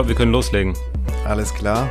[0.00, 0.74] glaube, wir können loslegen.
[1.26, 1.90] Alles klar.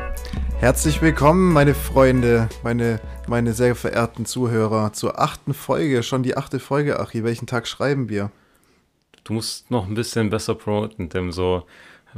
[0.59, 6.01] Herzlich willkommen, meine Freunde, meine, meine sehr verehrten Zuhörer, zur achten Folge.
[6.01, 7.23] Schon die achte Folge, Achi.
[7.23, 8.31] Welchen Tag schreiben wir?
[9.25, 11.31] Du musst noch ein bisschen besser promoten, Tim.
[11.31, 11.67] So,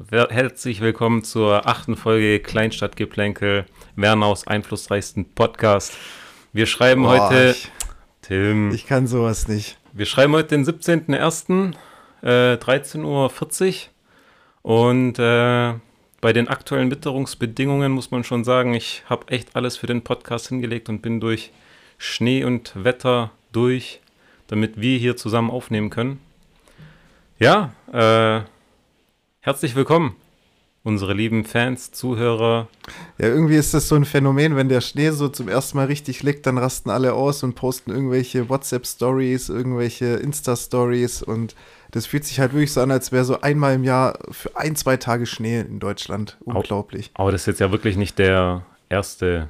[0.10, 3.66] herzlich willkommen zur achten Folge Kleinstadtgeplänkel,
[3.98, 5.92] Wernaus einflussreichsten Podcast.
[6.54, 7.70] Wir schreiben Boah, heute, ich-
[8.22, 9.78] Tim, Ich kann sowas nicht.
[9.92, 11.74] wir schreiben heute den 17.01.,
[12.24, 13.91] äh, 13.40 Uhr.
[14.62, 15.74] Und äh,
[16.22, 20.50] bei den aktuellen Witterungsbedingungen muss man schon sagen, ich habe echt alles für den Podcast
[20.50, 21.52] hingelegt und bin durch
[21.98, 24.02] Schnee und Wetter durch,
[24.48, 26.20] damit wir hier zusammen aufnehmen können.
[27.40, 28.46] Ja, äh,
[29.40, 30.16] herzlich willkommen,
[30.84, 32.68] unsere lieben Fans, Zuhörer.
[33.18, 36.22] Ja, irgendwie ist das so ein Phänomen, wenn der Schnee so zum ersten Mal richtig
[36.22, 41.56] liegt, dann rasten alle aus und posten irgendwelche WhatsApp-Stories, irgendwelche Insta-Stories und
[41.92, 44.76] das fühlt sich halt wirklich so an, als wäre so einmal im Jahr für ein,
[44.76, 46.38] zwei Tage Schnee in Deutschland.
[46.46, 47.12] Unglaublich.
[47.14, 49.50] Aber das ist jetzt ja wirklich nicht der erste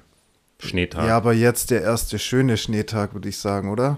[0.59, 1.07] Schneetag.
[1.07, 3.97] Ja, aber jetzt der erste schöne Schneetag, würde ich sagen, oder?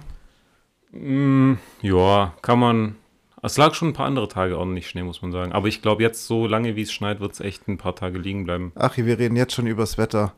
[0.92, 2.96] Mm, ja, kann man.
[3.42, 5.52] Es lag schon ein paar andere Tage ordentlich Schnee, muss man sagen.
[5.52, 8.18] Aber ich glaube, jetzt so lange wie es schneit, wird es echt ein paar Tage
[8.18, 8.72] liegen bleiben.
[8.76, 10.34] Achi, wir reden jetzt schon übers Wetter.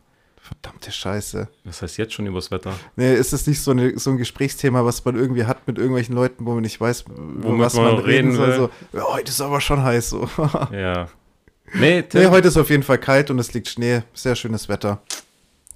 [0.45, 1.47] Verdammte Scheiße.
[1.63, 2.75] Das heißt jetzt schon übers Wetter.
[2.95, 6.13] Nee, ist es nicht so, eine, so ein Gesprächsthema, was man irgendwie hat mit irgendwelchen
[6.13, 8.55] Leuten, wo man nicht weiß, Womit was man man, reden reden soll?
[8.55, 10.11] So, ja, heute ist aber schon heiß.
[10.11, 10.29] So.
[10.71, 11.07] Ja.
[11.73, 14.03] Nee, Tim, nee, heute ist auf jeden Fall kalt und es liegt Schnee.
[14.13, 15.01] Sehr schönes Wetter.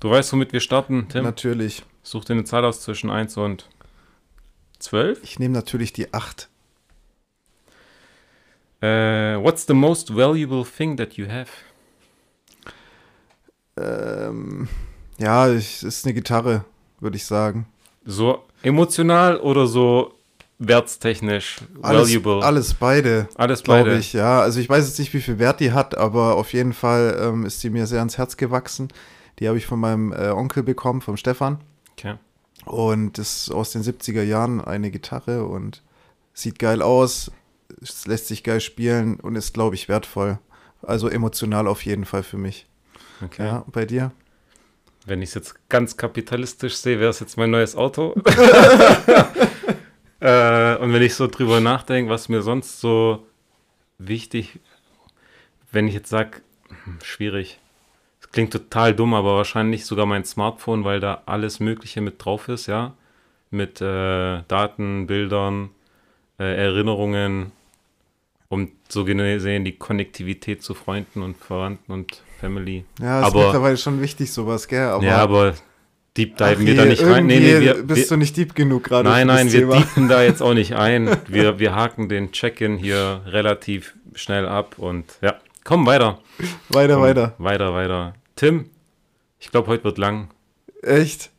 [0.01, 1.23] du weißt, womit wir starten, Tim.
[1.23, 1.83] Natürlich.
[2.03, 3.67] Such dir eine Zahl aus zwischen 1 und
[4.77, 5.23] 12.
[5.23, 6.47] Ich nehme natürlich die 8.
[8.81, 8.87] Äh,
[9.41, 11.49] what's the most valuable thing that you have?
[13.79, 14.67] Ähm,
[15.17, 16.65] ja, ich, ist eine Gitarre,
[16.99, 17.67] würde ich sagen.
[18.05, 20.13] So emotional oder so
[20.59, 22.45] wertstechnisch Alles, valuable?
[22.45, 23.97] alles beide, Alles beide.
[23.97, 24.13] ich.
[24.13, 27.17] Ja, also ich weiß jetzt nicht, wie viel Wert die hat, aber auf jeden Fall
[27.21, 28.89] ähm, ist die mir sehr ans Herz gewachsen.
[29.39, 31.59] Die habe ich von meinem äh, Onkel bekommen, vom Stefan.
[31.93, 32.15] Okay.
[32.65, 35.81] Und das ist aus den 70er Jahren eine Gitarre und
[36.33, 37.31] sieht geil aus,
[38.05, 40.39] lässt sich geil spielen und ist, glaube ich, wertvoll.
[40.81, 42.67] Also emotional auf jeden Fall für mich.
[43.23, 43.45] Okay.
[43.45, 44.11] Ja, bei dir?
[45.05, 48.13] Wenn ich es jetzt ganz kapitalistisch sehe, wäre es jetzt mein neues Auto.
[50.19, 53.25] äh, und wenn ich so drüber nachdenke, was mir sonst so
[53.97, 54.59] wichtig,
[55.71, 56.41] wenn ich jetzt sage,
[57.03, 57.59] schwierig.
[58.21, 62.47] Es klingt total dumm, aber wahrscheinlich sogar mein Smartphone, weil da alles Mögliche mit drauf
[62.47, 62.93] ist, ja.
[63.51, 65.71] Mit äh, Daten, Bildern,
[66.39, 67.51] äh, Erinnerungen
[68.49, 72.83] und so gesehen die Konnektivität zu Freunden und Verwandten und Family.
[72.99, 74.87] Ja, ist Aber- mittlerweile schon wichtig, sowas, gell?
[74.87, 75.53] Aber, ja, aber
[76.17, 77.27] deep diven wir da nicht rein.
[77.27, 80.23] Nee, nee, wir, bist wir, du nicht deep genug gerade nein, nein, wir deepen da
[80.23, 81.09] jetzt auch nicht ein.
[81.27, 86.19] Wir, wir haken den Check-in hier relativ schnell ab und ja, komm weiter.
[86.69, 87.35] Weiter, Komm, weiter.
[87.37, 88.13] Weiter, weiter.
[88.35, 88.69] Tim,
[89.39, 90.29] ich glaube, heute wird lang.
[90.81, 91.29] Echt?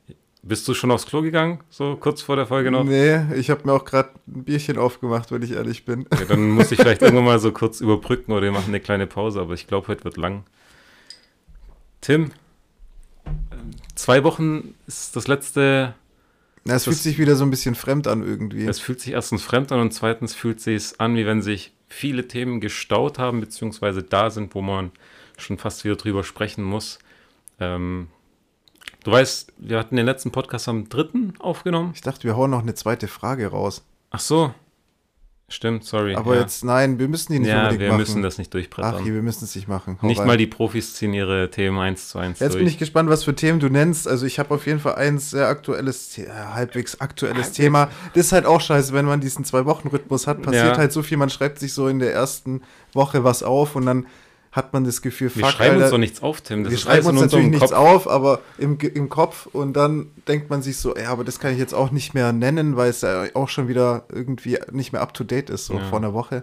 [0.42, 2.84] Bist du schon aufs Klo gegangen, so kurz vor der Folge noch?
[2.84, 6.06] Nee, ich habe mir auch gerade ein Bierchen aufgemacht, wenn ich ehrlich bin.
[6.18, 9.06] Ja, dann muss ich vielleicht irgendwann mal so kurz überbrücken oder wir machen eine kleine
[9.06, 10.44] Pause, aber ich glaube, heute wird lang.
[12.00, 12.30] Tim,
[13.94, 15.94] zwei Wochen ist das letzte
[16.64, 18.64] Na, es fühlt sich wieder so ein bisschen fremd an irgendwie.
[18.64, 21.74] Es fühlt sich erstens fremd an und zweitens fühlt sich es an, wie wenn sich
[21.86, 24.90] viele Themen gestaut haben, beziehungsweise da sind, wo man
[25.36, 26.98] schon fast wieder drüber sprechen muss.
[27.58, 28.08] Ähm,
[29.04, 31.34] du weißt, wir hatten den letzten Podcast am 3.
[31.38, 31.92] aufgenommen.
[31.94, 33.82] Ich dachte, wir hauen noch eine zweite Frage raus.
[34.10, 34.52] Ach so.
[35.52, 36.14] Stimmt, sorry.
[36.14, 36.42] Aber ja.
[36.42, 37.98] jetzt, nein, wir müssen die nicht ja, unbedingt wir machen.
[37.98, 39.04] müssen das nicht Ach, durchbrettern.
[39.04, 39.98] wir müssen es nicht machen.
[40.00, 40.28] Hau nicht rein.
[40.28, 42.60] mal die Profis ziehen ihre Themen eins zu eins Jetzt durch.
[42.60, 44.06] bin ich gespannt, was für Themen du nennst.
[44.06, 47.88] Also ich habe auf jeden Fall ein sehr aktuelles, äh, halbwegs aktuelles Thema.
[48.14, 50.78] Das ist halt auch scheiße, wenn man diesen Zwei-Wochen-Rhythmus hat, passiert Ja.
[50.78, 52.62] halt so viel, man schreibt sich so in der ersten
[52.92, 54.06] Woche was auf und dann
[54.52, 56.64] hat man das Gefühl, wir fuck, schreiben uns Alter, doch nichts auf, Tim.
[56.64, 57.78] Das wir schreiben uns natürlich nichts Kopf.
[57.78, 61.52] auf, aber im, im Kopf und dann denkt man sich so, ja, aber das kann
[61.52, 65.02] ich jetzt auch nicht mehr nennen, weil es ja auch schon wieder irgendwie nicht mehr
[65.02, 65.84] up to date ist, so Ja.
[65.84, 66.42] vor einer Woche.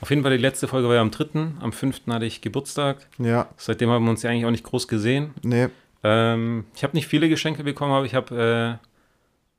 [0.00, 2.02] Auf jeden Fall, die letzte Folge war ja am 3., am 5.
[2.08, 3.06] hatte ich Geburtstag.
[3.18, 5.32] Ja, Seitdem haben wir uns ja eigentlich auch nicht groß gesehen.
[5.42, 5.68] nee,
[6.02, 8.86] Ähm, ich habe nicht viele Geschenke bekommen, aber ich habe äh,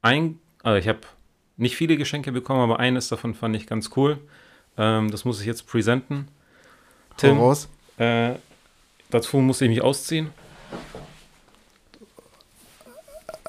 [0.05, 0.99] ein, also ich habe
[1.57, 4.17] nicht viele Geschenke bekommen, aber eines davon fand ich ganz cool.
[4.77, 6.27] Ähm, das muss ich jetzt präsenten.
[7.17, 7.69] Tim, raus.
[7.97, 8.33] Äh,
[9.09, 10.31] dazu muss ich mich ausziehen.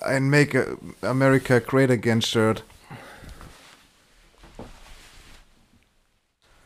[0.00, 2.62] Ein Make America Great Again Shirt.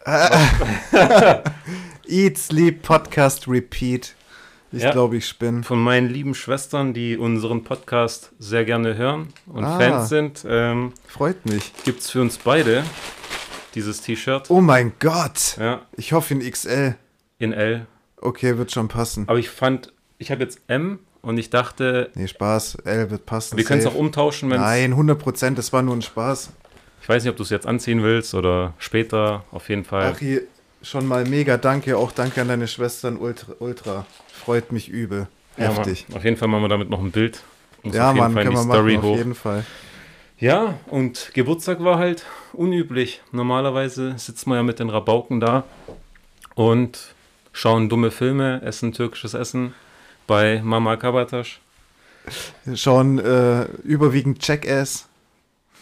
[2.07, 4.15] Eat, Sleep, Podcast, Repeat.
[4.73, 4.93] Ich Ja.
[4.93, 5.63] glaube, ich spinne.
[5.65, 9.79] Von meinen lieben Schwestern, die unseren Podcast sehr gerne hören und Ah.
[9.79, 11.73] Fans sind, ähm, Freut mich.
[11.85, 12.85] gibt es für uns beide
[13.75, 14.49] dieses T-Shirt.
[14.49, 15.57] Oh mein Gott.
[15.59, 16.95] Ja, Ich hoffe in XL.
[17.41, 17.87] In L.
[18.21, 19.25] Okay, wird schon passen.
[19.29, 22.77] Aber ich fand, ich habe jetzt M und ich dachte, Nee, Spaß.
[22.85, 23.57] L wird passen.
[23.57, 26.51] wir können es auch umtauschen, wenn Nein, 100 Prozent, das war nur ein Spaß.
[27.03, 30.13] Ich weiß nicht, ob du es jetzt anziehen willst oder später, auf jeden Fall.
[30.15, 30.43] Ach, hier
[30.83, 31.97] schon mal mega danke.
[31.97, 33.17] Auch danke an deine Schwestern.
[33.17, 33.55] Ultra.
[33.59, 34.07] ultra.
[34.33, 35.27] Freut mich übel.
[35.57, 36.07] Ja, Heftig.
[36.09, 37.43] Mann, auf jeden Fall machen wir damit noch ein Bild.
[37.83, 39.17] Muss Ja, auf jeden Mann, Fall können wir Story machen, auf hoch.
[39.17, 39.65] jeden Fall.
[40.39, 43.21] Ja, und Geburtstag war halt unüblich.
[43.33, 45.65] Normalerweise sitzen wir ja mit den Rabauken da
[46.55, 47.15] und
[47.53, 49.75] schauen dumme Filme, essen türkisches Essen
[50.27, 51.61] bei Mama Kabatasch.
[52.75, 55.09] Schauen äh, überwiegend Jackass.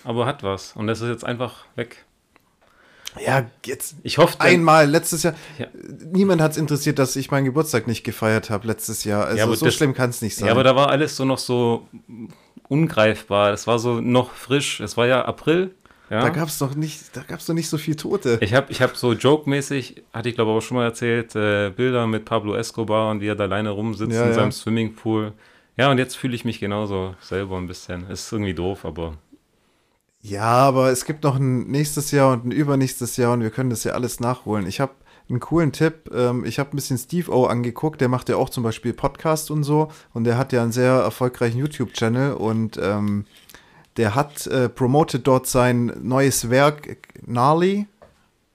[0.05, 0.75] Aber hat was.
[0.77, 2.05] Und das ist jetzt einfach weg.
[3.25, 5.35] Ja, jetzt Ich hoffe, einmal letztes Jahr.
[5.59, 5.67] Ja.
[6.13, 9.25] Niemand hat es interessiert, dass ich meinen Geburtstag nicht gefeiert habe letztes Jahr.
[9.25, 10.47] Also Ja, aber so das- schlimm kann es nicht sein.
[10.47, 11.89] Ja, aber da war alles so noch so
[12.69, 13.51] ungreifbar.
[13.51, 14.81] Das war so noch frisch.
[14.81, 15.75] Es war ja April.
[16.11, 16.23] Ja.
[16.23, 18.39] Da gab es doch nicht, da gab's doch nicht so viel Tote.
[18.41, 22.07] Ich habe ich hab so joke-mäßig, hatte ich glaube auch schon mal erzählt, äh, Bilder
[22.07, 24.35] mit Pablo Escobar und wie er da alleine rumsitzt Ja, in ja.
[24.35, 25.33] seinem Swimmingpool.
[25.77, 28.09] Ja, und jetzt fühle ich mich genauso selber ein bisschen.
[28.11, 29.15] Ist irgendwie doof, aber
[30.23, 33.71] Ja, aber es gibt noch ein nächstes Jahr und ein übernächstes Jahr und wir können
[33.71, 34.67] das ja alles nachholen.
[34.67, 34.93] Ich habe
[35.31, 36.11] einen coolen Tipp.
[36.13, 38.01] Ähm, ich habe ein bisschen Steve O angeguckt.
[38.01, 39.89] Der macht ja auch zum Beispiel Podcast und so.
[40.15, 43.27] Und der hat ja einen sehr erfolgreichen YouTube-Channel und ähm,
[43.99, 46.97] der hat äh, promotet dort sein neues Werk,
[47.27, 47.87] Gnarly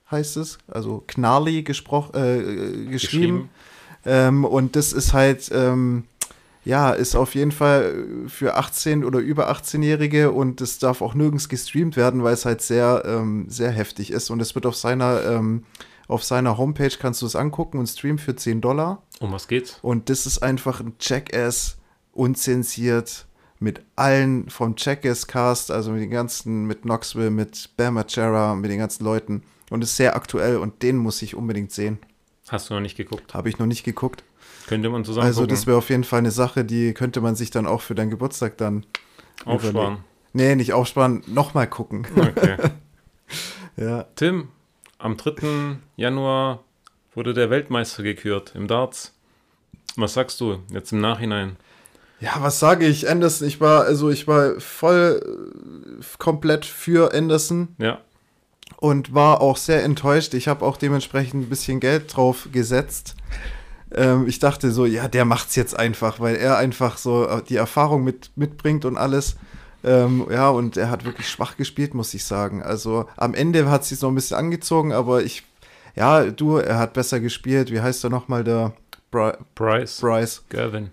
[0.10, 3.50] heißt es, also Gnarly gesprochen, äh, äh, geschrieben.
[4.06, 6.06] Ähm, und das ist halt, ähm,
[6.66, 11.50] ja, ist auf jeden Fall für 18 oder über 18-Jährige und es darf auch nirgends
[11.50, 14.30] gestreamt werden, weil es halt sehr, ähm, sehr heftig ist.
[14.30, 15.63] Und es wird auf seiner, ähm,
[16.07, 19.04] auf seiner Homepage kannst du es angucken und streamen für 10 Dollar.
[19.19, 19.80] um was geht's?
[19.81, 21.78] Und das ist einfach ein Jackass,
[22.13, 23.25] unzensiert,
[23.63, 28.77] mit allen vom Jackass-Cast, also mit den ganzen, mit Knoxville, mit Bam Margera, mit den
[28.77, 29.44] ganzen Leuten.
[29.69, 31.98] Und ist sehr aktuell und den muss ich unbedingt sehen.
[32.50, 33.33] Hast du noch nicht geguckt?
[33.33, 34.24] Habe ich noch nicht geguckt.
[34.68, 35.56] Könnte man zusammen Also gucken.
[35.56, 38.10] das wäre auf jeden Fall eine Sache, die könnte man sich dann auch für deinen
[38.12, 38.86] Geburtstag dann
[39.45, 40.00] aufsparen.
[40.33, 42.06] Nee, nicht aufsparen, nochmal gucken.
[42.16, 42.57] Okay.
[43.77, 44.04] ja.
[44.16, 44.50] Tim,
[45.00, 45.77] am 3.
[45.95, 46.63] Januar
[47.16, 49.13] wurde der Weltmeister gekürt im Darts.
[49.95, 51.56] Was sagst du jetzt im Nachhinein?
[52.19, 53.10] Ja, was sage ich?
[53.10, 55.21] Anderson, ich war, also ich war voll
[56.00, 58.00] äh, komplett für Anderson Ja,
[58.77, 60.33] und war auch sehr enttäuscht.
[60.33, 63.15] Ich habe auch dementsprechend ein bisschen Geld drauf gesetzt.
[63.94, 67.56] Ähm, ich dachte so, ja, der macht's jetzt einfach, weil er einfach so äh, die
[67.56, 69.38] Erfahrung mit, mitbringt und alles.
[69.86, 72.62] Ähm, ja, und er hat wirklich schwach gespielt, muss ich sagen.
[72.62, 75.44] Also am Ende hat sich noch ein bisschen angezogen, aber ich,
[75.95, 77.71] ja, du, er hat besser gespielt.
[77.71, 78.74] Wie heißt er nochmal, der
[79.12, 80.44] Bri Bryce, Bryce?
[80.50, 80.92] Gervin.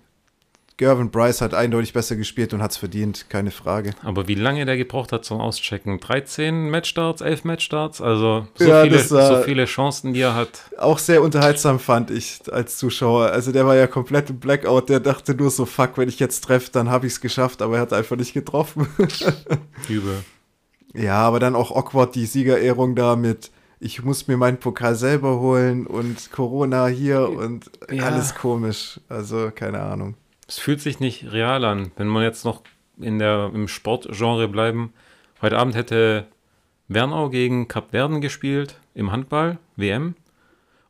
[0.80, 3.90] Gervin Bryce hat eindeutig besser gespielt und hat's verdient, keine Frage.
[4.02, 6.00] Aber wie lange der gebraucht hat zum Auschecken?
[6.00, 8.00] 13 Matchstarts, 11 Matchstarts?
[8.00, 10.62] Also so, Ja, viele, das war- so viele Chancen, die er hat.
[10.78, 13.26] Auch sehr unterhaltsam fand ich als Zuschauer.
[13.26, 14.88] Also der war ja komplett im Blackout.
[14.88, 17.74] Der dachte nur so, fuck, wenn ich jetzt treffe, dann habe ich es geschafft, aber
[17.76, 18.86] er hat einfach nicht getroffen.
[19.88, 20.24] Übel.
[20.94, 23.50] ja, aber dann auch awkward die Siegerehrung da mit,
[23.80, 28.04] ich muss mir meinen Pokal selber holen und Corona hier und Ja.
[28.04, 28.98] alles komisch.
[29.10, 30.14] Also keine Ahnung.
[30.50, 31.92] Es fühlt sich nicht real an.
[31.94, 32.62] Wenn man jetzt noch
[32.98, 34.92] in der, im Sportgenre bleiben.
[35.40, 36.26] Heute Abend hätte
[36.88, 40.16] Wernau gegen Kap Verden gespielt im Handball, WM.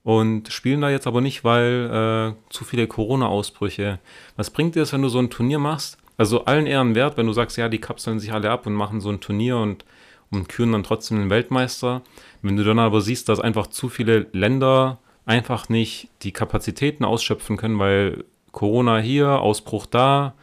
[0.03, 3.99] Und spielen da jetzt aber nicht, weil äh, zu viele Corona-Ausbrüche.
[4.35, 5.99] Was bringt dir das, wenn du so ein Turnier machst?
[6.17, 9.03] Also allen Ehren wert, wenn du sagst, ja, die kapseln sich alle ab und machen
[9.03, 9.85] so ein Turnier und,
[10.31, 12.01] und küren dann trotzdem den Weltmeister.
[12.41, 17.59] Wenn du dann aber siehst, dass einfach zu viele Länder einfach nicht die Kapazitäten ausschöpfen
[17.59, 20.35] können, weil Corona hier, Ausbruch da,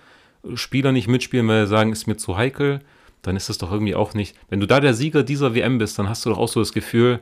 [0.56, 2.82] Spieler nicht mitspielen, weil sie sagen, ist mir zu heikel,
[3.22, 4.36] dann ist das doch irgendwie auch nicht.
[4.50, 6.74] Wenn du da der Sieger dieser WM bist, dann hast du doch auch so das
[6.74, 7.20] Gefühl,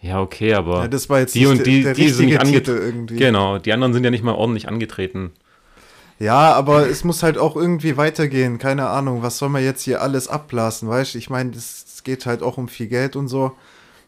[0.00, 2.40] ja, okay, aber Ja, das war jetzt die nicht und die, der die sind nicht
[2.40, 3.06] angetreten.
[3.06, 5.32] Genau, die anderen sind ja nicht mal ordentlich angetreten.
[6.18, 8.58] Ja, aber es muss halt auch irgendwie weitergehen.
[8.58, 11.18] Keine Ahnung, was soll man jetzt hier alles abblasen, weißt du?
[11.18, 13.52] Ich meine, es geht halt auch um viel Geld und so.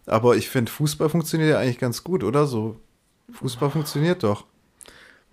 [0.06, 2.76] Aber ich finde, Fußball funktioniert ja eigentlich ganz gut, oder so?
[3.32, 4.44] Fußball funktioniert doch.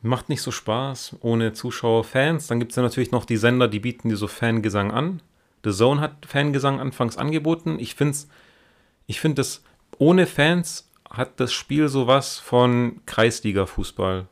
[0.04, 2.48] Macht nicht so Spaß ohne Zuschauer, Fans.
[2.48, 5.22] Dann gibt es ja natürlich noch die Sender, die bieten dir so Fangesang an.
[5.64, 7.78] The Zone hat Fangesang anfangs angeboten.
[7.80, 8.18] Ich finde
[9.08, 9.64] ich find das,
[9.98, 14.28] ohne Fans hat das Spiel sowas von Kreisliga-Fußball.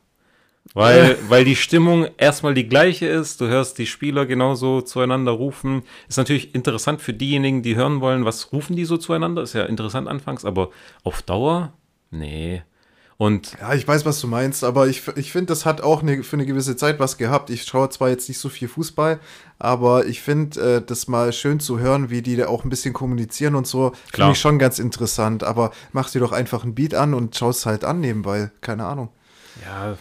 [0.73, 5.83] Weil, weil die Stimmung erstmal die gleiche ist, du hörst die Spieler genauso zueinander rufen.
[6.07, 9.41] Ist natürlich interessant für diejenigen, die hören wollen, was rufen die so zueinander.
[9.41, 10.69] Ist ja interessant anfangs, aber
[11.03, 11.73] auf Dauer?
[12.09, 12.63] Nee.
[13.21, 16.23] Und Ja, ich weiß, was du meinst, aber ich, ich finde, das hat auch eine,
[16.23, 17.51] für eine gewisse Zeit was gehabt.
[17.51, 19.19] Ich schaue zwar jetzt nicht so viel Fußball,
[19.59, 22.95] aber ich finde äh, das mal schön zu hören, wie die da auch ein bisschen
[22.95, 25.43] kommunizieren und so, finde ich schon ganz interessant.
[25.43, 28.49] Aber mach dir doch einfach ein Beat an und schau es halt an nebenbei.
[28.59, 29.09] Keine Ahnung.
[29.63, 29.97] Ja,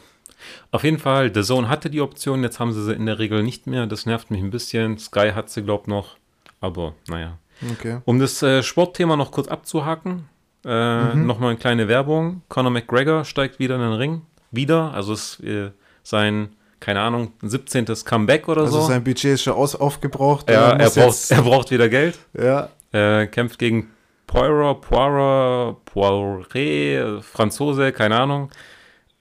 [0.70, 3.42] auf jeden Fall, The Zone hatte die Option, jetzt haben sie sie in der Regel
[3.42, 3.86] nicht mehr.
[3.86, 4.96] Das nervt mich ein bisschen.
[4.96, 6.16] Sky hat sie, glaub noch.
[6.62, 7.36] Aber naja.
[7.72, 7.98] Okay.
[8.06, 10.29] Um das äh, Sportthema noch kurz abzuhaken,
[10.64, 11.26] äh, Mhm.
[11.26, 12.42] nochmal eine kleine Werbung.
[12.48, 14.22] Conor McGregor steigt wieder in den Ring.
[14.50, 14.92] Wieder.
[14.94, 15.70] Also es ist äh,
[16.02, 16.50] sein,
[16.80, 17.86] keine Ahnung, 17.
[18.04, 18.86] Comeback oder Also so.
[18.88, 20.50] sein Budget ist schon aus, aufgebraucht.
[20.50, 22.18] ja, er braucht, er braucht wieder Geld.
[22.32, 23.90] ja, Äh, kämpft gegen
[24.26, 28.50] Poirot, Poirot, Poirot, Franzose, keine Ahnung.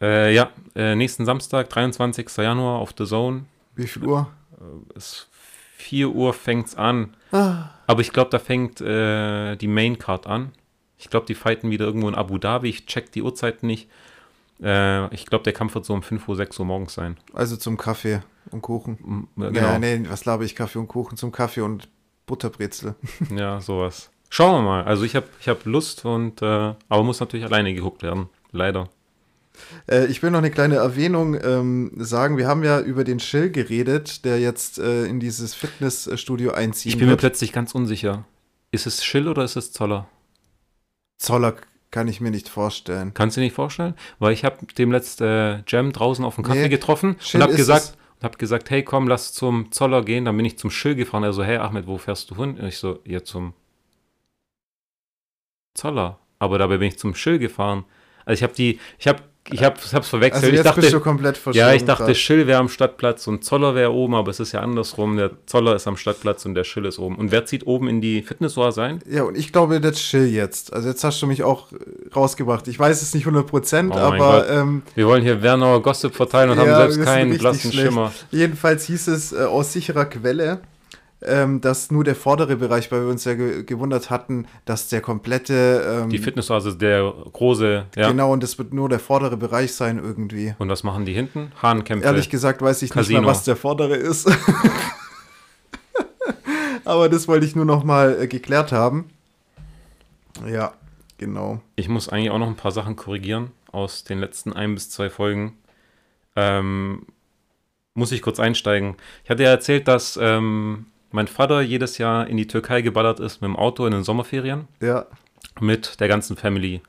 [0.01, 2.37] Äh, ja, äh, nächsten Samstag, 23.
[2.37, 3.43] Januar auf The Zone.
[3.75, 4.27] wie viel Uhr?
[4.95, 5.27] Es
[5.77, 7.15] 4 Uhr fängt's an.
[7.31, 10.51] Ah, Aber ich glaube, da fängt äh, die Main Card an.
[10.99, 12.69] Ich glaube, die fighten wieder irgendwo in Abu Dhabi.
[12.69, 13.89] Ich check die Uhrzeiten nicht.
[14.61, 17.17] Äh, ich glaube, der Kampf wird so um 5 Uhr, 6 Uhr morgens sein.
[17.33, 19.27] also zum Kaffee und Kuchen.
[19.39, 20.55] Äh, Ja, nee, was laber ich?
[20.55, 21.87] Kaffee und Kuchen zum Kaffee und
[22.25, 22.95] Butterbrezel.
[23.35, 24.11] Ja, sowas.
[24.29, 24.83] Schauen wir mal.
[24.83, 26.45] Also ich habe ich hab Lust und äh,
[26.89, 28.29] aber muss natürlich alleine geguckt werden.
[28.51, 28.89] Leider.
[29.89, 32.37] Äh, ich will noch eine kleine Erwähnung ähm, sagen.
[32.37, 36.97] Wir haben ja über den Schill geredet, der jetzt äh, in dieses Fitnessstudio einziehen Ich
[36.97, 37.21] bin mir wird.
[37.21, 38.25] plötzlich ganz unsicher.
[38.71, 40.07] Ist es Schill oder ist es Zoller?
[41.19, 41.55] Zoller
[41.91, 43.13] kann ich mir nicht vorstellen.
[43.13, 43.93] Kannst du dir nicht vorstellen?
[44.17, 47.47] Weil ich habe dem letzten äh, Jam draußen auf dem Kaffee Nee, getroffen Schill und
[47.47, 50.25] habe gesagt, und hab gesagt, hey komm, lass zum Zoller gehen.
[50.25, 51.23] Dann bin ich zum Schill gefahren.
[51.23, 52.57] Er so, hey Ahmed, wo fährst du hin?
[52.57, 53.53] Und ich so, ja zum
[55.73, 56.19] Zoller.
[56.39, 57.85] Aber dabei bin ich zum Schill gefahren.
[58.25, 60.43] Also ich habe die, ich habe, ich habe, ich hab's verwechselt.
[60.43, 62.17] Also ich jetzt dachte, bist du komplett ja, ich dachte, grad.
[62.17, 65.17] Schill wäre am Stadtplatz und Zoller wäre oben, aber es ist ja andersrum.
[65.17, 67.15] Der Zoller ist am Stadtplatz und der Schill ist oben.
[67.15, 68.99] Und wer zieht oben in die Fitnessoir sein?
[69.09, 70.73] Ja, und ich glaube, das Chill jetzt.
[70.73, 71.75] Also jetzt hast du mich auch äh,
[72.15, 72.67] rausgebracht.
[72.67, 76.51] Ich weiß es nicht 100 Prozent, Oh aber ähm, Wir wollen hier Wernauer Gossip verteilen
[76.51, 77.87] und Ja, haben selbst keinen blassen schlecht.
[77.87, 78.11] Schimmer.
[78.31, 80.59] jedenfalls hieß es äh, aus sicherer Quelle,
[81.21, 85.01] ähm, dass nur der vordere Bereich, weil wir uns ja ge gewundert hatten, dass der
[85.01, 88.09] komplette, ähm, Die Fitnessoir, also der große, ja.
[88.09, 90.55] genau, und das wird nur der vordere Bereich sein irgendwie.
[90.57, 91.51] Und was machen die hinten?
[91.61, 92.05] Hahnkämpfe.
[92.05, 93.19] Ehrlich gesagt weiß ich Casino.
[93.19, 94.31] nicht mal, was der vordere ist.
[96.85, 99.09] Aber das wollte ich nur noch mal äh, geklärt haben.
[100.49, 100.73] Ja,
[101.17, 101.61] genau.
[101.75, 105.09] Ich muss eigentlich auch noch ein paar Sachen korrigieren aus den letzten ein bis zwei
[105.09, 105.57] Folgen.
[106.35, 107.05] Ähm,
[107.93, 108.95] muss ich kurz einsteigen.
[109.23, 113.41] Ich hatte ja erzählt, dass ähm, mein Vater jedes Jahr in die Türkei geballert ist
[113.41, 115.05] mit dem Auto in den Sommerferien Ja,
[115.59, 116.81] mit der ganzen Family.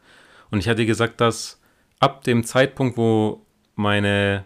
[0.51, 1.61] Und ich hatte gesagt, dass
[2.01, 3.45] ab dem Zeitpunkt, wo
[3.77, 4.45] meine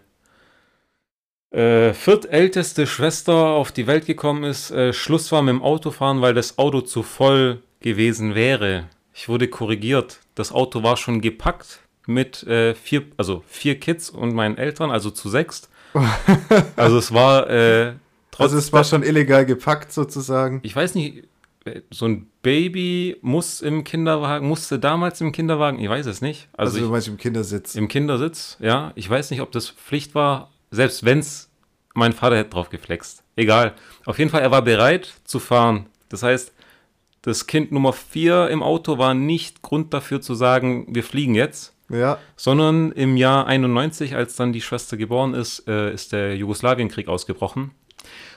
[1.50, 6.34] äh, viertälteste Schwester auf die Welt gekommen ist, äh, Schluss war mit dem Autofahren, weil
[6.34, 8.88] das Auto zu voll gewesen wäre.
[9.12, 10.20] Ich wurde korrigiert.
[10.34, 15.10] Das Auto war schon gepackt mit äh, vier, also vier Kids und meinen Eltern, also
[15.10, 15.70] zu sechst.
[16.76, 17.94] also es war äh,
[18.34, 20.60] trotz also es war schon illegal gepackt sozusagen.
[20.62, 21.24] ich weiß nicht,
[21.90, 26.48] so ein Baby muss im Kinderwagen, musste damals im Kinderwagen, ich weiß es nicht.
[26.52, 27.74] Also, Also, du meinst im Kindersitz.
[27.74, 28.92] im Kindersitz, ja.
[28.96, 31.48] Ich weiß nicht, ob das Pflicht war, selbst wenn es
[31.94, 33.22] mein Vater hätte drauf geflext.
[33.36, 33.72] Egal.
[34.04, 35.86] Auf jeden Fall, er war bereit zu fahren.
[36.08, 36.52] Das heißt,
[37.22, 41.72] das Kind Nummer vier im Auto war nicht Grund dafür zu sagen, wir fliegen jetzt,
[41.88, 47.08] Ja, sondern im Jahr 91, als dann die Schwester geboren ist, äh, ist der Jugoslawienkrieg
[47.08, 47.70] ausgebrochen.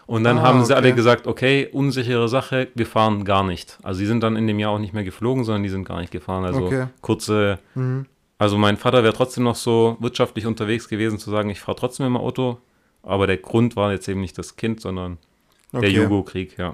[0.08, 3.78] Und dann Ah, haben sie alle gesagt, okay, unsichere Sache, wir fahren gar nicht.
[3.84, 6.00] Also sie sind dann in dem Jahr auch nicht mehr geflogen, sondern die sind gar
[6.00, 6.46] nicht gefahren.
[6.46, 6.88] Also Okay.
[7.02, 8.06] kurze, mhm.
[8.38, 12.06] also mein Vater wäre trotzdem noch so wirtschaftlich unterwegs gewesen, zu sagen, ich fahre trotzdem
[12.06, 12.58] im Auto.
[13.04, 15.18] Aber der Grund war jetzt eben nicht das Kind, sondern
[15.74, 15.90] der okay.
[15.90, 16.74] Jugo-Krieg, ja.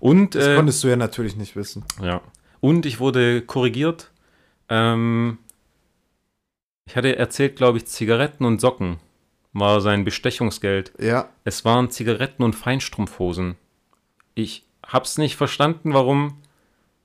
[0.00, 1.84] Und Das äh, konntest du ja natürlich nicht wissen.
[2.02, 2.20] ja.
[2.60, 4.10] Und ich wurde korrigiert.
[4.68, 5.38] Ähm,
[6.84, 8.98] ich hatte erzählt, glaube ich, Zigaretten und Socken
[9.52, 10.92] war sein Bestechungsgeld.
[10.98, 13.56] Ja, Es waren Zigaretten und Feinstrumpfhosen.
[14.34, 16.38] Ich hab's nicht verstanden, warum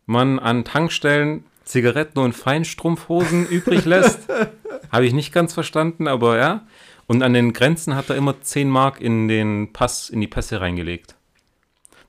[0.06, 4.28] man an Tankstellen Zigaretten und Feinstrumpfhosen übrig lässt.
[4.92, 6.68] Habe ich nicht ganz verstanden, aber ja.
[7.08, 10.62] Und an den Grenzen hat er immer 10 Mark in den Pass, in die Pässe
[10.62, 11.16] reingelegt.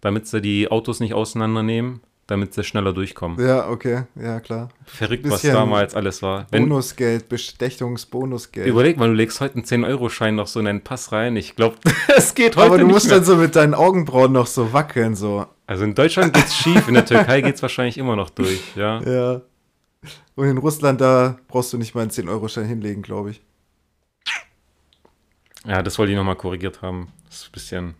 [0.00, 3.38] Damit sie die Autos nicht auseinandernehmen, damit sie schneller durchkommen.
[3.45, 4.68] ja, okay, ja klar.
[4.85, 6.47] Verrückt, was damals alles war.
[6.50, 8.66] Wenn, Bonusgeld, Bestechungsbonusgeld.
[8.66, 11.37] überleg mal, du legst heute einen 10-Euro-Schein noch so in deinen Pass rein.
[11.37, 11.76] Ich glaube,
[12.16, 13.16] es geht heute Aber du musst mehr.
[13.16, 15.47] dann so mit deinen Augenbrauen noch so wackeln, so.
[15.66, 19.00] Also in Deutschland geht's schief, in der Türkei geht's wahrscheinlich immer noch durch, ja.
[19.02, 19.42] Ja.
[20.35, 23.40] Und in Russland, da brauchst du nicht mal einen 10-Euro-Schein hinlegen, glaube ich.
[25.64, 27.09] Ja, das wollte ich nochmal korrigiert haben.
[27.26, 27.95] Das ist ein bisschen.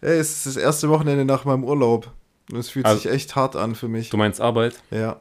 [0.00, 2.12] Ey, es ist das erste Wochenende nach meinem Urlaub.
[2.54, 4.10] Es fühlt Also- sich echt hart an für mich.
[4.10, 4.74] Du meinst Arbeit?
[4.90, 5.16] Ja.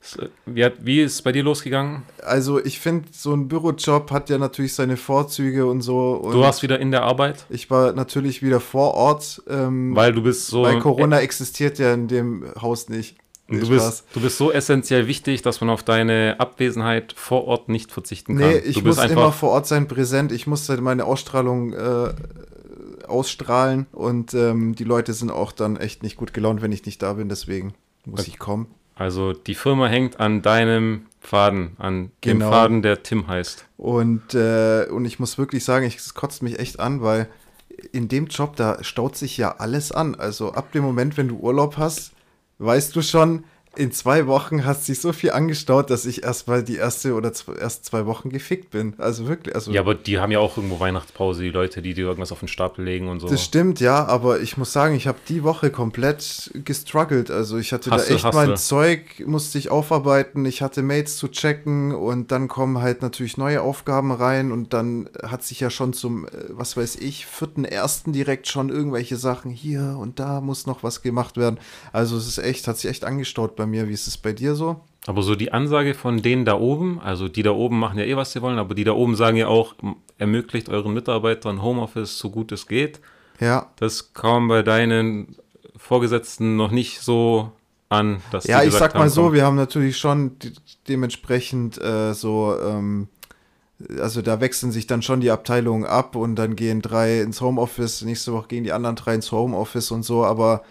[0.00, 2.02] Das, Wie, ist es bei dir losgegangen?
[2.24, 6.14] Also ich finde, so ein Bürojob hat ja natürlich seine Vorzüge und so.
[6.14, 10.12] Und Du warst wieder in der Arbeit, ich war natürlich wieder vor Ort, ähm, weil
[10.12, 10.62] du bist so.
[10.62, 13.16] weil Corona existiert ja in dem Haus nicht.
[13.48, 17.92] Du, bist, du bist so essentiell wichtig, dass man auf deine Abwesenheit vor Ort nicht
[17.92, 18.48] verzichten kann.
[18.48, 20.32] Nee, ich muss immer vor Ort sein, präsent.
[20.32, 22.14] Ich muss meine Ausstrahlung äh,
[23.08, 27.02] ausstrahlen und ähm, die Leute sind auch dann echt nicht gut gelaunt, wenn ich nicht
[27.02, 27.28] da bin.
[27.28, 28.30] Deswegen muss okay.
[28.32, 28.66] ich kommen.
[28.94, 32.46] Also die Firma hängt an deinem Faden, an genau.
[32.46, 33.66] dem Faden, der Tim heißt.
[33.76, 37.28] Und, äh, und ich muss wirklich sagen, es kotzt mich echt an, weil
[37.92, 40.14] in dem Job, da staut sich ja alles an.
[40.14, 42.12] Also ab dem Moment, wenn du Urlaub hast,
[42.58, 43.44] weißt du schon,
[43.74, 47.32] in zwei Wochen hat sich so viel angestaut, dass ich erst mal die erste oder
[47.32, 48.92] zwei, erst zwei Wochen gefickt bin.
[48.98, 49.54] Also wirklich.
[49.54, 52.40] Also ja, aber die haben ja auch irgendwo Weihnachtspause, die Leute, die dir irgendwas auf
[52.40, 53.28] den Stapel legen und so.
[53.28, 57.30] Das stimmt, ja, aber ich muss sagen, ich habe die Woche komplett gestruggelt.
[57.30, 61.28] Also ich hatte hast da echt mein Zeug, musste ich aufarbeiten, ich hatte Mates zu
[61.28, 65.94] checken und dann kommen halt natürlich neue Aufgaben rein und dann hat sich ja schon
[65.94, 70.66] zum, äh, was weiß ich, vierten, ersten direkt schon irgendwelche Sachen hier und da muss
[70.66, 71.58] noch was gemacht werden.
[71.94, 73.88] Also es ist echt, hat sich echt angestaut bei mir.
[73.88, 74.80] Wie ist es bei dir so?
[75.06, 78.16] Aber so die Ansage von denen da oben, also die da oben machen ja eh,
[78.16, 79.74] was sie wollen, aber die da oben sagen ja auch,
[80.18, 83.00] ermöglicht euren Mitarbeitern Homeoffice so gut es geht.
[83.40, 83.66] Ja.
[83.76, 85.36] Das kam bei deinen
[85.76, 87.50] Vorgesetzten noch nicht so
[87.88, 90.52] an, dass Ja, ich sag mal haben, so, wir haben natürlich schon de
[90.88, 93.06] dementsprechend äh, so, ähm,
[94.00, 98.02] also da wechseln sich dann schon die Abteilungen ab und dann gehen drei ins Homeoffice,
[98.02, 100.62] nächste Woche gehen die anderen drei ins Homeoffice und so, aber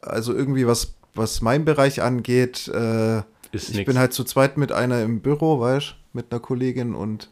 [0.00, 3.18] also irgendwie was was meinen Bereich angeht, äh,
[3.52, 3.86] ich nix.
[3.86, 7.30] bin halt zu zweit mit einer im Büro, weißt mit einer Kollegin und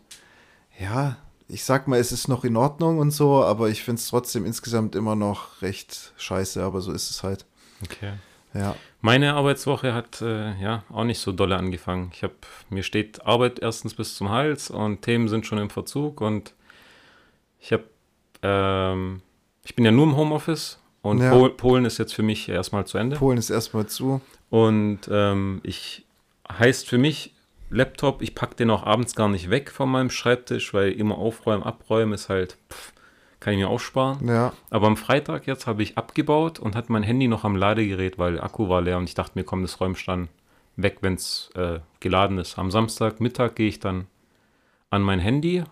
[0.79, 1.17] ja,
[1.49, 4.47] ich sag mal, es ist noch in Ordnung und so, aber ich finde es trotzdem
[4.47, 7.45] insgesamt immer noch recht scheiße, aber so ist es halt.
[7.83, 8.13] Okay.
[8.55, 8.77] Ja.
[9.01, 12.11] Meine Arbeitswoche hat äh, ja auch nicht so dolle angefangen.
[12.15, 12.35] Ich habe
[12.69, 16.55] mir steht Arbeit erstens bis zum Hals und Themen sind schon im Verzug und
[17.61, 17.85] ich habe
[18.43, 19.23] ähm,
[19.65, 21.31] ich bin ja nur im Homeoffice und ja.
[21.31, 23.17] Pol Polen ist jetzt für mich erstmal zu Ende.
[23.17, 24.21] Polen ist erstmal zu.
[24.51, 26.05] Und ähm, ich
[26.51, 27.35] heißt für mich
[27.71, 31.63] Laptop, ich packe den auch abends gar nicht weg von meinem Schreibtisch, weil immer aufräumen,
[31.63, 32.93] abräumen ist halt, pff,
[33.39, 34.27] kann ich mir aussparen.
[34.29, 34.53] Ja.
[34.69, 38.35] Aber am Freitag jetzt habe ich abgebaut und hatte mein Handy noch am Ladegerät, weil
[38.35, 40.29] der Akku war leer und ich dachte mir, komm, das räumst dann
[40.77, 42.59] weg, wenn es äh, geladen ist.
[42.59, 44.07] Am Samstagmittag gehe ich dann
[44.91, 45.63] an mein Handy,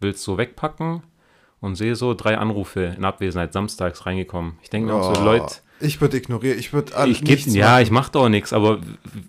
[0.00, 1.02] will es so wegpacken
[1.62, 4.58] und sehe so drei Anrufe in Abwesenheit samstags reingekommen.
[4.62, 5.54] Ich denke mir oh, auch so, Leute.
[5.80, 7.16] Ich würde ignorieren, ich würde alles.
[7.16, 8.80] Ich geb, ja, ich mache doch nichts, aber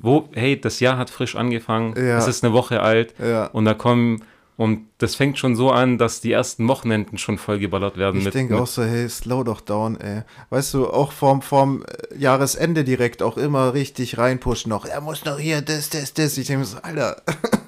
[0.02, 2.18] wo, hey, das Jahr hat frisch angefangen, ja.
[2.18, 3.48] es ist eine Woche alt ja.
[3.48, 4.24] und da kommen,
[4.56, 8.22] und das fängt schon so an, dass die ersten Wochenenden schon vollgeballert werden.
[8.22, 10.22] Ich denke auch so, hey, slow doch down, ey.
[10.52, 11.84] Weißt du, auch vorm, vorm
[12.16, 14.86] Jahresende direkt auch immer richtig reinpushen noch.
[14.86, 16.38] Er muss noch hier, das, das, das.
[16.38, 17.22] Ich denke so, Alter.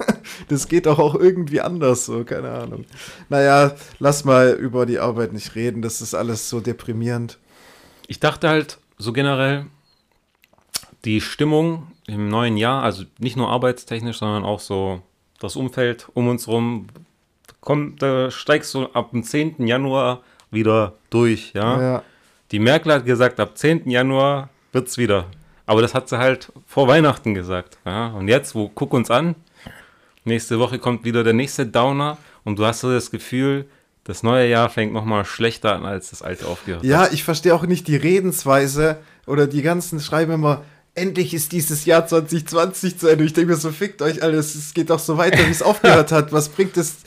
[0.48, 2.86] das geht doch auch irgendwie anders, so, keine Ahnung.
[3.30, 7.40] Naja, lass mal über die Arbeit nicht reden, das ist alles so deprimierend.
[8.08, 9.66] Ich dachte halt so generell,
[11.06, 15.02] die Stimmung im neuen Jahr, also nicht nur arbeitstechnisch, sondern auch so
[15.40, 16.88] das Umfeld um uns rum,
[17.62, 19.68] kommt, da steigst du ab dem 10.
[19.68, 21.82] Januar wieder durch, ja.
[21.82, 22.04] ja.
[22.52, 23.90] Die Merkel hat gesagt, ab 10.
[23.90, 25.26] Januar wird es wieder.
[25.66, 27.80] Aber das hat sie halt vor Weihnachten gesagt.
[27.86, 28.08] Ja?
[28.10, 29.36] Und jetzt, wo guck uns an,
[30.26, 33.66] Nächste Woche kommt wieder der nächste Downer und du hast so das Gefühl,
[34.04, 36.90] das neue Jahr fängt nochmal schlechter an, als das alte aufgehört hat.
[36.90, 40.64] Ja, ich verstehe auch nicht die Redensweise oder die ganzen schreiben immer,
[40.96, 43.24] endlich ist dieses Jahr 2020 zu Ende.
[43.24, 46.12] Ich denke mir so, fickt euch alles, es geht doch so weiter, wie es aufgehört
[46.12, 46.32] hat.
[46.32, 46.98] Was bringt es?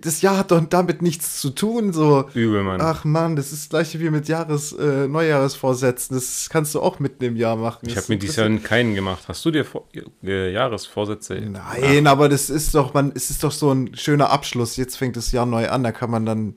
[0.00, 1.92] Das Jahr hat doch damit nichts zu tun.
[1.92, 2.28] So.
[2.34, 2.80] Übel, Mann.
[2.80, 6.16] Ach Mann, das ist das gleiche wie mit Jahres, äh, Neujahresvorsätzen.
[6.16, 7.88] Das kannst du auch mitten im Jahr machen.
[7.88, 9.24] Ich habe mir dieses Jahr keinen gemacht.
[9.28, 9.86] Hast du dir Vor
[10.22, 11.34] äh, Jahresvorsätze?
[11.34, 12.10] Nein, Ach.
[12.10, 14.76] aber das ist doch, man, es ist doch so ein schöner Abschluss.
[14.76, 16.54] Jetzt fängt das Jahr neu an, da kann man dann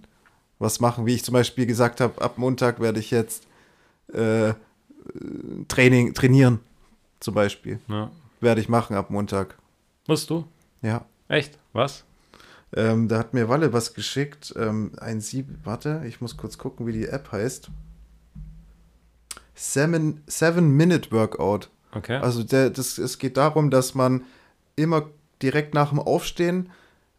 [0.59, 1.05] was machen.
[1.05, 3.47] Wie ich zum Beispiel gesagt habe, ab Montag werde ich jetzt
[4.13, 4.53] äh,
[5.67, 6.59] Training, trainieren.
[7.19, 7.79] Zum Beispiel.
[7.87, 8.11] Ja.
[8.41, 9.57] Werde ich machen ab Montag.
[10.07, 10.45] Musst du?
[10.81, 11.05] Ja.
[11.27, 11.57] Echt?
[11.73, 12.03] Was?
[12.75, 14.53] Ähm, da hat mir Walle was geschickt.
[14.57, 17.69] Ähm, ein Sieb, warte, ich muss kurz gucken, wie die App heißt.
[19.55, 21.69] Seven, Seven Minute Workout.
[21.93, 22.17] Okay.
[22.17, 24.25] Also der, das, es geht darum, dass man
[24.75, 25.09] immer
[25.41, 26.69] direkt nach dem Aufstehen,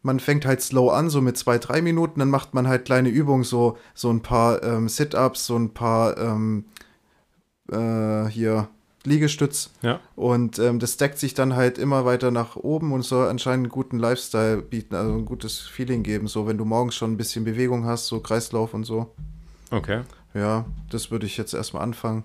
[0.01, 3.09] man fängt halt slow an, so mit zwei, drei Minuten, dann macht man halt kleine
[3.09, 6.65] Übungen, so, so ein paar ähm, Sit-Ups, so ein paar ähm,
[7.69, 8.69] äh, hier
[9.05, 9.71] Liegestütz.
[9.81, 9.99] Ja.
[10.15, 13.71] Und ähm, das deckt sich dann halt immer weiter nach oben und soll anscheinend einen
[13.71, 17.45] guten Lifestyle bieten, also ein gutes Feeling geben, so wenn du morgens schon ein bisschen
[17.45, 19.13] Bewegung hast, so Kreislauf und so.
[19.71, 20.01] Okay.
[20.33, 22.23] Ja, das würde ich jetzt erstmal anfangen.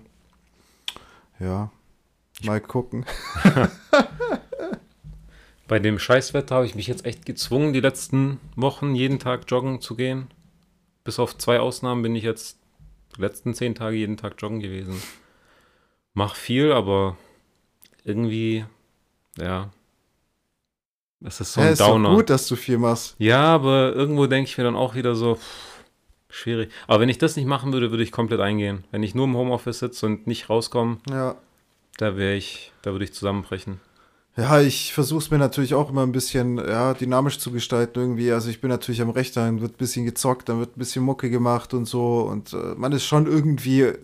[1.39, 1.71] Ja,
[2.43, 3.05] mal gucken.
[5.67, 9.81] Bei dem Scheißwetter habe ich mich jetzt echt gezwungen, die letzten Wochen jeden Tag joggen
[9.81, 10.27] zu gehen.
[11.03, 12.59] Bis auf zwei Ausnahmen bin ich jetzt
[13.15, 15.01] die letzten zehn Tage jeden Tag joggen gewesen
[16.15, 17.15] mach viel, aber
[18.03, 18.65] irgendwie,
[19.37, 19.69] ja.
[21.19, 22.15] Das ist so Ja, ein ist doch Downer.
[22.15, 23.15] gut, dass du viel machst.
[23.19, 25.83] Ja, aber irgendwo denke ich mir dann auch wieder so, pff,
[26.29, 26.71] schwierig.
[26.87, 28.83] Aber wenn ich das nicht machen würde, würde ich komplett eingehen.
[28.91, 31.35] Wenn ich nur im Homeoffice sitze und nicht rauskomme, Ja.
[31.97, 33.79] da wäre ich, da würde ich zusammenbrechen.
[34.37, 38.33] Ja, ich versuche es mir natürlich auch immer ein bisschen ja, dynamisch zu gestalten irgendwie.
[38.33, 41.05] Also ich bin natürlich am Rechner, dann wird ein bisschen gezockt, dann wird ein bisschen
[41.05, 42.19] Mucke gemacht und so.
[42.19, 43.81] Und äh, man ist schon irgendwie.
[43.83, 43.97] Äh,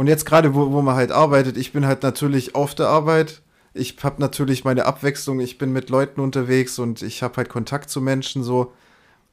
[0.00, 3.42] und jetzt gerade, wo, wo man halt arbeitet, ich bin halt natürlich auf der Arbeit.
[3.74, 7.90] Ich habe natürlich meine Abwechslung, ich bin mit Leuten unterwegs und ich habe halt Kontakt
[7.90, 8.72] zu Menschen so.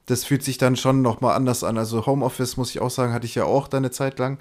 [0.08, 1.78] Das fühlt sich dann schon nochmal anders an.
[1.78, 4.40] Also Homeoffice, muss ich auch sagen, hatte ich ja auch da eine Zeit lang.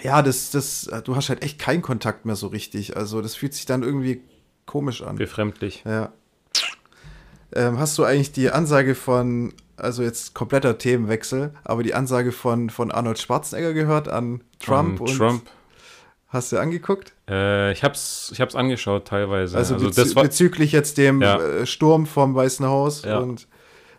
[0.00, 2.96] Ja, das, das, du hast halt echt keinen Kontakt mehr so richtig.
[2.96, 4.22] Also das fühlt sich dann irgendwie
[4.64, 5.16] komisch an.
[5.16, 5.82] Befremdlich.
[5.84, 6.12] Ja.
[7.52, 12.70] Ähm, hast du eigentlich die Ansage von, also jetzt kompletter Themenwechsel, aber die Ansage von,
[12.70, 15.00] von Arnold Schwarzenegger gehört an Trump?
[15.00, 15.42] Und Trump.
[16.28, 17.12] Hast du angeguckt?
[17.28, 19.56] Äh, ich hab's, ich hab's angeschaut teilweise.
[19.56, 21.38] Also, Also, bezü das war, bezüglich jetzt dem Ja.
[21.40, 23.02] äh, Sturm vom Weißen Haus.
[23.04, 23.18] Ja.
[23.18, 23.46] Und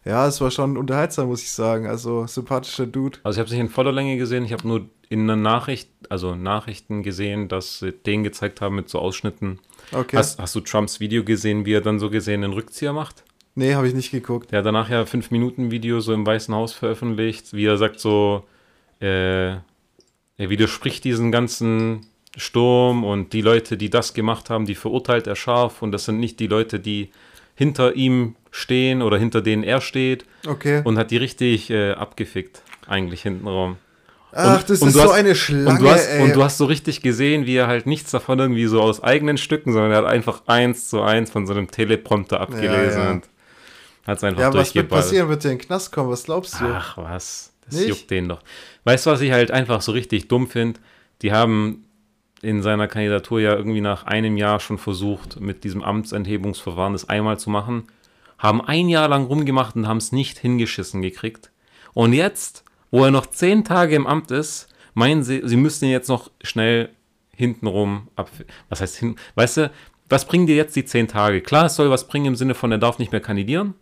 [0.03, 1.87] ja, es war schon unterhaltsam, muss ich sagen.
[1.87, 3.19] Also sympathischer Dude.
[3.23, 4.43] also ich habe es nicht in voller Länge gesehen.
[4.43, 8.89] Ich habe nur in einer Nachricht, also Nachrichten gesehen, dass sie den gezeigt haben mit
[8.89, 9.59] so Ausschnitten.
[9.93, 10.17] Okay.
[10.17, 13.23] Hast, hast du Trumps Video gesehen, wie er dann so gesehen den Rückzieher macht?
[13.55, 14.51] Nee, habe ich nicht geguckt.
[14.51, 17.99] Der hat danach ja fünf Minuten Video so im Weißen Haus veröffentlicht, wie er sagt
[17.99, 18.45] so,
[19.01, 19.61] äh, er
[20.37, 22.05] widerspricht diesen ganzen
[22.37, 26.19] Sturm und die Leute, die das gemacht haben, die verurteilt er scharf und das sind
[26.19, 27.09] nicht die Leute, die
[27.55, 30.81] hinter ihm stehen oder hinter denen er steht Okay.
[30.83, 33.77] und hat die richtig äh, abgefickt, eigentlich hintenrum.
[34.33, 36.23] Ach, und- das und ist so hast- eine Schlange, Und du, hast, ey.
[36.23, 39.37] und du hast so richtig gesehen, wie er halt nichts davon irgendwie so aus eigenen
[39.37, 43.11] Stücken, sondern er hat einfach eins zu eins von so einem Teleprompter abgelesen ja.
[43.11, 43.29] und
[44.05, 45.29] hat es einfach ja, was wird passieren?
[45.29, 46.09] Wird der in den Knast kommen?
[46.11, 46.65] Was glaubst du?
[46.65, 47.89] Ach was, das Nicht?
[47.89, 48.41] juckt den doch.
[48.83, 50.79] Weißt du, was ich halt einfach so richtig dumm finde?
[51.21, 51.85] Die haben
[52.41, 57.39] in seiner Kandidatur ja irgendwie nach einem Jahr schon versucht, mit diesem Amtsenthebungsverfahren das einmal
[57.39, 57.87] zu machen.
[58.37, 61.51] Haben ein Jahr lang rumgemacht und haben es nicht hingeschissen gekriegt.
[61.93, 65.91] Und jetzt, wo er noch zehn Tage im Amt ist, meinen sie, sie müssten ihn
[65.91, 66.89] jetzt noch schnell
[67.31, 68.29] hintenrum ab.
[68.69, 69.15] Was heißt hin?
[69.35, 69.71] Weißt du,
[70.09, 71.41] was bringen dir jetzt die zehn Tage?
[71.41, 73.73] Klar, es soll was bringen im Sinne von, er darf nicht mehr kandidieren.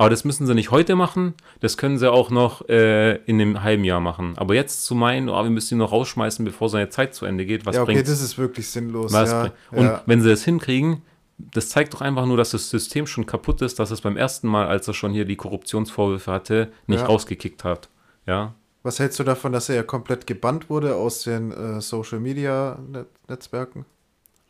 [0.00, 1.34] Aber das müssen sie nicht heute machen.
[1.60, 4.32] Das können sie auch noch äh, in einem halben Jahr machen.
[4.38, 7.44] Aber jetzt zu meinen, oh, wir müssen ihn noch rausschmeißen, bevor seine Zeit zu Ende
[7.44, 9.12] geht, was ja, okay, bringt das ist wirklich sinnlos.
[9.12, 10.02] ja, Und ja.
[10.06, 11.02] wenn sie das hinkriegen,
[11.36, 14.48] das zeigt doch einfach nur, dass das System schon kaputt ist, dass es beim ersten
[14.48, 17.06] Mal, als er schon hier die Korruptionsvorwürfe hatte, nicht Ja.
[17.06, 17.90] rausgekickt hat.
[18.24, 18.54] Ja.
[18.82, 22.78] Was hältst du davon, dass er ja komplett gebannt wurde aus den äh, Social Media
[22.90, 23.84] Net Netzwerken?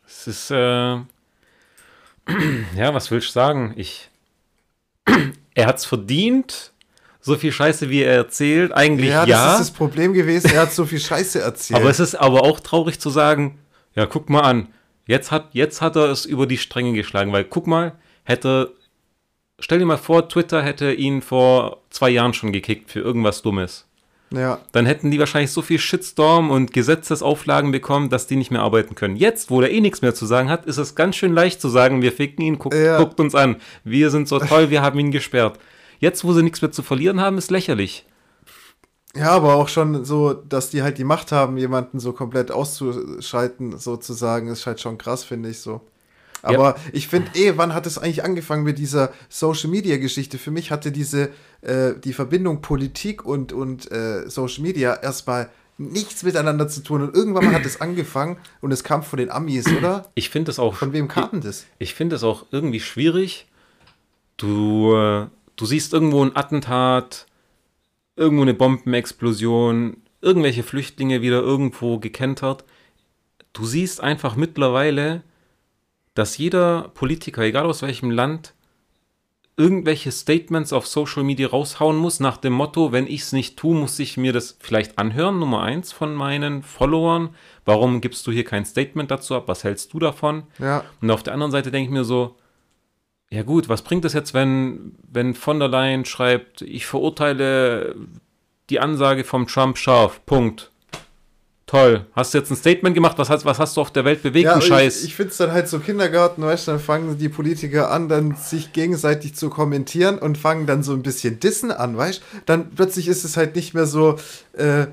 [0.07, 0.55] Es ist, äh,
[2.77, 3.73] ja, was will ich sagen?
[3.75, 4.10] Ich,
[5.55, 6.71] er hat's verdient,
[7.19, 8.71] so viel Scheiße, wie er erzählt.
[8.73, 10.51] Eigentlich ja, das ist das Problem gewesen.
[10.53, 11.79] Er hat so viel Scheiße erzählt.
[11.79, 13.59] aber es ist aber auch traurig zu sagen,
[13.95, 14.67] ja, guck mal an,
[15.05, 18.73] jetzt hat, jetzt hat er es über die Stränge geschlagen, weil guck mal, hätte,
[19.59, 23.87] stell dir mal vor, Twitter hätte ihn vor zwei Jahren schon gekickt für irgendwas Dummes.
[24.33, 28.61] Ja, dann hätten die wahrscheinlich so viel Shitstorm und Gesetzesauflagen bekommen, dass die nicht mehr
[28.61, 29.15] arbeiten können.
[29.17, 31.67] Jetzt, wo der eh nichts mehr zu sagen hat, ist es ganz schön leicht zu
[31.69, 32.97] sagen, wir ficken ihn, guckt, Ja.
[32.97, 33.57] guckt uns an.
[33.83, 35.59] Wir sind so toll, wir haben ihn gesperrt.
[35.99, 38.05] Jetzt, wo sie nichts mehr zu verlieren haben, ist lächerlich.
[39.15, 43.77] ja, aber auch schon so, dass die halt die Macht haben, jemanden so komplett auszuschalten,
[43.77, 45.81] sozusagen, ist halt schon krass, finde ich so.
[46.43, 50.37] Aber ich finde eh, wann hat es eigentlich angefangen mit dieser Social Media Geschichte?
[50.37, 51.29] Für mich hatte diese
[51.61, 57.15] äh, die Verbindung Politik und und äh, Social Media erstmal nichts miteinander zu tun und
[57.15, 60.09] irgendwann hat es angefangen und es kam von den Amis, oder?
[60.15, 60.75] Ich finde es auch.
[60.75, 61.65] Von wem kam denn das?
[61.79, 63.47] Ich finde es auch irgendwie schwierig.
[64.37, 67.25] Du, äh, du siehst irgendwo ein Attentat,
[68.15, 72.63] irgendwo eine Bombenexplosion, irgendwelche Flüchtlinge wieder irgendwo gekentert.
[73.53, 75.23] Du siehst einfach mittlerweile,
[76.13, 78.53] dass jeder Politiker, egal aus welchem Land,
[79.57, 83.75] irgendwelche Statements auf Social Media raushauen muss, nach dem Motto, wenn ich es nicht tue,
[83.75, 87.35] muss ich mir das vielleicht anhören, Nummer eins von meinen Followern.
[87.65, 89.43] Warum gibst du hier kein Statement dazu ab?
[89.47, 90.43] Was hältst du davon?
[90.57, 92.37] Ja, Und auf der anderen Seite denke ich mir so,
[93.29, 97.95] ja gut, was bringt es jetzt, wenn, wenn von der Leyen schreibt, ich verurteile
[98.69, 100.70] die Ansage vom Trump scharf, Punkt.
[101.71, 102.05] Toll.
[102.13, 103.17] Hast du jetzt ein Statement gemacht?
[103.17, 104.43] Was hast, was hast du auf der Welt bewegt?
[104.43, 105.05] ja Scheiß.
[105.05, 108.35] ich, finde es dann halt so Kindergarten, weißt du, dann fangen die Politiker an, dann
[108.35, 112.39] sich gegenseitig zu kommentieren und fangen dann so ein bisschen Dissen an, weißt du?
[112.45, 114.17] Dann plötzlich ist es halt nicht mehr so,
[114.51, 114.87] äh,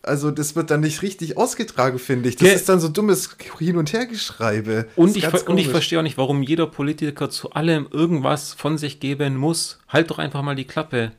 [0.00, 2.36] also das wird dann nicht richtig ausgetragen, finde ich.
[2.36, 2.54] Das Ja.
[2.54, 4.86] ist dann so dummes Hin- und Hergeschreibe.
[4.96, 9.00] Und ich, und ich verstehe auch nicht, warum jeder Politiker zu allem irgendwas von sich
[9.00, 9.80] geben muss.
[9.86, 11.12] Halt doch einfach mal die Klappe.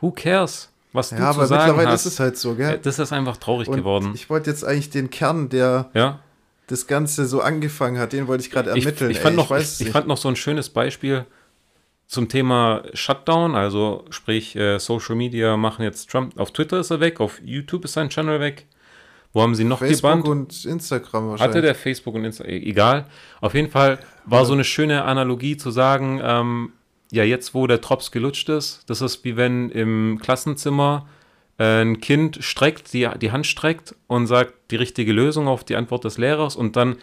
[0.00, 2.06] Who cares, was du Ja, zu aber sagen mittlerweile hast.
[2.06, 2.78] ist es halt so, gell?
[2.82, 4.12] das ist einfach traurig Und geworden.
[4.14, 6.20] ich wollte jetzt eigentlich den Kern der, ja,
[6.66, 9.10] das Ganze so angefangen hat, den wollte ich gerade ermitteln.
[9.10, 11.24] Ich, ich, fand, Ey, noch, ich, ich fand noch so ein schönes Beispiel
[12.06, 17.00] zum Thema Shutdown, also sprich äh, Social Media machen jetzt Trump, auf Twitter ist er
[17.00, 18.66] weg, auf YouTube ist sein Channel weg.
[19.34, 20.26] Wo haben sie noch Facebook gebannt?
[20.28, 21.54] und Instagram wahrscheinlich.
[21.56, 23.04] Hatte der Facebook und Insta, e- egal.
[23.42, 26.72] Auf jeden Fall war so eine schöne Analogie zu sagen, ähm,
[27.10, 31.06] ja, jetzt wo der Drops gelutscht ist, das ist wie wenn im Klassenzimmer
[31.58, 35.76] äh, ein Kind streckt, die, die Hand streckt und sagt die richtige Lösung auf die
[35.76, 36.96] Antwort des Lehrers und dann,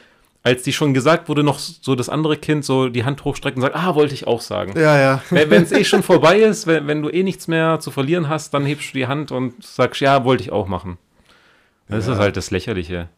[0.44, 3.64] als die schon gesagt wurde, noch so das andere Kind so die Hand hochstreckt und
[3.64, 4.80] sagt, ah, wollte ich auch sagen.
[4.80, 5.22] Ja, ja.
[5.32, 8.54] Wenn es eh schon vorbei ist, wenn, wenn du eh nichts mehr zu verlieren hast,
[8.54, 10.98] dann hebst du die Hand und sagst, ja, wollte ich auch machen.
[11.90, 12.14] Das Ja.
[12.14, 13.10] ist halt das Lächerliche.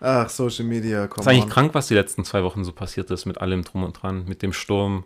[0.00, 1.50] Ach, Social Media, komm ist eigentlich on.
[1.50, 4.42] krank, was die letzten zwei Wochen so passiert ist mit allem drum und dran, mit
[4.42, 5.02] dem Sturm.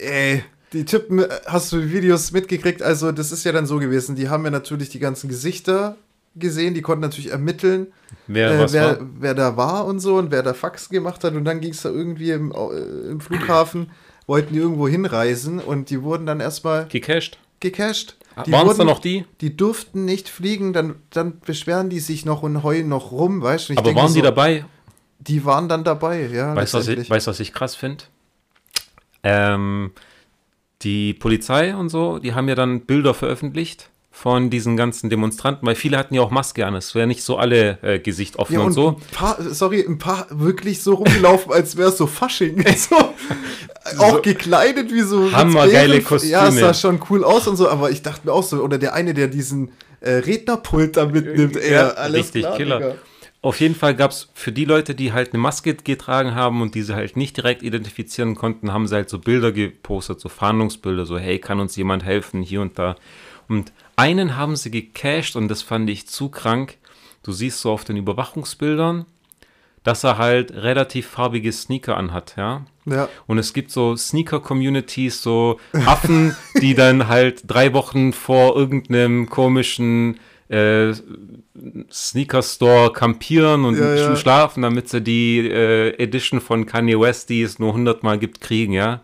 [0.00, 2.82] Ey, die Typen, äh, hast du die Videos mitgekriegt?
[2.82, 4.16] Also, das ist ja dann so gewesen.
[4.16, 5.96] Die haben ja natürlich die ganzen Gesichter
[6.36, 7.88] gesehen, die konnten natürlich ermitteln,
[8.26, 11.34] Wer äh, wer, wer da war und so und wer da Fax gemacht hat.
[11.34, 13.90] Und dann ging es da irgendwie im, äh, im Flughafen,
[14.26, 17.38] wollten die irgendwo hinreisen und die wurden dann erstmal Gecached?
[17.58, 18.16] gecasht.
[18.46, 19.24] Die Waren es dann noch die?
[19.40, 23.68] Die durften nicht fliegen, dann, dann beschweren die sich noch und heulen noch rum, weißt
[23.68, 23.74] du?
[23.76, 24.64] Aber waren so, die dabei?
[25.18, 26.54] Die waren dann dabei, ja.
[26.56, 28.04] Weißt du, was ich, weißt, was ich krass finde?
[29.22, 29.92] Ähm,
[30.82, 35.74] die Polizei und so, die haben ja dann Bilder veröffentlicht von diesen ganzen Demonstranten, weil
[35.76, 36.74] viele hatten ja auch Maske an.
[36.74, 38.88] Es wäre nicht so alle äh, Gesicht offen Ja, und, und so.
[38.88, 42.64] ein paar, sorry, ein paar wirklich so rumgelaufen, als wäre es so Fasching.
[42.76, 42.96] so,
[43.98, 45.30] auch gekleidet wie so.
[45.32, 46.28] Hammergeile Bären.
[46.28, 46.60] Ja, es Kostüme.
[46.60, 49.14] sah schon cool aus und so, aber ich dachte mir auch so, oder der eine,
[49.14, 52.78] der diesen äh, Rednerpult da mitnimmt, Ja, alles richtig klar, Killer.
[52.78, 52.94] Digga.
[53.42, 56.74] Auf jeden Fall gab es für die Leute, die halt eine Maske getragen haben und
[56.74, 61.18] diese halt nicht direkt identifizieren konnten, haben sie halt so Bilder gepostet, so Fahndungsbilder, so
[61.18, 62.96] hey, kann uns jemand helfen, hier und da.
[63.48, 66.76] Und einen haben sie gecached und das fand ich zu krank.
[67.22, 69.06] Du siehst so auf den Überwachungsbildern,
[69.84, 72.66] dass er halt relativ farbige Sneaker anhat, ja.
[72.84, 73.08] Ja.
[73.26, 80.18] Und es gibt so Sneaker-Communities, so Affen, die dann halt drei Wochen vor irgendeinem komischen
[80.50, 80.92] äh,
[81.90, 84.16] Sneaker-Store campieren und Ja, ja.
[84.16, 88.72] schlafen, damit sie die äh, Edition von Kanye West, die es nur hundertmal gibt, kriegen,
[88.72, 89.00] ja.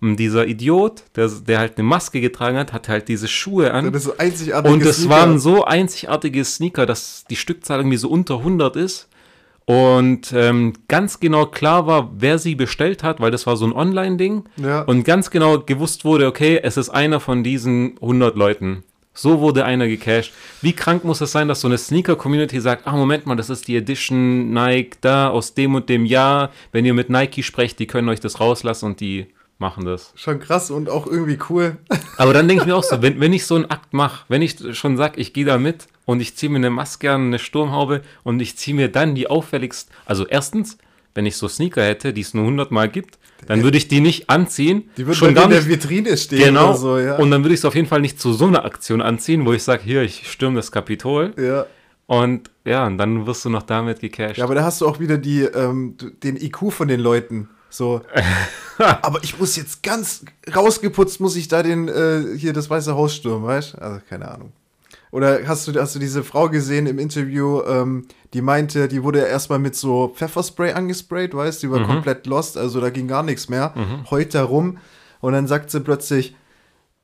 [0.00, 3.92] Und dieser Idiot, der, der halt eine Maske getragen hat, hat halt diese Schuhe an.
[3.92, 5.10] Das so Und es Sneaker.
[5.10, 9.08] waren so einzigartige Sneaker, dass die Stückzahl irgendwie so unter 100 ist.
[9.64, 13.72] Und ähm, ganz genau klar war, wer sie bestellt hat, weil das war so ein
[13.72, 14.44] Online-Ding.
[14.56, 14.82] Ja.
[14.82, 18.84] Und ganz genau gewusst wurde, okay, es ist einer von diesen 100 Leuten.
[19.20, 20.32] So wurde einer gecached.
[20.62, 23.66] Wie krank muss es sein, dass so eine Sneaker-Community sagt, ah, Moment mal, das ist
[23.66, 26.52] die Edition Nike da aus dem und dem Jahr.
[26.70, 29.26] Wenn ihr mit Nike sprecht, die können euch das rauslassen und die
[29.58, 30.12] machen das.
[30.14, 31.78] Schon krass und auch irgendwie cool.
[32.16, 34.40] Aber dann denke ich mir auch so, wenn, wenn ich so einen Akt mache, wenn
[34.40, 37.40] ich schon sage, ich gehe da mit und ich ziehe mir eine Maske an, eine
[37.40, 40.78] Sturmhaube und ich ziehe mir dann die auffälligsten, also erstens,
[41.18, 44.00] wenn ich so Sneaker hätte, die es nur 100 Mal gibt, dann würde ich die
[44.00, 44.88] nicht anziehen.
[44.96, 46.74] Die würden schon dir in der Vitrine stehen genau.
[46.74, 47.16] so, ja.
[47.16, 49.52] Und dann würde ich es auf jeden Fall nicht zu so einer Aktion anziehen, wo
[49.52, 51.34] ich sage, hier, ich stürme das Kapitol.
[51.36, 51.66] ja.
[52.06, 54.38] Und ja, und dann wirst du noch damit gecasht.
[54.38, 57.48] Ja, aber da hast du auch wieder die, ähm, den IQ von den Leuten.
[57.68, 58.00] So.
[58.78, 63.16] aber ich muss jetzt ganz rausgeputzt, muss ich da den, äh, hier das Weiße Haus
[63.16, 63.82] stürmen, weißt du?
[63.82, 64.52] Also, keine Ahnung.
[65.10, 69.20] Oder hast du, hast du diese Frau gesehen im Interview, ähm, die meinte, die wurde
[69.20, 73.08] ja erstmal mit so Pfefferspray angesprayt, weißt du, die war komplett lost, also da ging
[73.08, 73.74] gar nichts mehr.
[74.10, 74.78] Heult da rum
[75.20, 76.34] und dann sagt sie plötzlich,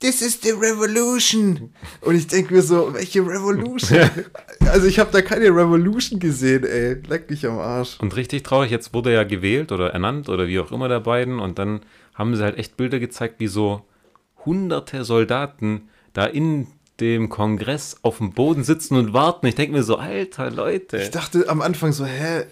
[0.00, 1.72] This is the revolution.
[2.02, 4.10] Und ich denke mir so, welche Revolution?
[4.66, 7.00] also ich habe da keine Revolution gesehen, ey.
[7.08, 7.98] Leck mich am Arsch.
[8.00, 11.00] Und richtig traurig, jetzt wurde er ja gewählt oder ernannt oder wie auch immer der
[11.00, 11.80] beiden und dann
[12.12, 13.82] haben sie halt echt Bilder gezeigt, wie so
[14.44, 16.66] hunderte Soldaten da in
[17.00, 19.46] dem Kongress auf dem Boden sitzen und warten.
[19.46, 20.98] Ich denke mir so, alter Leute.
[20.98, 22.44] Ich dachte am Anfang so, hä,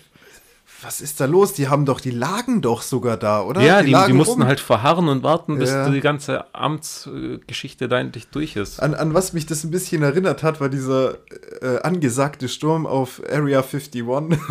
[0.83, 1.53] was ist da los?
[1.53, 3.61] Die haben doch, die lagen doch sogar da, oder?
[3.63, 4.49] ja, die, die, lagen mussten rum.
[4.49, 5.89] halt verharren und warten, bis Ja.
[5.89, 8.81] die ganze Amtsgeschichte da endlich durch ist.
[8.81, 11.15] An, an was mich das ein bisschen erinnert hat, war dieser
[11.61, 14.03] äh, angesagte Sturm auf Area 51.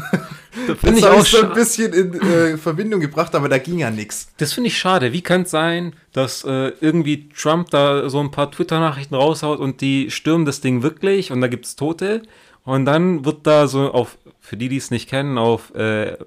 [0.68, 3.90] Das finde ich auch so ein bisschen in äh, Verbindung gebracht, aber da ging ja
[3.90, 4.28] nichts.
[4.38, 5.14] Das finde ich schade.
[5.14, 9.80] Wie kann es sein, dass äh, irgendwie Trump da so ein paar Twitter-Nachrichten raushaut und
[9.80, 12.24] die stürmen das Ding wirklich und da gibt es Tote
[12.64, 16.18] und dann wird da so auf, für die, die es nicht kennen, auf äh,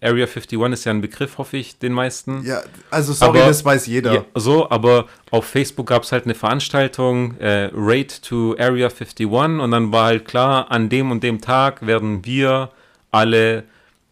[0.00, 2.44] Area 51 ist ja ein Begriff, hoffe ich, den meisten.
[2.44, 4.12] Ja, also sorry, Aber- das weiß jeder.
[4.14, 9.26] Ja, so, aber auf Facebook gab es halt eine Veranstaltung, äh, Raid to Area 51
[9.26, 12.70] und dann war halt klar, an dem und dem Tag werden wir
[13.10, 13.64] alle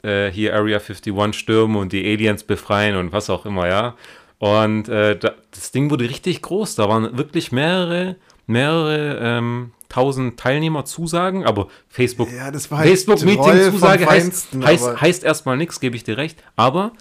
[0.03, 3.95] äh, hier Area 51 stürmen und die Aliens befreien und was auch immer, ja.
[4.39, 10.39] Und äh, da, das Ding wurde richtig groß, da waren wirklich mehrere, mehrere ähm, 1000
[10.39, 15.97] Teilnehmer zusagen, aber Facebook, Ja, halt Facebook-Meeting-Zusage Troll vom heißt, heißt, heißt erstmal nichts, gebe
[15.97, 16.43] ich dir recht.
[16.57, 16.93] Aber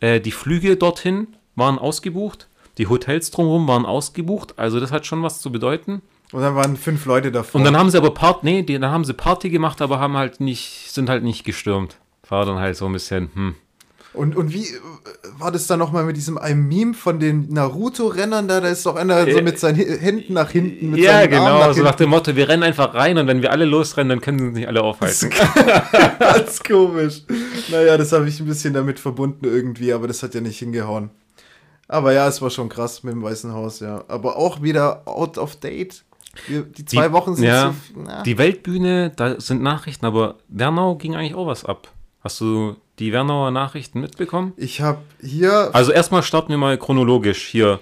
[0.00, 5.22] äh, die Flüge dorthin waren ausgebucht, die Hotels drumherum waren ausgebucht, also das hat schon
[5.22, 6.02] was zu bedeuten.
[6.32, 7.58] Und dann waren fünf Leute davor.
[7.58, 10.16] Und dann haben sie aber Part, nee, die, dann haben sie Party gemacht, aber haben
[10.16, 11.96] halt nicht, sind halt nicht gestürmt.
[12.28, 13.54] War dann halt so ein bisschen, hm.
[14.14, 14.70] Und, und wie äh,
[15.38, 18.60] war das dann nochmal mit diesem einem Meme von den Naruto-Rennern da?
[18.60, 21.58] Da ist doch einer so Äh, mit seinen Händen nach hinten, mit ja, seinen genau,
[21.60, 24.20] nach so nach dem Motto, wir rennen einfach rein und wenn wir alle losrennen, dann
[24.20, 25.30] können sie uns nicht alle aufhalten.
[26.18, 27.22] Ganz komisch.
[27.70, 31.10] Naja, das habe ich ein bisschen damit verbunden irgendwie, aber das hat ja nicht hingehauen.
[31.86, 34.04] Aber ja, es war schon krass mit dem Weißen Haus, ja.
[34.08, 36.04] Aber auch wieder out of date.
[36.46, 38.00] Wir, die zwei Die- Wochen sind ja, so.
[38.02, 38.22] Na.
[38.22, 41.88] Die Weltbühne, da sind Nachrichten, aber Wernau ging eigentlich auch was ab.
[42.20, 44.52] Hast du die Wernauer Nachrichten mitbekommen?
[44.56, 45.70] Ich habe hier.
[45.72, 47.80] Also erstmal starten wir mal chronologisch hier.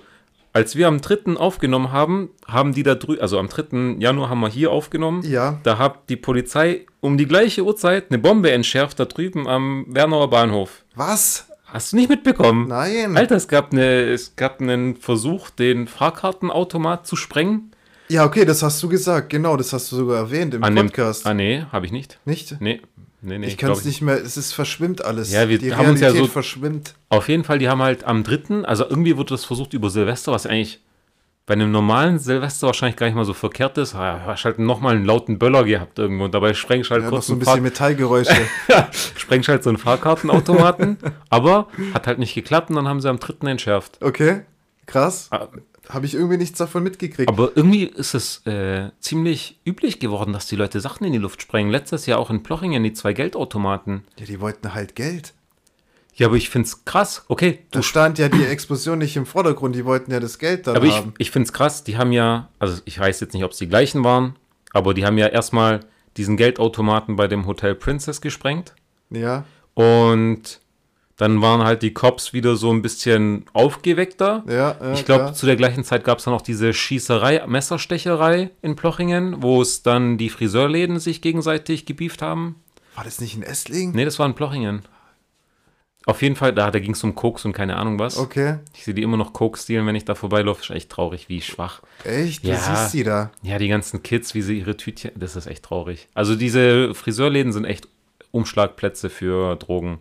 [0.52, 1.36] Als wir am 3.
[1.36, 3.96] aufgenommen haben, haben die da drüben, also am 3.
[3.98, 5.22] Januar haben wir hier aufgenommen.
[5.22, 5.60] Ja.
[5.64, 10.30] Da hat die Polizei um die gleiche Uhrzeit eine Bombe entschärft da drüben am Wernauer
[10.30, 10.84] Bahnhof.
[10.94, 11.48] Was?
[11.66, 12.68] Hast du nicht mitbekommen?
[12.68, 13.16] Nein.
[13.16, 17.72] Alter, es gab, eine, es gab einen Versuch, den Fahrkartenautomat zu sprengen.
[18.08, 19.30] Ja, okay, das hast du gesagt.
[19.30, 21.26] Genau, das hast du sogar erwähnt im An dem- Podcast.
[21.26, 22.18] Ah, nee, habe ich nicht.
[22.24, 22.60] nicht?
[22.60, 22.80] Nee,
[23.22, 23.46] nee, nee.
[23.46, 24.16] ich kann es nicht mehr.
[24.16, 25.32] Es ist verschwimmt alles.
[25.32, 26.94] Ja, wir die haben uns ja Realität so- verschwimmt.
[27.08, 30.32] Auf jeden Fall, die haben halt am 3., also irgendwie wurde das versucht über Silvester,
[30.32, 30.80] was eigentlich
[31.46, 33.94] bei einem normalen Silvester wahrscheinlich gar nicht mal so verkehrt ist.
[33.94, 37.12] Ah, hast halt nochmal einen lauten Böller gehabt irgendwo und dabei sprengst halt Ja, noch
[37.18, 38.34] kurz so ein bisschen Fahr Metallgeräusche.
[39.16, 40.98] sprengst halt so einen Fahrkartenautomaten.
[41.30, 43.48] aber hat halt nicht geklappt und dann haben sie am 3.
[43.48, 44.02] entschärft.
[44.02, 44.40] Okay,
[44.86, 45.30] krass.
[45.88, 47.28] Habe ich irgendwie nichts davon mitgekriegt.
[47.28, 51.42] Aber irgendwie ist es äh, ziemlich üblich geworden, dass die Leute Sachen in die Luft
[51.42, 51.70] sprengen.
[51.70, 54.04] Letztes Jahr auch in Plochingen die zwei Geldautomaten.
[54.18, 55.32] Ja, die wollten halt Geld.
[56.14, 57.24] Ja, aber ich find's krass.
[57.28, 60.66] Okay, du Da stand ja die Explosion nicht im Vordergrund, die wollten ja das Geld
[60.66, 61.12] dann Aber ich, haben.
[61.18, 63.68] ich finde es krass, die haben ja, also ich weiß jetzt nicht, ob es die
[63.68, 64.34] gleichen waren,
[64.72, 65.80] aber die haben ja erstmal
[66.16, 68.74] diesen Geldautomaten bei dem Hotel Princess gesprengt
[69.10, 69.44] Ja,
[69.74, 70.60] und
[71.16, 74.44] dann waren halt die Cops wieder so ein bisschen aufgeweckter.
[74.46, 78.50] ja, ja ich glaube, zu der gleichen Zeit gab es dann auch diese Schießerei, Messerstecherei
[78.62, 82.56] in Plochingen, wo es dann die Friseurläden sich gegenseitig gebieft haben.
[82.94, 83.94] War das nicht in Esslingen?
[83.94, 84.82] Nee, das war in Plochingen.
[86.06, 88.16] Auf jeden Fall, da, da ging es um Koks und keine Ahnung was.
[88.16, 90.62] Okay, Ich sehe die immer noch Koks stehlen, wenn ich da vorbeilaufe.
[90.62, 91.80] Ist echt traurig, wie schwach.
[92.04, 92.44] echt?
[92.44, 92.56] Du Ja.
[92.58, 93.32] siehst sie da.
[93.42, 96.06] Ja, die ganzen Kids, wie sie ihre Tütchen, das ist echt traurig.
[96.14, 97.88] Also diese Friseurläden sind echt
[98.30, 99.98] Umschlagplätze für Drogen.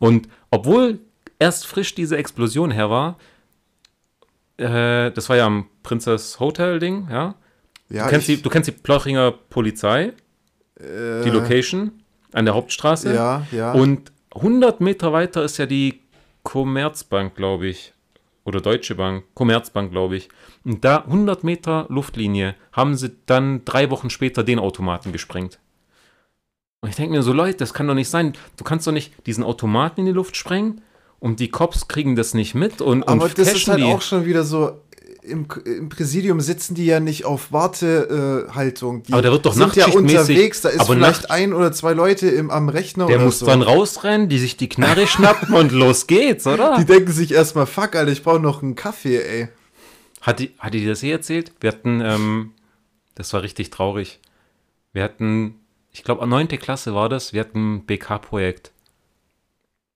[0.00, 0.98] Und obwohl
[1.38, 3.18] erst frisch diese Explosion her war,
[4.56, 7.36] äh, das war ja am Princess Hotel Ding, ja.
[7.88, 10.12] Ja, du, kennst ich, die, du kennst die Plochinger Polizei,
[10.78, 13.14] äh, die Location an der Hauptstraße.
[13.14, 13.72] Ja, ja.
[13.72, 16.00] Und 100 Meter weiter ist ja die
[16.42, 17.92] Commerzbank, glaube ich.
[18.44, 20.28] Oder Deutsche Bank, Commerzbank, glaube ich.
[20.64, 25.58] Und da 100 Meter Luftlinie haben sie dann drei Wochen später den Automaten gesprengt.
[26.82, 28.32] Und ich denke mir so, Leute, das kann doch nicht sein.
[28.56, 30.80] Du kannst doch nicht diesen Automaten in die Luft sprengen
[31.18, 33.84] und die Cops kriegen das nicht mit und, Aber und das ist halt die.
[33.84, 34.80] auch schon wieder so.
[35.22, 39.02] Im, im Präsidium sitzen die ja nicht auf Wartehaltung.
[39.02, 40.62] die Aber der wird doch sind ja unterwegs.
[40.62, 43.46] Da ist aber vielleicht Nacht- ein oder zwei Leute im, am Rechner Der muss so.
[43.46, 46.76] dann rausrennen, die sich die Knarre schnappen und los geht's, oder?
[46.78, 49.48] die denken sich erstmal, fuck, Alter, ich brauche noch einen Kaffee, ey.
[50.22, 51.52] Hat die, hat die das eh erzählt?
[51.60, 52.52] Wir hatten, ähm,
[53.14, 54.20] das war richtig traurig.
[54.94, 55.59] Wir hatten,
[55.92, 58.72] ich glaube, neunte Klasse war das, wir hatten ein BK-Projekt.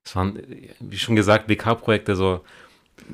[0.02, 0.38] Das waren,
[0.80, 2.40] wie schon gesagt, BK-Projekte so.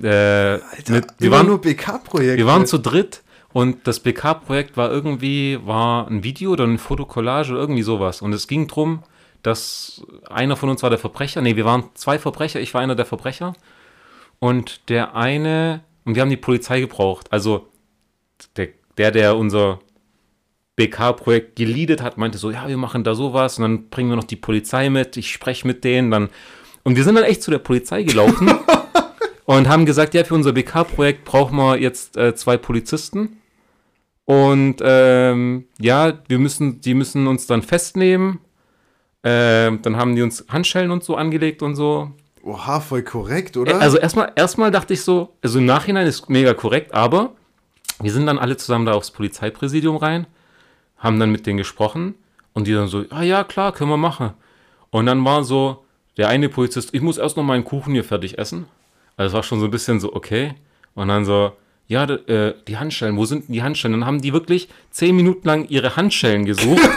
[0.03, 2.37] Äh, Alter, mit, wir, waren, nur BK-Projekte.
[2.37, 7.53] wir waren zu dritt und das BK-Projekt war irgendwie, war ein Video oder eine Fotokollage
[7.53, 8.23] oder irgendwie sowas.
[8.23, 9.03] Und es ging drum,
[9.43, 11.41] dass einer von uns war der Verbrecher.
[11.41, 13.55] Nee, wir waren zwei Verbrecher, ich war einer der Verbrecher.
[14.39, 17.33] Und der eine, und wir haben die Polizei gebraucht.
[17.33, 17.69] Also
[18.57, 19.81] der, der, der unser
[20.81, 24.25] BK-Projekt geleadet hat, meinte so, ja, wir machen da sowas und dann bringen wir noch
[24.25, 26.31] die Polizei mit, ich spreche mit denen, dann
[26.83, 28.51] und wir sind dann echt zu der Polizei gelaufen
[29.45, 33.41] und haben gesagt, ja, für unser BK-Projekt brauchen wir jetzt äh, zwei Polizisten
[34.25, 38.39] und ähm, ja, wir müssen, die müssen uns dann festnehmen.
[39.25, 42.13] Ähm, dann haben die uns Handschellen und so angelegt und so.
[42.43, 43.81] Oha, voll korrekt, oder?
[43.81, 47.35] Also erstmal, erstmal dachte ich so, also im Nachhinein ist mega korrekt, aber
[48.01, 50.27] wir sind dann alle zusammen da aufs Polizeipräsidium rein,
[51.01, 52.15] haben dann mit denen gesprochen
[52.53, 54.31] und die dann so, ah ja, klar, können wir machen.
[54.91, 55.85] Und dann war so,
[56.17, 58.67] der eine Polizist, ich muss erst noch meinen Kuchen hier fertig essen.
[59.17, 60.55] Also es war schon so ein bisschen so, okay.
[60.95, 61.53] Und dann so,
[61.87, 63.99] ja, äh, die Handschellen, wo sind denn die Handschellen?
[63.99, 66.89] Dann haben die wirklich zehn Minuten lang ihre Handschellen gesucht,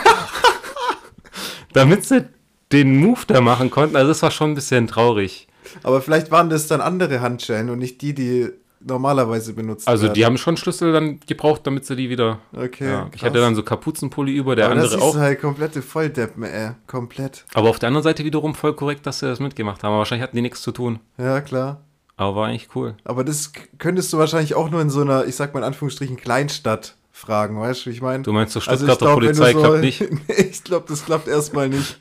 [1.74, 2.28] damit sie
[2.72, 3.96] den Move da machen konnten.
[3.96, 5.48] Also das war schon ein bisschen traurig.
[5.82, 8.50] Aber vielleicht waren das dann andere Handschellen und nicht die, die
[8.86, 10.14] normalerweise benutzt Also werden.
[10.16, 12.40] die haben schon Schlüssel dann gebraucht, damit sie die wieder.
[12.56, 12.90] Okay.
[12.90, 13.10] ja.
[13.16, 15.20] Ich hatte dann so Kapuzenpulli über, der Aber das andere ist auch.
[15.20, 16.72] halt komplette Volldeppen, ey.
[16.88, 17.46] Komplett.
[17.54, 19.90] Aber auf der anderen Seite wiederum voll korrekt, dass sie das mitgemacht haben.
[19.92, 21.00] Aber wahrscheinlich hatten die nichts zu tun.
[21.18, 21.82] Ja, klar.
[22.16, 22.96] Aber war eigentlich cool.
[23.06, 26.18] Aber das könntest du wahrscheinlich auch nur in so einer, ich sag mal in Anführungsstrichen,
[26.18, 28.24] Kleinstadt fragen, weißt du, wie ich meine?
[28.24, 30.02] Du meinst, so Also Stuttgarter glaub, du Polizei so- klappt nicht?
[30.28, 32.00] nee, ich glaube, das klappt erstmal nicht.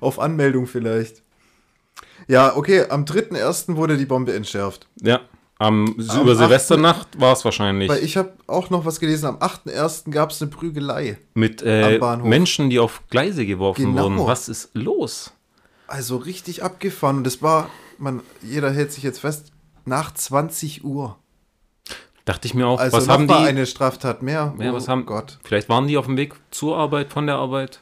[0.00, 1.22] Auf Anmeldung vielleicht.
[2.28, 3.74] Ja, okay, am 3.1.
[3.76, 4.86] wurde die Bombe entschärft.
[5.02, 5.20] Ja.
[5.62, 6.38] Am, Am über 8.
[6.38, 7.88] Silvesternacht war es wahrscheinlich.
[7.88, 10.10] Weil ich habe auch noch was gelesen, am 8.1.
[10.10, 11.18] gab es eine Prügelei.
[11.34, 11.98] Mit äh.
[12.22, 14.04] Menschen, die auf Gleise geworfen Genau.
[14.04, 14.26] wurden.
[14.26, 15.32] Was ist los?
[15.86, 17.18] Also richtig abgefahren.
[17.18, 19.52] Und das war, man, jeder hält sich jetzt fest,
[19.84, 21.16] nach 20 Uhr.
[22.24, 22.80] Dachte ich mir auch.
[22.80, 23.34] Also was haben die?
[23.34, 24.54] eine Straftat mehr.
[24.58, 25.38] ja, oh was haben, Gott.
[25.44, 27.80] Vielleicht waren die auf dem Weg zur Arbeit, von der Arbeit.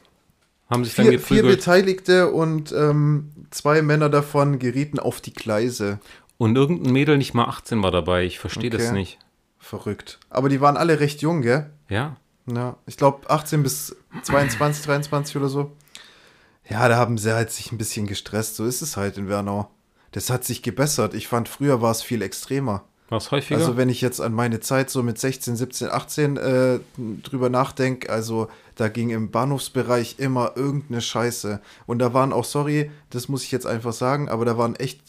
[0.69, 1.59] Haben sich dann Vier, vier geprügelt.
[1.59, 5.99] Beteiligte und ähm, zwei Männer davon gerieten auf die Gleise.
[6.41, 8.23] Und irgendein Mädel nicht mal 18 war dabei.
[8.25, 8.93] Ich verstehe das Okay.
[8.93, 9.19] nicht.
[9.59, 10.17] Verrückt.
[10.31, 11.69] Aber die waren alle recht jung, gell?
[11.87, 12.15] Ja.
[12.47, 15.71] Ja, ich glaube 18 bis 22, 23 oder so.
[16.67, 18.55] Ja, da haben sie halt sich ein bisschen gestresst.
[18.55, 19.69] So ist es halt in Wernau.
[20.13, 21.13] Das hat sich gebessert.
[21.13, 22.85] Ich fand, früher war es viel extremer.
[23.09, 23.59] War es häufiger?
[23.59, 26.79] Also wenn ich jetzt an meine Zeit so mit 16, 17, 18 äh,
[27.21, 31.61] drüber nachdenke, also da ging im Bahnhofsbereich immer irgendeine Scheiße.
[31.85, 35.01] Und da waren auch, sorry, das muss ich jetzt einfach sagen, aber da waren echt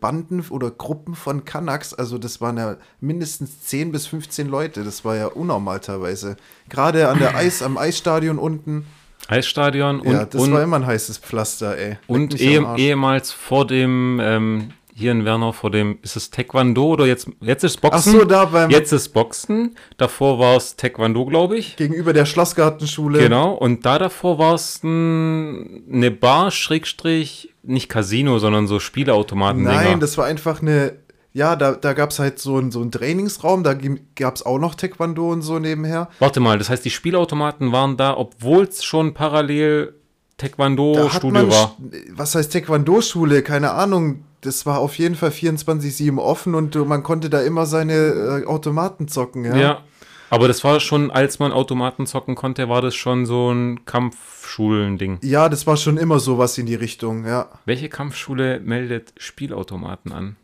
[0.00, 5.04] Banden oder Gruppen von Kanaks, also das waren ja mindestens 10 bis 15 Leute, das
[5.04, 6.36] war ja unnormal teilweise.
[6.68, 8.86] Gerade an der Eis, am Eisstadion unten,
[9.28, 11.88] Eisstadion und, ja, das und, war immer ein heißes Pflaster, ey.
[11.90, 16.86] Leck und eh, ehemals vor dem, ähm, hier in Wernau, vor dem, ist es Taekwondo
[16.86, 18.12] oder jetzt, jetzt ist Ach Boxen?
[18.12, 19.76] so, da beim, Jetzt ist Boxen.
[19.98, 21.76] Davor war es Taekwondo, glaube ich.
[21.76, 23.18] gegenüber der Schlossgartenschule.
[23.18, 23.52] Genau.
[23.52, 29.64] Und da davor war es ein, eine Bar, Schrägstrich, nicht Casino, sondern so Spieleautomaten.
[29.64, 30.94] Nein, das war einfach eine.
[31.34, 33.74] Ja, da, da gab es halt so einen so einen Trainingsraum, da
[34.14, 36.08] gab es auch noch Taekwondo und so nebenher.
[36.18, 39.92] Warte mal, das heißt, die Spielautomaten waren da, obwohl es schon parallel
[40.38, 41.76] Taekwondo-Studio war.
[42.12, 43.42] was heißt Taekwondo-Schule?
[43.42, 44.24] Keine Ahnung.
[44.46, 47.94] Das war auf jeden Fall 24-7 offen und du- man konnte da immer seine
[48.42, 49.56] äh, Automaten zocken, ja.
[49.56, 49.82] Ja.
[50.28, 55.18] Aber das war schon, als man Automaten zocken konnte, war das schon so ein Kampfschulen-Ding.
[55.22, 57.48] Ja, das war schon immer sowas in die Richtung, ja.
[57.64, 60.36] Welche Kampfschule meldet Spielautomaten an?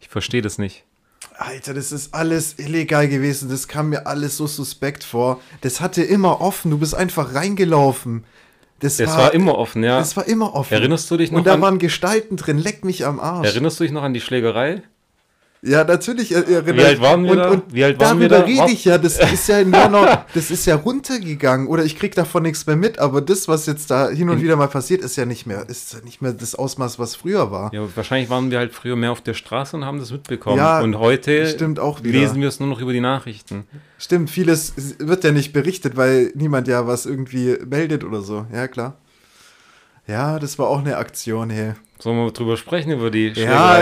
[0.00, 0.84] Ich verstehe das nicht.
[1.36, 3.48] Alter, das ist alles illegal gewesen.
[3.48, 5.40] Das kam mir alles so suspekt vor.
[5.60, 6.70] Das hatte immer offen.
[6.72, 8.24] Du bist einfach reingelaufen.
[8.80, 9.98] Das, Es war, immer offen, ja.
[9.98, 10.72] Das war immer offen.
[10.74, 12.58] Erinnerst du dich noch Und da an- waren Gestalten drin.
[12.58, 13.46] Leck mich am Arsch.
[13.48, 14.82] Erinnerst du dich noch an die Schlägerei?
[15.62, 17.50] Ja, natürlich Wie alt waren wir und, da?
[17.50, 18.62] Und Wie alt waren wir darüber da?
[18.62, 18.98] rede ich ja.
[18.98, 21.66] Das ist ja Januar, das ist ja runtergegangen.
[21.66, 22.98] Oder ich krieg davon nichts mehr mit.
[22.98, 26.04] Aber das, was jetzt da hin und wieder mal passiert, ist ja nicht mehr, ist
[26.04, 27.72] nicht mehr das Ausmaß, was früher war.
[27.74, 30.58] Ja, wahrscheinlich waren wir halt früher mehr auf der Straße und haben das mitbekommen.
[30.58, 32.18] Ja, und heute stimmt auch wieder.
[32.18, 33.64] lesen wir es nur noch über die Nachrichten.
[33.98, 38.46] Stimmt, vieles wird ja nicht berichtet, weil niemand ja was irgendwie meldet oder so.
[38.52, 38.96] Ja, klar.
[40.08, 41.72] Ja, das war auch eine Aktion, hey.
[41.98, 43.32] Sollen wir drüber sprechen, über die Ja,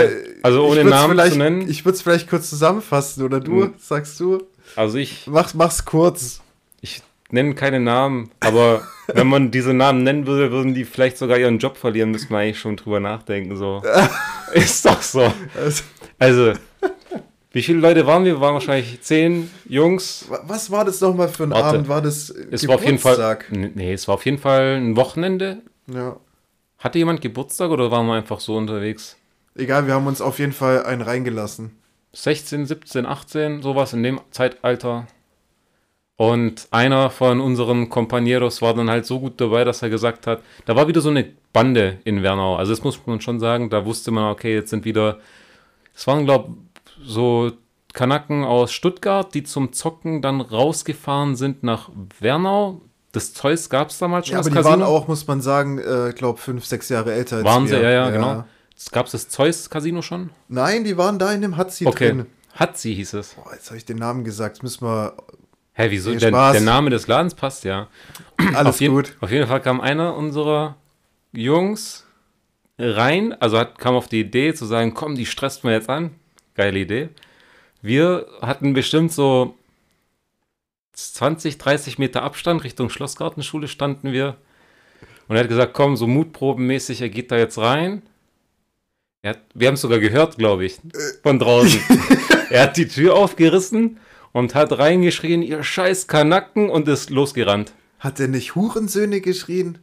[0.01, 0.09] Schlägerei?
[0.43, 1.69] also ich ohne Namen zu nennen.
[1.69, 3.63] Ich würde es vielleicht kurz zusammenfassen, oder du?
[3.65, 3.73] Hm.
[3.77, 4.43] Sagst du?
[4.75, 6.41] also ich, Mach, mach's kurz.
[6.81, 7.01] ich
[7.31, 11.59] nenne keine Namen, aber wenn man diese Namen nennen würde, würden die vielleicht sogar ihren
[11.59, 13.55] Job verlieren, müsste man eigentlich schon drüber nachdenken.
[13.55, 13.81] So.
[14.53, 15.31] Ist doch so.
[15.55, 15.83] Also,
[16.19, 16.53] Also,
[17.51, 18.33] wie viele Leute waren wir?
[18.35, 20.25] Wir waren wahrscheinlich zehn Jungs.
[20.27, 21.65] wa- was war das nochmal für ein Warte.
[21.65, 21.87] Abend?
[21.87, 23.37] War das Es war auf jeden Fall.
[23.51, 25.59] Nee, es war auf jeden Fall ein Wochenende.
[25.91, 26.17] Ja.
[26.77, 29.17] Hatte jemand Geburtstag oder waren wir einfach so unterwegs?
[29.55, 31.71] Egal, wir haben uns auf jeden Fall einen reingelassen.
[32.13, 35.07] 16, 17, 18, sowas in dem Zeitalter.
[36.15, 40.41] Und einer von unseren Compañeros war dann halt so gut dabei, dass er gesagt hat,
[40.65, 42.55] da war wieder so eine Bande in Wernau.
[42.55, 45.19] Also das muss man schon sagen, da wusste man, okay, jetzt sind wieder,
[45.95, 46.55] es waren glaube
[47.03, 47.51] so
[47.93, 52.81] Kanaken aus Stuttgart, die zum Zocken dann rausgefahren sind nach Wernau.
[53.17, 56.13] Das Zeus gab es damals schon, Ja, aber die waren auch, muss man sagen, äh,
[56.15, 57.77] glaube fünf, sechs Jahre älter als Waren wir.
[57.77, 58.43] sie, ja, ja, genau.
[58.91, 60.29] Gab es das Zeus-Casino schon?
[60.49, 62.09] Nein, die waren da in dem Hatzi Okay.
[62.09, 62.25] drin.
[62.53, 63.33] Hat sie, hieß es.
[63.33, 64.57] Boah, jetzt habe ich den Namen gesagt.
[64.57, 65.13] Jetzt müssen wir.
[65.73, 66.13] Hä, wieso?
[66.15, 67.87] Der, der Name des Ladens passt ja.
[68.55, 69.15] Alles auf, jeden- gut.
[69.21, 70.75] auf jeden Fall kam einer unserer
[71.33, 72.05] Jungs
[72.79, 76.11] rein, also hat, kam auf die Idee zu sagen, komm, die stresst man jetzt an.
[76.55, 77.09] Geile Idee.
[77.81, 79.55] Wir hatten bestimmt so
[80.97, 84.37] 20, 30 Meter Abstand Richtung Schlossgartenschule standen wir.
[85.27, 88.01] Und er hat gesagt, komm, so mutprobenmäßig, er geht da jetzt rein.
[89.21, 90.79] Er hat, wir haben es sogar gehört, glaube ich,
[91.21, 91.79] von draußen.
[92.49, 93.99] er hat die Tür aufgerissen
[94.31, 97.73] und hat reingeschrien, ihr scheiß Kanacken und ist losgerannt.
[97.99, 99.79] Hat der nicht Hurensöhne geschrien?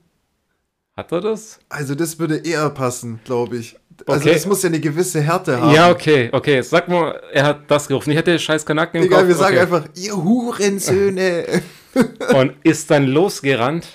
[0.96, 1.60] Hat er das?
[1.68, 3.76] Also, das würde eher passen, glaube ich.
[4.06, 4.36] Also Okay.
[4.36, 5.74] es muss ja eine gewisse Härte haben.
[5.74, 6.60] Ja, okay, okay.
[6.62, 8.10] Sag mal, er hat das gerufen.
[8.10, 9.28] Ich hätte scheiß Kanaken im Egal, Kopf.
[9.28, 9.62] wir sagen okay.
[9.62, 11.62] einfach, ihr Hurensöhne.
[12.34, 13.86] Und ist dann losgerannt.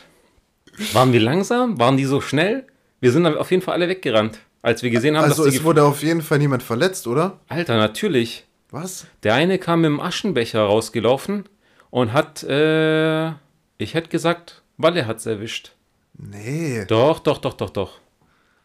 [0.94, 1.78] Waren wir langsam?
[1.80, 2.66] Waren die so schnell?
[3.02, 5.84] Wir sind auf jeden Fall alle weggerannt, als wir gesehen haben, Also dass es wurde
[5.84, 7.40] auf jeden Fall niemand verletzt, oder?
[7.48, 8.46] Alter, natürlich.
[8.72, 9.06] Was?
[9.24, 11.46] Der eine kam mit dem Aschenbecher rausgelaufen
[11.90, 13.30] und hat, äh,
[13.78, 15.72] ich hätte gesagt, Walle hat's erwischt.
[16.18, 16.86] Nee.
[16.88, 18.00] Doch, doch, doch, doch, doch.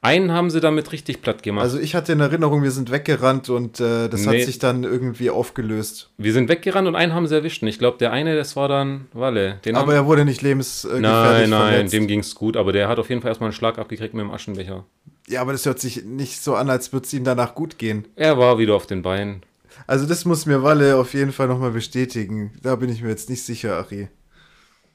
[0.04, 1.62] Einen haben sie damit richtig platt gemacht.
[1.64, 4.40] Also ich hatte in Erinnerung, wir sind weggerannt und äh, das Nee.
[4.40, 6.10] hat sich dann irgendwie aufgelöst.
[6.18, 7.62] wir sind weggerannt und einen haben sie erwischt.
[7.62, 9.60] Und ich glaube, der eine, das war dann Walle.
[9.64, 11.92] Den Aber haben, er wurde nicht lebensgefährlich nein, nein, verletzt.
[11.94, 12.56] dem ging's gut.
[12.58, 14.84] Aber der hat auf jeden Fall erstmal einen Schlag abgekriegt mit dem Aschenbecher.
[15.26, 18.04] ja, aber das hört sich nicht so an, als würde es ihm danach gut gehen.
[18.14, 19.42] Er war wieder auf den Beinen.
[19.86, 22.52] Also das muss mir Walle auf jeden Fall nochmal bestätigen.
[22.62, 24.08] Da bin ich mir jetzt nicht sicher, Ari.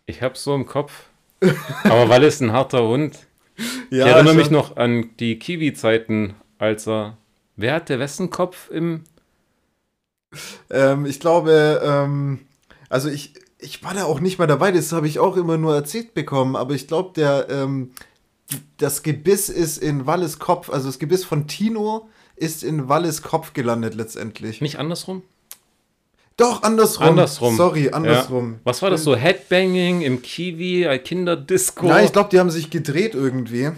[0.06, 0.92] Ich hab's so im Kopf.
[1.84, 3.18] Aber Walle ist ein harter Hund.
[3.90, 4.38] Ja, ich erinnere schon.
[4.38, 7.18] mich noch an die Kiwi-Zeiten, als er.
[7.56, 9.04] Wer hat der wessen Kopf im.
[10.70, 12.40] Ähm, ich glaube, ähm,
[12.88, 15.74] also ich, ich war da auch nicht mal dabei, das habe ich auch immer nur
[15.76, 17.92] erzählt bekommen, aber ich glaube, der, ähm,
[18.78, 23.54] das Gebiss ist in Walles Kopf, also das Gebiss von Tino ist in Walles Kopf
[23.54, 24.62] gelandet letztendlich.
[24.62, 25.24] Nicht andersrum?
[26.40, 27.08] Doch, andersrum.
[27.10, 27.56] Andersrum.
[27.58, 28.54] Sorry, andersrum.
[28.54, 28.60] Ja.
[28.64, 29.16] Was war das so?
[29.16, 31.88] Headbanging im Kiwi, ein Kinderdisco?
[31.88, 33.70] Nein, ich glaube, die haben sich gedreht irgendwie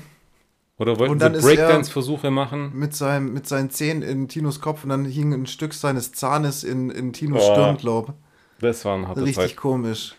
[0.78, 2.72] Oder wollten sie er- Breakdance-Versuche machen?
[2.76, 6.64] mit, seinem, mit seinen Zähnen in Tinos Kopf und dann hing ein Stück seines Zahnes
[6.64, 8.14] in, in Tinos Oh, Stirn, glaub.
[8.60, 9.56] Das war eine harte Richtig Zeit.
[9.58, 10.16] komisch.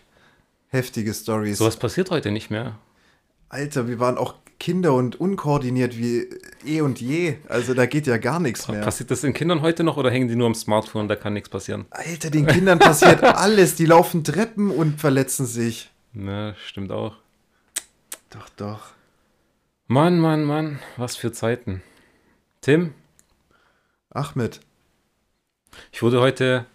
[0.67, 1.57] Heftige Stories.
[1.59, 2.77] Sowas passiert heute nicht mehr.
[3.49, 4.33] Alter, wir waren auch
[4.63, 6.25] Kinder und unkoordiniert wie
[6.65, 7.35] eh und je.
[7.49, 8.79] Also da geht ja gar nichts mehr.
[8.79, 11.09] Passiert das den Kindern heute noch oder hängen die nur am Smartphone?
[11.09, 11.85] Da kann nichts passieren.
[11.89, 13.75] Alter, den Kindern passiert alles.
[13.75, 15.91] Die laufen Treppen und verletzen sich.
[16.13, 17.17] Ne, stimmt auch.
[18.29, 18.91] Doch, doch.
[19.87, 21.83] Mann, Mann, Mann, was für Zeiten.
[22.61, 22.93] Tim,
[24.11, 24.61] Ahmed.
[25.91, 26.65] ich wurde heute,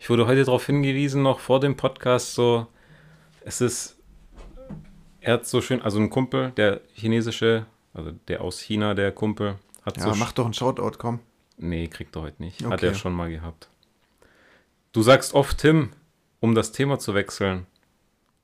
[0.00, 2.66] ich wurde heute darauf hingewiesen, noch vor dem Podcast, so,
[3.42, 3.93] es ist,
[5.24, 9.56] er hat so schön, also ein Kumpel, der chinesische, also der aus China, der Kumpel,
[9.84, 11.20] hat Ja, so, mach doch einen Shoutout, komm.
[11.56, 12.86] nee, kriegt er heute nicht, hat Okay.
[12.88, 13.68] er schon mal gehabt.
[14.92, 15.90] Du sagst oft Tim,
[16.40, 17.66] um das Thema zu wechseln.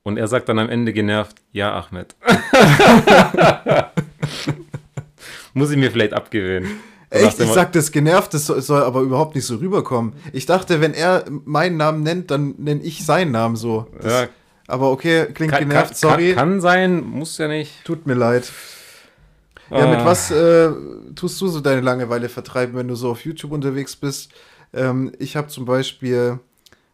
[0.03, 2.15] Und er sagt dann am Ende genervt, ja, Ahmed.
[5.53, 6.79] Muss ich mir vielleicht abgewöhnen.
[7.09, 7.39] Echt?
[7.39, 10.13] Ich sag das genervt, das soll, soll aber überhaupt nicht so rüberkommen.
[10.31, 13.87] Ich dachte, wenn er meinen Namen nennt, dann nenne ich seinen Namen so.
[14.01, 14.29] Das, Ja,
[14.71, 16.33] Aber okay, klingt kann, genervt, kann, sorry.
[16.33, 17.83] Kann, kann sein, muss ja nicht.
[17.83, 18.51] Tut mir leid.
[19.69, 20.05] Ja, mit Ah.
[20.05, 20.69] was äh,
[21.15, 24.31] tust du so deine Langeweile vertreiben, wenn du so auf YouTube unterwegs bist?
[24.73, 26.39] Ähm, ich habe zum Beispiel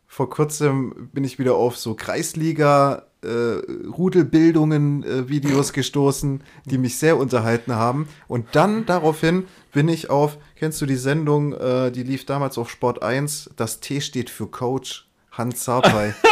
[0.07, 6.97] vor kurzem bin ich wieder auf so Kreisliga äh, Rudelbildungen äh, Videos gestoßen, die mich
[6.97, 8.07] sehr unterhalten haben.
[8.28, 12.69] Und dann daraufhin bin ich auf, kennst du die Sendung, äh, die lief damals auf
[12.69, 16.13] Sport 1, das T steht für Coach, Hans Sarpay.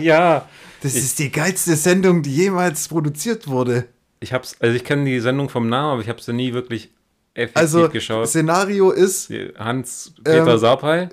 [0.00, 0.48] Ja,
[0.84, 3.86] Das ist die geilste Sendung, die jemals produziert wurde.
[4.20, 6.90] ich hab's, also ich kenne die Sendung vom Namen, aber ich habe sie nie wirklich
[7.34, 8.28] effektiv Also, geschaut.
[8.28, 11.08] Szenario ist, Hans-Peter Ähm, Sarpay.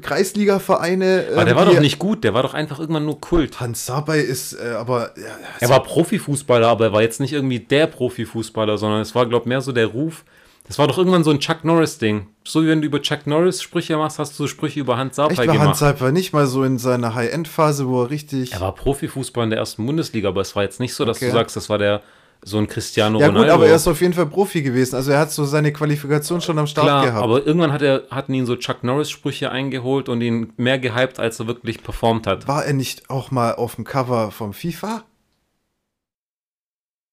[0.00, 1.26] Kreisliga-Vereine.
[1.32, 3.60] Aber der ähm, war doch nicht gut, der war doch einfach irgendwann nur Kult.
[3.60, 5.12] Hans Sabay ist äh, aber.
[5.16, 5.24] Ja,
[5.60, 9.44] Er war Profifußballer, aber er war jetzt nicht irgendwie der Profifußballer, sondern es war, glaube
[9.44, 10.24] ich, mehr so der Ruf.
[10.68, 12.26] Das war doch irgendwann so ein Chuck Norris-Ding.
[12.44, 15.12] So wie wenn du über Chuck Norris Sprüche machst, hast du so Sprüche über Hans
[15.18, 15.98] echt Sarpay war Hans gemacht.
[15.98, 18.52] Sabay nicht mal so in seiner High-End-Phase, wo er richtig.
[18.52, 21.26] Er war Profifußballer in der ersten Bundesliga, aber es war jetzt nicht so, dass Okay.
[21.26, 22.02] du sagst, das war der
[22.44, 23.46] so ein Cristiano ja, Ronaldo.
[23.46, 24.94] gut, aber er ist auf jeden Fall Profi gewesen.
[24.94, 27.24] Also er hat so seine Qualifikation schon am Start Klar, gehabt.
[27.24, 31.40] aber irgendwann hat er, hatten ihn so Chuck Norris-Sprüche eingeholt und ihn mehr gehypt, als
[31.40, 32.46] er wirklich performt hat.
[32.46, 35.02] war er nicht auch mal auf dem Cover vom FIFA?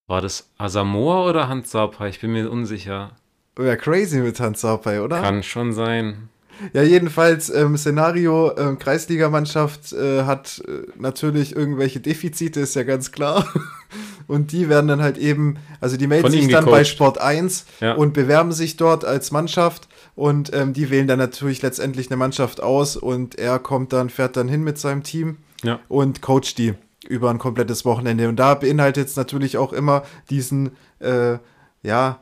[0.07, 2.09] War das Asamoah oder Hans Sarpay?
[2.09, 3.15] Ich bin mir unsicher.
[3.59, 5.21] Ja, crazy mit Hans Sabay, oder?
[5.21, 6.29] Kann schon sein.
[6.73, 13.11] Ja, jedenfalls, ähm, Szenario, ähm, Kreisligamannschaft äh, hat äh, natürlich irgendwelche Defizite, ist ja ganz
[13.11, 13.45] klar.
[14.27, 16.87] Und die werden dann halt eben, also die melden sich dann bei gecoacht.
[16.87, 17.93] Sport 1 Ja.
[17.93, 22.63] und bewerben sich dort als Mannschaft und ähm, die wählen dann natürlich letztendlich eine Mannschaft
[22.63, 25.79] aus und er kommt dann, fährt dann hin mit seinem Team Ja.
[25.89, 26.73] und coacht die
[27.07, 28.27] über ein komplettes Wochenende.
[28.27, 30.01] Und da beinhaltet es natürlich auch immer
[30.31, 31.37] diesen, äh,
[31.83, 32.19] ja,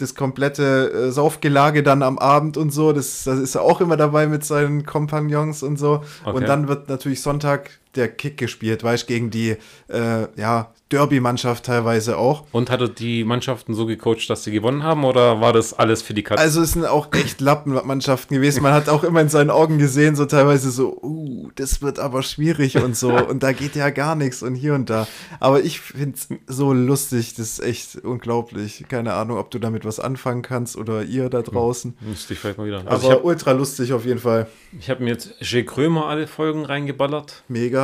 [0.00, 2.92] das komplette äh, Saufgelage dann am Abend und so.
[2.92, 6.02] Das, das ist er auch immer dabei mit seinen Kompagnons und so.
[6.24, 6.36] Okay.
[6.36, 9.56] Und dann wird natürlich Sonntag der Kick gespielt, weißt gegen die
[9.88, 12.44] äh, ja, Derby-Mannschaft teilweise auch.
[12.52, 16.02] Und hat er die Mannschaften so gecoacht, dass sie gewonnen haben oder war das alles
[16.02, 16.42] für die Katze?
[16.42, 18.62] Also es sind auch echt Lappenmannschaften gewesen.
[18.62, 22.22] Man hat auch immer in seinen Augen gesehen, so teilweise so, uh, das wird aber
[22.22, 23.12] schwierig und so.
[23.28, 25.06] und da geht ja gar nichts und hier und da.
[25.38, 28.84] Aber ich finde es so lustig, das ist echt unglaublich.
[28.88, 31.94] Keine Ahnung, ob du damit was anfangen kannst oder ihr da draußen.
[32.00, 32.82] Hm, müsste ich vielleicht mal wieder.
[32.86, 34.48] Also aber hab, ultra lustig auf jeden Fall.
[34.78, 35.64] Ich habe mir jetzt J.
[35.64, 37.44] Krömer alle Folgen reingeballert.
[37.46, 37.79] Mega.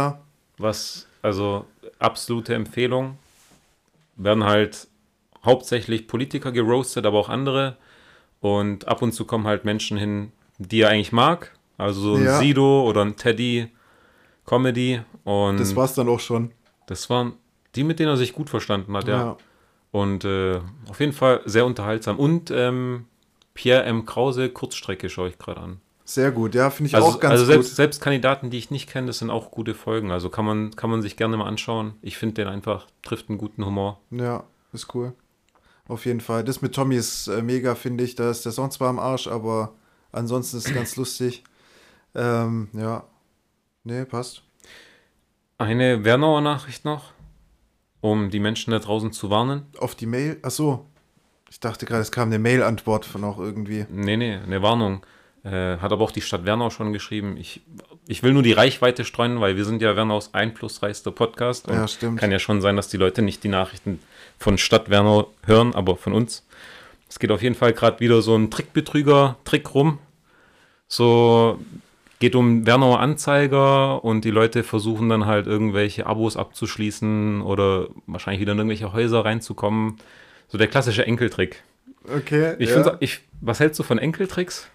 [0.59, 1.67] Was, also
[1.99, 3.19] absolute Empfehlung.
[4.17, 4.89] Werden halt
[5.45, 7.77] hauptsächlich Politiker geroastet, aber auch andere.
[8.41, 11.53] Und ab und zu kommen halt Menschen hin, die er eigentlich mag.
[11.79, 12.39] Also so ein ja.
[12.39, 13.69] Sido oder ein Teddy
[14.47, 15.01] Comedy.
[15.25, 16.53] Und das war's dann auch schon.
[16.87, 17.35] Das waren
[17.75, 19.17] die, mit denen er sich gut verstanden hat, ja.
[19.17, 19.37] ja.
[19.91, 22.19] Und äh, auf jeden Fall sehr unterhaltsam.
[22.19, 23.07] Und ähm,
[23.55, 24.05] Pierre M.
[24.05, 25.81] Krause, Kurzstrecke schaue ich gerade an.
[26.09, 27.77] Sehr gut, ja, finde ich also, auch ganz also selbst, gut.
[27.77, 30.13] selbst Kandidaten, die ich nicht kenne, das sind auch gute Folgen.
[30.13, 31.95] Also kann man, kann man sich gerne mal anschauen.
[32.01, 34.01] Ich finde den einfach, trifft einen guten Humor.
[34.13, 35.15] Ja, ist cool.
[35.89, 36.45] Auf jeden Fall.
[36.45, 38.15] Das mit Tommy ist äh, mega, finde ich.
[38.15, 39.75] Da ist der Song zwar am Arsch, aber
[40.13, 41.43] ansonsten ist es ganz lustig.
[42.15, 43.03] Ähm, ja.
[43.83, 44.43] Nee, passt.
[45.59, 47.15] Eine Wernauer Nachricht noch,
[48.01, 49.67] um die Menschen da draußen zu warnen.
[49.79, 50.39] Auf die Mail?
[50.43, 50.87] Ach so.
[51.51, 53.87] Ich dachte gerade, es kam eine Mail-Antwort von auch irgendwie.
[53.91, 55.05] Nee, nee, eine Warnung.
[55.47, 57.37] Äh, hat aber auch die Stadt Wernau schon geschrieben.
[57.37, 57.61] Ich,
[58.09, 61.69] ich will nur die Reichweite streuen, weil wir sind ja Wernaus einflussreichster Podcast.
[61.69, 62.19] ja, stimmt.
[62.19, 64.01] Kann ja schon sein, dass die Leute nicht die Nachrichten
[64.39, 66.45] von Stadt Wernau hören, aber von uns.
[67.09, 69.99] Es geht auf jeden Fall gerade wieder so ein Trickbetrüger-Trick rum.
[70.89, 71.61] So
[72.19, 78.41] geht um Wernauer Anzeiger und die Leute versuchen dann halt irgendwelche Abos abzuschließen oder wahrscheinlich
[78.41, 79.99] wieder in irgendwelche Häuser reinzukommen.
[80.49, 81.63] So der klassische Enkeltrick.
[82.05, 82.57] Okay.
[82.59, 82.83] Ich ja.
[82.83, 82.99] finde,
[83.41, 84.69] was hältst du von Enkeltricks?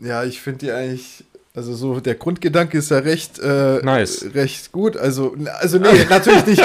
[0.00, 1.24] Ja, ich finde die eigentlich,
[1.54, 4.26] also so der Grundgedanke ist ja recht, äh, nice.
[4.34, 4.96] recht gut.
[4.96, 6.62] Also, also nee, natürlich nicht,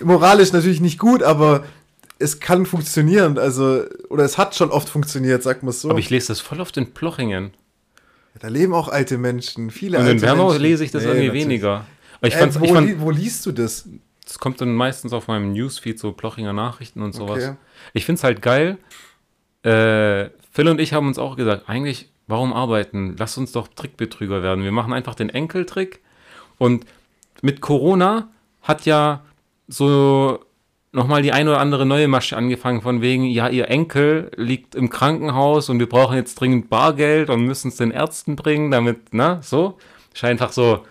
[0.00, 1.64] moralisch natürlich nicht gut, aber
[2.20, 3.38] es kann funktionieren.
[3.38, 5.90] Also, oder es hat schon oft funktioniert, sagt man so.
[5.90, 7.52] Aber ich lese das voll oft in Plochingen.
[8.38, 11.26] Da leben auch alte Menschen, viele Und alte in Wernau lese ich das nee, irgendwie
[11.26, 11.44] natürlich.
[11.44, 11.86] weniger.
[12.18, 13.88] Aber ich äh, wo, ich fand, wo liest du das?
[14.24, 17.42] Das kommt dann meistens auf meinem Newsfeed, so Plochinger Nachrichten und sowas.
[17.42, 17.56] Okay.
[17.94, 18.78] Ich finde es halt geil.
[19.62, 23.16] Äh, Phil und ich haben uns auch gesagt, eigentlich Warum arbeiten?
[23.18, 24.64] Lass uns doch Trickbetrüger werden.
[24.64, 26.00] Wir machen einfach den Enkeltrick.
[26.58, 26.86] Und
[27.42, 28.28] mit Corona
[28.62, 29.22] hat ja
[29.68, 30.40] so
[30.92, 34.90] nochmal die eine oder andere neue Masche angefangen, von wegen, ja, ihr Enkel liegt im
[34.90, 39.40] Krankenhaus und wir brauchen jetzt dringend Bargeld und müssen es den Ärzten bringen, damit, na,
[39.42, 39.78] so.
[40.12, 40.84] Scheint einfach so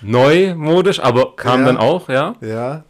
[0.00, 2.34] neumodisch, aber kam ja, dann auch, ja.
[2.40, 2.84] Ja.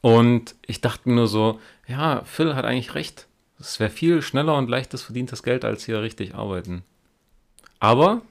[0.00, 3.27] Und ich dachte mir nur so, ja, Phil hat eigentlich recht.
[3.60, 6.84] Es wäre viel schneller und leichtes verdientes Geld, als hier richtig arbeiten.
[7.80, 8.22] Aber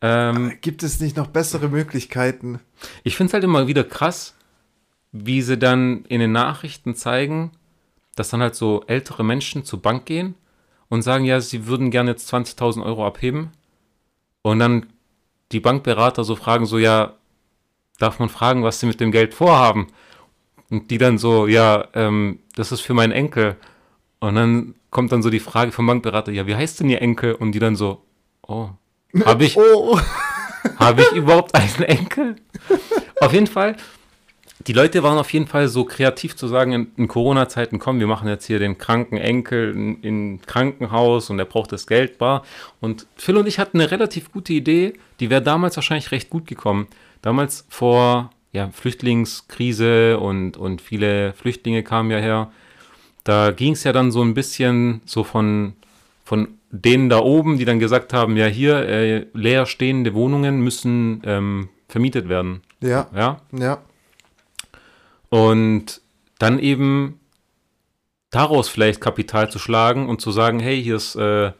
[0.00, 2.60] ähm, gibt es nicht noch bessere Möglichkeiten?
[3.02, 4.34] Ich finde es halt immer wieder krass,
[5.12, 7.52] wie sie dann in den Nachrichten zeigen,
[8.16, 10.34] dass dann halt so ältere Menschen zur Bank gehen
[10.88, 13.50] und sagen, ja, sie würden gerne jetzt 20.000 Euro abheben.
[14.42, 14.86] Und dann
[15.52, 17.14] die Bankberater so fragen, so, ja,
[17.98, 19.88] darf man fragen, was sie mit dem Geld vorhaben?
[20.70, 23.56] Und die dann so, ja, ähm, das ist für meinen Enkel.
[24.28, 27.34] Und dann kommt dann so die Frage vom Bankberater, ja, wie heißt denn Ihr Enkel?
[27.34, 28.02] Und die dann so,
[28.46, 28.70] oh,
[29.24, 29.98] habe ich, oh.
[30.78, 32.36] hab ich überhaupt einen Enkel?
[33.20, 33.76] auf jeden Fall,
[34.66, 38.06] die Leute waren auf jeden Fall so kreativ zu sagen, in, in Corona-Zeiten, komm, wir
[38.06, 42.44] machen jetzt hier den kranken Enkel in, in Krankenhaus und er braucht das Geld bar.
[42.80, 46.46] Und Phil und ich hatten eine relativ gute Idee, die wäre damals wahrscheinlich recht gut
[46.46, 46.86] gekommen.
[47.20, 52.50] Damals vor ja, Flüchtlingskrise und, und viele Flüchtlinge kamen ja her
[53.24, 55.72] da ging es ja dann so ein bisschen so von,
[56.24, 61.22] von denen da oben, die dann gesagt haben, ja hier, äh, leer stehende Wohnungen müssen
[61.24, 62.62] ähm, vermietet werden.
[62.80, 63.08] Ja.
[63.14, 63.40] Ja.
[63.52, 63.78] Ja.
[65.30, 66.02] Und
[66.38, 67.18] dann eben
[68.30, 71.52] daraus vielleicht Kapital zu schlagen und zu sagen, hey, hier ist äh,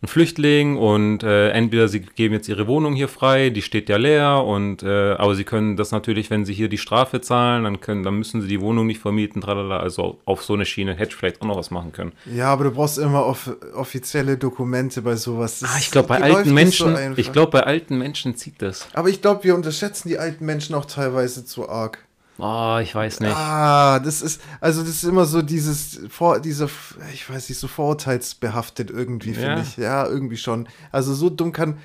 [0.00, 3.96] ein Flüchtling und äh, entweder sie geben jetzt ihre Wohnung hier frei, die steht ja
[3.96, 7.80] leer und äh, aber sie können das natürlich, wenn sie hier die Strafe zahlen, dann
[7.80, 11.10] können, dann müssen sie die Wohnung nicht vermieten, tralala, also auf so eine Schiene hätte
[11.10, 12.12] ich vielleicht auch noch was machen können.
[12.32, 15.60] Ja, aber du brauchst immer off offizielle Dokumente bei sowas.
[15.60, 18.86] Das ah, ich glaube bei alten Menschen, so ich glaube bei alten Menschen zieht das.
[18.92, 22.07] Aber ich glaube, wir unterschätzen die alten Menschen auch teilweise zu arg.
[22.38, 23.34] Oh, ich weiß nicht.
[23.34, 26.68] Ah, das ist, also das ist immer so dieses, vor, diese,
[27.12, 29.60] ich weiß nicht, so vorurteilsbehaftet irgendwie, finde ja.
[29.60, 29.76] ich.
[29.76, 30.68] Ja, irgendwie schon.
[30.92, 31.78] Also so dumm kann,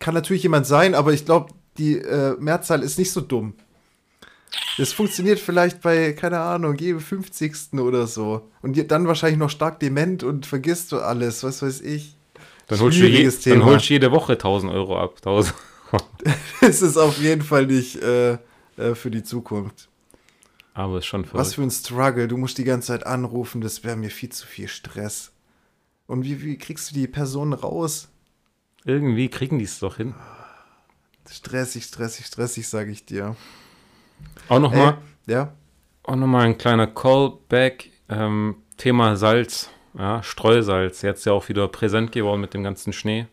[0.00, 3.54] kann natürlich jemand sein, aber ich glaube, die äh, Mehrzahl ist nicht so dumm.
[4.78, 7.74] Das funktioniert vielleicht bei, keine Ahnung, jedem 50.
[7.74, 8.50] oder so.
[8.62, 12.16] Und dann wahrscheinlich noch stark dement und vergisst du alles, was weiß ich.
[12.66, 15.14] Dann holst, du, je, dann holst du jede Woche 1000 Euro ab.
[15.24, 15.54] 1000
[16.60, 18.38] es ist auf jeden Fall nicht äh,
[18.76, 19.88] äh, für die Zukunft.
[20.74, 22.26] Aber ist schon Was für ein Struggle.
[22.26, 25.32] Du musst die ganze Zeit anrufen, das wäre mir viel zu viel Stress.
[26.06, 28.08] Und wie, wie kriegst du die Person raus?
[28.84, 30.14] Irgendwie kriegen die es doch hin.
[31.30, 33.36] Stressig, stressig, stressig, sage ich dir.
[34.48, 34.98] Auch nochmal.
[35.26, 35.54] Ja?
[36.02, 37.90] Auch nochmal ein kleiner Callback.
[38.08, 39.70] Ähm, Thema Salz.
[39.96, 41.02] Ja, Streusalz.
[41.02, 43.26] Jetzt ja auch wieder präsent geworden mit dem ganzen Schnee.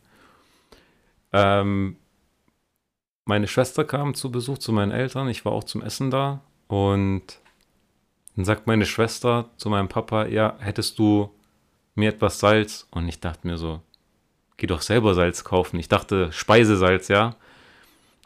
[1.33, 1.97] Ähm,
[3.25, 5.29] meine Schwester kam zu Besuch zu meinen Eltern.
[5.29, 6.41] Ich war auch zum Essen da.
[6.67, 7.23] Und
[8.35, 11.29] dann sagt meine Schwester zu meinem Papa, ja, hättest du
[11.95, 12.87] mir etwas Salz?
[12.91, 13.81] Und ich dachte mir so,
[14.57, 15.79] geh doch selber Salz kaufen.
[15.79, 17.35] Ich dachte Speisesalz, ja.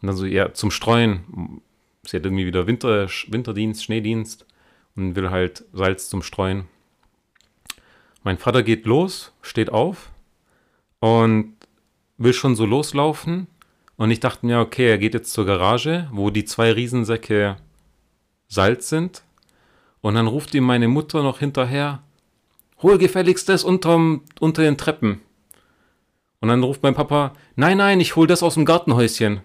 [0.01, 1.61] Und dann so, ja, zum Streuen.
[2.03, 4.45] Sie hat irgendwie wieder Winter, Winterdienst, Schneedienst
[4.95, 6.67] und will halt Salz zum Streuen.
[8.23, 10.11] Mein Vater geht los, steht auf
[10.99, 11.55] und
[12.17, 13.47] will schon so loslaufen.
[13.97, 17.57] Und ich dachte mir, okay, er geht jetzt zur Garage, wo die zwei Riesensäcke
[18.47, 19.23] Salz sind.
[20.01, 22.03] Und dann ruft ihm meine Mutter noch hinterher,
[22.81, 25.21] hol gefälligst das unterm, unter den Treppen.
[26.41, 29.37] Und dann ruft mein Papa, nein, nein, ich hol das aus dem Gartenhäuschen.
[29.37, 29.43] Und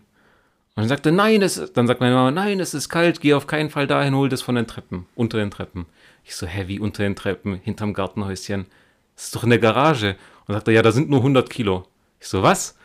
[0.77, 3.47] dann sagt er, nein, es, dann sagt meine Mama, nein, es ist kalt, geh auf
[3.47, 5.87] keinen Fall dahin, hol das von den Treppen, unter den Treppen.
[6.25, 8.67] Ich so, hä, wie unter den Treppen, hinterm Gartenhäuschen?
[9.15, 10.11] Das ist doch in der Garage.
[10.11, 11.87] Und dann sagt er, ja, da sind nur 100 Kilo.
[12.21, 12.77] Ich so, was?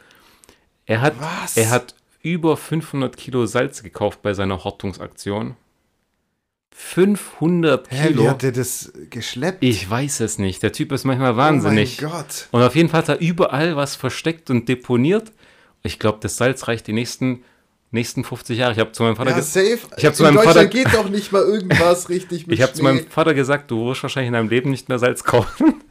[0.85, 1.57] Er hat, Was?
[1.57, 5.55] er hat über 500 Kilo Salz gekauft bei seiner Hortungsaktion.
[6.77, 8.23] 500 Hä, Kilo.
[8.23, 9.63] wie hat der das geschleppt?
[9.63, 10.61] Ich weiß es nicht.
[10.61, 11.99] Der Typ ist manchmal wahnsinnig.
[12.01, 12.47] Oh mein Gott.
[12.51, 15.31] Und auf jeden Fall hat er überall was versteckt und deponiert.
[15.83, 17.43] Ich glaube, das Salz reicht die nächsten,
[17.91, 18.73] nächsten 50 Jahre.
[18.73, 19.87] Ich habe zu meinem Vater Ja, gesagt.
[19.97, 22.61] Ich hab zu In meinem Deutschland Vater- geht doch nicht mal irgendwas richtig mit ich
[22.61, 25.81] habe zu meinem Vater gesagt, du wirst wahrscheinlich in deinem Leben nicht mehr Salz kaufen.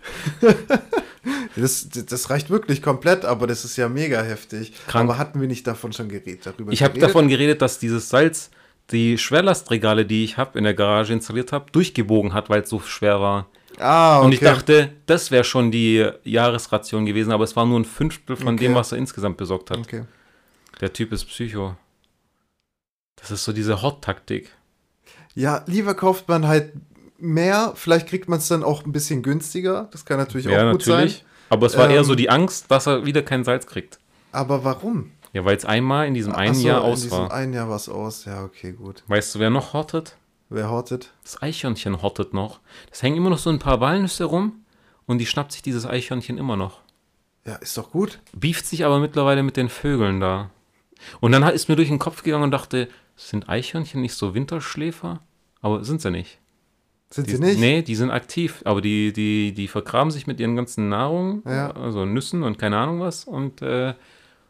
[1.56, 4.72] Das, das reicht wirklich komplett, aber das ist ja mega heftig.
[4.86, 5.08] Krank.
[5.08, 6.46] Aber hatten wir nicht davon schon geredet?
[6.46, 8.50] Darüber Ich habe davon geredet, dass dieses Salz
[8.90, 12.80] die Schwerlastregale, die ich habe in der Garage installiert habe, durchgebogen hat, weil es so
[12.80, 13.46] schwer war.
[13.78, 14.26] Ah, okay.
[14.26, 18.36] Und ich dachte, das wäre schon die Jahresration gewesen, aber es war nur ein Fünftel
[18.36, 18.66] von Okay.
[18.66, 19.78] dem, was er insgesamt besorgt hat.
[19.78, 20.04] Okay.
[20.80, 21.76] Der Typ ist Psycho.
[23.16, 24.50] Das ist so diese Hot-Taktik.
[25.34, 26.72] Ja, lieber kauft man halt
[27.18, 27.72] mehr.
[27.74, 29.88] Vielleicht kriegt man es dann auch ein bisschen günstiger.
[29.92, 31.16] Das kann natürlich Ja, auch gut natürlich.
[31.18, 31.26] sein.
[31.50, 33.98] Aber es war Ähm, eher so die Angst, dass er wieder kein Salz kriegt.
[34.32, 35.10] Aber warum?
[35.32, 37.32] Ja, weil es einmal in diesem einen Ach so, Jahr in aus diesem war.
[37.32, 38.24] einen Jahr was aus.
[38.24, 39.02] Ja, okay, gut.
[39.08, 40.16] Weißt du, wer noch hortet?
[40.48, 41.12] Wer hortet?
[41.22, 42.60] Das Eichhörnchen hortet noch.
[42.90, 44.64] Das hängen immer noch so ein paar Walnüsse rum
[45.06, 46.80] und die schnappt sich dieses Eichhörnchen immer noch.
[47.46, 48.20] Ja, ist doch gut.
[48.32, 50.50] Bieft sich aber mittlerweile mit den Vögeln da.
[51.20, 55.20] Und dann ist mir durch den Kopf gegangen und dachte, sind Eichhörnchen nicht so Winterschläfer?
[55.60, 56.38] Aber sind sie nicht.
[57.14, 57.60] Sind Die, sie nicht?
[57.60, 61.70] Nee, die sind aktiv, aber die, die, die vergraben sich mit ihren ganzen Nahrung, Ja.
[61.70, 63.94] also Nüssen und keine Ahnung was und äh,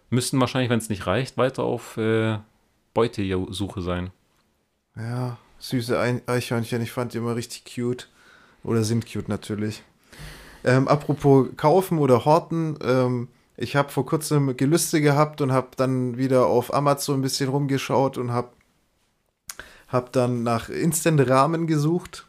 [0.08, 2.38] müssen wahrscheinlich, wenn es nicht reicht, weiter auf äh,
[2.94, 4.12] Beutesuche sein.
[4.96, 6.80] Ja, süße Ei- Eichhörnchen.
[6.80, 8.08] Ich fand die immer richtig cute.
[8.62, 9.82] Oder sind cute natürlich.
[10.64, 12.78] Ähm, apropos kaufen oder horten.
[12.82, 17.50] Ähm, ich habe vor kurzem Gelüste gehabt und habe dann wieder auf Amazon ein bisschen
[17.50, 18.48] rumgeschaut und habe
[19.88, 22.26] hab dann nach Instant Ramen gesucht.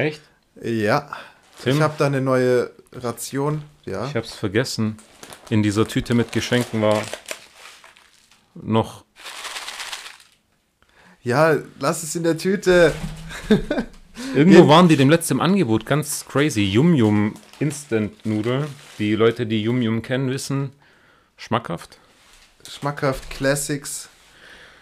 [0.00, 0.22] Echt?
[0.62, 1.10] Ja.
[1.62, 1.76] Tim?
[1.76, 3.62] Ich habe da eine neue Ration.
[3.84, 4.06] Ja.
[4.06, 4.96] Ich hab's vergessen.
[5.50, 7.02] In dieser Tüte mit Geschenken war
[8.54, 9.04] noch.
[11.22, 12.94] Ja, lass es in der Tüte.
[14.34, 16.62] Irgendwo waren die dem letzten Angebot, ganz crazy.
[16.62, 18.66] Yum Yum Instant Nudeln.
[18.98, 20.72] Die Leute, die Yum Yum kennen, wissen,
[21.36, 21.98] schmackhaft.
[22.66, 24.08] Schmackhaft Classics.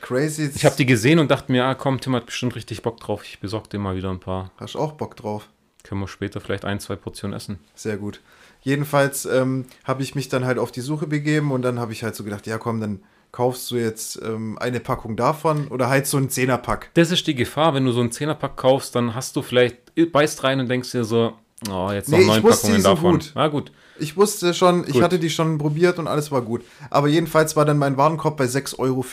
[0.00, 0.50] Crazy.
[0.54, 3.22] Ich habe die gesehen und dachte mir, ah komm, Tim hat bestimmt richtig Bock drauf.
[3.24, 4.50] Ich besorge dir mal wieder ein paar.
[4.58, 5.48] Hast auch Bock drauf.
[5.82, 7.58] Können wir später vielleicht ein, zwei Portionen essen.
[7.74, 8.20] Sehr gut.
[8.62, 12.02] Jedenfalls ähm, habe ich mich dann halt auf die Suche begeben und dann habe ich
[12.02, 16.06] halt so gedacht, ja komm, dann kaufst du jetzt ähm, eine Packung davon oder halt
[16.06, 16.90] so ein Zehnerpack.
[16.94, 19.76] Das ist die Gefahr, wenn du so einen Zehnerpack kaufst, dann hast du vielleicht,
[20.12, 21.34] beißt rein und denkst dir so,
[21.70, 23.12] oh, jetzt noch Nee, ich neun Packungen davon.
[23.12, 23.32] gut.
[23.34, 23.72] Ah, gut.
[24.00, 25.02] Ich wusste schon, ich Gut.
[25.02, 26.64] hatte die schon probiert und alles war gut.
[26.88, 29.04] Aber jedenfalls war dann mein Warenkorb bei 6,50 Euro.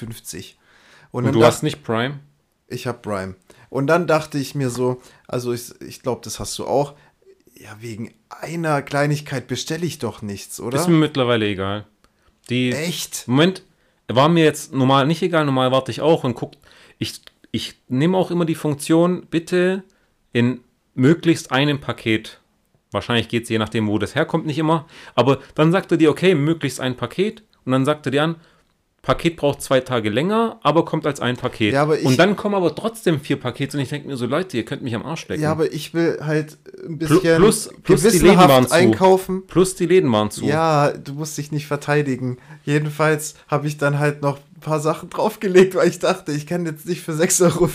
[1.15, 2.19] Und, Und du hast nicht Prime?
[2.67, 3.35] Ich habe Prime.
[3.69, 6.95] Und dann dachte ich mir so, also ich, ich glaube, das hast du auch.
[7.53, 10.77] Ja, wegen einer Kleinigkeit bestelle ich doch nichts, oder?
[10.77, 11.85] Ist mir mittlerweile egal.
[12.49, 13.29] Die, Echt?
[13.29, 13.63] Moment,
[14.09, 16.51] war mir jetzt normal nicht egal, normal warte ich auch und guck,
[16.97, 19.83] ich, ich nehme auch immer die Funktion, bitte
[20.33, 22.41] in möglichst einem Paket.
[22.91, 24.85] Wahrscheinlich geht es je nachdem, wo das herkommt, nicht immer.
[25.15, 27.41] Aber dann sagt er dir, okay, möglichst ein Paket.
[27.63, 28.35] Und dann sagt er dir an,
[29.05, 31.73] Paket braucht zwei Tage länger, aber kommt als ein Paket.
[31.73, 34.57] Ja, ich- und dann kommen aber trotzdem vier Pakete und ich denke mir so, Leute,
[34.57, 35.43] ihr könnt mich am Arsch lecken.
[35.43, 38.73] Ja, aber ich will halt ein bisschen plus- plus die Läden waren zu.
[38.73, 39.45] einkaufen.
[39.45, 40.43] Plus die Läden waren zu.
[40.45, 42.37] Ja, du musst dich nicht verteidigen.
[42.63, 46.65] Jedenfalls habe ich dann halt noch ein paar Sachen draufgelegt, weil ich dachte, ich kann
[46.65, 47.69] jetzt nicht für 6,50 Euro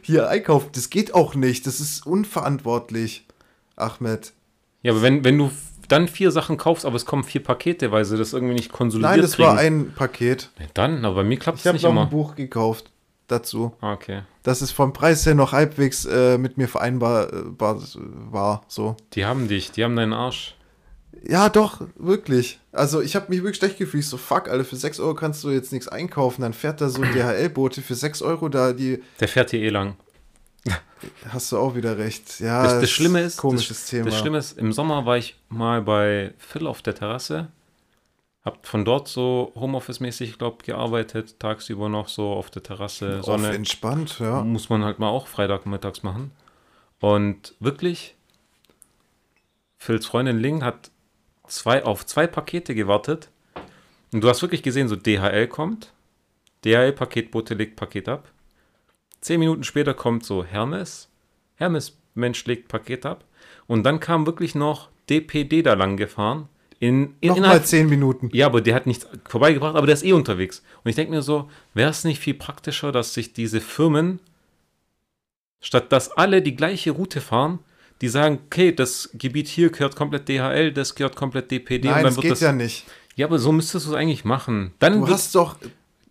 [0.00, 0.70] hier einkaufen.
[0.72, 1.66] Das geht auch nicht.
[1.66, 3.26] Das ist unverantwortlich,
[3.76, 4.32] Ahmed.
[4.82, 5.50] Ja, aber wenn, wenn du
[5.88, 9.12] dann vier Sachen kaufst, aber es kommen vier Pakete, weil sie das irgendwie nicht konsolidiert
[9.12, 9.48] Nein, das kriegen.
[9.48, 10.50] war ein Paket.
[10.58, 12.02] Ja, dann, aber bei mir klappt Ich es habe nicht noch immer.
[12.02, 12.90] ein Buch gekauft
[13.28, 13.72] dazu.
[13.80, 14.22] Ah, okay.
[14.42, 18.62] Dass es vom Preis her noch halbwegs äh, mit mir vereinbar äh, war.
[18.68, 18.96] So.
[19.14, 20.54] Die haben dich, die haben deinen Arsch.
[21.26, 22.58] Ja, doch, wirklich.
[22.72, 24.02] Also ich habe mich wirklich schlecht gefühlt.
[24.02, 26.42] Ich so, fuck, Alter, für 6 Euro kannst du jetzt nichts einkaufen.
[26.42, 29.68] Dann fährt da so ein DHL-Bote für 6 Euro da, die Der fährt hier eh
[29.70, 29.96] lang.
[31.28, 32.40] hast du auch wieder recht.
[32.40, 34.06] Ja, Das, das Schlimme ist, komisches das, Thema.
[34.06, 37.48] das Schlimme ist, im Sommer war ich mal bei Phil auf der Terrasse,
[38.44, 43.54] hab von dort so Homeoffice-mäßig, glaube gearbeitet, tagsüber noch so auf der Terrasse, Auf Sonne.
[43.54, 44.42] entspannt, ja.
[44.42, 46.30] Muss man halt mal auch Freitagmittags machen.
[47.00, 48.14] Und wirklich,
[49.78, 50.90] Phils Freundin Ling hat
[51.46, 53.28] zwei, auf zwei Pakete gewartet.
[54.12, 55.92] Und du hast wirklich gesehen, so DHL kommt,
[56.64, 58.30] DHL-Paketbote legt Paket ab.
[59.24, 61.08] Zehn Minuten später kommt so Hermes.
[61.54, 63.24] Hermes Mensch legt Paket ab.
[63.66, 66.48] Und dann kam wirklich noch DPD da lang gefahren.
[66.78, 68.28] In, in, Nochmal 10 Minuten.
[68.34, 70.62] ja, aber der hat nichts vorbeigebracht, aber der ist eh unterwegs.
[70.82, 74.20] Und ich denke mir so, wäre es nicht viel praktischer, dass sich diese Firmen,
[75.62, 77.60] statt dass alle die gleiche Route fahren,
[78.02, 82.02] die sagen, okay, das Gebiet hier gehört komplett DHL, das gehört komplett DPD Nein, und
[82.02, 82.40] dann das wird geht das.
[82.40, 82.84] ja nicht.
[83.16, 84.74] Ja, aber so müsstest du es eigentlich machen.
[84.80, 85.56] Dann, Du hast doch,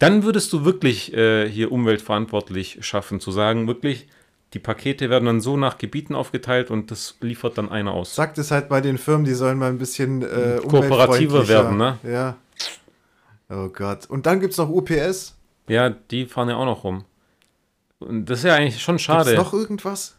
[0.03, 4.07] dann würdest du wirklich äh, hier umweltverantwortlich schaffen, zu sagen, wirklich,
[4.53, 8.13] die Pakete werden dann so nach Gebieten aufgeteilt und das liefert dann einer aus.
[8.13, 11.97] sagt es halt bei den Firmen, die sollen mal ein bisschen äh, Kooperativer werden, ne?
[12.03, 12.35] Ja.
[13.49, 14.09] Oh Gott.
[14.09, 15.35] Und dann gibt es noch UPS.
[15.67, 17.05] Ja, die fahren ja auch noch rum.
[17.99, 19.35] Und das ist ja eigentlich schon Gibt's schade.
[19.35, 20.15] noch irgendwas?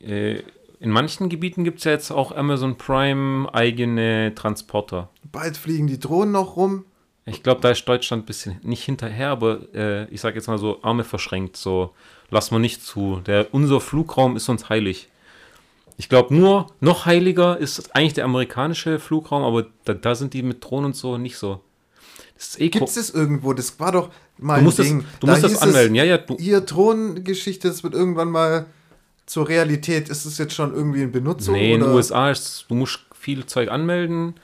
[0.00, 0.42] Äh,
[0.78, 5.10] in manchen Gebieten gibt es ja jetzt auch Amazon Prime eigene Transporter.
[5.30, 6.84] Bald fliegen die Drohnen noch rum.
[7.24, 10.58] Ich glaube, da ist Deutschland ein bisschen nicht hinterher, aber äh, ich sage jetzt mal
[10.58, 11.92] so, Arme verschränkt, so
[12.30, 13.20] lass mal nicht zu.
[13.26, 15.08] Der, unser Flugraum ist uns heilig.
[15.96, 20.42] Ich glaube nur, noch heiliger ist eigentlich der amerikanische Flugraum, aber da, da sind die
[20.42, 21.60] mit Drohnen und so nicht so.
[22.34, 23.52] Das ist eh Gibt es das irgendwo?
[23.52, 25.04] Das war doch mal Du musst, ein das, Ding.
[25.20, 25.94] du musst das hieß es, anmelden.
[25.94, 28.66] Ja, ja, du, Ihr Drohnengeschichte, das wird irgendwann mal
[29.26, 30.08] zur Realität.
[30.08, 31.54] Ist es jetzt schon irgendwie in Benutzung?
[31.54, 31.90] Nee, in den?
[31.90, 34.34] USA ist, du musst viel Zeug anmelden,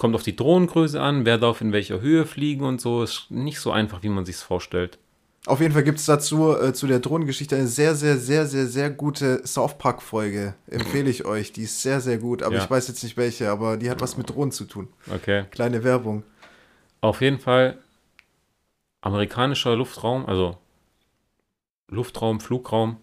[0.00, 3.02] kommt auf die Drohnengröße an, wer darf in welcher Höhe fliegen und so.
[3.02, 4.98] Ist nicht so einfach, wie man sich vorstellt.
[5.44, 8.66] Auf jeden Fall gibt es dazu, äh, zu der Drohnengeschichte, eine sehr, sehr, sehr, sehr,
[8.66, 10.54] sehr gute South Park-Folge.
[10.66, 11.52] Empfehle ich euch.
[11.52, 12.42] Die ist sehr, sehr gut.
[12.42, 12.64] Aber Ja.
[12.64, 14.88] ich weiß jetzt nicht welche, aber die hat was mit Drohnen zu tun.
[15.14, 15.44] Okay.
[15.50, 16.22] Kleine Werbung.
[17.02, 17.78] Auf jeden Fall
[19.02, 20.56] amerikanischer Luftraum, also
[21.88, 22.96] Luftraum, Flugraum.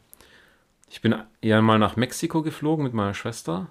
[0.89, 3.67] Ich bin ja mal nach Mexiko geflogen mit meiner Schwester.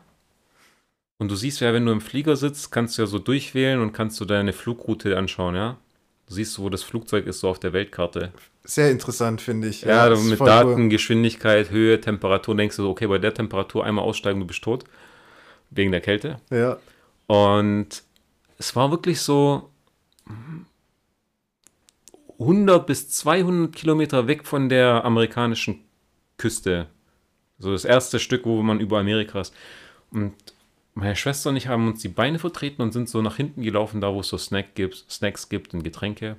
[1.19, 3.93] Und du siehst ja, wenn du im Flieger sitzt, kannst du ja so durchwählen und
[3.93, 5.79] kannst du deine Flugroute anschauen, ja?
[6.29, 8.33] Du siehst, wo das Flugzeug ist, so auf der Weltkarte.
[8.65, 9.83] Sehr interessant, finde ich.
[9.83, 10.89] Ja, ist mit Daten, cool.
[10.89, 14.85] Geschwindigkeit, Höhe, Temperatur denkst du so, okay, bei der Temperatur einmal aussteigen, du bist tot.
[15.71, 16.41] Wegen der Kälte.
[16.51, 16.79] Ja.
[17.27, 18.03] Und
[18.59, 19.71] es war wirklich so
[22.39, 25.81] 100 bis 200 Kilometer weg von der amerikanischen
[26.39, 26.89] Küste.
[27.59, 29.55] So das erste Stück, wo man über Amerika ist.
[30.11, 30.35] Und
[30.97, 34.01] meine Schwester und ich haben uns die Beine vertreten und sind so nach hinten gelaufen,
[34.01, 36.37] da wo es so Snack gibt, Snacks gibt und Getränke.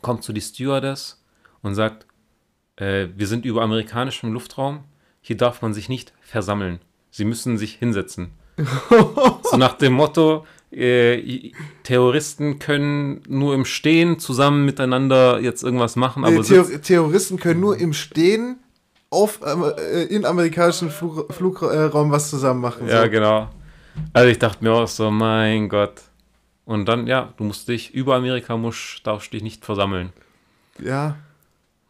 [0.00, 1.22] Kommt so die Stewardess
[1.60, 2.06] und sagt,
[2.76, 4.84] äh, wir sind über amerikanischem Luftraum,
[5.20, 6.80] hier darf man sich nicht versammeln.
[7.10, 8.30] Sie müssen sich hinsetzen.
[9.42, 16.24] so nach dem Motto, äh, Terroristen können nur im Stehen zusammen miteinander jetzt irgendwas machen,
[16.24, 18.58] aber Nee, Theor Terroristen können nur im Stehen
[19.10, 22.88] auf, äh, in amerikanischen Flug Flugraum was zusammen machen.
[22.88, 23.10] Ja, so.
[23.10, 23.50] genau.
[24.12, 26.02] Also ich dachte mir auch so, mein Gott.
[26.64, 30.12] Und dann, ja, du musst dich über Amerika musst, darfst dich nicht versammeln.
[30.78, 31.16] ja.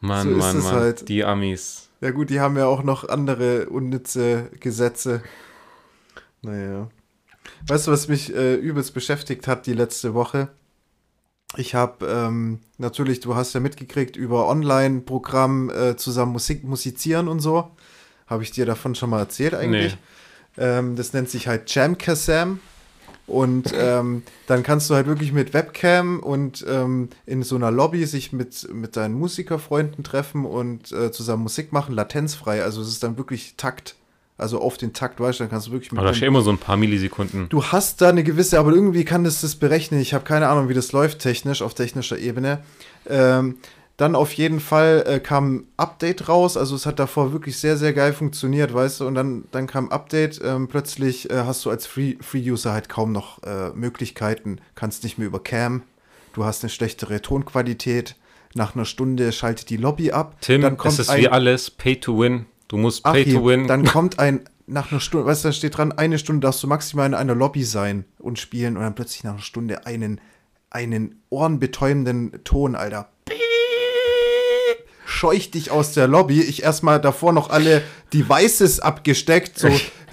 [0.05, 0.73] Mann, So Mann, Mann.
[0.73, 1.09] halt.
[1.09, 1.89] Die Amis.
[2.01, 5.23] Ja gut, die haben ja auch noch andere unnütze Gesetze.
[6.43, 6.89] Naja.
[7.69, 10.49] Weißt du, was mich äh, übelst beschäftigt hat die letzte Woche?
[11.57, 17.39] Ich habe ähm, natürlich, du hast ja mitgekriegt, über Online-Programm äh, zusammen Musik musizieren und
[17.39, 17.71] so.
[18.27, 19.97] Habe ich dir davon schon mal erzählt eigentlich?
[20.59, 22.61] Ähm, das nennt sich halt Jamkasam.
[23.27, 28.05] Und ähm, dann kannst du halt wirklich mit Webcam und ähm, in so einer Lobby
[28.05, 32.63] sich mit, mit deinen Musikerfreunden treffen und äh, zusammen Musik machen, latenzfrei.
[32.63, 33.95] Also es ist dann wirklich Takt.
[34.39, 36.43] Also auf den Takt, weißt du, dann kannst du wirklich mit Aber da steht immer
[36.43, 37.49] so ein paar Millisekunden.
[37.49, 40.01] Du hast da eine gewisse, aber irgendwie kann das das berechnen.
[40.01, 42.65] Ich habe keine Ahnung, wie das läuft technisch, auf technischer Ebene.
[43.09, 43.57] Ähm,
[43.97, 46.57] dann auf jeden Fall äh, kam ein Update raus.
[46.57, 49.07] Also es hat davor wirklich sehr, sehr geil funktioniert, weißt du.
[49.07, 50.41] Und dann, dann kam ein Update.
[50.43, 54.61] Ähm, plötzlich äh, hast du als Free- Free-User halt kaum noch äh, Möglichkeiten.
[54.75, 55.83] Kannst nicht mehr über Cam
[56.33, 58.17] du hast eine schlechtere Tonqualität.
[58.55, 60.37] Nach einer Stunde schaltet die Lobby ab.
[60.41, 62.47] Tim, dann kommt es ist wie alles Pay to Win.
[62.69, 63.67] Du musst Pay Achim, to Win.
[63.67, 66.67] dann kommt ein, nach einer Stunde, weißt du, da steht dran, eine Stunde darfst du
[66.67, 70.21] maximal in einer Lobby sein und spielen und dann plötzlich nach einer Stunde einen,
[70.71, 73.09] einen ohrenbetäubenden Ton, Alter.
[75.13, 76.41] Piep, Scheucht dich aus der Lobby.
[76.41, 77.83] Ich erstmal davor noch alle
[78.13, 79.69] Devices abgesteckt, so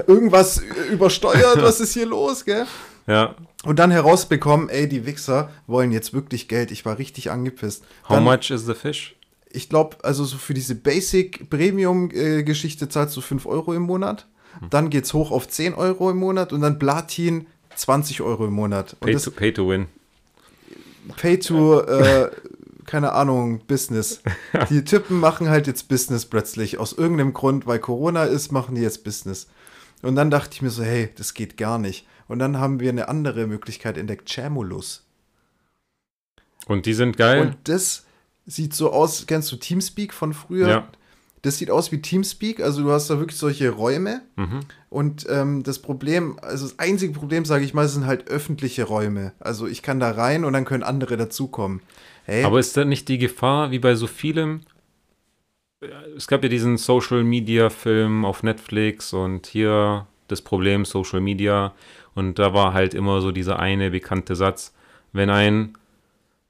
[0.07, 2.65] irgendwas übersteuert, was ist hier los, gell?
[3.07, 3.35] ja.
[3.65, 6.71] Und dann herausbekommen, ey, die Wichser wollen jetzt wirklich Geld.
[6.71, 7.83] Ich war richtig angepisst.
[8.07, 9.17] How Dann, much is the fish?
[9.51, 14.27] ich glaube, also so für diese Basic-Premium-Geschichte zahlst du 5 Euro im Monat.
[14.59, 14.69] Hm.
[14.69, 18.93] Dann geht's hoch auf 10 Euro im Monat und dann Platin 20 Euro im Monat.
[18.93, 19.87] Und Pay das to, pay to Win.
[21.17, 22.29] Pay to, äh,
[22.89, 24.21] keine Ahnung, Business.
[24.71, 26.79] Die Typen machen halt jetzt Business plötzlich.
[26.79, 29.47] Aus irgendeinem Grund, weil Corona ist, machen die jetzt Business.
[30.01, 32.07] Und dann dachte ich mir so, hey, das geht gar nicht.
[32.27, 35.05] Und dann haben wir eine andere Möglichkeit entdeckt, Chamulus.
[36.65, 37.41] Und die sind geil.
[37.41, 38.05] Und das
[38.47, 40.67] sieht so aus, kennst du Teamspeak von früher?
[40.67, 40.87] Ja.
[41.43, 44.23] Das sieht aus wie Teamspeak, also du hast da wirklich solche Räume.
[44.35, 44.61] Mhm.
[44.89, 49.33] Und ähm, das Problem, also das einzige Problem, sage ich mal, sind halt öffentliche Räume.
[49.39, 51.81] Also ich kann da rein und dann können andere dazukommen.
[52.30, 54.61] Hey, Aber ist da nicht die Gefahr, wie bei so vielem?
[56.15, 61.73] Es gab ja diesen Social Media Film auf Netflix und hier das Problem Social Media
[62.13, 64.75] und da war halt immer so dieser eine bekannte Satz,
[65.11, 65.75] wenn ein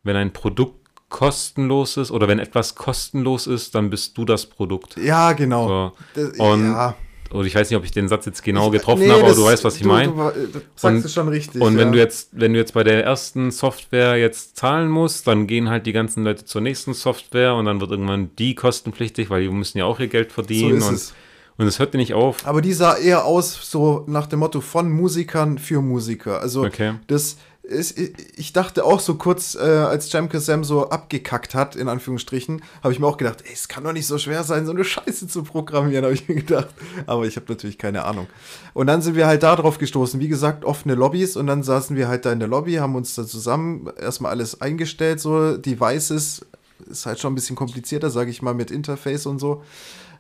[0.03, 4.97] wenn ein Produkt kostenlos ist oder wenn etwas kostenlos ist, dann bist du das Produkt.
[4.97, 5.93] ja, genau.
[6.15, 6.43] So.
[6.43, 6.95] Und ja.
[7.31, 9.43] Und ich weiß nicht, ob ich den Satz jetzt genau getroffen nee, habe, aber du
[9.45, 10.11] weißt, was ich meine.
[10.11, 11.61] Du, sagst Und- es schon richtig.
[11.61, 11.93] Und wenn ja.
[11.93, 15.85] du jetzt, wenn du jetzt bei der ersten Software jetzt zahlen musst, dann gehen halt
[15.85, 19.77] die ganzen Leute zur nächsten Software und dann wird irgendwann die kostenpflichtig, weil die müssen
[19.77, 21.13] ja auch ihr Geld verdienen So und, es.
[21.57, 22.47] und es hört dir nicht auf.
[22.47, 26.41] Aber die sah eher aus so nach dem Motto von Musikern für Musiker.
[26.41, 26.93] Also Okay.
[27.07, 31.87] das ist, ich dachte auch so kurz, äh, als Jamke Sam so abgekackt hat, in
[31.87, 34.71] Anführungsstrichen, habe ich mir auch gedacht, ey, es kann doch nicht so schwer sein, so
[34.71, 36.69] eine Scheiße zu programmieren, habe ich mir gedacht.
[37.05, 38.27] Aber ich habe natürlich keine Ahnung.
[38.73, 40.19] Und dann sind wir halt da drauf gestoßen.
[40.19, 43.13] Wie gesagt, offene Lobbys und dann saßen wir halt da in der Lobby, haben uns
[43.13, 46.45] da zusammen erstmal alles eingestellt, so Devices.
[46.89, 49.63] Ist halt schon ein bisschen komplizierter, sage ich mal, mit Interface und so,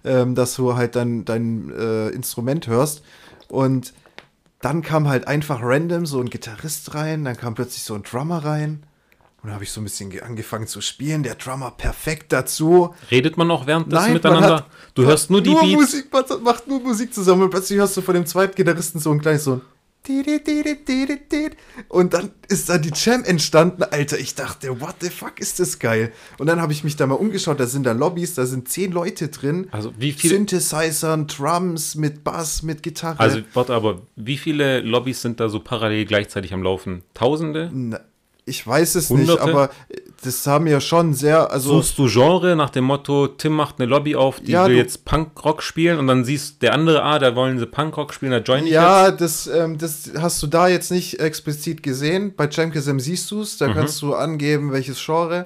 [0.03, 3.01] ähm, dass du halt dann dein äh, Instrument hörst.
[3.47, 3.93] Und
[4.61, 8.43] dann kam halt einfach random so ein Gitarrist rein, dann kam plötzlich so ein Drummer
[8.43, 8.83] rein.
[9.41, 11.23] Und dann habe ich so ein bisschen ge- angefangen zu spielen.
[11.23, 12.93] Der Drummer perfekt dazu.
[13.09, 14.55] Redet man auch währenddessen Nein, miteinander?
[14.57, 15.75] hat- du hörst nur die nur Beats.
[15.79, 19.11] Musik, man macht nur Musik zusammen und plötzlich hörst du von dem zweiten Gitarristen so
[19.11, 19.61] ein kleines so ein
[21.89, 23.83] und dann ist da die Jam entstanden.
[23.83, 26.11] Alter, ich dachte, what the fuck ist das geil?
[26.37, 28.91] Und dann habe ich mich da mal umgeschaut, da sind da Lobbys, da sind zehn
[28.91, 29.67] Leute drin.
[29.71, 33.19] Also wie viele, Synthesizern, Drums mit Bass, mit Gitarre.
[33.19, 37.03] also warte, aber wie viele Lobbys sind da so parallel gleichzeitig am Laufen?
[37.13, 37.69] Tausende?
[37.73, 37.99] Na,
[38.49, 39.31] ich weiß es Hunderte?
[39.33, 39.69] nicht, aber
[40.23, 43.85] das haben ja schon sehr, also Suchst du Genre nach dem Motto, Tim macht eine
[43.89, 47.35] Lobby auf, die Ja, will jetzt Punkrock spielen und dann siehst der andere, ah, da
[47.35, 48.73] wollen sie Punkrock spielen, da join ich jetzt.
[48.73, 52.33] ja, das, ähm, das hast du da jetzt nicht explizit gesehen.
[52.35, 53.65] Bei Jamkesem siehst du es, Mhm.
[53.65, 55.45] da kannst du angeben, welches Genre.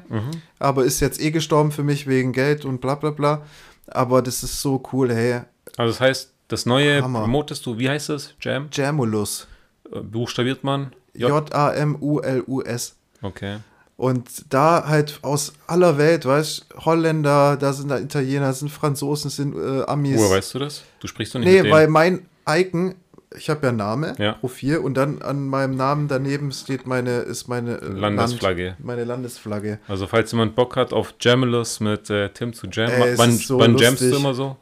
[0.58, 3.44] Aber ist jetzt eh gestorben für mich wegen Geld und bla bla bla.
[3.88, 5.42] Aber das ist so cool, hey.
[5.78, 7.20] Also das heißt, das neue Hammer.
[7.22, 8.34] promotest du, wie heißt es?
[8.42, 8.70] Jam?
[8.72, 9.48] Jamulus.
[9.92, 10.94] Äh, Buchstabiert man?
[11.14, 12.96] J-A-M-U-L-U-S.
[13.22, 13.58] Okay.
[13.96, 19.56] Und da halt aus aller Welt, weißt Holländer, da sind da Italiener, sind Franzosen, sind
[19.56, 20.18] äh, Amis.
[20.20, 20.84] Woher weißt du das?
[21.00, 22.96] Du sprichst doch nicht Nee, mit weil mein Icon,
[23.38, 24.34] ich habe ja Name, Ja.
[24.34, 28.66] Profil und dann an meinem Namen daneben steht meine, ist meine äh, Landesflagge.
[28.70, 29.80] Land, meine Landesflagge.
[29.88, 33.32] Also falls jemand Bock hat auf Jamulus mit äh, Tim zu Jam, Ey, es wann,
[33.38, 34.20] so wann jamst du lustig.
[34.24, 34.58] immer so?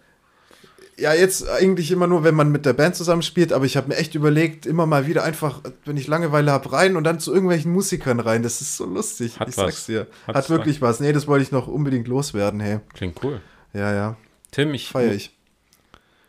[0.97, 3.95] Ja, jetzt eigentlich immer nur, wenn man mit der Band zusammenspielt, aber ich habe mir
[3.95, 7.71] echt überlegt, immer mal wieder einfach, wenn ich Langeweile habe, rein und dann zu irgendwelchen
[7.71, 8.43] Musikern rein.
[8.43, 9.39] Das ist so lustig.
[9.39, 9.65] Hat ich was.
[9.65, 10.07] sag's dir.
[10.27, 10.99] Hat's Hat wirklich was.
[10.99, 12.79] Nee, das wollte ich noch unbedingt loswerden, hey.
[12.93, 13.41] Klingt cool.
[13.73, 14.15] Ja, ja.
[14.51, 15.35] Tim, ich, Feier ich.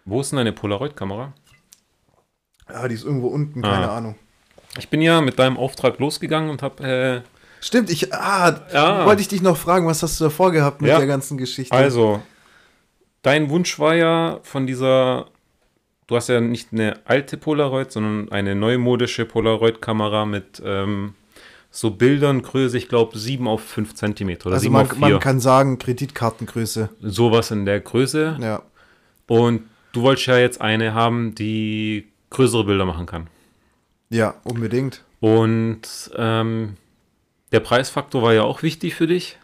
[0.05, 1.35] wo ist denn deine Polaroid-Kamera?
[2.71, 3.97] Ja, die ist irgendwo unten, keine Ah.
[3.99, 4.15] Ahnung.
[4.79, 7.21] Ich bin ja mit deinem Auftrag losgegangen und habe äh,
[7.61, 9.05] Stimmt, ich, ah, Ja.
[9.07, 10.99] wollte ich dich noch fragen, was hast du da vorgehabt mit Ja.
[10.99, 11.75] der ganzen Geschichte?
[11.77, 12.23] Also,
[13.23, 15.27] dein Wunsch war ja von dieser,
[16.07, 21.15] du hast ja nicht eine alte Polaroid, sondern eine neumodische Polaroid-Kamera mit ähm,
[21.71, 24.99] so Bildern Größe, ich glaube 7 auf 5 Zentimeter oder also 7 man, auf 4.
[25.01, 26.91] man kann sagen, Kreditkartengröße.
[27.01, 28.37] Sowas in der Größe.
[28.41, 28.63] Ja.
[29.27, 29.63] Und
[29.93, 33.29] du wolltest ja jetzt eine haben, die größere Bilder machen kann.
[34.11, 35.03] Ja, unbedingt.
[35.21, 36.77] Und ähm,
[37.53, 39.39] der Preisfaktor war ja auch wichtig für dich.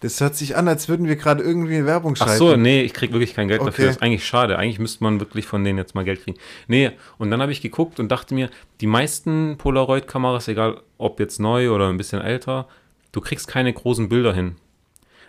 [0.00, 2.38] Das hört sich an, als würden wir gerade irgendwie eine Werbung Ach schalten.
[2.38, 3.72] so, nee, ich krieg wirklich kein Geld dafür.
[3.72, 3.86] Okay.
[3.86, 4.58] Das ist eigentlich schade.
[4.58, 6.38] Eigentlich müsste man wirklich von denen jetzt mal Geld kriegen.
[6.68, 8.48] Nee, und dann habe ich geguckt und dachte mir,
[8.80, 12.66] die meisten Polaroid-Kameras, egal ob jetzt neu oder ein bisschen älter,
[13.12, 14.56] du kriegst keine großen Bilder hin.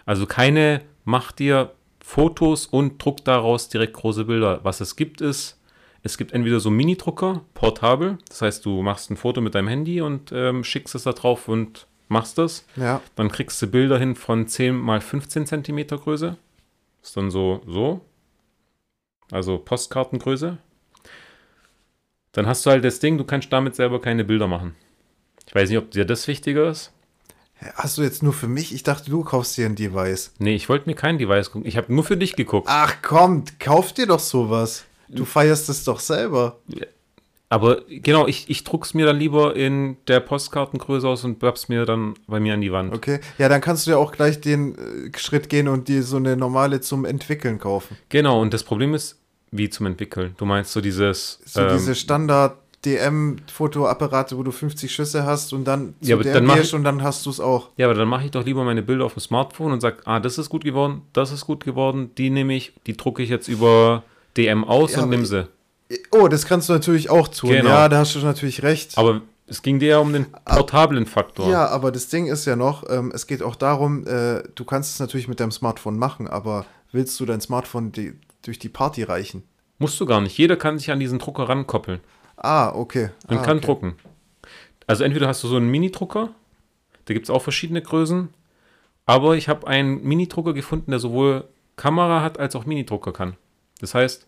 [0.05, 4.61] Also keine, mach dir Fotos und druck daraus direkt große Bilder.
[4.63, 5.59] Was es gibt ist,
[6.03, 10.01] es gibt entweder so Mini-Drucker, portabel, das heißt, du machst ein Foto mit deinem Handy
[10.01, 12.65] und ähm, schickst es da drauf und machst das.
[12.75, 13.01] Ja.
[13.15, 16.37] Dann kriegst du Bilder hin von 10 mal 15 Zentimeter Größe.
[17.01, 18.01] Ist dann so, so.
[19.31, 20.57] Also Postkartengröße.
[22.33, 24.75] Dann hast du halt das Ding, du kannst damit selber keine Bilder machen.
[25.47, 26.91] Ich weiß nicht, ob dir das wichtiger ist.
[27.75, 28.73] Hast du jetzt nur für mich?
[28.73, 30.33] Ich dachte, du kaufst dir ein Device.
[30.39, 31.67] Nee, ich wollte mir kein Device gucken.
[31.67, 32.67] Ich habe nur für dich geguckt.
[32.69, 34.85] Ach komm, kauf dir doch sowas.
[35.07, 36.59] Du feierst es doch selber.
[37.51, 41.85] Aber genau, ich, ich druck's mir dann lieber in der Postkartengröße aus und bab's mir
[41.85, 42.93] dann bei mir an die Wand.
[42.93, 43.19] Okay.
[43.37, 46.37] Ja, dann kannst du ja auch gleich den äh, Schritt gehen und dir so eine
[46.37, 47.97] normale zum Entwickeln kaufen.
[48.07, 49.19] Genau, und das Problem ist,
[49.51, 50.33] wie zum Entwickeln.
[50.37, 51.41] Du meinst so dieses.
[51.43, 56.23] So ähm, diese Standard DM-Fotoapparate, wo du 50 Schüsse hast und dann zu Ja, aber
[56.23, 57.67] der dann gehst ich- und dann hast du es auch.
[57.75, 60.21] Ja, aber dann mache ich doch lieber meine Bilder auf dem Smartphone und sag, ah,
[60.21, 63.49] das ist gut geworden, das ist gut geworden, die nehme ich, die drucke ich jetzt
[63.49, 64.03] über
[64.37, 65.47] DM aus Ja, und nimm sie.
[66.11, 67.49] Oh, das kannst du natürlich auch tun.
[67.49, 67.69] Genau.
[67.69, 68.97] Ja, da hast du natürlich recht.
[68.97, 71.49] Aber es ging dir ja um den portablen Faktor.
[71.49, 74.93] Ja, aber das Ding ist ja noch, ähm, es geht auch darum, äh, du kannst
[74.93, 78.13] es natürlich mit deinem Smartphone machen, aber willst du dein Smartphone die,
[78.43, 79.43] durch die Party reichen?
[79.77, 80.37] Musst du gar nicht.
[80.37, 81.99] Jeder kann sich an diesen Drucker rankoppeln
[82.37, 83.09] Ah, okay.
[83.27, 83.65] und ah, kann okay.
[83.65, 83.95] drucken.
[84.87, 86.29] Also entweder hast du so einen Mini-Drucker,
[87.05, 88.29] da gibt es auch verschiedene Größen,
[89.05, 93.35] aber ich habe einen Mini-Drucker gefunden, der sowohl Kamera hat als auch Mini-Drucker kann.
[93.79, 94.27] Das heißt,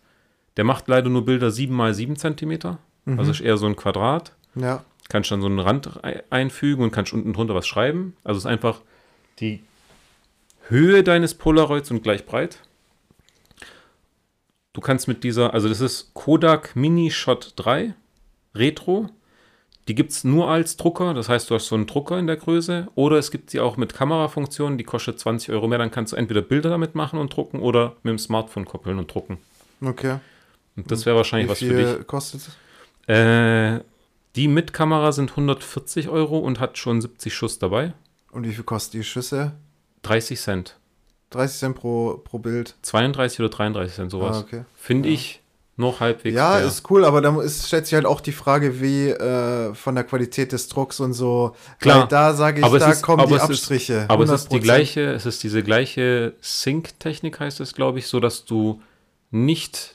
[0.56, 3.18] der macht leider nur Bilder 7 mal 7 Zentimeter, Mhm.
[3.18, 4.32] also ist eher so ein Quadrat.
[4.54, 8.16] Ja, kannst dann so einen Rand ei- einfügen und kannst unten drunter was schreiben.
[8.24, 8.80] Also es ist einfach
[9.40, 9.62] die
[10.68, 12.58] Höhe deines Polaroids und gleich breit.
[14.72, 17.94] Du kannst mit dieser, also das ist Kodak Mini Shot 3
[18.54, 19.08] Retro.
[19.86, 22.36] Die gibt es nur als Drucker, das heißt, du hast so einen Drucker in der
[22.36, 22.88] Größe.
[22.94, 25.78] Oder es gibt sie auch mit Kamerafunktion, die kostet 20 Euro mehr.
[25.78, 29.12] Dann kannst du entweder Bilder damit machen und drucken oder mit dem Smartphone koppeln und
[29.12, 29.38] drucken.
[29.84, 30.18] okay.
[30.76, 31.86] Und das wäre wahrscheinlich Wie was für dich.
[31.96, 33.08] viel kostet es?
[33.08, 33.80] Äh,
[34.36, 37.92] die mit Kamera sind 140 Euro und hat schon 70 Schuss dabei.
[38.32, 39.52] Und wie viel kosten die Schüsse?
[40.02, 40.76] 30 Cent.
[41.30, 42.74] 30 Cent pro, pro Bild.
[42.82, 44.36] 32 oder 33 Cent, sowas.
[44.38, 44.64] Ah, okay.
[44.74, 45.40] Finde ich
[45.76, 46.66] noch halbwegs Ja, fair.
[46.66, 50.04] ist cool, aber da ist, stellt sich halt auch die Frage, wie äh, von der
[50.04, 51.54] Qualität des Drucks und so.
[51.80, 54.04] Klar, Weil da sage ich, aber da ist- kommen aber die es ist- Abstriche.
[54.08, 54.62] Aber es ist die 100%.
[54.62, 58.80] gleiche, es ist diese gleiche Sync-Technik, heißt es, glaube ich, so dass du
[59.30, 59.93] nicht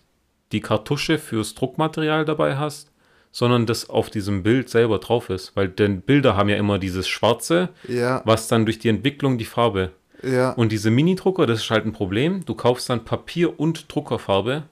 [0.52, 2.92] die Kartusche fürs Druckmaterial dabei hast,
[3.32, 5.56] sondern das auf diesem Bild selber drauf ist.
[5.56, 9.46] Weil denn Bilder haben ja immer dieses Schwarze, Ja, was dann durch die Entwicklung die
[9.46, 9.92] Farbe
[10.22, 10.52] ja.
[10.52, 12.44] Und diese Mini-Drucker, das ist halt ein Problem.
[12.46, 14.64] Du kaufst dann Papier und Druckerfarbe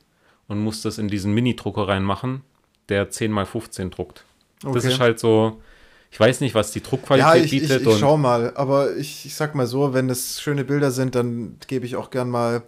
[0.50, 2.42] und musst das in diesen Mini-Drucker reinmachen,
[2.90, 4.26] der 10x15 druckt.
[4.62, 4.88] Das Okay.
[4.90, 5.62] ist halt so,
[6.12, 7.82] ich weiß nicht, was die Druckqualität Ja, ich, ich, bietet.
[7.84, 8.52] ich und schau mal.
[8.56, 12.10] Aber ich, ich sag mal so, wenn es schöne Bilder sind, dann gebe ich auch
[12.10, 12.64] gern mal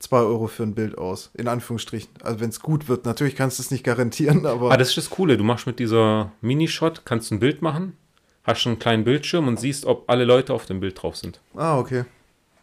[0.00, 1.30] 2 Euro für ein Bild aus.
[1.34, 2.10] In Anführungsstrichen.
[2.22, 3.06] Also wenn es gut wird.
[3.06, 4.70] Natürlich kannst du es nicht garantieren, aber.
[4.70, 5.36] ah, das ist das Coole.
[5.36, 7.96] Du machst mit dieser Mini-Shot, kannst ein Bild machen,
[8.42, 11.40] hast schon einen kleinen Bildschirm und siehst, ob alle Leute auf dem Bild drauf sind.
[11.54, 12.04] ah, okay.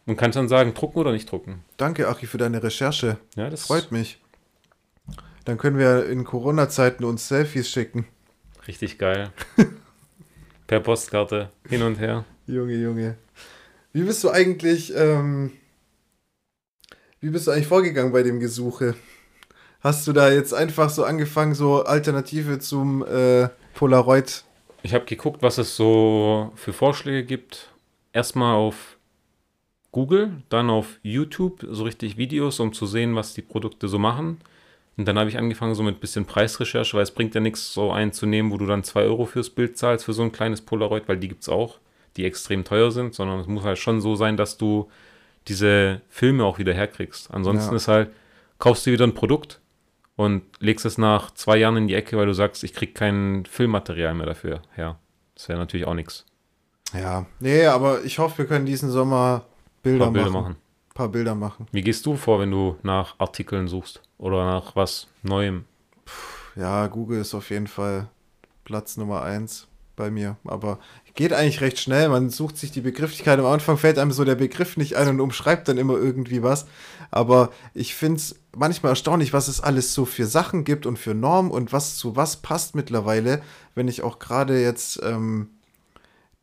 [0.08, 1.64] Und kannst dann sagen, drucken oder nicht drucken.
[1.78, 3.18] Danke, Achi, für deine Recherche.
[3.36, 4.20] Ja, das Freut mich.
[5.46, 8.08] Dann können wir in Corona-Zeiten uns Selfies schicken.
[8.68, 9.32] richtig geil.
[10.68, 12.26] per Postkarte, hin und her.
[12.48, 13.16] Junge, Junge.
[13.94, 15.52] Wie bist du eigentlich, ähm,
[17.22, 18.95] wie bist du eigentlich vorgegangen bei dem Gesuche?
[19.80, 24.43] Hast du da jetzt einfach so angefangen, so Alternative zum äh, Polaroid?
[24.84, 27.69] Ich habe geguckt, was es so für Vorschläge gibt.
[28.11, 28.97] Erstmal auf
[29.91, 34.39] Google, dann auf YouTube, so richtig Videos, um zu sehen, was die Produkte so machen.
[34.98, 37.73] Und dann habe ich angefangen so mit ein bisschen Preisrecherche, weil es bringt ja nichts,
[37.73, 40.31] so einen zu nehmen, wo du dann 2 Euro fürs Bild zahlst, für so ein
[40.31, 41.77] kleines Polaroid, weil die gibt es auch,
[42.18, 44.89] die extrem teuer sind, sondern es muss halt schon so sein, dass du
[45.47, 47.31] diese Filme auch wieder herkriegst.
[47.31, 47.76] Ansonsten Ja.
[47.77, 48.11] ist halt,
[48.59, 49.59] kaufst du wieder ein Produkt
[50.15, 53.45] und legst es nach zwei Jahren in die Ecke, weil du sagst, ich krieg kein
[53.45, 54.97] Filmmaterial mehr dafür her.
[55.35, 56.26] Das wäre natürlich auch nichts.
[56.93, 57.26] Ja.
[57.39, 59.45] Nee, aber ich hoffe, wir können diesen Sommer
[59.81, 60.41] Bilder, Bilder machen.
[60.43, 60.55] machen.
[60.89, 61.68] Ein paar Bilder machen.
[61.72, 65.65] Wie gehst du vor, wenn du nach Artikeln suchst oder nach was Neuem?
[66.55, 68.07] Ja, Google ist auf jeden Fall
[68.65, 70.38] Platz Nummer eins bei mir.
[70.45, 70.80] Aber
[71.13, 72.09] geht eigentlich recht schnell.
[72.09, 73.39] Man sucht sich die Begrifflichkeit.
[73.39, 76.65] Am Anfang fällt einem so der Begriff nicht ein und umschreibt dann immer irgendwie was.
[77.11, 81.13] Aber ich finde es manchmal erstaunlich, was es alles so für Sachen gibt und für
[81.13, 83.41] Normen und was zu was passt mittlerweile.
[83.76, 85.49] Wenn ich auch gerade jetzt ähm,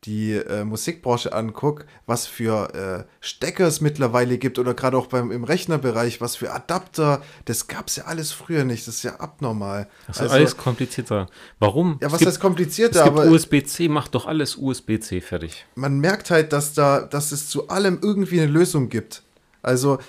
[0.05, 5.31] die äh, Musikbranche angucke, was für äh, Stecker es mittlerweile gibt oder gerade auch beim
[5.31, 8.87] im Rechnerbereich, was für Adapter, das gab es ja alles früher nicht.
[8.87, 9.89] Das ist ja abnormal.
[10.07, 11.27] Das ist also, alles komplizierter.
[11.59, 11.97] Warum?
[12.01, 13.05] Ja, was heißt komplizierter?
[13.05, 15.65] Es gibt USB-C, macht doch alles USB-C fertig.
[15.75, 19.23] Man merkt halt, dass da, dass es zu allem irgendwie eine Lösung gibt.
[19.61, 19.99] Also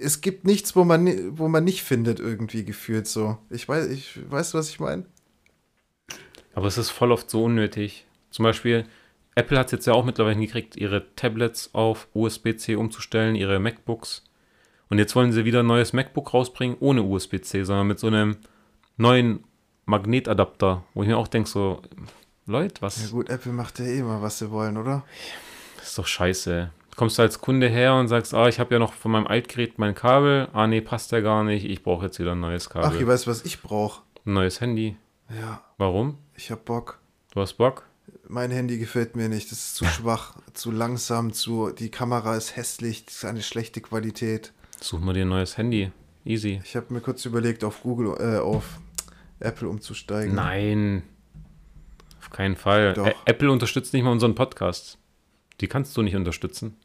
[0.00, 3.38] es gibt nichts, wo man, wo man nicht findet, irgendwie gefühlt so.
[3.50, 5.04] Ich weiß, ich weiß, was ich meine.
[6.54, 8.06] Aber es ist voll oft so unnötig.
[8.30, 8.86] Zum Beispiel,
[9.34, 14.24] Apple hat es jetzt ja auch mittlerweile hingekriegt, ihre Tablets auf USB-C umzustellen, ihre MacBooks.
[14.90, 18.36] Und jetzt wollen sie wieder ein neues MacBook rausbringen, ohne USB-C, sondern mit so einem
[18.98, 19.44] neuen
[19.86, 21.80] Magnetadapter, wo ich mir auch denke, so,
[22.46, 23.02] Leute, was.
[23.02, 25.04] Ja gut, Apple macht ja eh immer, was sie wollen, oder?
[25.78, 26.70] Das ist doch scheiße.
[26.90, 29.78] Du kommst als Kunde her und sagst, ah, ich habe ja noch von meinem Altgerät
[29.78, 30.48] mein Kabel.
[30.52, 31.64] Ah, nee, passt ja gar nicht.
[31.64, 32.90] Ich brauche jetzt wieder ein neues Kabel.
[32.92, 34.02] Ach, ich weiß, was ich brauche.
[34.26, 34.96] Ein neues Handy.
[35.30, 35.62] Ja.
[35.78, 36.18] Warum?
[36.36, 36.98] Ich habe Bock.
[37.32, 37.86] Du hast Bock?
[38.32, 39.52] Mein Handy gefällt mir nicht.
[39.52, 41.68] Das ist zu schwach, zu langsam, zu.
[41.70, 44.54] Die Kamera ist hässlich, das ist eine schlechte Qualität.
[44.80, 45.92] Such mal dir ein neues Handy.
[46.24, 46.62] Easy.
[46.64, 48.80] Ich habe mir kurz überlegt, auf Google, äh, auf
[49.38, 50.34] Apple umzusteigen.
[50.34, 51.02] Nein.
[52.20, 52.94] Auf keinen Fall.
[52.94, 53.06] Doch.
[53.26, 54.96] Apple unterstützt nicht mal unseren Podcast.
[55.60, 56.78] Die kannst du nicht unterstützen.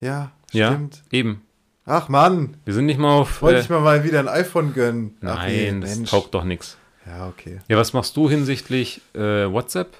[0.00, 1.02] Ja, stimmt.
[1.10, 1.42] Ja, eben.
[1.84, 2.58] Ach Mann.
[2.64, 3.42] Wir sind nicht mal auf.
[3.42, 5.16] Wollte äh, ich mir mal wieder ein iPhone gönnen.
[5.20, 6.10] Nein, Ach, nee, das Mensch.
[6.10, 6.78] taugt doch nichts.
[7.06, 7.58] Ja, okay.
[7.66, 9.96] Ja, was machst du hinsichtlich äh, WhatsApp?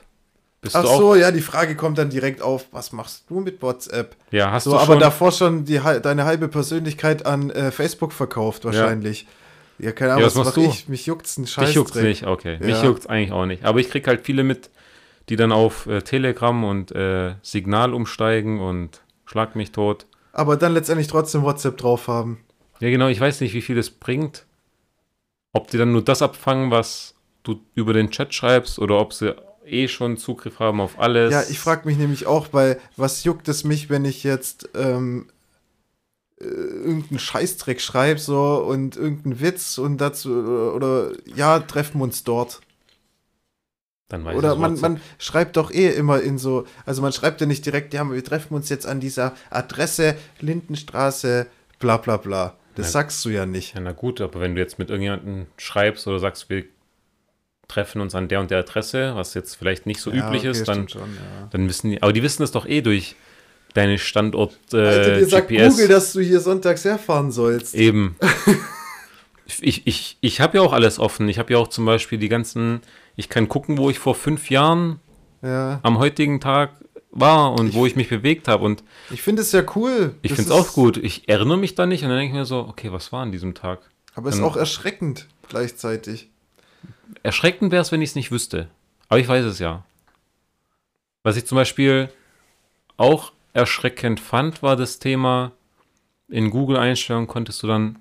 [0.63, 4.15] Bist Ach so, ja, die Frage kommt dann direkt auf, was machst du mit WhatsApp?
[4.31, 8.65] Ja, hast so, du aber davor schon die, deine halbe Persönlichkeit an äh, Facebook verkauft
[8.65, 9.27] wahrscheinlich.
[9.81, 10.63] Ja, ja keine Ahnung, ja, was, was machst du?
[10.63, 10.89] ich?
[10.89, 11.67] Mich juckt's ein Scheiß.
[11.67, 12.59] Mich juckt's nicht, okay.
[12.61, 12.67] Ja.
[12.67, 13.65] Mich juckt's eigentlich auch nicht.
[13.65, 14.71] Aber ich krieg halt viele mit,
[15.29, 20.07] die dann auf äh, Telegram und äh, Signal umsteigen und schlag mich tot.
[20.33, 22.39] Aber dann letztendlich trotzdem WhatsApp drauf haben.
[22.79, 24.47] Ja, genau, ich weiß nicht, wie viel es bringt.
[25.53, 29.35] Ob die dann nur das abfangen, was du über den Chat schreibst oder ob sie
[29.65, 31.33] eh schon Zugriff haben auf alles.
[31.33, 35.27] Ja, ich frage mich nämlich auch, weil was juckt es mich, wenn ich jetzt ähm,
[36.41, 42.05] äh, irgendeinen Scheißdreck schreibe so und irgendeinen Witz und dazu oder, oder ja, treffen wir
[42.05, 42.61] uns dort.
[44.09, 47.47] Dann weiß Oder man, man schreibt doch eh immer in so, also man schreibt ja
[47.47, 51.47] nicht direkt, ja, wir treffen uns jetzt an dieser Adresse Lindenstraße,
[51.79, 52.55] bla bla bla.
[52.75, 53.75] Das na, sagst du ja nicht.
[53.75, 56.65] Ja, na gut, aber wenn du jetzt mit irgendjemandem schreibst oder sagst, wir
[57.73, 60.51] treffen uns an der und der Adresse, was jetzt vielleicht nicht so ja, üblich okay,
[60.51, 61.49] ist, dann, schon, ja.
[61.51, 63.17] dann wissen die, aber die wissen das doch eh durch
[63.73, 67.75] deine Standort äh, Alter, dir sagt Google, dass du hier sonntags herfahren sollst.
[67.75, 68.17] Eben.
[69.61, 71.29] ich ich, ich habe ja auch alles offen.
[71.29, 72.83] Ich habe ja auch zum Beispiel die ganzen,
[73.17, 75.01] ich kann gucken, wo ich vor fünf Jahren
[75.41, 75.81] ja.
[75.83, 76.73] am heutigen Tag
[77.11, 78.65] war und ich, wo ich mich bewegt habe.
[78.65, 80.15] Und ich finde es ja cool.
[80.21, 80.99] Ich finde es auch gut.
[80.99, 83.33] Ich erinnere mich da nicht und dann denke ich mir so, okay, was war an
[83.33, 83.81] diesem Tag?
[84.15, 86.32] Aber es ist auch erschreckend gleichzeitig.
[87.23, 88.69] Erschreckend wäre es, wenn ich es nicht wüsste.
[89.09, 89.85] Aber ich weiß es ja.
[91.23, 92.09] Was ich zum Beispiel
[92.97, 95.53] auch erschreckend fand, war das Thema,
[96.29, 97.99] in Google-Einstellungen konntest du dann,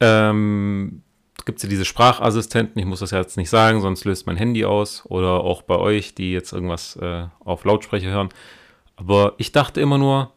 [0.00, 1.02] ähm,
[1.44, 4.36] gibt es ja diese Sprachassistenten, ich muss das ja jetzt nicht sagen, sonst löst mein
[4.36, 8.28] Handy aus oder auch bei euch, die jetzt irgendwas äh, auf Lautsprecher hören.
[8.96, 10.32] Aber ich dachte immer nur,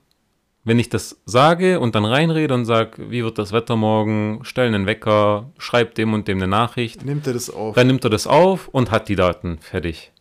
[0.64, 4.68] wenn ich das sage und dann reinrede und sage, wie wird das Wetter morgen, stell
[4.68, 7.06] einen Wecker, schreib dem und dem eine Nachricht.
[7.06, 7.76] Nimmt er das auf?
[7.76, 10.11] Dann nimmt er das auf und hat die Daten fertig.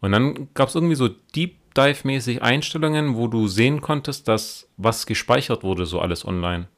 [0.00, 5.06] Und dann gab es irgendwie so Deep Dive-mäßig Einstellungen, wo du sehen konntest, dass was
[5.06, 6.68] gespeichert wurde, so alles online.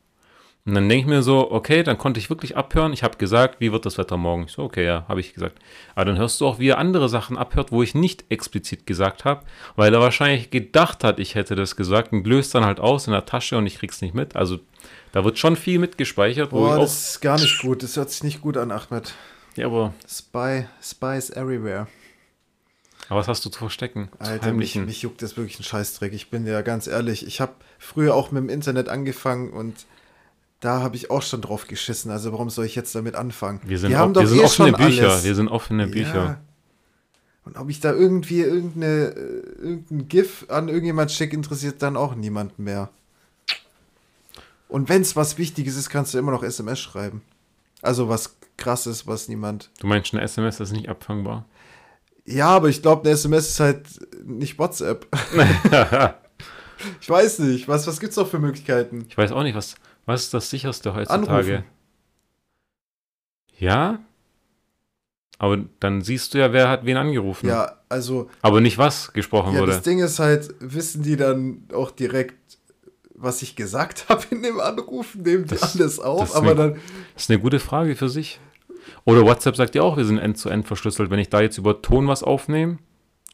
[0.66, 2.92] Und dann denke ich mir so, okay, dann konnte ich wirklich abhören.
[2.92, 4.46] Ich habe gesagt, wie wird das Wetter morgen?
[4.46, 5.60] Ich so, okay, ja, habe ich gesagt.
[5.94, 9.24] Aber dann hörst du auch, wie er andere Sachen abhört, wo ich nicht explizit gesagt
[9.24, 9.44] habe,
[9.76, 13.12] weil er wahrscheinlich gedacht hat, ich hätte das gesagt und löst dann halt aus in
[13.12, 14.34] der Tasche und ich krieg's nicht mit.
[14.34, 14.58] Also
[15.12, 16.50] da wird schon viel mitgespeichert.
[16.50, 17.84] Boah, das ist gar nicht gut.
[17.84, 19.14] Das hört sich nicht gut an, Ahmed.
[19.54, 19.94] Ja, aber.
[20.08, 21.86] Spy, Spies everywhere.
[23.08, 24.08] Aber was hast du zu verstecken?
[24.18, 26.12] Alter, mich, mich juckt das wirklich ein Scheißdreck.
[26.12, 27.24] Ich bin ja ganz ehrlich.
[27.24, 29.86] Ich habe früher auch mit dem Internet angefangen und
[30.60, 32.10] da habe ich auch schon drauf geschissen.
[32.10, 33.60] Also warum soll ich jetzt damit anfangen?
[33.64, 35.10] Wir sind, haben doch wir sind eh offene Bücher.
[35.10, 35.24] Alles.
[35.24, 36.14] Wir sind offene Bücher.
[36.14, 36.40] Ja.
[37.44, 42.14] Und ob ich da irgendwie irgendeine, äh, irgendein GIF an irgendjemand schicke, interessiert dann auch
[42.14, 42.90] niemand mehr.
[44.68, 47.22] Und wenn es was Wichtiges ist, kannst du immer noch SMS schreiben.
[47.82, 49.70] Also was krasses, was niemand.
[49.78, 51.44] Du meinst, eine SMS ist nicht abfangbar?
[52.24, 53.86] Ja, aber ich glaube, eine SMS ist halt
[54.24, 55.06] nicht WhatsApp.
[57.00, 57.68] ich weiß nicht.
[57.68, 59.06] Was, was es noch für Möglichkeiten?
[59.08, 59.76] Ich weiß auch nicht, was.
[60.06, 61.56] Was ist das sicherste heutzutage?
[61.56, 61.64] Anrufen.
[63.58, 63.98] Ja?
[65.38, 67.48] Aber dann siehst du ja, wer hat wen angerufen.
[67.48, 68.30] Ja, also.
[68.40, 69.72] Aber nicht was gesprochen ja, wurde.
[69.72, 72.58] Das Ding ist halt, wissen die dann auch direkt,
[73.14, 76.72] was ich gesagt habe in dem Anruf, nehmen die das, alles auf, aber eine, dann.
[77.14, 78.40] Das ist eine gute Frage für sich.
[79.04, 81.10] Oder WhatsApp sagt ja auch, wir sind end-zu-end verschlüsselt.
[81.10, 82.78] Wenn ich da jetzt über Ton was aufnehme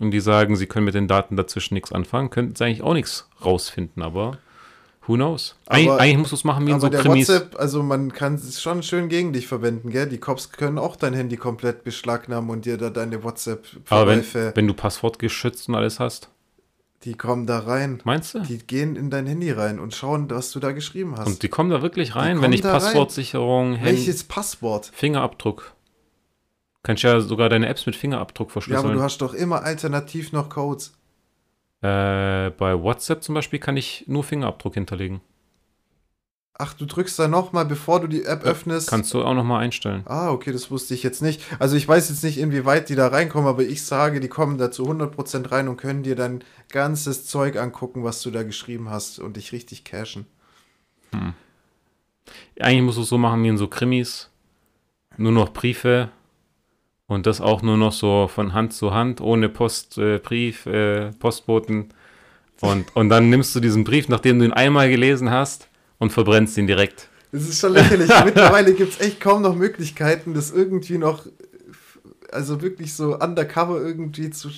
[0.01, 2.95] und die sagen, sie können mit den Daten dazwischen nichts anfangen, könnten sie eigentlich auch
[2.95, 4.39] nichts rausfinden, aber
[5.07, 5.57] who knows?
[5.67, 7.29] Eig Aber- eigentlich musst du es machen wie in Aber so der Krimis.
[7.29, 10.09] WhatsApp, also man kann es schon schön gegen dich verwenden, gell?
[10.09, 14.57] Die Cops können auch dein Handy komplett beschlagnahmen und dir da deine Aber WhatsApp-Verläufe, wenn,
[14.57, 16.29] wenn du Passwort geschützt und alles hast,
[17.05, 18.01] die kommen da rein.
[18.05, 18.41] meinst du?
[18.41, 21.27] Die gehen in dein Handy rein und schauen, was du da geschrieben hast.
[21.27, 22.63] Und die kommen da wirklich rein, wenn ich.
[22.63, 24.91] Passwortsicherung, Hand, Welches Passwort?
[24.95, 25.73] Fingerabdruck.
[26.85, 28.95] Kannst ja sogar deine Apps mit Fingerabdruck Ja, aber verschlüsseln.
[28.95, 30.93] du hast doch immer alternativ noch Codes.
[31.83, 35.21] Äh, bei WhatsApp zum Beispiel kann ich nur Fingerabdruck hinterlegen.
[36.55, 38.89] Ach, du drückst da nochmal, bevor du die App öffnest.
[38.89, 40.03] Kannst du auch nochmal einstellen.
[40.05, 41.43] Ah, okay, das wusste ich jetzt nicht.
[41.59, 44.71] Also ich weiß jetzt nicht, inwieweit die da reinkommen, aber ich sage, die kommen da
[44.71, 49.19] zu 100% rein und können dir dein ganzes Zeug angucken, was du da geschrieben hast
[49.19, 50.27] und dich richtig cashen.
[52.61, 54.31] Eigentlich musst du es so machen wie in so Krimis.
[55.17, 56.11] Nur noch Briefe.
[57.13, 61.11] Und das auch nur noch so von Hand zu Hand, ohne Post, äh, Brief, äh,
[61.13, 61.93] Postboten.
[62.63, 65.69] Und, und dann nimmst du diesen Brief, nachdem du ihn einmal gelesen hast,
[65.99, 67.11] und verbrennst ihn direkt.
[67.31, 68.09] Das ist schon lächerlich.
[68.25, 71.27] Mittlerweile gibt es echt kaum noch Möglichkeiten, das irgendwie noch,
[72.31, 74.49] also wirklich so undercover irgendwie zu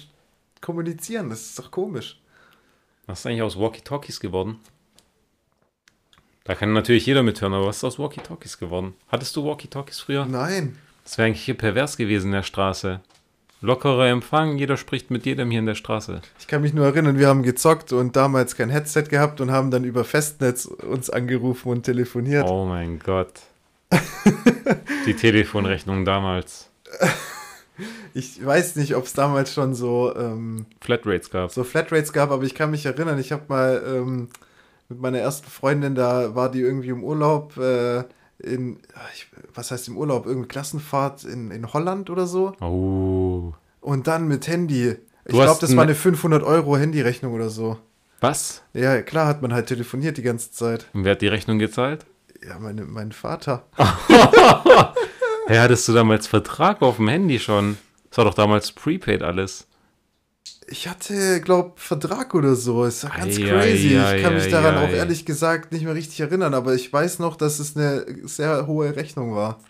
[0.61, 1.31] kommunizieren.
[1.31, 2.21] Das ist doch komisch.
[3.07, 4.61] Was ist eigentlich aus Walkie-Talkies geworden?
[6.45, 8.95] Da kann natürlich jeder mithören, aber was ist aus Walkie-Talkies geworden?
[9.09, 10.25] Hattest du Walkie-Talkies früher?
[10.25, 10.79] Nein.
[11.05, 13.01] Das wäre eigentlich hier pervers gewesen in der Straße.
[13.61, 16.21] Lockerer Empfang, jeder spricht mit jedem hier in der Straße.
[16.39, 19.71] Ich kann mich nur erinnern, wir haben gezockt und damals kein Headset gehabt und haben
[19.71, 22.47] dann über Festnetz uns angerufen und telefoniert.
[22.49, 23.41] Oh mein Gott.
[25.07, 26.71] Die Telefonrechnung damals.
[28.17, 31.51] Ich weiß nicht, ob es damals schon so, ähm, Flatrates gab.
[31.51, 34.29] so Flatrates gab, aber ich kann mich erinnern, ich habe mal ähm,
[34.89, 38.05] mit meiner ersten Freundin, da war die irgendwie im Urlaub äh,
[38.45, 38.79] in,
[39.15, 43.53] ich, was heißt im Urlaub, irgendeine Klassenfahrt in, in Holland oder so Oh.
[43.81, 44.97] und dann mit Handy.
[45.27, 47.79] Ich Du hast glaube, das ein- war eine 500 Euro Handyrechnung oder so.
[48.21, 48.63] Was?
[48.73, 50.87] Ja, klar hat man halt telefoniert die ganze Zeit.
[50.95, 52.07] Und wer hat die Rechnung gezahlt?
[52.47, 53.65] Ja, meine, mein Vater.
[55.47, 57.77] Hey, hattest du damals Vertrag auf dem Handy schon?
[58.09, 59.67] Das war doch damals Prepaid alles.
[60.69, 62.85] Ich hatte, glaub, Vertrag oder so.
[62.85, 63.97] Ist ja ganz Ei, crazy.
[63.99, 66.93] ei, ich kann ei, mich daran auch ehrlich gesagt nicht mehr richtig erinnern, aber ich
[66.93, 69.61] weiß noch, dass es eine sehr hohe Rechnung war.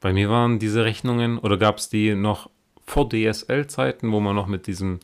[0.00, 2.50] Bei mir waren diese Rechnungen, oder gab es die noch
[2.86, 5.00] vor DSL-Zeiten, wo man noch mit diesem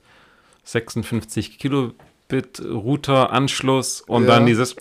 [0.65, 4.29] 56 Kilobit Router-Anschluss und Ja.
[4.29, 4.77] dann dieses.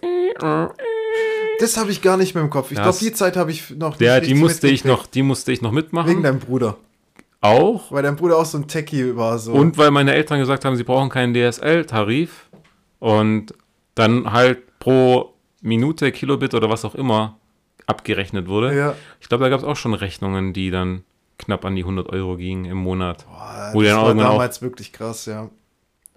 [1.59, 2.71] Das habe ich gar nicht mehr im Kopf.
[2.71, 5.51] Ich glaube, die Zeit habe ich noch nicht Ja, die musste ich noch, die musste
[5.51, 6.23] ich noch Wegen mitmachen.
[6.23, 6.77] deinem Bruder.
[7.41, 7.91] Auch.
[7.91, 9.39] Weil dein Bruder auch so ein Techie war.
[9.39, 9.53] So.
[9.53, 12.49] Und weil meine Eltern gesagt haben, sie brauchen keinen DSL-Tarif.
[12.99, 13.53] Und
[13.95, 17.37] dann halt pro Minute, Kilobit oder was auch immer
[17.85, 18.75] abgerechnet wurde.
[18.75, 18.95] Ja.
[19.19, 21.03] Ich glaube, da gab es auch schon Rechnungen, die dann
[21.37, 23.25] knapp an die 100 Euro gingen im Monat.
[23.25, 25.49] Boah, das war damals wirklich krass, ja.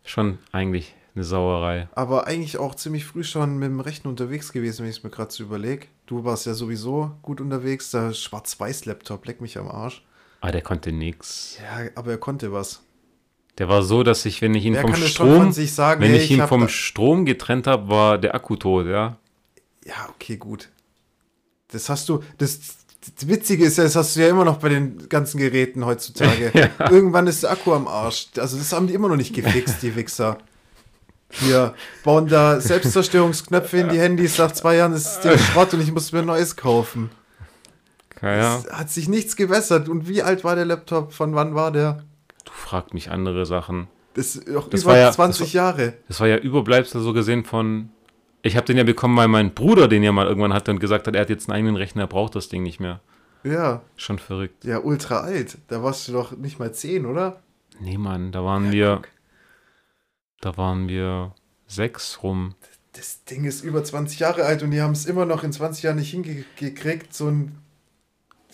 [0.05, 1.89] Schon eigentlich eine Sauerei.
[1.95, 5.11] Aber eigentlich auch ziemlich früh schon mit dem Rechner unterwegs gewesen, wenn ich es mir
[5.11, 5.87] gerade so überlege.
[6.07, 7.91] Du warst ja sowieso gut unterwegs.
[7.91, 10.05] Der Schwarz-Weiß-Laptop, leck mich am Arsch.
[10.43, 11.57] Ah, der konnte nix.
[11.63, 12.83] Ja, aber er konnte was.
[13.59, 16.33] Der war so, dass ich, wenn ich ihn Wer vom Strom, sagen, wenn hey, ich
[16.33, 19.19] ihn hab vom Strom getrennt habe, war der Akku tot, ja.
[19.85, 20.69] Ja, okay, gut.
[21.69, 24.71] Das hast du, das, das Witzige ist ja, das hast du ja immer noch bei
[24.71, 26.51] den ganzen Geräten heutzutage.
[26.91, 28.27] Irgendwann ist der Akku am Arsch.
[28.37, 30.39] Also das haben die immer noch nicht gefixt, die Wichser.
[31.31, 34.39] Hier bauen da Selbstzerstörungsknöpfe in die Handys.
[34.39, 37.11] Nach zwei Jahren ist es der Schrott und ich muss mir ein neues kaufen.
[38.23, 39.89] Ja, Es hat sich nichts gewässert.
[39.89, 41.13] Und wie alt war der Laptop?
[41.13, 42.05] Von wann war der?
[42.45, 43.89] du fragt mich andere Sachen.
[44.15, 45.95] Das auch Das über war ja- 20 das Jahre.
[46.09, 47.91] Das war ja Überbleibsel so gesehen von.
[48.43, 51.07] Ich habe den ja bekommen, weil mein Bruder den ja mal irgendwann hatte und gesagt
[51.07, 53.01] hat, er hat jetzt einen eigenen Rechner, er braucht das Ding nicht mehr.
[53.45, 54.65] Ja, Schon verrückt.
[54.65, 55.59] ja, ultra alt.
[55.69, 57.41] Da warst du doch nicht mal 10, oder?
[57.81, 59.03] Nee, Mann, da waren wir.
[60.41, 61.35] Da waren wir
[61.67, 62.55] sechs rum.
[62.95, 65.85] Das Ding ist über 20 Jahre alt und die haben es immer noch in 20
[65.85, 67.59] Jahren nicht hingekriegt, so einen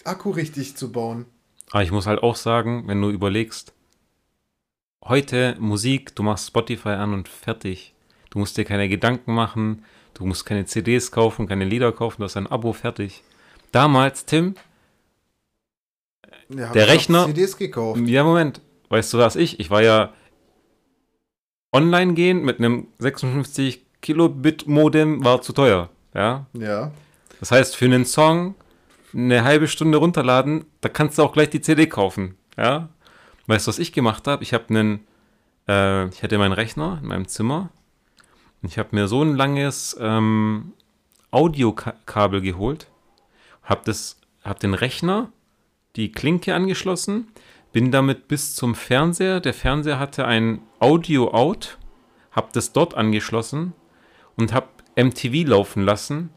[0.07, 1.27] Akku richtig zu bauen.
[1.71, 3.73] Aber ich muss halt auch sagen, wenn du überlegst,
[5.05, 7.95] heute Musik, du machst Spotify an und fertig.
[8.31, 9.85] Du musst dir keine Gedanken machen,
[10.15, 13.23] du musst keine CDs kaufen, keine Lieder kaufen, du hast ein Abo fertig.
[13.73, 14.55] Damals, Tim,
[16.51, 18.01] Ja, Der Rechner- CDs gekauft.
[18.07, 19.61] ja Moment, weißt du was ich?
[19.61, 20.15] Ich war ja
[21.75, 26.47] online gehen mit einem 56 Kilobit Modem war zu teuer, ja.
[26.55, 26.93] Ja.
[27.41, 28.55] Das heißt, für einen Song
[29.15, 32.37] eine halbe Stunde runterladen, da kannst du auch gleich die CD kaufen.
[32.57, 32.91] Ja?
[33.47, 34.43] Weißt du, was ich gemacht habe?
[34.43, 35.07] Ich habe einen,
[35.67, 37.71] äh, ich hatte meinen Rechner in meinem Zimmer
[38.63, 40.73] und ich habe mir so ein langes ähm,
[41.31, 42.89] Audiokabel geholt,
[43.63, 45.31] habe das, habe den Rechner,
[45.97, 47.29] die Klinke angeschlossen,
[47.73, 49.41] bin damit bis zum Fernseher.
[49.41, 51.79] Der Fernseher hatte ein Audio-Out,
[52.33, 53.75] habe das dort angeschlossen
[54.37, 56.31] und habe MTV laufen lassen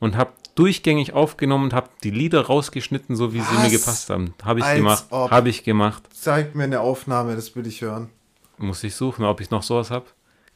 [0.00, 3.72] und habe durchgängig aufgenommen und habe die Lieder rausgeschnitten, so wie sie mir Was?
[3.72, 4.34] gepasst haben.
[4.44, 5.06] Habe ich Als gemacht.
[5.10, 6.02] Habe ich gemacht.
[6.12, 8.10] Zeig mir eine Aufnahme, das will ich hören.
[8.58, 10.06] Muss ich suchen, ob ich noch sowas habe.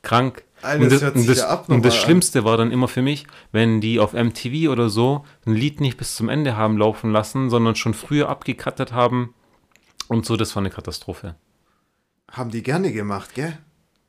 [0.02, 0.44] Krank.
[0.62, 1.96] Alter, und das das, und das, ja und das.
[1.96, 5.98] Schlimmste war dann immer für mich, wenn die auf MTV oder so ein Lied nicht
[5.98, 9.34] bis zum Ende haben laufen lassen, sondern schon früher abgekattet haben.
[10.08, 11.34] Und so, das war eine Katastrophe.
[12.30, 13.58] Haben die gerne gemacht, gell?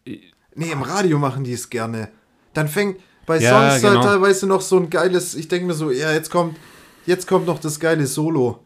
[0.05, 2.09] Nee, im Radio machen die es gerne.
[2.53, 4.01] Dann fängt bei Ja, Songs genau.
[4.01, 6.57] halt teilweise noch so ein geiles, ich denke mir so, ja, jetzt kommt,
[7.05, 8.63] jetzt kommt noch das geile Solo.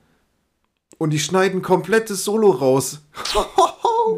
[0.97, 3.01] Und die schneiden komplettes Solo raus.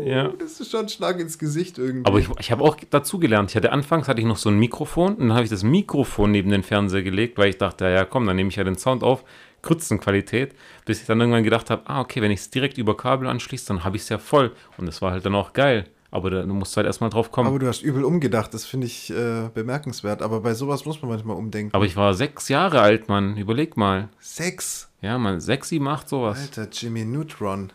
[0.05, 0.29] Ja.
[0.39, 2.05] Das ist schon ein Schlag ins Gesicht irgendwie.
[2.05, 3.51] Aber ich, ich habe auch dazu gelernt.
[3.51, 6.31] Ich hatte anfangs hatte ich noch so ein Mikrofon und dann habe ich das Mikrofon
[6.31, 9.03] neben den Fernseher gelegt, weil ich dachte, ja komm, dann nehme ich ja den Sound
[9.03, 9.23] auf,
[9.61, 10.55] Grützenqualität,
[10.85, 13.67] bis ich dann irgendwann gedacht habe, ah okay, wenn ich es direkt über Kabel anschließe,
[13.67, 14.53] dann habe ich es ja voll.
[14.77, 15.85] Und das war halt dann auch geil.
[16.15, 17.47] Aber da, du musst halt erstmal drauf kommen.
[17.47, 20.21] Aber du hast übel umgedacht, das finde ich äh, bemerkenswert.
[20.21, 21.73] Aber bei sowas muss man manchmal umdenken.
[21.73, 23.35] Aber ich war sechs Jahre alt, Mann.
[23.35, 24.09] Überleg mal.
[24.19, 24.89] Sechs.
[25.01, 26.39] Ja, man, sechs, sieben, acht, sowas.
[26.39, 27.73] Alter, Jimmy Neutron.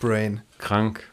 [0.00, 0.40] Brain.
[0.56, 1.04] Krank.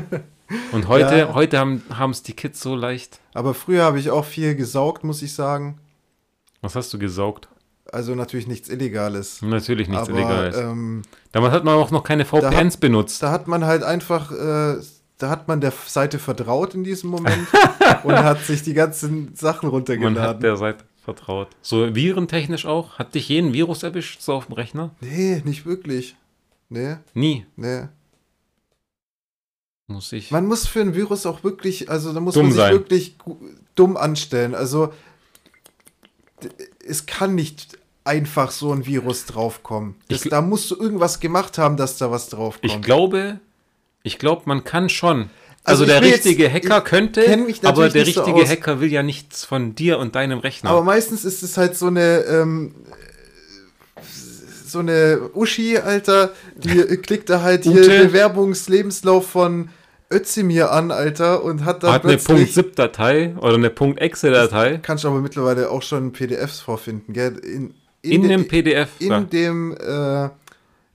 [0.72, 1.34] Und heute, Ja.
[1.34, 3.20] heute haben es die Kids so leicht.
[3.34, 5.78] Aber früher habe ich auch viel gesaugt, muss ich sagen.
[6.62, 7.48] Was hast du gesaugt?
[7.92, 9.40] Also natürlich nichts Illegales.
[9.42, 10.56] Natürlich nichts aber Illegales.
[10.56, 13.22] ähm, Damals hat man auch noch keine VPNs benutzt.
[13.22, 14.76] da hat man halt einfach, äh,
[15.18, 17.46] da hat man der Seite vertraut in diesem Moment
[18.04, 20.40] und hat sich die ganzen Sachen Man hat runtergeladen.
[20.42, 21.48] der Seite vertraut.
[21.62, 22.98] So virentechnisch auch?
[22.98, 24.94] Hat dich jeden Virus erwischt, so auf dem Rechner?
[25.00, 26.16] nee, nicht wirklich.
[26.68, 27.46] Nee, Nie.
[27.56, 27.84] nee.
[29.88, 30.32] Muss ich.
[30.32, 32.72] Man muss für ein Virus auch wirklich, also da muss Dumm man sich sein.
[32.72, 33.16] wirklich
[33.76, 34.54] dumm anstellen.
[34.56, 34.92] Also
[36.84, 39.94] es kann nicht einfach so ein Virus draufkommen.
[40.08, 42.72] Das, da musst du irgendwas gemacht haben, dass da was draufkommt.
[42.72, 43.38] Ich glaube,
[44.06, 45.30] ich glaube, man kann schon.
[45.64, 47.22] Also Also, der will jetzt- richtige Hacker könnte,
[47.64, 48.48] aber der so richtige aus.
[48.48, 50.70] Hacker will ja nichts von dir und deinem Rechner.
[50.70, 52.74] Aber meistens ist es halt so eine, ähm,
[54.66, 56.68] so eine Uschi, Alter, die
[57.02, 58.04] klickt da halt hier Ute.
[58.06, 59.70] Bewerbungslebenslauf von
[60.12, 62.16] Özdemir an, Alter, und hat dann Hat eine.
[62.18, 67.38] .zip-Datei oder eine .exe-Datei Kannst du aber mittlerweile auch schon PDFs vorfinden, gell?
[67.38, 68.88] In, in, de- dem PDF.
[69.00, 69.20] in da.
[69.20, 70.28] dem äh,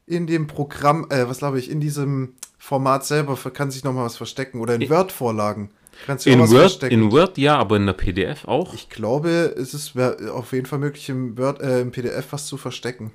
[0.07, 4.05] in dem Programm, äh, was glaube ich, in diesem Format selber kann sich noch mal
[4.05, 5.71] was verstecken oder in Word-Vorlagen
[6.05, 6.93] kannst du In was Word, verstecken.
[6.93, 8.75] in Word ja, aber in der PDF auch.
[8.75, 12.57] ich glaube, es ist auf jeden Fall möglich im Word, äh, im PDF was zu
[12.57, 13.13] verstecken.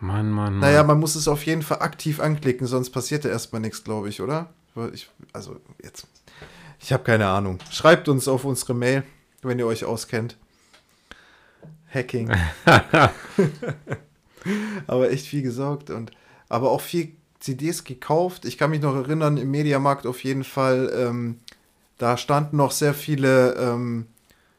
[0.00, 0.58] Mann, Mann, Mann.
[0.58, 4.10] Naja, man muss es auf jeden Fall aktiv anklicken, sonst passiert ja erstmal nichts, glaube
[4.10, 4.52] ich, oder?
[4.92, 6.06] Ich, also jetzt,
[6.78, 7.58] ich habe keine Ahnung.
[7.70, 9.02] Schreibt uns auf unsere Mail,
[9.40, 10.36] wenn ihr euch auskennt.
[11.92, 12.30] Hacking.
[14.86, 16.10] aber echt viel gesaugt und
[16.50, 18.44] aber auch viel CDs gekauft.
[18.44, 21.40] Ich kann mich noch erinnern, im Mediamarkt auf jeden Fall, ähm,
[21.98, 24.06] da standen noch sehr viele, ähm,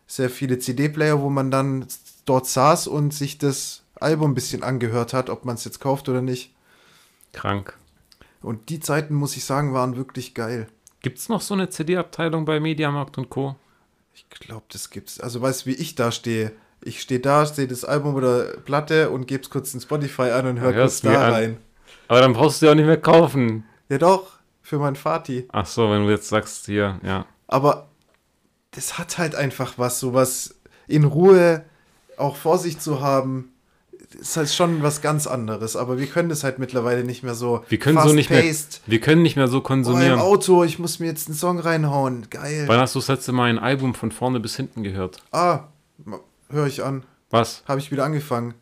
[0.08, 1.86] sehr viele CD-Player, wo man dann
[2.26, 6.10] dort saß und sich das Album ein bisschen angehört hat, ob man es jetzt kauft
[6.10, 6.54] oder nicht.
[7.34, 7.78] Krank.
[8.42, 10.68] Und die Zeiten, muss ich sagen, waren wirklich geil.
[11.02, 13.56] Gibt es noch so eine CD-Abteilung bei Mediamarkt und Co.?
[14.14, 15.20] Ich glaube, das gibt's.
[15.20, 16.52] Also weißt du, wie ich da stehe?
[16.84, 20.48] Ich stehe da, sehe das Album oder Platte und gebe es kurz in Spotify an
[20.48, 21.58] und höre kurz da an.
[22.12, 23.64] Aber dann brauchst du ja auch nicht mehr kaufen.
[23.88, 24.32] Ja doch,
[24.62, 25.48] für meinen Vati.
[25.54, 27.26] Ach so, wenn du jetzt sagst, hier, ja.
[27.48, 27.88] Aber
[28.72, 30.56] das hat halt einfach was, sowas
[30.90, 31.64] in Ruhe
[32.18, 33.54] auch vor sich zu haben.
[34.20, 35.78] Ist halt schon was ganz anderes.
[35.78, 37.64] Aber wir können das halt mittlerweile nicht mehr so.
[37.70, 38.82] Wir können so nicht mehr, fast-paced.
[38.88, 40.20] wir können nicht mehr so Oh, im konsumieren.
[40.20, 42.30] Auto, ich muss mir jetzt einen Song reinhauen.
[42.30, 42.66] Geil.
[42.68, 45.24] Wann hast du das letzte Mal ein Album von vorne bis hinten gehört?
[45.32, 45.70] Ah,
[46.50, 47.04] höre ich an.
[47.30, 47.64] Was?
[47.70, 48.54] Habe ich wieder angefangen.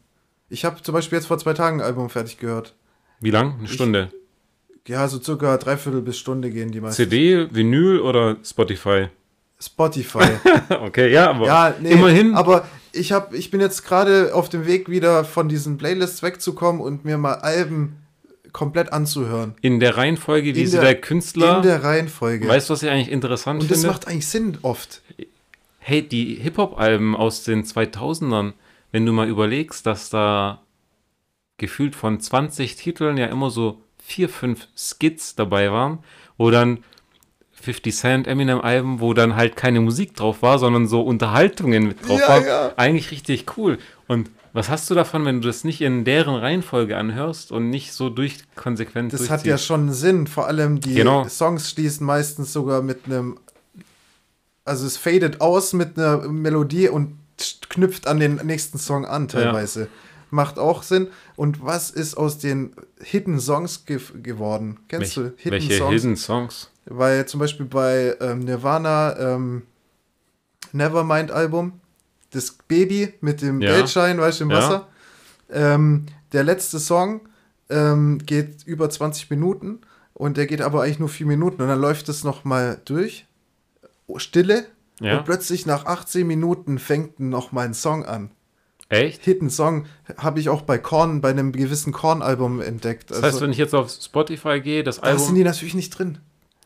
[0.49, 2.75] Ich habe zum Beispiel jetzt vor zwei Tagen ein Album fertig gehört.
[3.19, 3.55] Wie lang?
[3.59, 4.11] Eine Stunde.
[4.87, 7.03] Ja, so circa dreiviertel bis Stunde gehen die meisten.
[7.03, 9.07] CD, Vinyl oder Spotify?
[9.59, 10.23] Spotify.
[10.81, 12.33] okay, ja, aber ja, nee, immerhin.
[12.33, 16.81] Aber ich, hab, ich bin jetzt gerade auf dem Weg, wieder von diesen Playlists wegzukommen
[16.81, 17.97] und mir mal Alben
[18.51, 19.53] komplett anzuhören.
[19.61, 21.57] in der Reihenfolge, wie In sie der- der, Künstler.
[21.57, 22.47] In der Reihenfolge.
[22.47, 23.93] weißt du, was ich eigentlich interessant und das finde?
[23.93, 25.01] macht eigentlich Sinn oft.
[25.79, 28.53] hey, die Hip-Hop-Alben aus den 2000ern,
[28.91, 30.61] wenn du mal überlegst, dass da
[31.59, 35.99] gefühlt von 20 Titeln ja immer so vier, fünf Skits dabei waren,
[36.37, 36.79] wo dann
[37.61, 42.19] 50 Cent Eminem-Alben, wo dann halt keine Musik drauf war, sondern so Unterhaltungen mit drauf
[42.21, 42.45] Ja, waren.
[42.45, 42.71] ja.
[42.77, 43.77] Eigentlich richtig cool.
[44.07, 47.93] Und was hast du davon, wenn du das nicht in deren Reihenfolge anhörst und nicht
[47.93, 50.25] so durchkonsequent Das hat ja schon einen Sinn.
[50.25, 51.27] Vor allem die Genau.
[51.27, 53.37] Songs schließen meistens sogar mit einem.
[54.65, 57.17] Also es fadet aus mit einer Melodie und
[57.69, 59.87] knüpft an den nächsten Song an, teilweise.
[60.31, 61.07] macht auch Sinn.
[61.39, 64.77] Und was ist aus den Hidden Songs ge geworden?
[64.89, 65.93] Kennst Welch, du Hidden welche Songs?
[65.93, 66.71] Hidden Songs?
[66.83, 69.61] Weil zum Beispiel bei ähm, Nirvana ähm,
[70.73, 71.79] Nevermind Album,
[72.31, 73.71] das Baby mit dem Ja.
[73.71, 74.57] Geldschein, weißt du, im Ja.
[74.57, 74.87] Wasser.
[75.49, 77.21] Ähm, der letzte Song
[77.69, 79.79] ähm, geht über 20 Minuten
[80.13, 83.27] und der geht aber eigentlich nur 4 Minuten und dann läuft es nochmal durch.
[84.17, 84.65] Stille.
[84.99, 85.19] Ja.
[85.19, 88.29] Und plötzlich nach 18 Minuten fängt noch mal ein Song an.
[88.89, 89.23] Echt?
[89.23, 89.85] Hidden Song
[90.17, 93.11] habe ich auch bei Korn, bei einem gewissen Korn-Album entdeckt.
[93.11, 95.91] Das heißt, wenn ich jetzt auf Spotify gehe, das da sind Album die natürlich nicht
[95.91, 96.17] drin.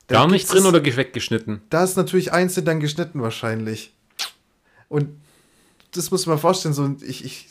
[0.08, 1.62] Da gar nicht drin oder weggeschnitten?
[1.70, 3.94] Da ist natürlich einzeln dann geschnitten wahrscheinlich.
[4.88, 5.10] Und
[5.92, 7.50] das muss man vorstellen, so ich, ich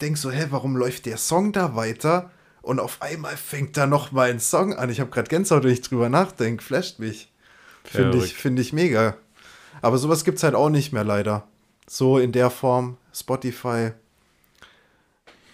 [0.00, 2.30] denke so, hä, warum läuft der Song da weiter?
[2.62, 4.90] Und auf einmal fängt da noch mal ein Song an.
[4.90, 6.62] Ich habe gerade Gänsehaut, wenn ich drüber nachdenke.
[6.62, 7.32] Flasht mich.
[7.84, 9.16] Finde ich, finde ich mega.
[9.80, 11.48] Aber sowas gibt es halt auch nicht mehr leider.
[11.88, 12.98] So in der Form.
[13.12, 13.92] Spotify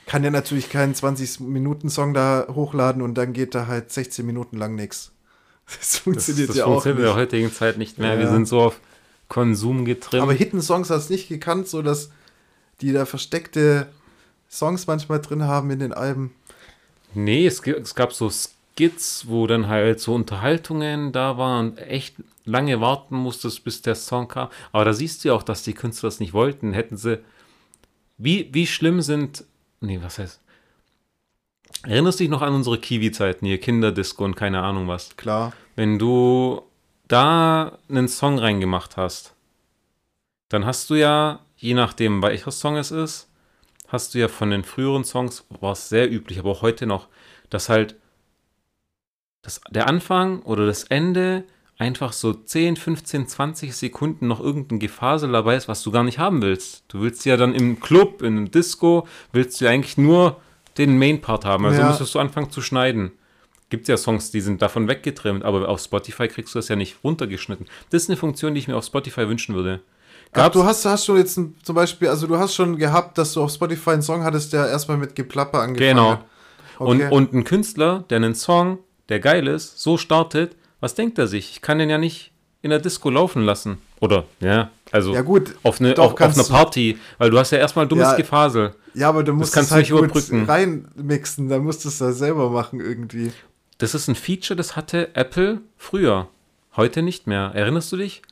[0.06, 4.74] kann ja natürlich keinen 20-Minuten-Song da hochladen und dann geht da halt 16 Minuten lang
[4.74, 5.12] nichts.
[5.66, 8.14] Das Das, funktioniert das ja auch funktioniert in der heutigen Zeit nicht mehr.
[8.14, 8.20] Ja.
[8.20, 8.80] Wir sind so auf
[9.26, 10.22] Konsum getrimmt.
[10.22, 12.10] Aber Hidden Songs hast du nicht gekannt, so dass
[12.80, 13.88] die da versteckte
[14.48, 16.32] Songs manchmal drin haben in den Alben.
[17.14, 22.14] Nee, es, es gab so Skits, wo dann halt so Unterhaltungen da waren und echt
[22.44, 24.50] lange warten musstest, bis der Song kam.
[24.70, 26.72] Aber da siehst du ja auch, dass die Künstler das nicht wollten.
[26.72, 27.18] Hätten sie.
[28.18, 29.44] Wie, wie schlimm sind.
[29.80, 30.40] Nee, was heißt.
[31.84, 35.16] Erinnerst du dich noch an unsere Kiwi-Zeiten hier, Kinderdisco und keine Ahnung was?
[35.16, 35.52] Klar.
[35.74, 36.62] Wenn du
[37.08, 39.34] da einen Song reingemacht hast,
[40.48, 43.28] dann hast du ja, je nachdem welcher Song es ist,
[43.88, 47.08] hast du ja von den früheren Songs, war es sehr üblich, aber auch heute noch,
[47.50, 47.96] dass halt
[49.42, 51.44] das, der Anfang oder das Ende
[51.78, 56.18] einfach so 10, 15, 20 Sekunden noch irgendein Gefasel dabei ist, was du gar nicht
[56.18, 56.84] haben willst.
[56.88, 60.40] Du willst ja dann im Club, in einem Disco, willst du ja eigentlich nur
[60.78, 61.64] den Main-Part haben.
[61.66, 61.88] Also Ja.
[61.88, 63.12] müsstest du anfangen zu schneiden.
[63.68, 66.96] Gibt ja Songs, die sind davon weggetrimmt, aber auf Spotify kriegst du das ja nicht
[67.02, 67.66] runtergeschnitten.
[67.90, 69.80] Das ist eine Funktion, die ich mir auf Spotify wünschen würde.
[70.30, 73.18] Ach, Gab's- du hast, hast schon jetzt ein, zum Beispiel, also du hast schon gehabt,
[73.18, 76.10] dass du auf Spotify einen Song hattest, der erstmal mit Geplapper angefangen Genau.
[76.12, 76.24] hat.
[76.78, 77.08] Und, Okay.
[77.14, 78.78] und ein Künstler, der einen Song,
[79.08, 81.50] der geil ist, so startet, was denkt er sich?
[81.50, 82.32] Ich kann den ja nicht
[82.62, 83.78] in der Disco laufen lassen.
[84.00, 87.50] Oder, ja, also ja gut, auf eine, doch, auf, auf eine Party, weil du hast
[87.52, 88.16] ja erstmal dummes Ja.
[88.16, 88.74] Gefasel.
[88.94, 90.44] ja, aber du musst kannst es halt nicht überbrücken.
[90.44, 93.32] reinmixen, da musst du es da selber machen irgendwie.
[93.78, 96.28] Das ist ein Feature, das hatte Apple früher.
[96.76, 97.52] Heute nicht mehr.
[97.54, 98.22] Erinnerst du dich?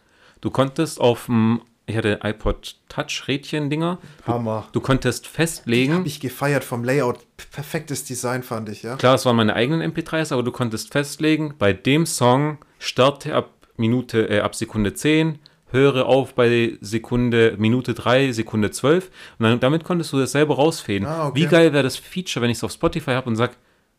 [0.40, 4.69] Du konntest auf dem, ich hatte iPod Touch Rädchen-Dinger, Hammer.
[4.73, 7.19] du konntest Hab festlegen, ich gefeiert vom Layout.
[7.51, 8.97] Perfektes Design fand ich, ja.
[8.97, 13.51] klar, es waren meine eigenen MP3s, aber du konntest festlegen, bei dem Song starte ab
[13.77, 15.39] Minute, äh, ab Sekunde 10,
[15.69, 20.55] höre auf bei Sekunde, Minute 3, Sekunde 12 und dann, damit konntest du das selber
[20.55, 21.06] rausfäden.
[21.06, 21.40] Ah, okay.
[21.40, 23.56] Wie geil wäre das Feature, wenn ich es auf Spotify habe und sag,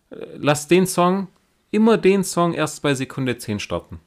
[0.09, 1.27] äh, lass den Song,
[1.71, 3.99] immer den Song erst bei Sekunde 10 starten.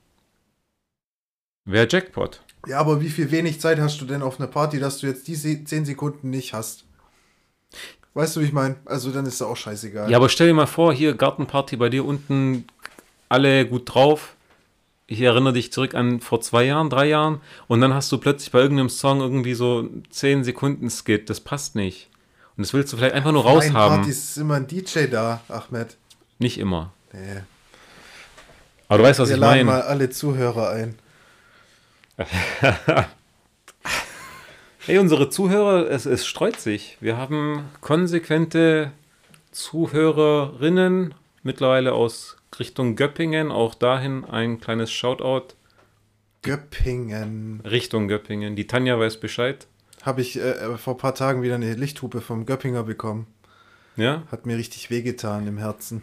[1.65, 2.41] Wäre Jackpot.
[2.69, 5.27] Ja, aber wie viel wenig Zeit hast du denn auf einer Party, dass du jetzt
[5.27, 6.85] diese 10 Sekunden nicht hast?
[8.15, 8.77] Weißt du, wie ich meine?
[8.85, 10.11] Also dann ist ja auch scheißegal.
[10.11, 12.67] Ja, aber stell dir mal vor, hier Gartenparty bei dir unten,
[13.29, 14.35] alle gut drauf.
[15.07, 18.51] Ich erinnere dich zurück an vor zwei Jahren, drei Jahren und dann hast du plötzlich
[18.51, 21.31] bei irgendeinem Song irgendwie so 10 Sekunden Skit.
[21.31, 22.11] Das passt nicht.
[22.57, 23.99] Und das willst du vielleicht einfach nur Bei raushaben.
[23.99, 25.97] Partys ist immer ein DJ da, Ahmed.
[26.39, 26.93] Nicht immer.
[27.13, 27.41] Nee.
[28.89, 29.79] Aber du weißt, was Wir ich laden meine.
[29.79, 30.97] mal alle Zuhörer ein.
[34.89, 36.97] Hey, unsere Zuhörer, es, es streut sich.
[37.03, 38.91] Wir haben konsequente
[39.51, 41.13] Zuhörerinnen,
[41.43, 43.51] mittlerweile aus Richtung Göppingen.
[43.51, 45.49] Auch dahin ein kleines Shoutout
[46.41, 47.61] Göppingen.
[47.67, 48.57] Richtung Göppingen.
[48.57, 49.67] Die Tanja weiß Bescheid.
[50.01, 53.27] Habe ich äh, vor ein paar Tagen wieder eine Lichthupe vom Göppinger bekommen.
[53.97, 56.01] Ja, Hat mir richtig wehgetan im Herzen.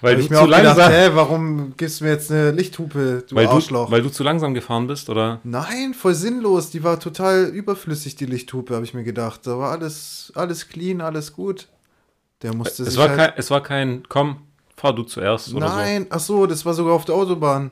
[0.00, 2.30] Weil Hab du ich mir zu auch gedacht, langsam, hä, warum gibst du mir jetzt
[2.30, 3.86] eine Lichthupe, du weil Arschloch?
[3.86, 5.40] du, weil du zu langsam gefahren bist, oder?
[5.44, 6.70] Nein, voll sinnlos.
[6.70, 9.46] Die war total überflüssig, die Lichthupe, habe ich mir gedacht.
[9.46, 11.68] Da war alles, alles clean, alles gut.
[12.42, 14.42] Der musste Es sich war, halt kein, es war kein, komm,
[14.76, 17.70] fahr du zuerst oder Nein, ach so, das war sogar auf der Autobahn.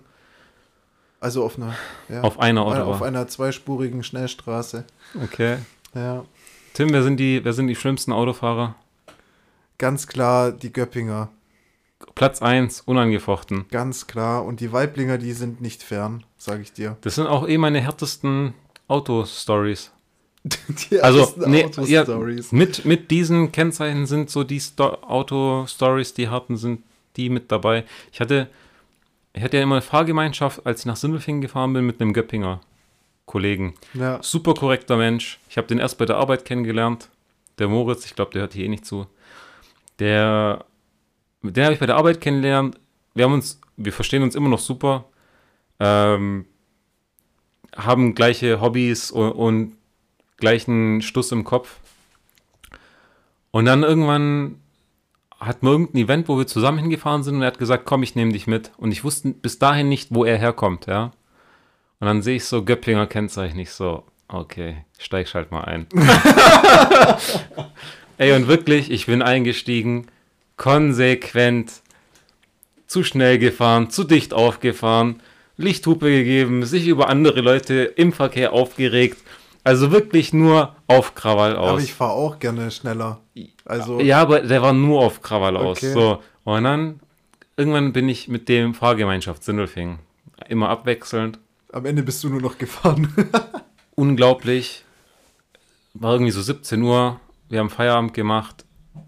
[1.20, 1.74] Also auf einer,
[2.09, 2.27] ja, so.
[2.27, 2.89] Auf einer Autobahn.
[2.89, 4.85] auf einer zweispurigen Schnellstraße.
[5.23, 5.59] okay.
[5.94, 6.24] Ja,
[6.73, 8.77] Tim, wer sind die, wer sind die schlimmsten Autofahrer?
[9.78, 11.28] ganz klar die Göppinger,
[12.14, 13.66] Platz 1, unangefochten.
[13.70, 14.44] ganz klar.
[14.44, 16.97] Und die Weiblinger, die sind nicht fern, sage ich dir.
[17.02, 18.55] Das sind auch eh meine härtesten
[18.89, 19.90] Autostories.
[20.90, 22.05] Die Also, nee, ja,
[22.51, 26.82] mit, mit diesen Kennzeichen sind so die Sto Auto-Stories, die harten, sind
[27.16, 27.84] die mit dabei.
[28.12, 28.48] Ich hatte,
[29.34, 32.60] ich hatte ja immer eine Fahrgemeinschaft, als ich nach Sindelfingen gefahren bin, mit einem Göppinger
[33.24, 33.74] Kollegen.
[33.94, 35.39] Ja, Super korrekter Mensch.
[35.48, 37.09] Ich habe den erst bei der Arbeit kennengelernt.
[37.59, 39.06] der Moritz, ich glaube, der hört hier eh nicht zu.
[40.01, 40.64] Der,
[41.43, 42.78] den habe ich bei der Arbeit kennengelernt.
[43.14, 45.06] Wir haben uns, wir verstehen uns immer noch super.
[45.81, 46.47] Ähm,
[47.77, 49.77] haben gleiche Hobbys und, und
[50.36, 51.78] gleichen Stuss im Kopf.
[53.51, 54.56] Und dann irgendwann
[55.39, 58.14] hatten wir irgendein Event, wo wir zusammen hingefahren sind und er hat gesagt, komm, ich
[58.14, 58.70] nehme dich mit.
[58.77, 61.12] Und ich wusste bis dahin nicht, wo er herkommt, ja.
[62.01, 65.86] Und dann sehe ich so Göppinger Kennzeichen, ich so, okay, steig halt mal ein.
[68.19, 70.06] Ey, und wirklich, ich bin eingestiegen,
[70.62, 71.82] konsequent,
[72.86, 75.20] zu schnell gefahren, zu dicht aufgefahren,
[75.56, 79.18] Lichthupe gegeben, sich über andere Leute im Verkehr aufgeregt.
[79.64, 81.70] Also wirklich nur auf Krawall aus.
[81.70, 83.20] Aber ich fahre auch gerne schneller.
[83.64, 85.78] Also, ja, aber der war nur auf Krawall aus.
[85.78, 85.93] Okay.
[85.93, 86.22] So.
[86.44, 87.01] Und dann,
[87.56, 89.98] irgendwann bin ich mit dem Fahrgemeinschaft Sindelfing.
[90.48, 91.40] Immer abwechselnd.
[91.72, 93.12] am Ende bist du nur noch gefahren.
[93.97, 94.84] Unglaublich.
[95.94, 97.20] War irgendwie so 17 Uhr.
[97.48, 98.64] Wir haben Feierabend gemacht.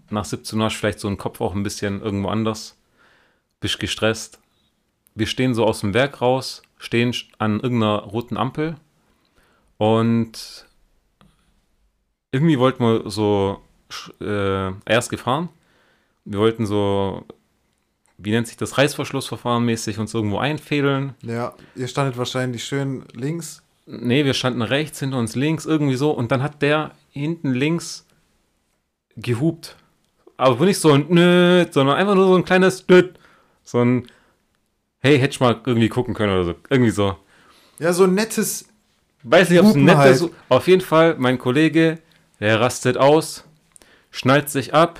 [0.09, 2.77] Nach 17 Uhr hast du vielleicht so ein Kopf auch ein bisschen irgendwo anders.
[3.59, 4.39] Bist gestresst.
[5.15, 8.75] Wir stehen so aus dem Werk raus, stehen an irgendeiner roten Ampel.
[9.77, 10.65] Und
[12.31, 13.61] irgendwie wollten wir so
[14.21, 15.49] äh, erst gefahren.
[16.25, 17.25] Wir wollten so,
[18.17, 21.13] wie nennt sich das, Reißverschlussverfahren mäßig uns irgendwo einfädeln.
[21.21, 23.61] ja, ihr standet wahrscheinlich schön links.
[23.85, 26.11] Nee, wir standen rechts, hinter uns links, irgendwie so.
[26.11, 28.04] Und dann hat der hinten links
[29.15, 29.75] gehupt.
[30.37, 33.13] Aber nicht so ein Nö, sondern einfach nur so ein kleines Nö.
[33.63, 34.07] So ein,
[34.99, 36.55] hey, hätte ich mal irgendwie gucken können oder so.
[36.69, 37.17] Irgendwie so.
[37.79, 38.67] Ja, so ein nettes.
[39.23, 40.29] Weiß nicht, ob es ein netter halt.
[40.49, 41.99] Auf jeden Fall, mein Kollege,
[42.39, 43.43] der rastet aus,
[44.11, 44.99] schnallt sich ab,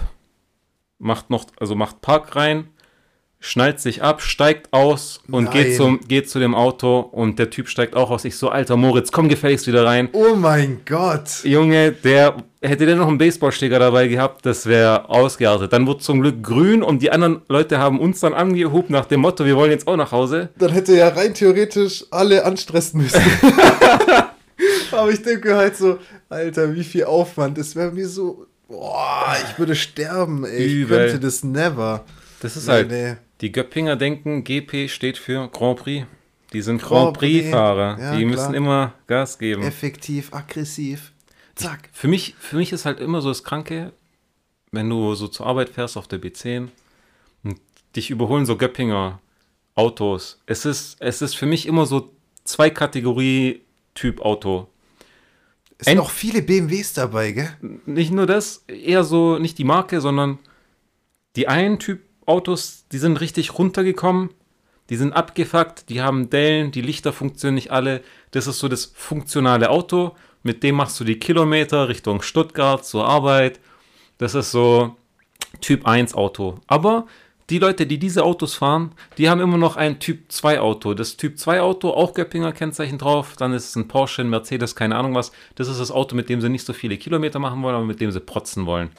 [0.98, 2.70] macht noch, also macht Park rein,
[3.46, 5.54] schnallt sich ab, steigt aus und Nein.
[5.54, 8.26] geht, zum, geht zu dem Auto und der Typ steigt auch aus.
[8.26, 10.10] Ich so, alter Moritz, komm gefälligst wieder rein.
[10.14, 11.44] Oh mein Gott.
[11.44, 15.72] Junge, der hätte der noch einen Baseballschläger dabei gehabt, das wäre ausgeartet.
[15.72, 19.20] Dann wurde zum Glück grün und die anderen Leute haben uns dann angehoben nach dem
[19.22, 20.50] Motto, wir wollen jetzt auch nach Hause.
[20.58, 23.22] Dann hätte ja rein theoretisch alle anstressen müssen.
[24.92, 26.00] Aber ich denke halt so,
[26.30, 27.58] Alter, wie viel Aufwand.
[27.58, 28.46] Das wäre mir so.
[28.68, 30.64] Boah, ich würde sterben, ey.
[30.64, 30.98] Ich Übel.
[30.98, 32.04] könnte das never.
[32.42, 33.16] Das ist Nee, halt, nee.
[33.42, 36.06] Die Göppinger denken, GP steht für Grand Prix.
[36.54, 37.98] Die sind Grand Grand Prix, Prix-Fahrer.
[38.00, 38.30] ja, die klar.
[38.32, 39.64] müssen immer Gas geben.
[39.64, 41.12] Effektiv, aggressiv.
[41.56, 41.90] Zack.
[41.92, 43.92] Für mich, für mich ist halt immer so das Kranke,
[44.72, 46.70] wenn du so zur Arbeit fährst auf der B10
[47.44, 47.60] und
[47.96, 49.20] dich überholen so Göppinger
[49.74, 50.42] Autos.
[50.46, 52.14] Es ist, es ist für mich immer so
[52.46, 53.62] zwei Kategorie
[53.94, 54.68] Typ Auto.
[55.78, 57.50] Es sind End- auch viele BMWs dabei, gell?
[57.86, 60.40] Nicht nur das, eher so nicht die Marke, sondern
[61.36, 64.30] die einen Typ Autos, die sind richtig runtergekommen,
[64.90, 68.02] die sind abgefuckt, die haben Dellen, die Lichter funktionieren nicht alle.
[68.32, 73.08] Das ist so das funktionale Auto, mit dem machst du die Kilometer Richtung Stuttgart zur
[73.08, 73.60] Arbeit.
[74.20, 74.96] Das ist so
[75.60, 76.60] Typ 1 Auto.
[76.68, 77.08] Aber
[77.50, 80.94] die Leute, die diese Autos fahren, die haben immer noch ein Typ 2 Auto.
[80.94, 84.76] Das Typ 2 Auto, auch Göppinger Kennzeichen drauf, dann ist es ein Porsche, ein Mercedes,
[84.76, 85.32] keine Ahnung was.
[85.56, 88.02] Das ist das Auto, mit dem sie nicht so viele Kilometer machen wollen, aber mit
[88.02, 88.90] dem sie protzen wollen.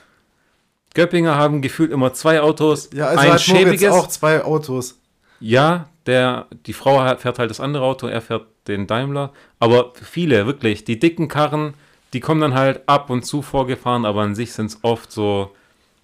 [0.97, 2.90] Göppinger haben gefühlt immer zwei Autos.
[2.93, 3.93] Ja, also ein hat Moritz schäbiges.
[3.93, 4.98] auch zwei Autos.
[5.39, 9.32] Ja, der, die Frau fährt halt das andere Auto, er fährt den Daimler.
[9.60, 11.74] Aber viele, wirklich, die dicken Karren,
[12.12, 15.51] die kommen dann halt ab und zu vorgefahren, aber an sich sind es oft so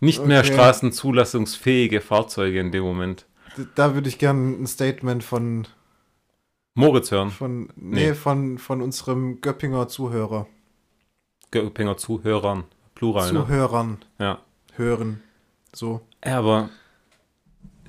[0.01, 0.52] nicht mehr Okay.
[0.52, 3.24] straßenzulassungsfähige Fahrzeuge in dem Moment.
[3.74, 5.66] Da würde ich gerne ein Statement von,
[6.74, 8.14] Moritz hören, von, nee, Nee.
[8.14, 10.47] von, von unserem Göppinger Zuhörer.
[11.51, 12.64] Göppinger Zuhörern,
[12.94, 13.40] Plural, ne?
[13.40, 14.39] Zuhörern Ja.
[14.76, 15.20] Hören.
[15.74, 16.00] So.
[16.24, 16.70] ja, aber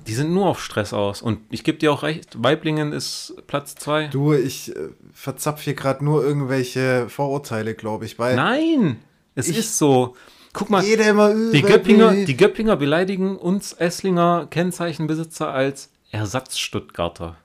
[0.06, 1.22] die sind nur auf Stress aus.
[1.22, 4.08] Und ich gebe dir auch recht, Weiblingen ist Platz zwei.
[4.08, 9.00] Du, ich äh, verzapf hier gerade nur irgendwelche Vorurteile, glaube ich, weil Nein,
[9.34, 10.16] es ist so.
[10.52, 17.36] Guck mal, Die Göppinger, die Göppinger beleidigen uns Esslinger Kennzeichenbesitzer als Ersatz-Stuttgarter.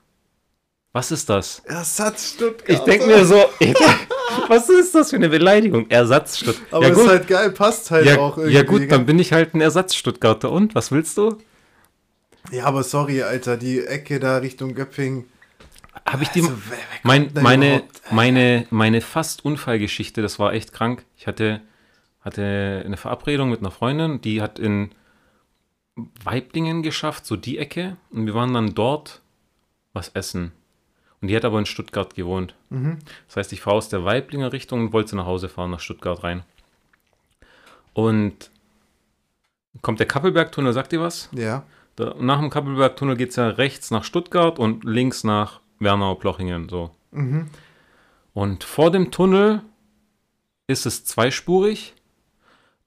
[0.92, 1.60] Was ist das?
[1.66, 2.68] Ersatz Stuttgart.
[2.68, 3.74] Ich denke mir so, ich
[4.48, 5.88] was ist das für eine Beleidigung?
[5.88, 6.76] Ersatz-Stuttgarter.
[6.76, 8.54] Aber Ja, ist gut, halt geil, passt halt ja, auch irgendwie.
[8.56, 10.50] ja gut, dann bin ich halt ein Ersatz-Stuttgarter.
[10.50, 11.38] Und, was willst du?
[12.50, 15.26] Ja, aber sorry, Alter, die Ecke da Richtung Göpping.
[16.06, 16.40] Habe ich die...
[16.40, 18.02] Also, wer- wer mein, meine, überhaupt?
[18.12, 21.04] meine, meine fast Unfallgeschichte, das war echt krank.
[21.16, 21.60] Ich hatte,
[22.20, 24.90] hatte eine Verabredung mit einer Freundin, die hat in
[26.24, 27.96] Weiblingen geschafft, so die Ecke.
[28.10, 29.20] Und wir waren dann dort
[29.92, 30.52] was essen.
[31.20, 32.54] Und die hat aber in Stuttgart gewohnt.
[33.28, 36.22] Das heißt, ich fahre aus der Weiblinger Richtung und wollte nach Hause fahren, nach Stuttgart
[36.22, 36.42] rein.
[37.92, 38.50] Und
[39.82, 41.28] kommt der Kappelbergtunnel, sagt ihr was?
[41.32, 41.64] Ja.
[41.96, 46.68] Da, nach dem Kappelbergtunnel geht es ja rechts nach Stuttgart und links nach Wernau-Plochingen.
[46.68, 46.90] So.
[47.10, 47.48] Mhm.
[48.32, 49.62] Und vor dem Tunnel
[50.66, 51.94] ist es zweispurig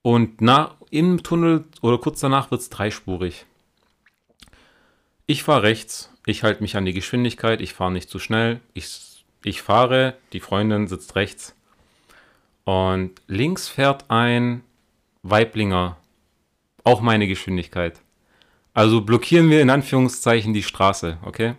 [0.02, 3.46] Und nach, im Tunnel oder kurz danach wird es dreispurig.
[5.26, 9.26] Ich fahre rechts, ich halte mich an die Geschwindigkeit, ich fahre nicht zu schnell, ich,
[9.44, 11.56] ich fahre, die Freundin sitzt rechts.
[12.64, 14.64] Und links fährt ein
[15.22, 15.98] Weiblinger,
[16.84, 18.00] auch meine Geschwindigkeit.
[18.74, 21.56] Also blockieren wir in Anführungszeichen die Straße, okay?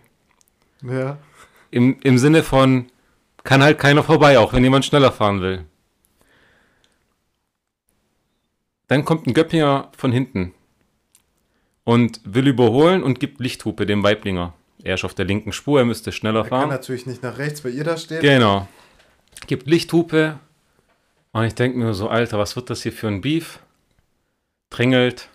[0.81, 1.17] Ja.
[1.71, 2.87] Im, Im Sinne von,
[3.43, 5.65] kann halt keiner vorbei, auch wenn jemand schneller fahren will.
[8.87, 10.53] Dann kommt ein Göppinger von hinten
[11.85, 14.53] und will überholen und gibt Lichthupe dem Weiblinger.
[14.83, 16.69] Er ist auf der linken Spur, er müsste schneller Er kann fahren.
[16.69, 18.21] natürlich nicht nach rechts, weil ihr da steht.
[18.21, 18.67] Genau.
[19.47, 20.37] Gibt Lichthupe.
[21.31, 23.59] Und ich denke mir so, Alter, was wird das hier für ein Beef?
[24.69, 25.29] Drängelt,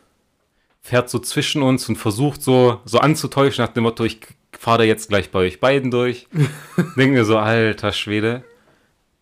[0.83, 4.21] fährt so zwischen uns und versucht so, so anzutäuschen nach dem Motto, ich
[4.59, 6.27] fahre da jetzt gleich bei euch beiden durch.
[6.97, 8.45] denke mir so, alter Schwede.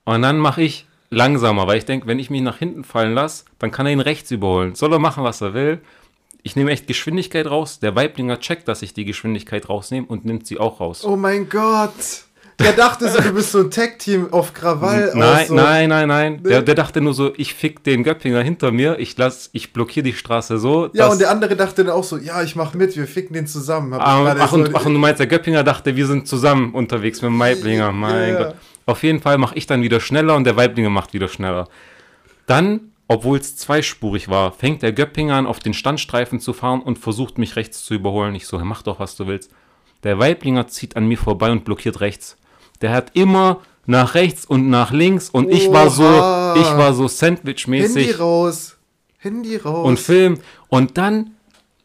[0.04, 3.44] Und dann mache ich langsamer, weil ich denke, wenn ich mich nach hinten fallen lasse,
[3.58, 4.74] dann kann er ihn rechts überholen.
[4.74, 5.80] Soll er machen, was er will.
[6.42, 7.78] Ich nehme echt Geschwindigkeit raus.
[7.80, 11.04] Der Weiblinger checkt, dass ich die Geschwindigkeit rausnehme und nimmt sie auch raus.
[11.04, 11.92] Oh mein Gott.
[12.60, 15.12] Der dachte so, du bist so ein Tag-Team auf Krawall.
[15.14, 15.54] Nein, so.
[15.54, 16.42] nein, nein, nein.
[16.42, 20.02] Der, der dachte nur so, ich fick den Göppinger hinter mir, ich lass, ich blockiere
[20.02, 20.90] die Straße so.
[20.92, 23.46] Ja, und der andere dachte dann auch so, ja, ich mach mit, wir ficken den
[23.46, 23.94] zusammen.
[23.94, 26.72] Hab Ah, ach, so- und, ach, und du meinst, der Göppinger dachte, wir sind zusammen
[26.74, 27.92] unterwegs mit dem Weiblinger.
[27.92, 28.38] Mein Ja.
[28.42, 28.54] Gott.
[28.86, 31.68] Auf jeden Fall mache ich dann wieder schneller und der Weiblinger macht wieder schneller.
[32.46, 36.98] Dann, obwohl es zweispurig war, fängt der Göppinger an, auf den Standstreifen zu fahren und
[36.98, 38.34] versucht mich rechts zu überholen.
[38.34, 39.50] Ich so, mach doch, was du willst.
[40.04, 42.36] Der Weiblinger zieht an mir vorbei und blockiert rechts.
[42.82, 46.56] Der hat immer nach rechts und nach links und ich war so, Oha.
[46.56, 48.76] ich war so Handy Sandwich-mäßig raus.
[49.16, 49.86] Handy raus.
[49.86, 50.38] und Film.
[50.68, 51.30] Und dann,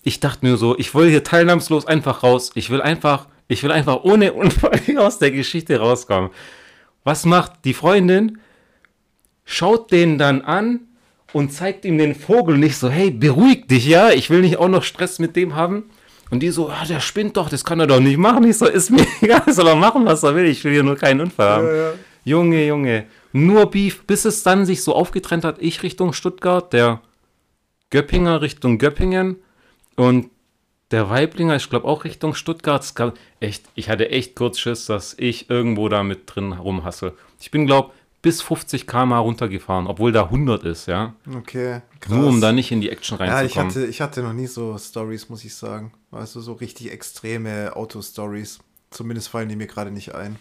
[0.03, 2.51] ich dachte mir so, ich will hier teilnahmslos einfach raus.
[2.55, 6.31] Ich will einfach, ich will einfach ohne Unfall aus der Geschichte rauskommen.
[7.05, 8.39] Was macht die Freundin?
[9.45, 10.81] Schaut den dann an
[11.33, 14.69] und zeigt ihm den Vogel nicht so, hey, beruhig dich, ja, ich will nicht auch
[14.69, 15.89] noch Stress mit dem haben.
[16.29, 18.43] Und die so, ah, der spinnt doch, das kann er doch nicht machen.
[18.45, 20.95] Ich so, ist mir egal, soll er machen, was er will, ich will hier nur
[20.95, 21.67] keinen Unfall haben.
[21.67, 21.91] Ja, ja.
[22.25, 27.01] Junge, Junge, nur Beef, bis es dann sich so aufgetrennt hat, ich Richtung Stuttgart, der
[27.89, 29.35] Göppinger Richtung Göppingen
[29.95, 30.31] und
[30.89, 32.91] der Weiblinger, ich glaube auch Richtung Stuttgart.
[33.39, 37.13] Echt, ich hatte echt kurz Schiss, dass ich irgendwo da mit drin rumhassel.
[37.39, 37.91] Ich bin, glaube
[38.23, 41.13] bis 50 km/h runtergefahren, obwohl da 100 ist, ja.
[41.35, 42.15] Okay, krass.
[42.15, 43.69] Nur um da nicht in die Action Ja, ich reinzukommen.
[43.69, 45.93] hatte, ich hatte noch nie so Stories, muss ich sagen.
[46.09, 48.59] Du, so richtig extreme Auto-Stories.
[48.89, 50.37] Zumindest fallen die mir gerade nicht ein.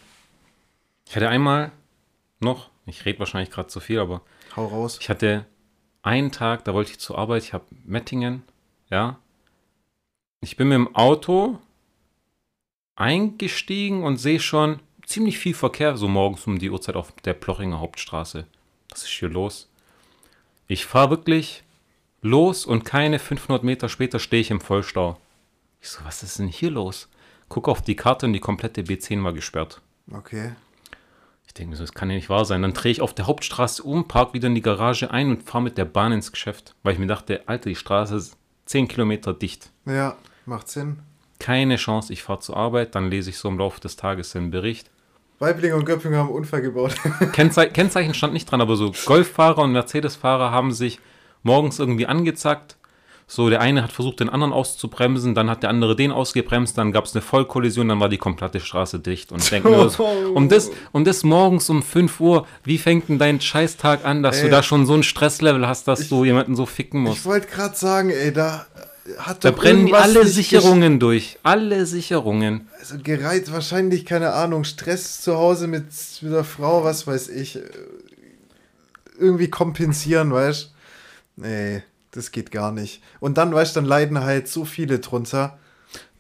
[1.09, 1.73] ich hatte einmal
[2.41, 4.23] noch, ich rede wahrscheinlich gerade zu viel, aber
[4.57, 4.99] Hau raus.
[5.01, 5.45] Ich hatte
[6.03, 8.43] einen Tag, da wollte ich zur Arbeit, ich habe Mettingen,
[8.91, 9.19] ja.
[10.41, 11.59] Ich bin mit dem Auto
[12.95, 17.81] eingestiegen und sehe schon ziemlich viel Verkehr, so morgens um die Uhrzeit auf der Plochinger
[17.81, 18.47] Hauptstraße.
[18.91, 19.69] Was ist hier los?
[20.67, 21.65] Ich fahre wirklich
[22.21, 25.19] los und keine 500 Meter später stehe ich im Vollstau.
[25.81, 27.09] Ich so, was ist denn hier los?
[27.49, 29.83] Guck auf die Karte und die komplette B10 war gesperrt.
[30.11, 30.53] Okay.
[31.47, 32.63] Ich denke mir so, das kann ja nicht wahr sein.
[32.63, 35.65] Dann drehe ich auf der Hauptstraße um, park wieder in die Garage ein und fahre
[35.65, 36.75] mit der Bahn ins Geschäft.
[36.83, 39.71] Weil ich mir dachte, Alter, die Straße ist 10 Kilometer dicht.
[39.85, 40.17] Ja,
[40.47, 41.01] macht Sinn.
[41.39, 44.51] Keine Chance, ich fahre zur Arbeit, dann lese ich so im Laufe des Tages den
[44.53, 44.92] Bericht.
[45.39, 46.95] Weibling und Göpping haben einen Unfall gebaut.
[47.33, 51.01] Kennzei Kennzeichen stand nicht dran, aber so Golffahrer und Mercedes-Fahrer haben sich
[51.43, 52.77] morgens irgendwie angezackt.
[53.27, 56.93] So, der eine hat versucht, den anderen auszubremsen, dann hat der andere den ausgebremst, dann
[56.93, 59.33] gab es eine Vollkollision, dann war die komplette Straße dicht.
[59.33, 63.09] Und ich denke mir so, und das, und das morgens um 5 Uhr, wie fängt
[63.09, 64.51] denn dein Scheißtag an, dass du Ey.
[64.51, 67.25] da schon so ein Stresslevel hast, dass du jemanden so ficken ich musst?
[67.25, 68.67] wollte gerade sagen, ey, da
[69.19, 71.39] hat Da brennen alle Sicherungen durch.
[71.43, 72.69] Alle Sicherungen.
[72.79, 75.87] Also gereizt, wahrscheinlich, keine Ahnung, Stress zu Hause mit,
[76.21, 77.57] mit der Frau, was weiß ich.
[77.57, 77.63] äh,
[79.19, 80.65] Irgendwie kompensieren, weißt
[81.37, 81.43] du?
[81.43, 83.03] Nee, das geht gar nicht.
[83.21, 85.59] Und dann, weißt du, dann leiden halt so viele drunter.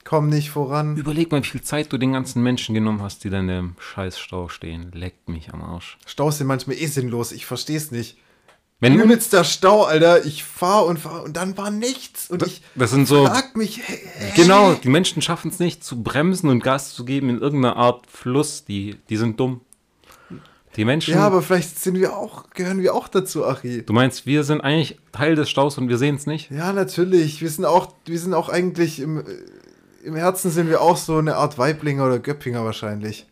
[0.04, 0.96] Kommen nicht voran.
[0.96, 3.76] Überleg mal, wie viel Zeit du den ganzen Menschen genommen hast, die da in dem
[3.78, 4.90] Scheißstau stehen.
[4.92, 5.96] Leckt mich am Arsch.
[6.06, 8.16] Staus sind manchmal eh sinnlos, ich versteh's nicht.
[8.82, 10.24] Wenn Übelster Stau, Alter.
[10.24, 12.28] Ich fahr und fahr und dann war nichts.
[12.28, 14.32] Und ich das sind so, frag mich, hä, hä?
[14.34, 18.08] genau, die Menschen schaffen es nicht zu bremsen und Gas zu geben in irgendeiner Art
[18.08, 18.64] Fluss.
[18.64, 19.60] Die, die sind dumm.
[20.74, 23.82] Die Menschen, Ja, aber vielleicht sind wir auch, gehören wir auch dazu, Achi.
[23.82, 26.50] du meinst, wir sind eigentlich Teil des Staus und wir sehen es nicht?
[26.50, 27.40] Ja, natürlich.
[27.40, 29.22] Wir sind auch, wir sind auch eigentlich im,
[30.02, 33.26] im Herzen sind wir auch so eine Art Weiblinger oder Göppinger wahrscheinlich.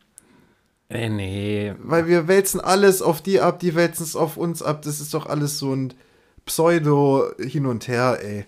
[0.91, 1.75] Äh, nee.
[1.79, 4.83] Weil wir wälzen alles auf die ab, die wälzen es auf uns ab.
[4.83, 5.95] Das ist doch alles so ein
[6.45, 8.45] Pseudo hin und her, ey.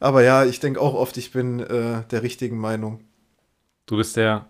[0.00, 3.00] Aber ja, ich denke auch oft, ich bin äh, der richtigen Meinung.
[3.86, 4.46] Du bist der.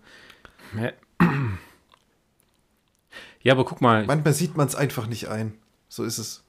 [3.41, 5.53] Ja, aber guck mal, Manchmal sieht man es einfach nicht ein.
[5.89, 6.43] So ist es.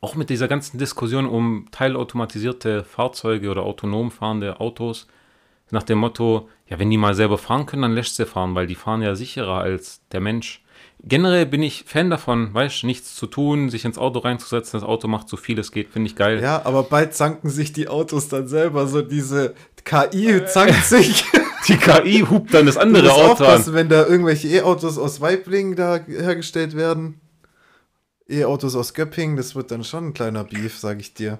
[0.00, 5.06] auch mit dieser ganzen Diskussion um teilautomatisierte Fahrzeuge oder autonom fahrende Autos,
[5.72, 8.66] nach dem Motto, ja, wenn die mal selber fahren können, dann lässt sie fahren, weil
[8.66, 10.62] die fahren ja sicherer als der Mensch.
[11.02, 14.88] Generell bin ich Fan davon, weißt du, nichts zu tun, sich ins Auto reinzusetzen, das
[14.88, 16.42] Auto macht so viel es geht, finde ich geil.
[16.42, 21.24] Ja, aber bald zanken sich die Autos dann selber, so diese KI zankt sich.
[21.68, 23.74] Die KI hupt dann das Du andere musst Auto aufpassen, an.
[23.74, 27.20] wenn da irgendwelche E-Autos aus Weibling da hergestellt werden.
[28.30, 31.38] E-Autos aus Göppingen, das wird dann schon ein kleiner Beef, sag ich dir.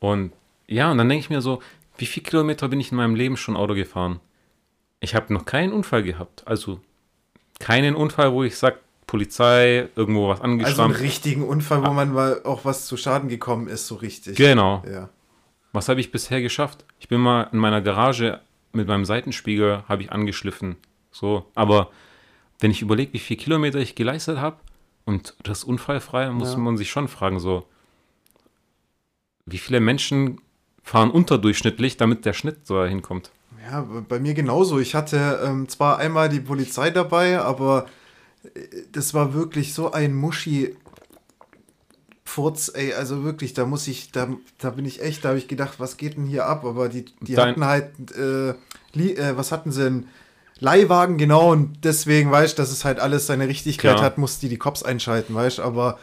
[0.00, 0.32] Und
[0.66, 1.60] ja, und dann denke ich mir so,
[1.96, 4.20] wie viele Kilometer bin ich in meinem Leben schon Auto gefahren?
[5.00, 6.42] Ich habe noch keinen Unfall gehabt.
[6.46, 6.80] Also
[7.60, 12.42] keinen Unfall, wo ich sage, Polizei, irgendwo was Also einen richtigen Unfall, wo man mal
[12.44, 14.36] auch was zu Schaden gekommen ist, so richtig.
[14.36, 14.82] genau.
[14.90, 15.10] Ja.
[15.72, 16.84] Was habe ich bisher geschafft?
[16.98, 18.40] Ich bin mal in meiner Garage
[18.72, 20.76] mit meinem Seitenspiegel, habe ich angeschliffen.
[21.12, 21.90] So, aber
[22.60, 24.56] wenn ich überlege, wie viele Kilometer ich geleistet habe
[25.04, 26.58] und das unfallfrei, muss Ja.
[26.58, 27.66] man sich schon fragen, so,
[29.46, 30.40] wie viele Menschen
[30.84, 33.30] fahren unterdurchschnittlich, damit der Schnitt so hinkommt.
[33.68, 34.78] Ja, bei mir genauso.
[34.78, 37.86] Ich hatte ähm, zwar einmal die Polizei dabei, aber
[38.44, 38.60] äh,
[38.92, 40.76] das war wirklich so ein Muschi.
[42.26, 44.28] Furz, ey, also wirklich, da muss ich, da,
[44.58, 46.64] da bin ich echt, da habe ich gedacht, was geht denn hier ab?
[46.64, 50.06] Aber die, die Dein- hatten halt, äh, äh, was hatten sie denn?
[50.60, 54.04] Leihwagen, genau, und deswegen, weißt du, dass es halt alles seine Richtigkeit Klar.
[54.04, 55.98] hat, mussten die die Cops einschalten, weißt du, aber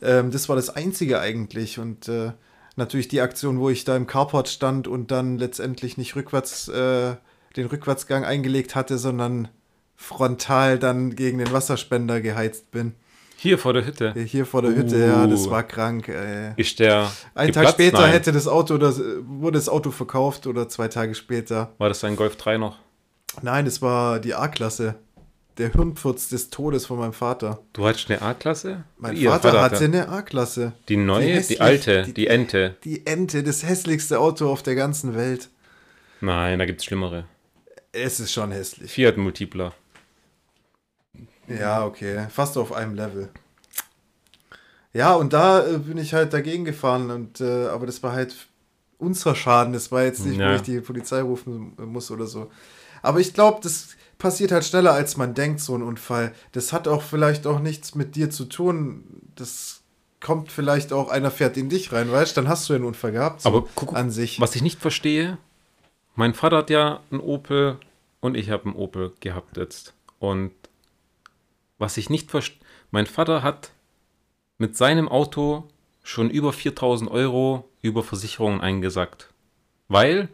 [0.00, 2.32] ähm, das war das Einzige eigentlich und äh,
[2.76, 7.16] natürlich die Aktion, wo ich da im Carport stand und dann letztendlich nicht rückwärts äh,
[7.56, 9.48] den Rückwärtsgang eingelegt hatte, sondern
[9.96, 12.94] frontal dann gegen den Wasserspender geheizt bin.
[13.36, 15.50] Hier vor der Hütte Hier vor der Hütte, ja, das Uh.
[15.50, 16.08] war krank.
[16.08, 16.52] Ey.
[16.56, 17.10] ist der.
[17.34, 17.72] Einen Tag geplatzt?
[17.74, 18.12] später Nein.
[18.12, 21.72] hätte das Auto, das, wurde das Auto verkauft oder zwei Tage später.
[21.78, 22.78] War das ein Golf 3 noch?
[23.42, 24.94] Nein, das war die A-Klasse.
[25.62, 27.60] Der Hirnputz des Todes von meinem Vater.
[27.72, 28.82] Du hattest eine A-Klasse?
[28.98, 30.72] Mein Ihr Vater Vater hatte eine A-Klasse.
[30.88, 32.76] Die neue, die, hässlich- alte, die, die- Ente.
[32.82, 35.50] Die Ente, das hässlichste Auto auf der ganzen Welt.
[36.20, 37.26] Nein, da gibt es schlimmere.
[37.92, 38.90] Es ist schon hässlich.
[38.90, 39.72] Fiat Multipler.
[41.46, 42.26] Ja, okay.
[42.28, 43.28] Fast auf einem Level.
[44.92, 47.08] Ja, und da äh, bin ich halt dagegen gefahren.
[47.12, 48.34] Und, äh, aber das war halt
[48.98, 49.72] unser Schaden.
[49.74, 50.50] Das war jetzt nicht, Ja.
[50.50, 52.50] wo ich die Polizei rufen muss oder so.
[53.00, 53.90] Aber ich glaube, das
[54.22, 56.32] passiert halt schneller, als man denkt, so ein Unfall.
[56.52, 59.04] Das hat auch vielleicht auch nichts mit dir zu tun.
[59.34, 59.82] Das
[60.20, 62.40] kommt vielleicht auch, einer fährt in dich rein, weißt du?
[62.40, 63.42] Dann hast du ja einen Unfall gehabt.
[63.42, 64.40] So Aber guck- an sich.
[64.40, 65.36] Was ich nicht verstehe,
[66.14, 67.78] mein Vater hat ja einen Opel
[68.20, 69.92] und ich habe einen Opel gehabt jetzt.
[70.20, 70.52] Und
[71.78, 72.60] was ich nicht verstehe,
[72.92, 73.70] mein Vater hat
[74.58, 75.64] mit seinem Auto
[76.04, 79.30] schon über 4000 Euro über Versicherungen eingesackt.
[79.88, 80.28] Weil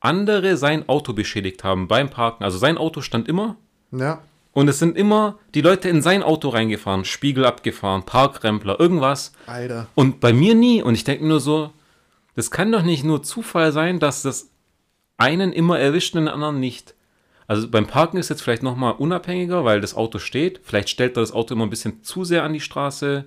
[0.00, 2.44] andere sein Auto beschädigt haben beim Parken.
[2.44, 3.56] Also sein Auto stand immer
[3.92, 4.20] Ja.
[4.52, 9.32] und es sind immer die Leute in sein Auto reingefahren, Spiegel abgefahren, Parkrempler, irgendwas.
[9.46, 9.86] Alter.
[9.94, 10.82] Und bei mir nie.
[10.82, 11.70] Und ich denke nur so,
[12.34, 14.50] das kann doch nicht nur Zufall sein, dass das
[15.16, 16.94] einen immer erwischt und den anderen nicht.
[17.48, 20.60] Also beim Parken ist jetzt vielleicht nochmal unabhängiger, weil das Auto steht.
[20.64, 23.24] Vielleicht stellt er das Auto immer ein bisschen zu sehr an die Straße.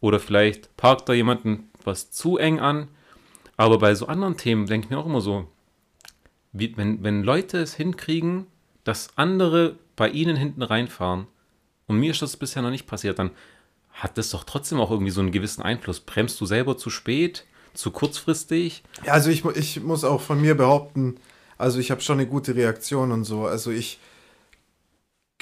[0.00, 2.88] Oder vielleicht parkt da jemanden was zu eng an.
[3.56, 5.46] Aber bei so anderen Themen denke ich mir auch immer so,
[6.52, 8.46] wie, wenn, wenn Leute es hinkriegen,
[8.84, 11.26] dass andere bei ihnen hinten reinfahren,
[11.86, 13.30] und mir ist das bisher noch nicht passiert, dann
[13.92, 16.00] hat das doch trotzdem auch irgendwie so einen gewissen Einfluss.
[16.00, 18.82] Bremst du selber zu spät, zu kurzfristig?
[19.04, 21.16] Ja, also ich, ich muss auch von mir behaupten,
[21.58, 23.46] also ich habe schon eine gute Reaktion und so.
[23.46, 24.00] Also ich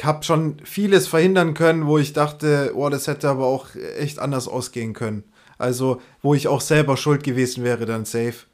[0.02, 4.48] habe schon vieles verhindern können, wo ich dachte, oh, das hätte aber auch echt anders
[4.48, 5.24] ausgehen können.
[5.58, 8.46] Also wo ich auch selber schuld gewesen wäre, dann safe.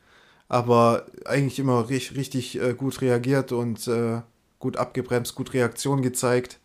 [0.49, 4.21] Aber eigentlich immer richtig, richtig äh, gut reagiert und äh,
[4.59, 6.59] gut abgebremst, gut Reaktion gezeigt.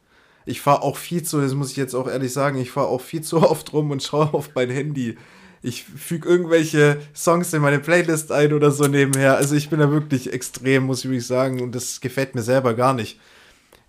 [0.46, 3.02] Ich fahre auch viel zu, das muss ich jetzt auch ehrlich sagen, ich fahre auch
[3.02, 5.18] viel zu oft rum und schaue auf mein Handy.
[5.64, 9.38] Ich füge irgendwelche Songs in meine Playlist ein oder so nebenher.
[9.38, 11.62] Also ich bin da wirklich extrem, muss ich wirklich sagen.
[11.62, 13.20] Und das gefällt mir selber gar nicht.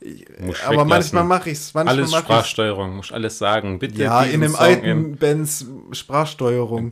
[0.00, 0.26] Ich,
[0.66, 1.74] aber manchmal mache ich es.
[1.74, 2.20] alles mach.
[2.20, 3.78] Sprachsteuerung, musst alles sagen.
[3.78, 6.78] Bitte Ja, in einem Song alten Benz Sprachsteuerung.
[6.78, 6.90] im-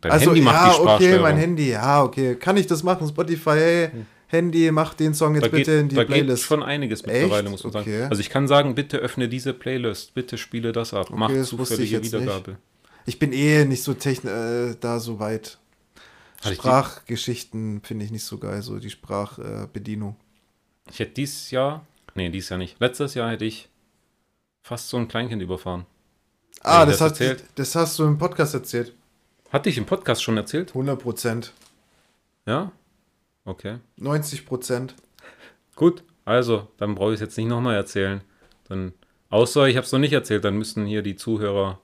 [0.00, 1.22] Dein also Handy macht ja, die okay, Sprachsteuerung.
[1.22, 1.70] mein Handy.
[1.70, 2.36] Ja, okay.
[2.36, 3.06] Kann ich das machen?
[3.06, 3.90] Spotify, hey,
[4.28, 6.44] Handy, mach den Song jetzt da bitte geht, in die da geht Playlist.
[6.44, 7.50] schon einiges mittlerweile, Echt?
[7.50, 7.90] muss man sagen.
[7.90, 8.02] Okay.
[8.04, 11.82] Also ich kann sagen, bitte öffne diese Playlist, bitte spiele das ab, mach das wusste
[11.82, 12.22] ich zufällige jetzt nicht.
[12.22, 12.56] Wiedergabe.
[13.06, 15.58] Ich bin eh nicht so techn äh, da so weit.
[16.42, 20.16] Hatte Sprachgeschichten finde ich nicht so geil, so die Sprachbedienung.
[20.86, 20.90] Äh.
[20.90, 23.68] Ich hätte dieses Jahr, nee, dieses Jahr nicht, letztes Jahr hätte ich
[24.62, 25.86] fast so ein Kleinkind überfahren.
[26.62, 28.94] ah, das, das hat, das hast du im Podcast erzählt.
[29.54, 30.70] Hatte ich im Podcast schon erzählt?
[30.70, 31.52] 100 Prozent.
[32.44, 32.72] Ja?
[33.44, 33.76] Okay.
[33.98, 34.96] 90 Prozent.
[35.76, 38.22] Gut, also, dann brauche ich es jetzt nicht nochmal erzählen.
[38.68, 38.94] Dann,
[39.30, 41.78] außer ich habe es noch nicht erzählt, dann müssen hier die Zuhörer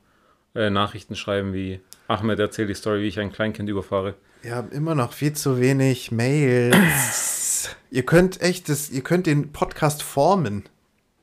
[0.56, 1.78] äh, Nachrichten schreiben wie
[2.09, 4.16] Ahmed erzählt die Story, wie ich ein Kleinkind überfahre.
[4.42, 7.76] Wir haben immer noch viel zu wenig Mails.
[7.92, 10.64] ihr könnt echt das, ihr könnt den Podcast formen.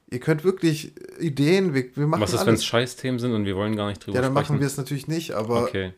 [0.10, 3.58] Ihr könnt wirklich Ideen, wir, wir machen Was ist, wenn es Scheißthemen sind und wir
[3.58, 4.54] wollen gar nicht drüber Ja, dann sprechen?
[4.54, 5.92] machen wir es natürlich nicht, aber Okay.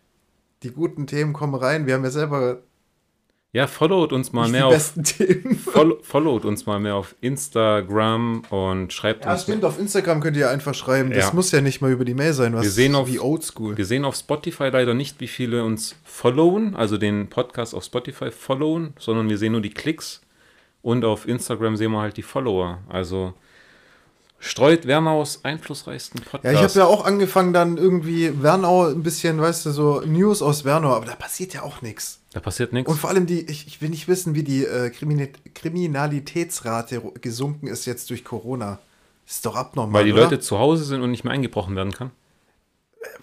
[0.64, 1.86] Die guten Themen kommen rein.
[1.88, 2.60] Wir haben ja selber
[3.52, 5.56] Ja, followt uns mal mehr die auf besten Themen.
[5.74, 9.44] Follow, followt uns mal mehr auf Instagram und schreibt Ja, uns.
[9.44, 11.10] stimmt, auf Instagram könnt ihr einfach schreiben.
[11.12, 11.34] Das Ja.
[11.34, 13.78] muss ja nicht mal über die Mail sein, was Wir sehen auf- wie oldschool.
[13.78, 18.32] Wir sehen auf Spotify leider nicht, wie viele uns followen, also den Podcast auf Spotify
[18.32, 20.22] followen, sondern wir sehen nur die Klicks
[20.82, 22.80] und auf Instagram sehen wir halt die Follower.
[22.88, 23.34] Also
[24.40, 26.44] streut Wernaus einflussreichsten Podcast.
[26.46, 30.42] Ja, ich habe ja auch angefangen dann irgendwie Wernau ein bisschen, weißt du, so News
[30.42, 32.20] aus Wernau, aber da passiert ja auch nichts.
[32.34, 32.90] da passiert nichts.
[32.90, 37.68] Und vor allem die, ich, ich will nicht wissen, wie die äh, Krimine- Kriminalitätsrate gesunken
[37.68, 38.80] ist jetzt durch Corona.
[39.28, 39.94] Ist doch abnormal.
[40.00, 40.24] Weil die oder?
[40.24, 42.12] Leute zu Hause sind und nicht mehr eingebrochen werden kann.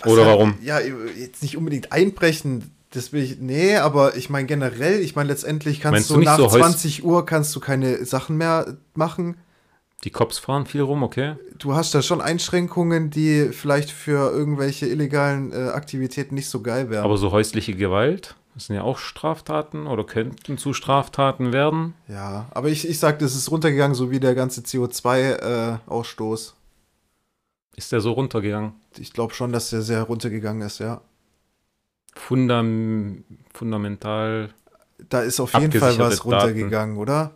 [0.00, 0.54] Was Oder halt- warum?
[0.62, 2.70] Ja, jetzt nicht unbedingt einbrechen.
[2.92, 6.20] Das will ich, nee, aber ich meine generell, ich meine letztendlich kannst Meinst du, du
[6.20, 9.36] nach so heus- 20 Uhr kannst du keine Sachen mehr machen.
[10.04, 11.36] Die Cops fahren viel rum, okay?
[11.58, 16.90] Du hast da schon Einschränkungen, die vielleicht für irgendwelche illegalen äh, Aktivitäten nicht so geil
[16.90, 17.04] wären.
[17.04, 21.94] Aber so häusliche Gewalt, das sind ja auch Straftaten oder könnten zu Straftaten werden.
[22.08, 26.52] Ja, aber ich, ich sag, das ist runtergegangen, so wie der ganze CO2-Ausstoß.
[27.76, 28.72] Ist der so runtergegangen?
[28.98, 31.00] ich glaube schon, dass der sehr runtergegangen ist, ja.
[32.14, 34.48] Fundam fundamental
[35.10, 36.46] Da ist auf jeden Fall was Abgesicherte Daten.
[36.46, 37.34] runtergegangen, oder?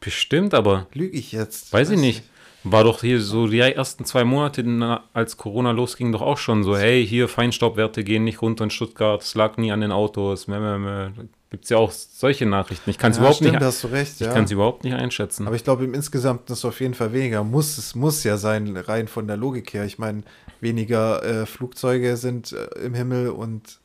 [0.00, 1.72] Bestimmt, aber Lüge ich jetzt?
[1.72, 2.22] Weiß ich nicht.
[2.68, 6.64] War doch hier so die ersten zwei Monate, na- als Corona losging, doch auch schon
[6.64, 10.46] so, hey, hier Feinstaubwerte gehen nicht runter in Stuttgart, es lag nie an den Autos.
[11.48, 12.90] Gibt es ja auch solche Nachrichten.
[12.90, 14.32] Ich kann es Ja, überhaupt, stimmt, nicht, hast du recht, ich ja.
[14.32, 15.46] kann's überhaupt nicht einschätzen.
[15.46, 17.44] Aber ich glaube, im Insgesamt ist es auf jeden Fall weniger.
[17.44, 19.84] Muss, es muss ja sein, rein von der Logik her.
[19.84, 20.24] Ich meine,
[20.60, 23.78] weniger äh, Flugzeuge sind äh, im Himmel und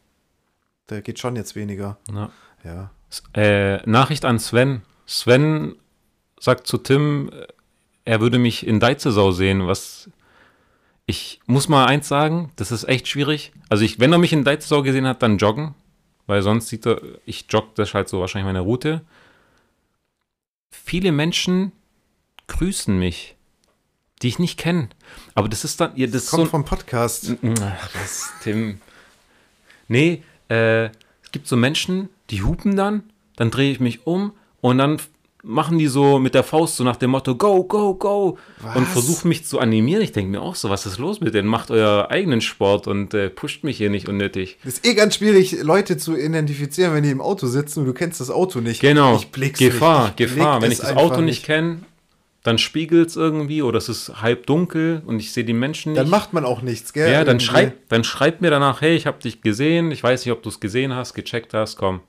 [0.87, 1.97] da geht schon jetzt weniger.
[2.11, 2.31] Ja.
[2.63, 2.91] Ja.
[3.39, 4.81] Äh, Nachricht an Sven.
[5.05, 5.75] Sven
[6.41, 7.31] sagt zu Tim,
[8.03, 10.09] er würde mich in Deizesau sehen, was
[11.05, 13.51] ich muss mal eins sagen, das ist echt schwierig.
[13.69, 15.75] Also ich, wenn er mich in Deizesau gesehen hat, dann joggen,
[16.25, 19.01] weil sonst sieht er, ich jogge, das ist halt so wahrscheinlich meine Route.
[20.71, 21.73] Viele Menschen
[22.47, 23.35] grüßen mich,
[24.21, 24.89] die ich nicht kenne.
[25.35, 27.35] Aber das ist dann, ja, das ist Kommt so, vom Podcast.
[27.61, 28.81] Ach, das Tim.
[29.87, 33.03] Nee, äh, es gibt so Menschen, die hupen dann,
[33.35, 34.99] dann drehe ich mich um und dann
[35.43, 38.37] machen die so mit der Faust so nach dem Motto Go, go, go
[38.75, 38.89] und Was?
[38.93, 40.03] versuchen mich zu animieren.
[40.03, 41.47] Ich denke mir auch so, was ist los mit denen?
[41.47, 44.57] Macht euer eigenen Sport und äh, pusht mich hier nicht unnötig.
[44.63, 47.93] Das ist eh ganz schwierig, Leute zu identifizieren, wenn die im Auto sitzen und du
[47.93, 48.81] kennst das Auto nicht.
[48.81, 50.19] Genau, Ich blick's Gefahr, nicht.
[50.19, 50.59] Ich Gefahr.
[50.59, 51.79] blick Wenn ich das Auto nicht kenne,
[52.43, 55.99] dann spiegelt es irgendwie oder es ist halb dunkel und ich sehe die Menschen nicht.
[56.01, 57.11] Dann macht man auch nichts, gell?
[57.11, 57.45] Ja, dann Irgendwie.
[57.45, 60.49] schreib, dann schreib mir danach, hey, ich habe dich gesehen, ich weiß nicht, ob du
[60.49, 61.99] es gesehen hast, gecheckt hast, komm.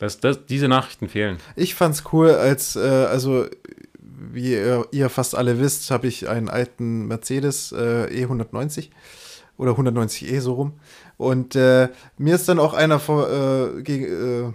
[0.00, 1.36] Das, das, diese Nachrichten fehlen.
[1.56, 3.46] Ich fand's cool, als, äh, also,
[3.98, 8.88] wie ihr, ihr fast alle wisst, habe ich einen alten Mercedes äh, E190
[9.58, 10.72] oder 190e so rum.
[11.18, 14.54] Und äh, mir ist dann auch einer vor, äh, gegen,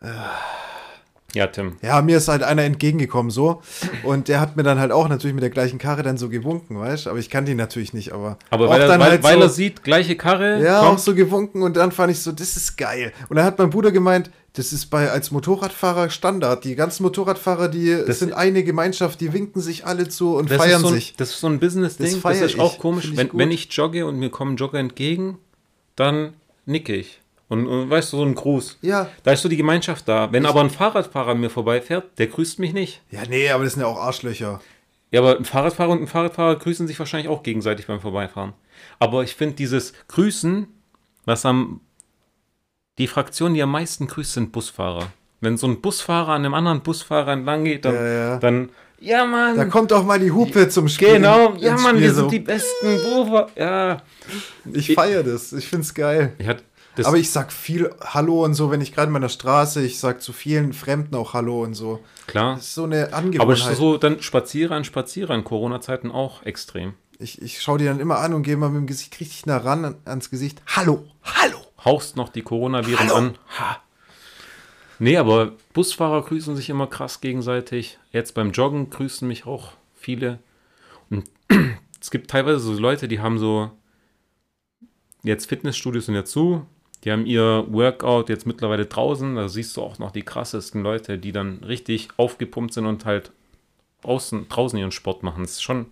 [0.00, 0.06] äh,
[1.34, 1.76] Ja, Tim.
[1.82, 3.60] ja, mir ist halt einer entgegengekommen so.
[4.04, 6.78] Und der hat mir dann halt auch natürlich mit der gleichen Karre dann so gewunken,
[6.78, 7.10] weißt du?
[7.10, 8.38] Aber ich kannte ihn natürlich nicht, aber.
[8.50, 10.86] Aber auch weil, er, dann weil, halt weil so, er sieht, gleiche Karre, Ja, auch
[10.88, 13.12] kommt, so gewunken und dann fand ich so, das ist geil.
[13.28, 16.62] Und dann hat mein Bruder gemeint, das ist bei als Motorradfahrer Standard.
[16.64, 20.80] Die ganzen Motorradfahrer, die Das- sind eine Gemeinschaft, die winken sich alle zu und feiern
[20.82, 21.16] so ein, sich.
[21.16, 23.06] Das ist so ein Business-Ding, Das das, ist auch ich, komisch.
[23.10, 25.38] ich Wenn, wenn ich jogge und mir kommen Jogger entgegen,
[25.96, 26.34] dann
[26.66, 27.20] nicke ich.
[27.54, 28.78] Und, und weißt du, so ein Gruß.
[28.82, 29.08] Ja.
[29.22, 30.32] Da ist so die Gemeinschaft da.
[30.32, 33.00] Wenn aber ein Fahrradfahrer an mir vorbeifährt, der grüßt mich nicht.
[33.10, 34.60] Ja, nee, aber das sind ja auch Arschlöcher.
[35.10, 38.52] Ja, aber ein Fahrradfahrer und ein Fahrradfahrer grüßen sich wahrscheinlich auch gegenseitig beim Vorbeifahren.
[38.98, 40.66] Aber ich finde dieses Grüßen,
[41.24, 41.80] was am.
[42.98, 45.08] Die Fraktion, die am meisten grüßt, sind Busfahrer.
[45.40, 47.94] Wenn so ein Busfahrer an einem anderen Busfahrer entlang geht, dann.
[47.94, 48.38] Ja, ja.
[48.38, 48.70] dann
[49.00, 49.56] ja, Mann.
[49.56, 51.14] Da kommt auch mal die Hupe zum Spiel.
[51.14, 51.54] genau.
[51.58, 52.20] Ja, Mann, Spiel wir so.
[52.22, 52.98] sind die besten.
[53.56, 53.98] Ja.
[54.72, 55.52] Ich feiere das.
[55.52, 56.32] Ich find's geil.
[56.38, 56.62] Ich hatte
[56.96, 59.98] das, aber ich sag viel Hallo und so, wenn ich gerade in meiner Straße, ich
[59.98, 62.00] sag zu vielen Fremden auch Hallo und so.
[62.26, 62.56] klar.
[62.56, 63.66] Das ist so eine Angewohnheit.
[63.66, 66.94] Aber so dann Spazierer an Spazierer in Corona-Zeiten auch extrem.
[67.18, 69.56] ich ich schaue die dann immer an und gehe mal mit dem Gesicht richtig nah
[69.56, 70.62] ran an, ans Gesicht.
[70.66, 71.58] Hallo, hallo.
[71.84, 73.14] Haust noch die Coronaviren Hallo.
[73.14, 73.38] an.
[73.58, 73.78] Ha.
[74.98, 77.98] Nee, aber Busfahrer grüßen sich immer krass gegenseitig.
[78.10, 80.38] Jetzt beim Joggen grüßen mich auch viele.
[81.10, 81.28] Und
[82.00, 83.70] es gibt teilweise so Leute, die haben so
[85.22, 86.66] jetzt Fitnessstudios sind ja zu.
[87.04, 89.36] Die haben ihr Workout jetzt mittlerweile draußen.
[89.36, 93.30] Da siehst du auch noch die krassesten Leute, die dann richtig aufgepumpt sind und halt
[94.02, 95.42] außen, draußen ihren Sport machen.
[95.42, 95.86] Das ist schon,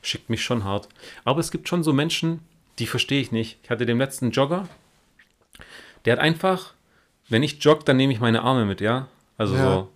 [0.00, 0.88] schickt mich schon hart.
[1.24, 2.40] Aber es gibt schon so Menschen,
[2.78, 3.58] die verstehe ich nicht.
[3.62, 4.68] Ich hatte den letzten Jogger,
[6.04, 6.72] der hat einfach,
[7.28, 9.08] wenn ich jogge, dann nehme ich meine Arme mit, ja?
[9.36, 9.62] Also Ja.
[9.62, 9.88] so,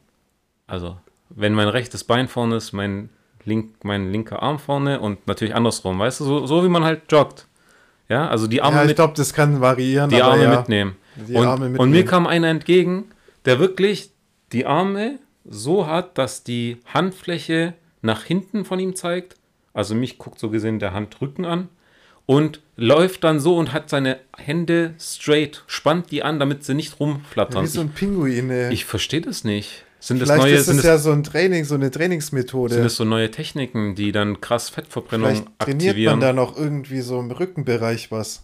[0.67, 0.97] also
[1.31, 3.09] wenn mein rechtes Bein vorne ist, mein,
[3.45, 7.11] link, mein linker Arm vorne und natürlich andersrum, weißt du, so, so wie man halt
[7.11, 7.47] joggt.
[8.13, 10.11] Ja, also die Arme, ja, ich glaube, das kann variieren.
[10.11, 10.59] die Arme ja.
[10.59, 10.97] mitnehmen.
[11.17, 11.91] Die und, Arme und mitnehmen.
[11.93, 13.07] mir kam einer entgegen,
[13.47, 14.11] der wirklich
[14.53, 17.73] die Arme so hat, dass die Handfläche
[18.03, 19.37] nach hinten von ihm zeigt.
[19.73, 21.69] Also mich guckt so gesehen der Handrücken an
[22.27, 26.91] und läuft dann so und hat seine Hände straight, spannt die an, damit sie nicht
[26.93, 27.65] Ja, rumflattern.
[27.65, 28.51] wie so ein Pinguin.
[28.51, 28.67] ey.
[28.69, 29.85] ich ich verstehe das nicht.
[30.03, 32.75] Sind das Vielleicht neue, ist sind es das, ja so ein Training, so eine Trainingsmethode.
[32.75, 36.13] sind das so neue Techniken, die dann krass Fettverbrennung Vielleicht trainiert aktivieren?
[36.15, 38.43] man da noch irgendwie so im Rückenbereich was.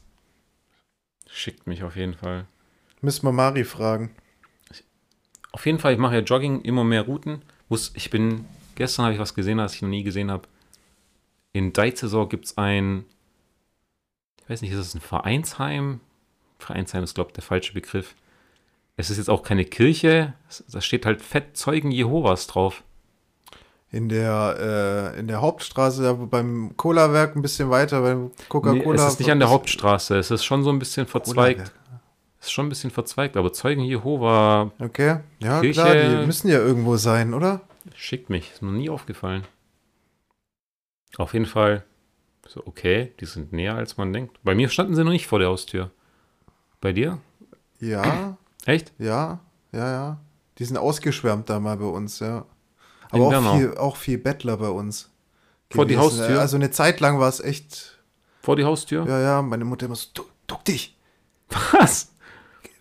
[1.28, 2.46] Schickt mich auf jeden Fall.
[3.00, 4.10] Müssen wir Mari fragen.
[5.50, 7.42] Auf jeden Fall, ich mache ja Jogging, immer mehr Routen.
[7.94, 8.44] Ich bin,
[8.76, 10.46] gestern habe ich was gesehen, was ich noch nie gesehen habe.
[11.52, 13.04] In Deizesor gibt es ein,
[14.44, 15.98] ich weiß nicht, ist es ein Vereinsheim?
[16.60, 18.14] Vereinsheim ist, glaube ich, der falsche Begriff.
[19.00, 20.34] Es ist jetzt auch keine Kirche,
[20.72, 22.82] da steht halt fett Zeugen Jehovas drauf.
[23.90, 29.06] In der, äh, in der Hauptstraße, beim Cola-Werk ein bisschen weiter, beim Nee, Coca-Cola.
[29.06, 31.72] es ist nicht an der Hauptstraße, es ist schon so ein bisschen verzweigt.
[32.40, 36.48] Es ist schon ein bisschen verzweigt, aber Zeugen Jehova Okay, ja Kirche- klar, die müssen
[36.48, 37.60] ja irgendwo sein, oder?
[37.94, 39.44] Schickt mich, ist mir nie aufgefallen.
[41.16, 41.84] Auf jeden Fall,
[42.48, 44.38] so, okay, die sind näher als man denkt.
[44.42, 45.90] Bei mir standen sie noch nicht vor der Haustür.
[46.80, 47.18] Bei dir?
[47.80, 48.36] Ja,
[48.68, 48.92] Echt?
[48.98, 49.40] ja,
[49.72, 50.20] ja, ja.
[50.58, 52.38] Die sind ausgeschwärmt da mal bei uns, ja.
[52.38, 52.44] In
[53.20, 53.56] Aber auch Bernau.
[53.56, 55.10] viel, auch viel Bettler bei uns.
[55.70, 56.18] Vor die gewesen.
[56.20, 56.40] Haustür?
[56.40, 57.98] Also eine Zeit lang war es echt,
[58.42, 59.06] Vor die Haustür?
[59.06, 60.96] ja, ja, meine Mutter immer so, "Du- duck dich,
[61.72, 62.12] Was?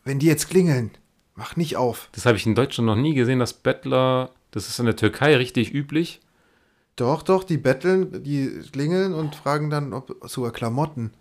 [0.04, 0.92] wenn die jetzt klingeln,
[1.36, 2.10] mach nicht auf.
[2.14, 5.36] Das habe ich in Deutschland noch nie gesehen, dass Bettler, das ist in der Türkei
[5.38, 6.20] richtig üblich.
[6.96, 11.14] Doch, doch, die betteln, die klingeln und fragen dann, ob sogar Klamotten.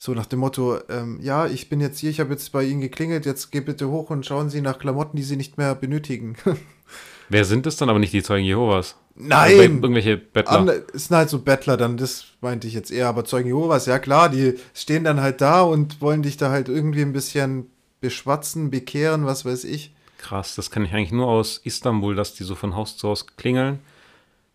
[0.00, 2.80] So nach dem Motto, ähm, ja, ich bin jetzt hier, ich habe jetzt bei Ihnen
[2.80, 6.36] geklingelt, jetzt geh bitte hoch und schauen Sie nach Klamotten, die Sie nicht mehr benötigen.
[7.28, 7.90] Wer sind es dann?
[7.90, 8.96] Aber nicht die Zeugen Jehovas.
[9.16, 9.80] Nein!
[9.82, 10.58] Irgendwelche Bettler.
[10.58, 13.86] An, es sind halt so Bettler, dann das meinte ich jetzt eher, aber Zeugen Jehovas,
[13.86, 17.66] ja klar, die stehen dann halt da und wollen dich da halt irgendwie ein bisschen
[18.00, 19.92] beschwatzen, bekehren, was weiß ich.
[20.18, 23.26] Krass, das kenne ich eigentlich nur aus Istanbul, dass die so von Haus zu Haus
[23.36, 23.80] klingeln.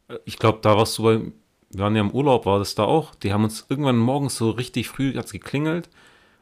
[0.08, 1.20] Äh, Ich glaube, da warst du bei,
[1.74, 3.16] wir waren ja im Urlaub, war das da auch.
[3.16, 5.90] Die haben uns irgendwann morgens so richtig früh hat's geklingelt.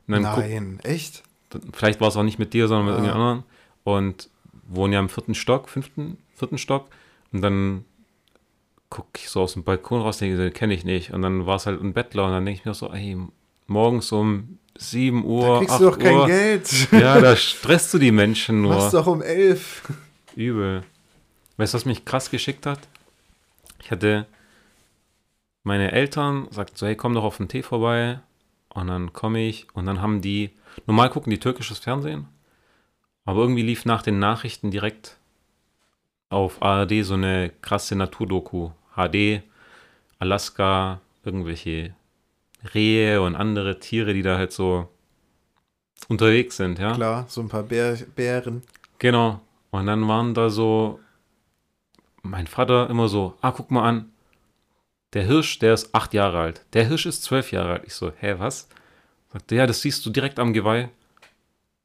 [0.07, 1.23] Dann guck, Nein, echt?
[1.73, 2.97] vielleicht war es auch nicht mit dir, sondern mit Ah.
[2.97, 3.43] irgendjemand anderen.
[3.83, 4.29] Und
[4.67, 6.87] wohnen ja im vierten Stock, fünften, vierten Stock.
[7.31, 7.85] Und dann
[8.89, 11.11] gucke ich so aus dem Balkon raus, denke, den kenne ich nicht.
[11.13, 12.25] Und dann war es halt ein Bettler.
[12.25, 13.17] Und dann denke ich mir so, ey,
[13.67, 16.27] morgens um 7 Uhr, Da kriegst 8 du doch kein Uhr.
[16.27, 16.87] Geld.
[16.91, 18.75] Ja, da stresst du die Menschen nur.
[18.75, 19.83] Machst doch um elf.
[20.35, 20.83] Übel.
[21.57, 22.79] Weißt du, was mich krass geschickt hat?
[23.83, 24.25] Ich hatte
[25.63, 28.19] meine Eltern sagt so, hey, komm doch auf den Tee vorbei.
[28.73, 30.51] Und dann komme ich und dann haben die,
[30.87, 32.27] normal gucken die türkisches Fernsehen,
[33.25, 35.17] aber irgendwie lief nach den Nachrichten direkt
[36.29, 38.71] auf ARD so eine krasse Naturdoku.
[38.95, 39.41] HD,
[40.19, 41.93] Alaska, irgendwelche
[42.73, 44.87] Rehe und andere Tiere, die da halt so
[46.07, 46.93] unterwegs sind, ja.
[46.93, 48.63] Klar, so ein paar Bär, Bären.
[48.99, 49.41] Genau.
[49.71, 50.99] Und dann waren da so,
[52.21, 54.11] mein Vater immer so, ah, guck mal an,
[55.13, 56.61] der Hirsch, der ist acht Jahre alt.
[56.73, 57.83] Der Hirsch ist zwölf Jahre alt.
[57.85, 58.67] Ich so, hä, was?
[59.33, 60.89] Sagte, ja, das siehst du direkt am Geweih.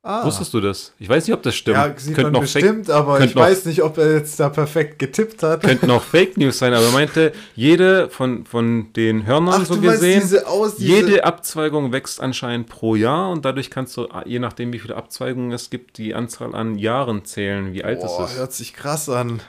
[0.03, 0.25] Ah.
[0.25, 0.93] Wusstest du das?
[1.01, 1.79] Ich weiß nicht, ob das stimmt.
[1.79, 4.13] Ja, sieht Könnte man noch Fake, bestimmt, aber könnte ich noch- weiß nicht, ob er
[4.15, 5.63] jetzt da perfekt getippt hat.
[5.65, 9.81] könnten auch Fake News sein, aber er meinte, jede von, von den Hörnern Ach, so
[9.81, 14.39] gesehen, diese aus, diese, jede Abzweigung wächst anscheinend pro Jahr und dadurch kannst du, je
[14.39, 18.31] nachdem, wie viele Abzweigungen es gibt, die Anzahl an Jahren zählen, wie alt Boah, es
[18.31, 18.39] ist.
[18.39, 19.41] hört sich krass an.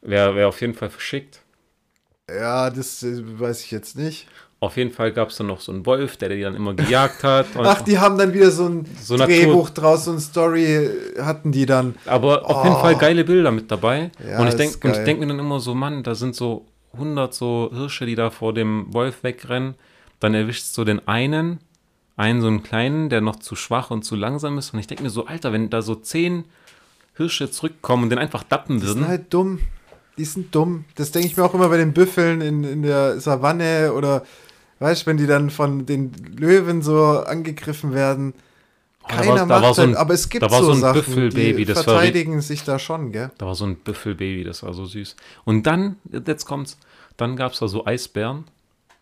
[0.00, 1.40] Wäre wär auf jeden Fall verschickt.
[2.30, 4.26] Ja, das äh, weiß ich jetzt nicht.
[4.58, 7.22] Auf jeden Fall gab es dann noch so einen Wolf, der die dann immer gejagt
[7.22, 7.46] hat.
[7.54, 11.22] Und, Ach, die haben dann wieder so ein So Drehbuch draus, so ein Story äh,
[11.22, 11.94] hatten die dann.
[12.06, 12.64] aber auf Oh.
[12.64, 14.10] jeden Fall geile Bilder mit dabei.
[14.26, 17.70] Ja, und ich denke denk mir dann immer so, Mann, da sind so 100 so
[17.72, 19.74] Hirsche, die da vor dem Wolf wegrennen.
[20.18, 21.60] Dann erwischst du den einen,
[22.16, 24.72] einen so einen kleinen, der noch zu schwach und zu langsam ist.
[24.72, 26.44] Und ich denke mir so, Alter, wenn da so 10
[27.14, 29.00] Hirsche zurückkommen und den einfach dappen Die würden.
[29.00, 29.60] sind halt dumm.
[30.18, 30.84] Die sind dumm.
[30.94, 34.24] Das denke ich mir auch immer bei den Büffeln in, in der Savanne oder,
[34.78, 38.32] weißt du, wenn die dann von den Löwen so angegriffen werden.
[39.02, 40.60] Oh, da Keiner war- da macht war so halt, ein- aber es gibt da war
[40.60, 43.30] so, so ein Sachen, Büffelbaby, die das war verteidigen sich da schon, gell?
[43.38, 45.16] Da war so ein Büffelbaby, das war so süß.
[45.44, 46.78] Und dann, jetzt kommt's,
[47.16, 48.44] dann gab es da so Eisbären.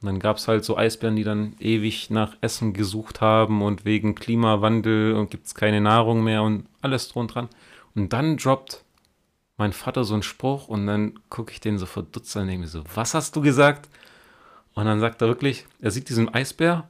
[0.02, 3.86] Und dann gab es halt so Eisbären, die dann ewig nach Essen gesucht haben und
[3.86, 7.48] wegen Klimawandel und gibt es keine Nahrung mehr und alles drum und dran.
[7.94, 8.82] Und dann droppt
[9.56, 12.82] mein Vater so einen Spruch und dann gucke ich den so verdutzt und denke so,
[12.94, 13.88] was hast du gesagt?
[14.74, 16.88] Und dann sagt er wirklich, er sieht diesen Eisbär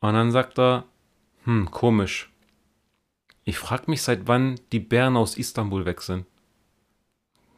[0.00, 0.84] Und dann sagt er,
[1.44, 2.30] hm, komisch.
[3.44, 6.26] Ich frage mich, seit wann die Bären aus Istanbul weg sind.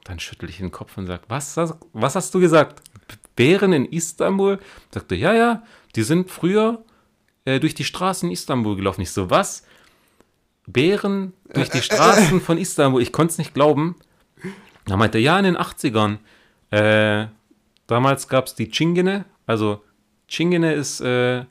[0.04, 1.56] Dann schüttel ich den Kopf und sage, was,
[1.92, 2.82] was hast du gesagt?
[3.36, 4.58] Bären in Istanbul?
[4.92, 5.62] Sagte, ja, ja,
[5.94, 6.84] die sind früher
[7.44, 9.02] äh, durch die Straßen in Istanbul gelaufen.
[9.02, 9.64] Ich so, was?
[10.72, 13.02] Bären durch die Straßen von Istanbul?
[13.02, 13.96] Ich konnte es nicht glauben.
[14.86, 16.18] Da meinte er, ja, in den 80ern.
[16.70, 17.26] Äh,
[17.86, 19.24] damals gab es die Chingene.
[19.46, 19.82] Also
[20.28, 21.44] Chingene ist äh,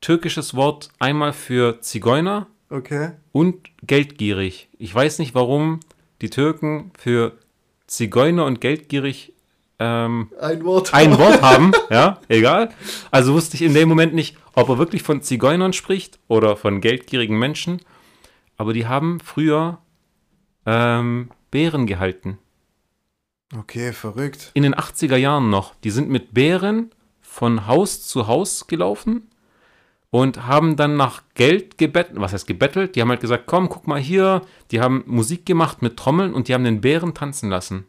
[0.00, 3.10] türkisches Wort einmal für Zigeuner Okay.
[3.32, 4.68] und geldgierig.
[4.78, 5.80] Ich weiß nicht, warum
[6.22, 7.32] die Türken für
[7.86, 9.32] Zigeuner und geldgierig
[9.80, 10.92] ähm, Ein Wort.
[10.94, 12.70] ein Wort haben, ja, egal.
[13.10, 16.80] Also wusste ich in dem Moment nicht, ob er wirklich von Zigeunern spricht oder von
[16.80, 17.80] geldgierigen Menschen.
[18.60, 19.78] Aber die haben früher
[20.66, 22.36] ähm, Bären gehalten.
[23.56, 24.50] Okay, verrückt.
[24.52, 25.74] In den 80er Jahren noch.
[25.76, 26.90] Die sind mit Bären
[27.22, 29.30] von Haus zu Haus gelaufen
[30.10, 32.20] und haben dann nach Geld gebettelt.
[32.20, 32.96] Was heißt gebettelt?
[32.96, 34.42] Die haben halt gesagt, komm, guck mal hier.
[34.72, 37.86] Die haben Musik gemacht mit Trommeln und die haben den Bären tanzen lassen.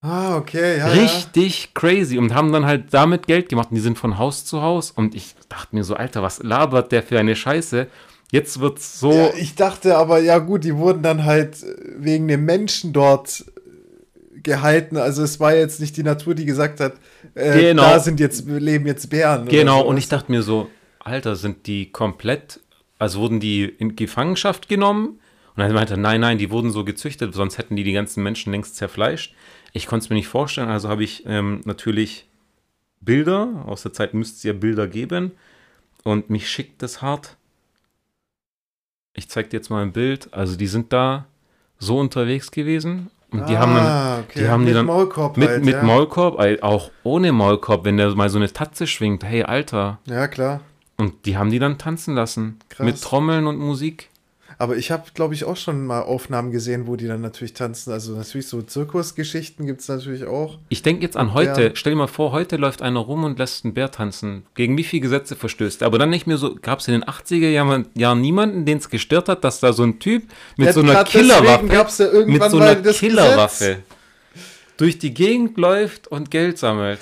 [0.00, 0.88] Ah, okay, ja.
[0.88, 4.60] Richtig crazy und haben dann halt damit Geld gemacht und die sind von Haus zu
[4.60, 7.86] Haus und ich dachte mir so, Alter, was labert der für eine Scheiße?
[8.32, 12.26] Jetzt wird's so, Ja, ich dachte aber, ja gut, die wurden dann halt äh, wegen
[12.28, 13.44] dem Menschen dort
[14.34, 14.96] äh, gehalten.
[14.96, 16.94] Also es war jetzt nicht die Natur, die gesagt hat,
[17.34, 17.82] äh, Genau.
[17.82, 19.46] da sind jetzt, leben jetzt Bären.
[19.48, 20.68] genau und ich dachte mir so,
[20.98, 22.60] Alter, sind die komplett,
[22.98, 25.20] also wurden die in Gefangenschaft genommen?
[25.54, 28.22] Und dann meinte er, nein, nein, die wurden so gezüchtet, sonst hätten die die ganzen
[28.22, 29.34] Menschen längst zerfleischt.
[29.74, 32.26] Ich konnte es mir nicht vorstellen, also habe ich ähm, natürlich
[33.02, 35.32] Bilder, aus der Zeit müsste es ja Bilder geben
[36.04, 37.36] und mich schickt das hart.
[39.14, 41.26] Ich zeig dir jetzt mal ein Bild, also die sind da
[41.78, 44.40] so unterwegs gewesen und die haben dann Ah, okay.
[44.40, 45.82] die haben die mit dann Maulkorb mit, halt, mit ja.
[45.82, 49.98] Maulkorb, auch ohne Maulkorb, wenn der mal so eine Tatze schwingt, hey Alter.
[50.06, 50.60] Ja, klar.
[50.96, 52.58] Und die haben die dann tanzen lassen.
[52.68, 52.84] Krass.
[52.84, 54.08] Mit Trommeln und Musik.
[54.62, 57.92] Aber ich habe, glaube ich, auch schon mal Aufnahmen gesehen, wo die dann natürlich tanzen.
[57.92, 60.56] Also natürlich so Zirkusgeschichten gibt es natürlich auch.
[60.68, 61.62] Ich denke jetzt an heute.
[61.62, 61.70] Ja.
[61.74, 64.44] Stell dir mal vor, heute läuft einer rum und lässt einen Bär tanzen.
[64.54, 65.86] Gegen wie viele Gesetze verstößt er?
[65.86, 68.88] Aber dann nicht mehr so, gab es in den 80er Jahren, Jahren niemanden, den es
[68.88, 72.60] gestört hat, dass da so ein Typ mit Ja, so einer Killerwaffe, ja mit so
[72.60, 73.78] einer Killerwaffe
[74.76, 77.00] durch die Gegend läuft und Geld sammelt.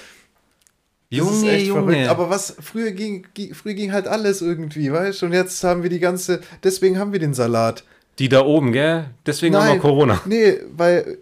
[1.11, 1.93] Das ist Junge, echt Junge.
[1.93, 2.09] verrückt.
[2.09, 5.27] Aber was, früher ging, ging, früher ging halt alles irgendwie, weißt du?
[5.27, 7.85] Und jetzt haben wir die ganze, deswegen haben wir den Salat.
[8.19, 9.07] die da oben, gell?
[9.27, 9.81] Deswegen haben wir Nein.
[9.81, 10.21] Corona.
[10.27, 11.19] Nee, weil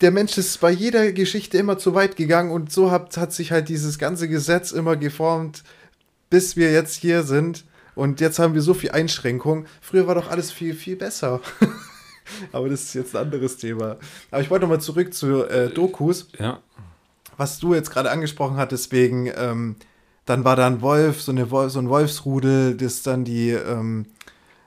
[0.00, 3.52] der Mensch ist bei jeder Geschichte immer zu weit gegangen und so hat, hat sich
[3.52, 5.64] halt dieses ganze Gesetz immer geformt,
[6.30, 7.64] bis wir jetzt hier sind.
[7.94, 9.66] Und jetzt haben wir so viel Einschränkung.
[9.82, 11.40] Früher war doch alles viel, viel besser.
[12.52, 13.98] Aber das ist jetzt ein anderes Thema.
[14.30, 16.28] Aber ich wollte noch mal zurück zu äh, Dokus.
[16.38, 16.60] Ja.
[17.40, 19.76] Was du jetzt gerade angesprochen hattest, wegen, ähm,
[20.26, 24.06] dann war da ein Wolf, so, eine Wolf, so ein Wolfsrudel, das dann die, ähm,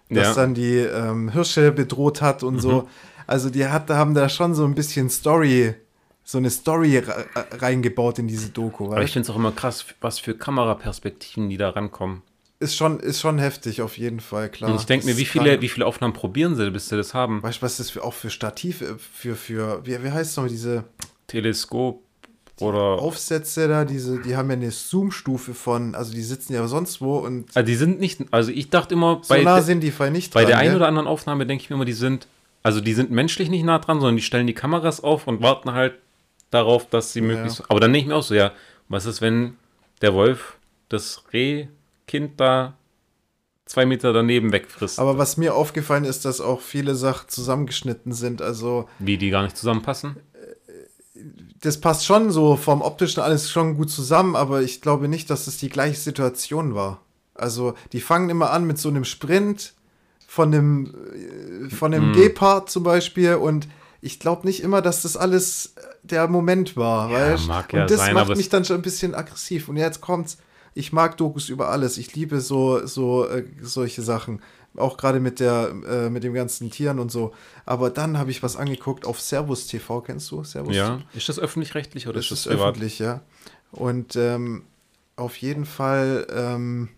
[0.10, 0.34] das Ja.
[0.34, 2.90] dann die ähm, Hirsche bedroht hat und so.
[3.28, 5.76] Also die hat, haben da schon so ein bisschen Story,
[6.26, 7.26] so eine Story re-
[7.60, 8.88] reingebaut in diese Doku.
[8.88, 12.22] Aber ich finde es auch immer krass, was für Kameraperspektiven die da rankommen.
[12.60, 14.72] Ist schon, ist schon heftig, auf jeden Fall, klar.
[14.72, 15.62] Und ich denke mir, wie viele, krank.
[15.62, 17.44] wie viele Aufnahmen probieren sie, bis sie das haben?
[17.44, 20.38] Weißt du, was das für, auch für Stativ, äh, für, für, wie, wie heißt es
[20.38, 20.86] noch, diese
[21.28, 22.03] Teleskop
[22.60, 23.02] oder.
[23.02, 27.18] Aufsätze da, diese, die haben ja eine Zoom-Stufe von, also die sitzen ja sonst wo
[27.18, 30.34] und Also die sind nicht, also ich dachte immer, so bei, nah sind die nicht
[30.34, 32.28] bei dran, der einen oder anderen Aufnahme denke ich mir immer, die sind,
[32.62, 35.74] also die sind menschlich nicht nah dran, sondern die stellen die Kameras auf und warten
[35.74, 35.96] halt
[36.52, 37.70] darauf, dass sie möglichst.
[37.70, 38.52] Aber dann denke ich mir auch so, ja,
[38.88, 39.58] was ist, wenn
[40.02, 40.58] der Wolf
[40.90, 42.76] das Rehkind da
[43.66, 48.42] zwei Meter daneben wegfrisst, Aber was mir aufgefallen ist, dass auch viele Sachen zusammengeschnitten sind.
[48.42, 50.18] Also wie die gar nicht zusammenpassen?
[51.64, 55.48] Das passt schon so vom optischen alles schon gut zusammen, aber ich glaube nicht, dass
[55.48, 56.99] es die gleiche Situation war.
[57.35, 59.73] Also die fangen immer an mit so einem Sprint
[60.27, 60.94] von einem,
[61.65, 62.14] äh, von einem Mhm.
[62.15, 63.69] Gepard zum Beispiel und
[64.02, 65.73] ich glaube nicht immer, dass das alles
[66.03, 67.10] der Moment war.
[67.10, 67.48] Ja, weißt?
[67.48, 69.69] mag und ja das sein, macht mich dann schon ein bisschen aggressiv.
[69.69, 70.38] Und jetzt kommt's.
[70.73, 71.98] Ich mag Dokus über alles.
[71.98, 74.41] Ich liebe so, so äh, solche Sachen.
[74.76, 77.34] Auch gerade mit der, äh, mit dem ganzen Tieren und so.
[77.66, 80.02] Aber dann habe ich was angeguckt auf Servus TV.
[80.02, 80.76] Kennst du Servus?
[80.76, 81.02] Ja.
[81.14, 82.72] Ist das öffentlich-rechtlich oder Das ist ist das privat?
[82.72, 83.22] öffentlich, ja.
[83.72, 84.64] Und ähm,
[85.16, 86.90] auf jeden Fall ähm,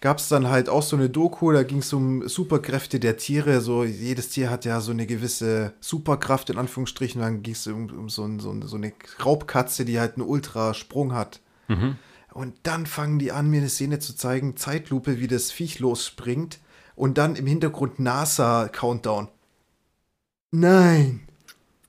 [0.00, 3.60] gab es dann halt auch so eine Doku, da ging es um Superkräfte der Tiere.
[3.60, 7.20] So, jedes Tier hat ja so eine gewisse Superkraft, in Anführungsstrichen.
[7.20, 8.92] Dann ging es um, um so, ein, so, ein, so eine
[9.24, 11.40] Raubkatze, die halt einen Ultrasprung hat.
[11.68, 11.96] Mhm.
[12.32, 16.60] Und dann fangen die an, mir eine Szene zu zeigen, Zeitlupe, wie das Viech losspringt.
[16.98, 19.28] Und dann im Hintergrund NASA-Countdown.
[20.50, 21.20] Nein.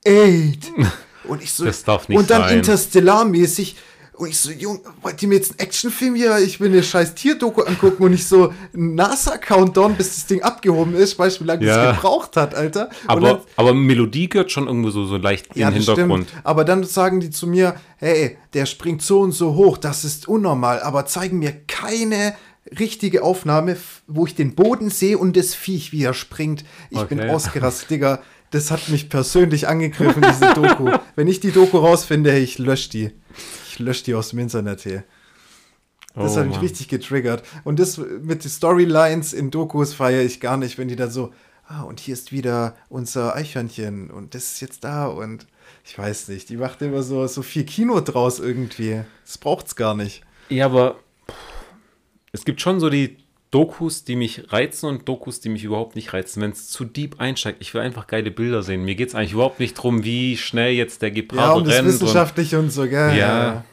[0.06, 0.72] Eight.
[1.24, 2.56] Und ich so, Das darf nicht und dann sein.
[2.58, 3.76] interstellarmäßig
[4.14, 6.38] Und ich so, Junge, wollt ihr mir jetzt einen Actionfilm hier?
[6.38, 11.18] Ich will eine scheiß Tierdoku angucken und nicht so NASA-Countdown, bis das Ding abgehoben ist.
[11.18, 11.84] Weißt du, wie lange Ja.
[11.86, 12.88] das gebraucht hat, Alter?
[13.06, 16.28] Aber, dann, aber Melodie gehört schon irgendwo so, so leicht ja, in den Hintergrund.
[16.28, 16.44] stimmt.
[16.46, 20.26] Aber dann sagen die zu mir, hey, der springt so und so hoch, das ist
[20.28, 22.34] unnormal, aber zeigen mir keine
[22.78, 23.76] richtige Aufnahme,
[24.06, 26.64] wo ich den Boden sehe und das Viech, wie er springt.
[26.90, 27.30] Ich bin Okay.
[27.30, 28.22] ausgerastet, Digga.
[28.50, 30.90] Das hat mich persönlich angegriffen, diese Doku.
[31.16, 33.10] Wenn ich die Doku rausfinde, ich lösche die.
[33.68, 35.04] Ich lösche die aus dem Internet hier.
[36.14, 36.64] Das Oh, hat mich Mann.
[36.64, 37.44] richtig getriggert.
[37.62, 41.32] Und das mit den Storylines in Dokus feiere ich gar nicht, wenn die dann so,
[41.68, 45.46] ah, und hier ist wieder unser Eichhörnchen und das ist jetzt da und
[45.84, 49.02] ich weiß nicht, die macht immer so, so viel Kino draus irgendwie.
[49.24, 50.22] Das braucht's gar nicht.
[50.48, 50.96] Ja, aber
[52.32, 53.16] es gibt schon so die
[53.50, 56.40] Dokus, die mich reizen und Dokus, die mich überhaupt nicht reizen.
[56.40, 58.84] Wenn es zu deep einsteigt, ich will einfach geile Bilder sehen.
[58.84, 61.74] Mir geht es eigentlich überhaupt nicht darum, wie schnell jetzt der Ja, Gepard und das
[61.74, 62.52] rennt.
[62.52, 63.16] Und, und so, gell?
[63.16, 63.64] Ja.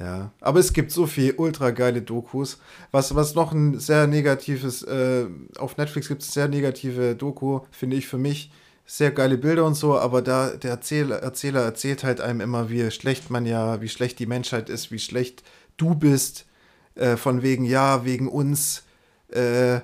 [0.00, 2.60] Ja, aber es gibt so viel ultra geile Dokus.
[2.92, 5.26] Was, was noch ein sehr negatives, äh,
[5.58, 8.52] auf Netflix gibt es sehr negative Doku, finde ich für mich.
[8.86, 12.90] Sehr geile Bilder und so, aber da der Erzähler, Erzähler erzählt halt einem immer, wie
[12.90, 15.42] schlecht man ja, wie schlecht die Menschheit ist, wie schlecht
[15.76, 16.46] du bist.
[16.98, 18.82] Äh, von wegen, ja, wegen uns
[19.30, 19.80] äh,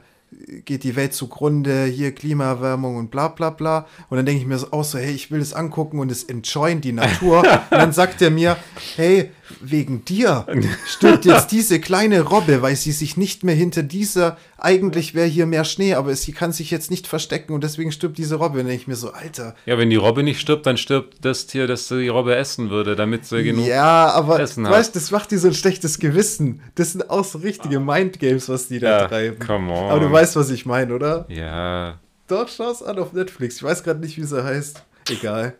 [0.64, 3.86] geht die Welt zugrunde, hier Klimaerwärmung und bla bla bla.
[4.10, 6.24] Und dann denke ich mir so auch so, hey, ich will das angucken und es
[6.24, 7.38] enjoyen, die Natur.
[7.70, 8.56] und dann sagt er mir,
[8.96, 9.30] hey,
[9.60, 10.46] wegen dir
[10.86, 15.46] stirbt jetzt diese kleine Robbe, weil sie sich nicht mehr hinter dieser, eigentlich wäre hier
[15.46, 18.60] mehr Schnee, aber sie kann sich jetzt nicht verstecken und deswegen stirbt diese Robbe.
[18.60, 19.54] Und ich mir so, Alter.
[19.66, 22.96] ja, wenn die Robbe nicht stirbt, dann stirbt das Tier, das die Robbe essen würde,
[22.96, 23.66] damit sie genug.
[23.66, 24.72] Ja, aber Essen hat.
[24.74, 26.62] weißt, das macht dir so ein schlechtes Gewissen.
[26.74, 29.38] Das sind auch so richtige Mindgames, was die da Ja, treiben.
[29.38, 29.90] come on.
[29.90, 31.26] Aber du weißt, was ich meine, oder?
[31.28, 33.56] Ja, Dort schau's an auf Netflix.
[33.56, 34.82] Ich weiß gerade nicht, wie sie heißt.
[35.10, 35.54] Egal.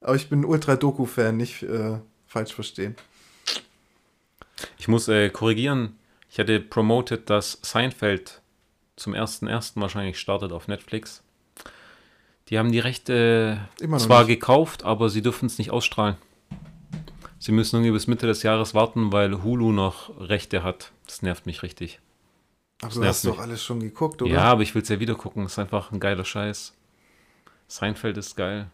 [0.00, 1.98] Aber ich bin ein Ultra-Doku-Fan, nicht äh,
[2.28, 2.94] falsch verstehen.
[4.78, 5.97] ich muss äh, korrigieren.
[6.30, 8.42] Ich hatte promoted, dass Seinfeld
[8.96, 9.72] zum 1.1.
[9.80, 11.22] wahrscheinlich startet auf Netflix.
[12.48, 13.60] Die haben die Rechte
[13.98, 14.28] zwar nicht.
[14.28, 16.16] gekauft, aber sie dürfen es nicht ausstrahlen.
[17.38, 20.92] Sie müssen irgendwie bis Mitte des Jahres warten, weil Hulu noch Rechte hat.
[21.06, 22.00] Das nervt mich richtig.
[22.82, 23.40] Aber du hast doch mich.
[23.40, 24.32] alles schon geguckt, oder?
[24.32, 25.44] Ja, aber ich will es ja wieder gucken.
[25.46, 26.74] ist einfach ein geiler Scheiß.
[27.68, 28.70] Seinfeld ist geil.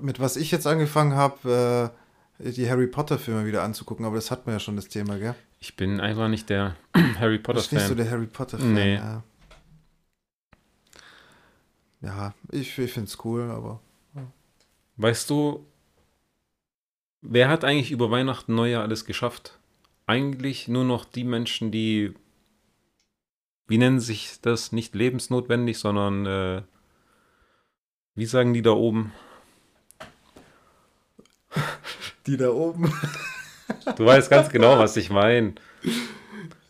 [0.00, 2.09] Mit was ich jetzt angefangen habe, äh,
[2.42, 5.34] die Harry Potter-Filme wieder anzugucken, aber das hatten wir ja schon das Thema, gell?
[5.58, 6.76] Ich bin einfach nicht der
[7.18, 7.96] Harry Du bist nicht so Potter-Fan.
[7.96, 8.74] der Harry Potter-Fan.
[8.74, 8.94] Nee.
[8.94, 9.22] Ja,
[12.00, 13.80] ja ich, ich finde es cool, aber.
[14.96, 15.66] Weißt du,
[17.22, 19.58] wer hat eigentlich über Weihnachten Neujahr alles geschafft?
[20.06, 22.12] Eigentlich nur noch die Menschen, die,
[23.66, 26.62] wie nennen sich das, nicht lebensnotwendig, sondern, äh,
[28.14, 29.12] wie sagen die da oben?
[32.26, 32.92] Die da oben.
[33.96, 35.54] Du weißt ganz genau, was ich meine.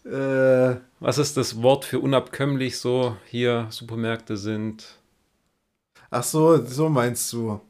[0.04, 4.96] äh, Was ist das Wort für unabkömmlich so hier Supermärkte sind?
[6.10, 7.60] ach so, so meinst du.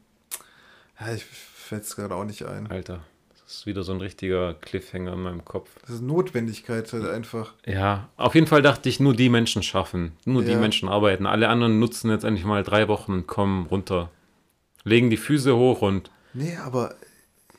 [0.99, 2.69] Ja, ich fällt es gerade auch nicht ein.
[2.69, 3.01] Alter,
[3.41, 5.69] das ist wieder so ein richtiger Cliffhanger in meinem Kopf.
[5.81, 7.53] Das ist Notwendigkeit halt einfach.
[7.65, 10.59] Ja, auf jeden Fall dachte ich, nur die Menschen schaffen, nur die Ja.
[10.59, 11.25] Menschen arbeiten.
[11.25, 14.09] Alle anderen nutzen jetzt endlich mal drei Wochen und kommen runter.
[14.83, 16.95] Legen die Füße hoch und Nee, aber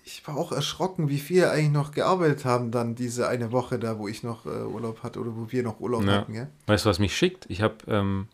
[0.04, 3.98] ich war auch erschrocken, wie viele eigentlich noch gearbeitet haben dann diese eine Woche da,
[3.98, 6.12] wo ich noch äh, Urlaub hatte oder wo wir noch Urlaub Ja.
[6.12, 6.50] hatten, gell?
[6.66, 7.46] weißt du, was mich schickt?
[7.48, 8.28] Ich habe ähm,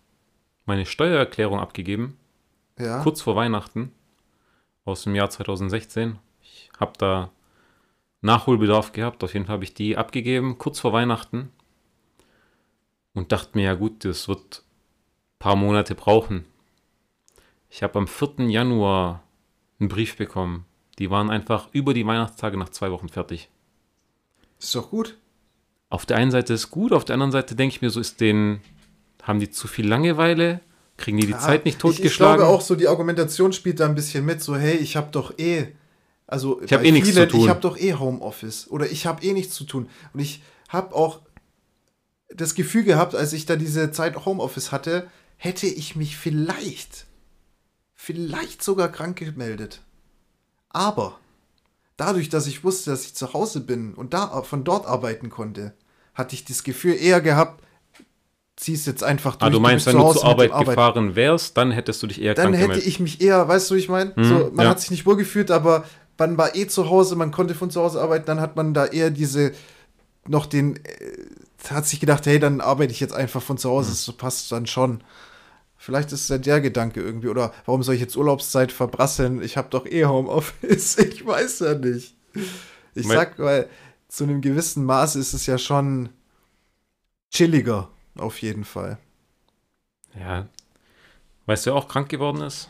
[0.66, 2.16] meine Steuererklärung abgegeben,
[2.78, 3.03] Ja.
[3.03, 3.93] kurz vor Weihnachten
[4.85, 6.19] aus dem Jahr 2016.
[6.43, 7.31] Ich habe da
[8.23, 11.51] Nachholbedarf gehabt, auf jeden Fall habe ich die abgegeben, kurz vor Weihnachten.
[13.15, 16.45] Und dachte mir, ja gut, das wird ein paar Monate brauchen.
[17.70, 18.49] Ich habe am 4.
[18.49, 19.23] Januar
[19.81, 20.65] einen Brief bekommen.
[20.99, 23.49] Die waren einfach über die Weihnachtstage nach zwei Wochen fertig.
[24.59, 25.16] Ist doch gut.
[25.91, 28.20] Auf der einen Seite ist gut, auf der anderen Seite denke ich mir, so ist
[28.20, 28.61] denen,
[29.23, 30.61] haben die zu viel Langeweile?
[30.97, 32.39] Kriegen die die Ja, Zeit nicht ich, ich totgeschlagen?
[32.39, 35.39] glaube auch so, die Argumentation spielt da ein bisschen mit, so, hey, ich habe doch
[35.39, 35.69] eh,
[36.27, 37.41] also Ich hab bei eh nichts zu tun.
[37.41, 39.89] Ich habe doch eh Homeoffice oder ich habe eh nichts zu tun.
[40.12, 41.20] Und ich habe auch
[42.29, 47.07] das Gefühl gehabt, als ich da diese Zeit Homeoffice hatte, hätte ich mich vielleicht,
[47.95, 49.81] vielleicht sogar krank gemeldet.
[50.70, 51.19] Aber
[51.97, 55.74] dadurch, dass ich wusste, dass ich zu Hause bin und da von dort arbeiten konnte,
[56.15, 57.62] hatte ich das Gefühl eher gehabt,
[58.57, 59.49] zieh's jetzt einfach durch.
[59.49, 62.20] ah, du meinst, bist wenn zu du zur Arbeit gefahren wärst, dann hättest du dich
[62.20, 62.86] eher Dann hätte gemeldet.
[62.86, 64.15] ich mich eher, weißt du, ich meine?
[64.16, 64.70] Hm, so, man ja.
[64.70, 65.85] hat sich nicht wohl gefühlt, aber
[66.19, 68.86] man war eh zu Hause, man konnte von zu Hause arbeiten, dann hat man da
[68.86, 69.53] eher diese,
[70.27, 73.77] noch den, äh, hat sich gedacht, hey, dann arbeite ich jetzt einfach von zu Hm.
[73.77, 75.03] Hause, das passt dann schon.
[75.89, 79.40] Vielleicht ist es ja der Gedanke irgendwie, oder warum soll ich jetzt Urlaubszeit verbrasseln?
[79.40, 82.15] Ich habe doch eh Homeoffice, ich weiß ja nicht.
[82.94, 83.70] Ich sag, weil
[84.06, 86.10] zu einem gewissen Maß ist es ja schon
[87.31, 87.89] chilliger,
[88.19, 88.98] auf jeden Fall.
[90.15, 90.47] Ja.
[91.47, 92.69] Weißt du, wer auch krank geworden ist?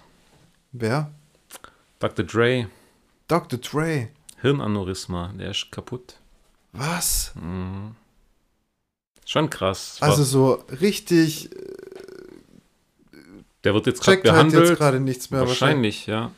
[0.70, 1.10] Wer?
[1.98, 2.24] Dr.
[2.24, 2.68] Dre.
[3.26, 3.58] Dr.
[3.58, 4.10] Dre.
[4.42, 5.32] Hirnaneurysma.
[5.36, 6.20] Der ist kaputt.
[6.70, 7.32] Was?
[7.34, 7.96] Mhm.
[9.26, 9.96] Schon krass.
[9.98, 11.50] Also so richtig
[13.68, 14.78] der wird jetzt gerade halt jetzt behandelt.
[14.78, 15.40] gerade nichts mehr.
[15.46, 16.30] Wahrscheinlich, ja.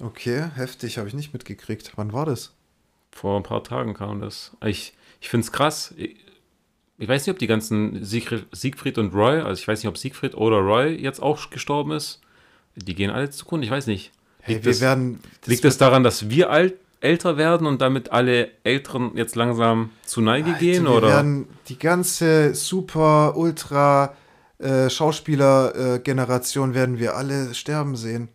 [0.00, 1.92] Okay, heftig, habe ich nicht mitgekriegt.
[1.96, 2.52] Wann war das?
[3.12, 4.50] Vor ein paar Tagen kam das.
[4.64, 5.94] Ich, ich finde es krass.
[5.96, 6.16] Ich,
[6.98, 9.96] ich weiß nicht, ob die ganzen Siegfried, Siegfried und Roy, also ich weiß nicht, ob
[9.96, 12.20] Siegfried oder Roy jetzt auch gestorben ist.
[12.74, 14.10] Die gehen alle zugrunde, ich weiß nicht.
[14.40, 15.20] Hey, Liegt wir das- werden.
[15.42, 19.90] das Liegt es daran, dass wir alt, älter werden und damit alle Älteren jetzt langsam
[20.04, 20.84] zu Neige Alter, gehen?
[20.84, 21.08] wir Oder?
[21.08, 24.14] werden die ganze super, ultra
[24.60, 28.28] äh, Schauspieler-Generation werden wir alle sterben sehen.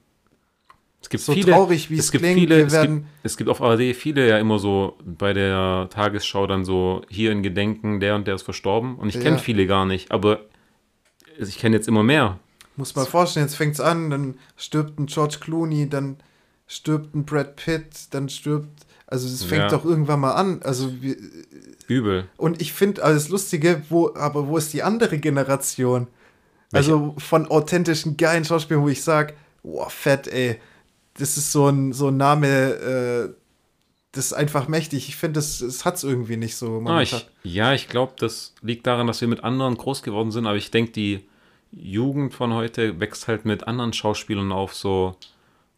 [1.02, 2.95] es gibt So viele, traurig, wie es es gibt klingt, viele, wir es werden.
[2.97, 7.31] gibt, es gibt auf ARD viele ja immer so bei der Tagesschau dann so hier
[7.31, 8.95] in Gedenken, der und der ist verstorben.
[8.95, 9.41] Und ich kenne Ja.
[9.41, 10.39] viele gar nicht, aber
[11.38, 12.39] ich kenne jetzt immer mehr.
[12.76, 16.18] Muss mal vorstellen, jetzt fängt's an, dann stirbt ein George Clooney, dann
[16.68, 18.85] stirbt ein Brad Pitt, dann stirbt.
[19.07, 19.68] Also es fängt Ja.
[19.69, 20.61] doch irgendwann mal an.
[20.64, 21.15] Also wir,
[21.88, 22.27] Übel.
[22.38, 26.07] und ich finde alles Lustige, wo, aber wo ist die andere Generation?
[26.71, 29.33] Also von authentischen, geilen Schauspielern, wo ich sage,
[29.63, 30.59] boah, fett, ey.
[31.17, 33.33] Das ist so ein, so ein Name, äh,
[34.11, 35.07] das ist einfach mächtig.
[35.09, 38.87] Ich finde, das, das hat's irgendwie nicht so Ah, ich, ja, ich glaube, das liegt
[38.87, 41.25] daran, dass wir mit anderen groß geworden sind, aber ich denke, die
[41.71, 45.15] Jugend von heute wächst halt mit anderen Schauspielern auf, so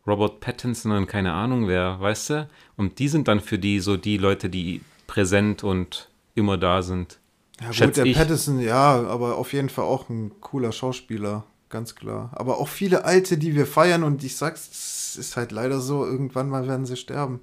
[0.05, 2.49] Robert Pattinson und keine Ahnung wer, weißt du?
[2.77, 7.19] Und die sind dann für die so die Leute, die präsent und immer da sind.
[7.61, 8.15] Ja, gut, der ich.
[8.15, 12.31] Patterson, ja, aber auf jeden Fall auch ein cooler Schauspieler, ganz klar.
[12.33, 16.05] Aber auch viele alte, die wir feiern und ich sag's, es ist halt leider so,
[16.05, 17.39] irgendwann mal werden sie sterben.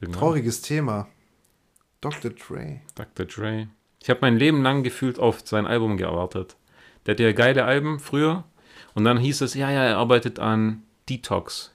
[0.00, 0.20] Irgendwann.
[0.20, 1.08] Trauriges Thema.
[2.00, 2.30] Dr.
[2.30, 2.80] Dre.
[2.94, 3.26] Dr.
[3.26, 3.68] Dre.
[4.00, 6.56] Ich habe mein Leben lang gefühlt auf sein Album gewartet.
[7.04, 8.44] Der hat ja geile Alben früher.
[8.94, 11.72] Und dann hieß es, ja, ja, er arbeitet an Detox.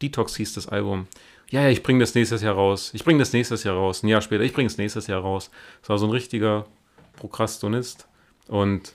[0.00, 1.06] Detox hieß das Album.
[1.50, 2.90] Ja, ja, ich bringe das nächstes Jahr raus.
[2.92, 4.02] Ich bringe das nächstes Jahr raus.
[4.02, 5.50] Ein Jahr später, ich bringe es nächstes Jahr raus.
[5.80, 6.66] Das war so ein richtiger
[7.16, 8.06] Prokrastonist.
[8.48, 8.92] Und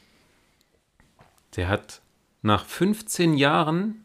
[1.55, 2.01] der hat
[2.43, 4.03] nach 15 Jahren,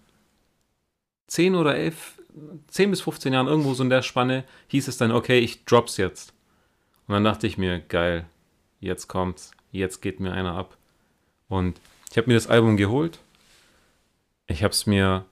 [1.27, 2.23] 10 oder 11,
[2.69, 5.99] 10 bis 15 Jahren, irgendwo so in der Spanne, hieß es dann, okay, ich drop's
[5.99, 6.33] jetzt.
[7.07, 8.27] Und dann dachte ich mir, geil,
[8.81, 10.77] jetzt kommt's, jetzt geht mir einer ab.
[11.49, 11.81] Und
[12.11, 13.19] ich habe mir das Album geholt.
[14.47, 15.27] Ich habe es mir,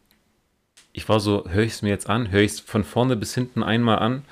[0.96, 3.34] ich war so, höre ich es mir jetzt an, höre ich es von vorne bis
[3.34, 4.24] hinten einmal an.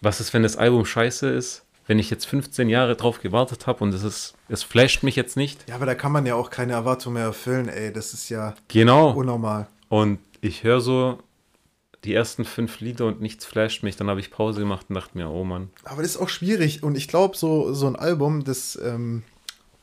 [0.00, 1.64] Was ist, wenn das Album scheiße ist?
[1.88, 5.36] Wenn ich jetzt 15 Jahre drauf gewartet habe und es ist, es flasht mich jetzt
[5.36, 5.68] nicht.
[5.68, 7.92] Ja, aber da kann man ja auch keine Erwartung mehr erfüllen, ey.
[7.92, 9.10] Das ist ja Genau.
[9.10, 9.66] unnormal.
[9.88, 11.18] Und ich höre so
[12.04, 13.96] die ersten fünf Lieder und nichts flasht mich.
[13.96, 15.70] Dann habe ich Pause gemacht und dachte mir, oh Mann.
[15.84, 19.24] Aber das ist auch schwierig und ich glaube, so, so ein Album, das ähm,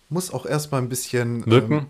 [0.08, 1.46] muss auch erstmal ein bisschen.
[1.46, 1.74] Wirken?
[1.74, 1.86] Ähm,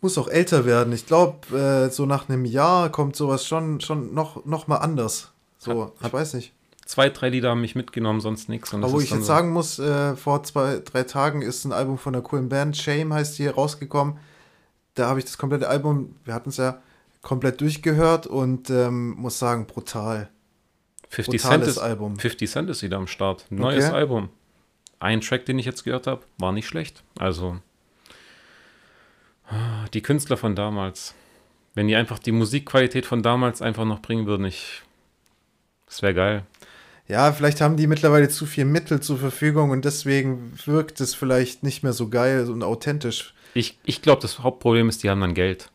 [0.00, 0.92] muss auch älter werden.
[0.92, 5.32] Ich glaube, äh, so nach einem Jahr kommt sowas schon, schon noch, noch mal anders.
[5.58, 6.52] So, Hat- ich weiß nicht.
[6.86, 8.72] Zwei, drei Lieder haben mich mitgenommen, sonst nichts.
[8.72, 12.14] Aber wo ich jetzt sagen muss, äh, vor zwei, drei Tagen ist ein Album von
[12.14, 14.16] einer coolen Band, Shame heißt die, rausgekommen.
[14.94, 16.80] Da habe ich das komplette Album, wir hatten es ja
[17.20, 20.30] komplett durchgehört und ähm, muss sagen, brutal.
[21.10, 22.18] 50 Cent, ist, Album.
[22.18, 23.44] 50 Cent ist wieder am Start.
[23.50, 23.94] Neues Okay.
[23.94, 24.30] Album.
[24.98, 27.02] Ein Track, den ich jetzt gehört habe, war nicht schlecht.
[27.18, 27.58] Also,
[29.94, 31.14] die Künstler von damals.
[31.74, 34.82] Wenn die einfach die Musikqualität von damals einfach noch bringen würden, ich.
[35.86, 36.46] Das wäre geil.
[37.06, 41.62] Ja, vielleicht haben die mittlerweile zu viel Mittel zur Verfügung und deswegen wirkt es vielleicht
[41.62, 43.32] nicht mehr so geil und authentisch.
[43.54, 45.70] Ich, ich glaube, das Hauptproblem ist, die haben dann Geld.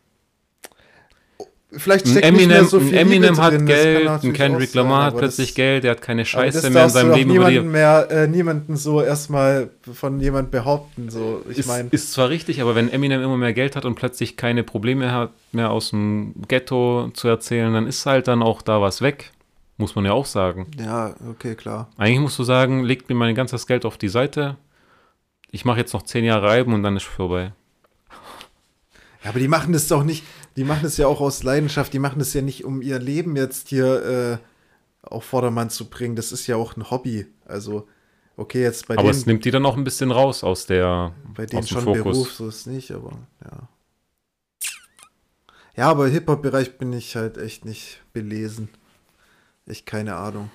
[1.75, 5.17] Vielleicht steckt nicht mehr Eminem, so viel Eminem hat drin, Geld, ein Kendrick Lamar hat
[5.17, 7.31] plötzlich das, Geld, der hat keine Scheiße mehr in seinem Leben.
[7.31, 11.09] Niemanden mehr, äh, niemanden so erstmal von jemand behaupten.
[11.09, 13.95] So, ich ist, meine, ist zwar richtig, aber wenn Eminem immer mehr Geld hat und
[13.95, 18.61] plötzlich keine Probleme hat, mehr aus dem Ghetto zu erzählen, dann ist halt dann auch
[18.61, 19.31] da was weg.
[19.77, 20.67] Muss man ja auch sagen.
[20.79, 21.89] ja, okay, klar.
[21.97, 24.57] Eigentlich musst du sagen, legt mir mein ganzes Geld auf die Seite.
[25.49, 27.53] Ich mache jetzt noch zehn Jahre Alben und dann ist vorbei.
[29.23, 30.23] Ja, aber die machen das doch nicht,
[30.55, 33.35] die machen das ja auch aus Leidenschaft, die machen das ja nicht, um ihr Leben
[33.35, 36.15] jetzt hier äh, auf Vordermann zu bringen.
[36.15, 37.25] Das ist ja auch ein Hobby.
[37.45, 37.87] Also,
[38.37, 41.13] okay, jetzt bei aber es denen, nimmt die dann auch ein bisschen raus aus der
[41.33, 42.03] bei denen schon Fokus.
[42.03, 43.11] Beruf, so ist nicht, aber
[43.43, 43.67] ja.
[45.75, 48.69] Ja, aber im Hip-Hop-Bereich bin ich halt echt nicht belesen.
[49.65, 50.51] Ich keine Ahnung.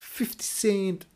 [0.00, 1.06] 50 Cent.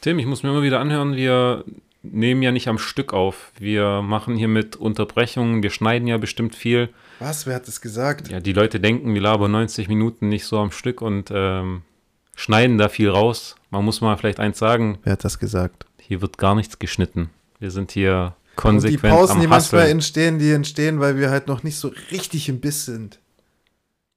[0.00, 1.64] Tim, ich muss mir immer wieder anhören, wie er
[2.12, 3.52] nehmen ja nicht am Stück auf.
[3.58, 6.88] Wir machen hier mit Unterbrechungen, wir schneiden ja bestimmt viel.
[7.18, 7.46] Was?
[7.46, 8.28] Wer hat das gesagt?
[8.28, 11.82] Ja, die Leute denken, wir labern 90 Minuten nicht so am Stück und ähm,
[12.36, 13.56] schneiden da viel raus.
[13.70, 15.86] Man muss mal vielleicht eins sagen, Wer hat das gesagt?
[16.00, 17.30] hier wird gar nichts geschnitten.
[17.58, 19.96] Wir sind hier Und die konsequent Pausen, die am manchmal Hustlen.
[19.98, 23.18] entstehen, die entstehen, weil wir halt noch nicht so richtig im Biss sind.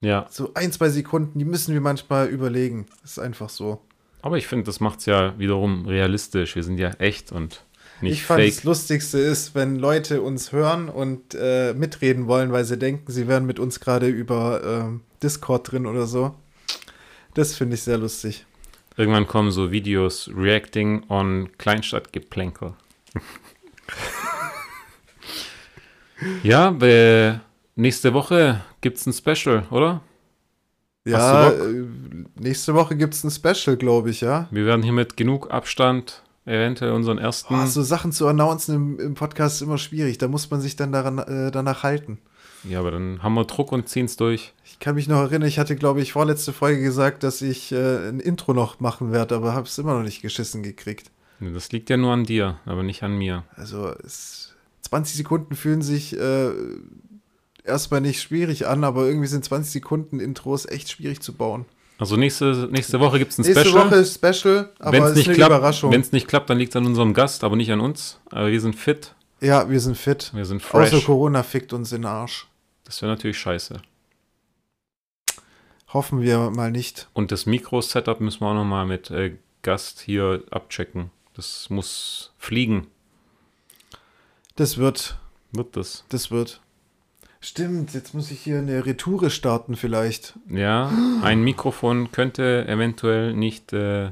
[0.03, 2.87] Ja, So ein, zwei Sekunden, die müssen wir manchmal überlegen.
[3.01, 3.81] Das ist einfach so.
[4.23, 6.55] aber ich finde, das macht es ja wiederum realistisch.
[6.55, 7.63] Wir sind ja echt und
[8.01, 8.55] nicht ich fand, fake.
[8.55, 13.27] das Lustigste ist, wenn Leute uns hören und äh, mitreden wollen, weil sie denken, sie
[13.27, 16.35] wären mit uns gerade über ähm, Discord drin oder so.
[17.33, 18.45] Das finde ich sehr lustig.
[18.97, 22.73] Irgendwann kommen so Videos reacting on Kleinstadtgeplänkel.
[26.43, 27.39] ja, äh,
[27.75, 30.01] nächste Woche gibt's ein Special, oder?
[31.05, 31.85] Ja, äh,
[32.39, 34.47] nächste Woche gibt es ein Special, glaube ich, ja.
[34.51, 37.53] Wir werden hier mit genug Abstand eventuell unseren ersten.
[37.53, 40.17] Oh, so Sachen zu announcen im, im Podcast ist immer schwierig.
[40.17, 42.19] Da muss man sich dann daran, äh, danach halten.
[42.63, 44.53] Ja, aber dann haben wir Druck und ziehen's durch.
[44.63, 48.09] Ich kann mich noch erinnern, ich hatte, glaube ich, vorletzte Folge gesagt, dass ich äh,
[48.09, 51.09] ein Intro noch machen werde, aber habe es immer noch nicht geschissen gekriegt.
[51.39, 53.43] Das liegt ja nur an dir, aber nicht an mir.
[53.55, 56.51] Also es, 20 Sekunden fühlen sich äh,
[57.63, 61.65] erstmal nicht schwierig an, aber irgendwie sind 20 Sekunden Intros echt schwierig zu bauen.
[62.01, 63.85] Also nächste, nächste Woche gibt's ein Nächste Special.
[63.85, 65.91] Woche ist Special, aber Wenn es es ist nicht eine klappt, Überraschung.
[65.91, 68.19] wenn es nicht klappt, dann liegt es an unserem Gast, aber nicht an uns.
[68.31, 70.31] Aber wir sind fit, ja, wir sind fit.
[70.33, 71.05] wir sind Außer fresh.
[71.05, 72.47] Corona fickt uns in den Arsch.
[72.85, 73.81] Das wäre natürlich scheiße.
[75.93, 77.07] Hoffen wir mal nicht.
[77.13, 81.11] Und das Mikro-Setup müssen wir auch nochmal mit äh, Gast hier abchecken.
[81.35, 82.87] Das muss fliegen.
[84.55, 85.17] Das wird,
[85.51, 86.03] Wird das?
[86.09, 86.61] das wird.
[87.43, 90.37] Stimmt, jetzt muss ich hier eine Retoure starten vielleicht.
[90.47, 90.91] Ja,
[91.23, 93.73] ein Mikrofon könnte eventuell nicht.
[93.73, 94.11] Äh,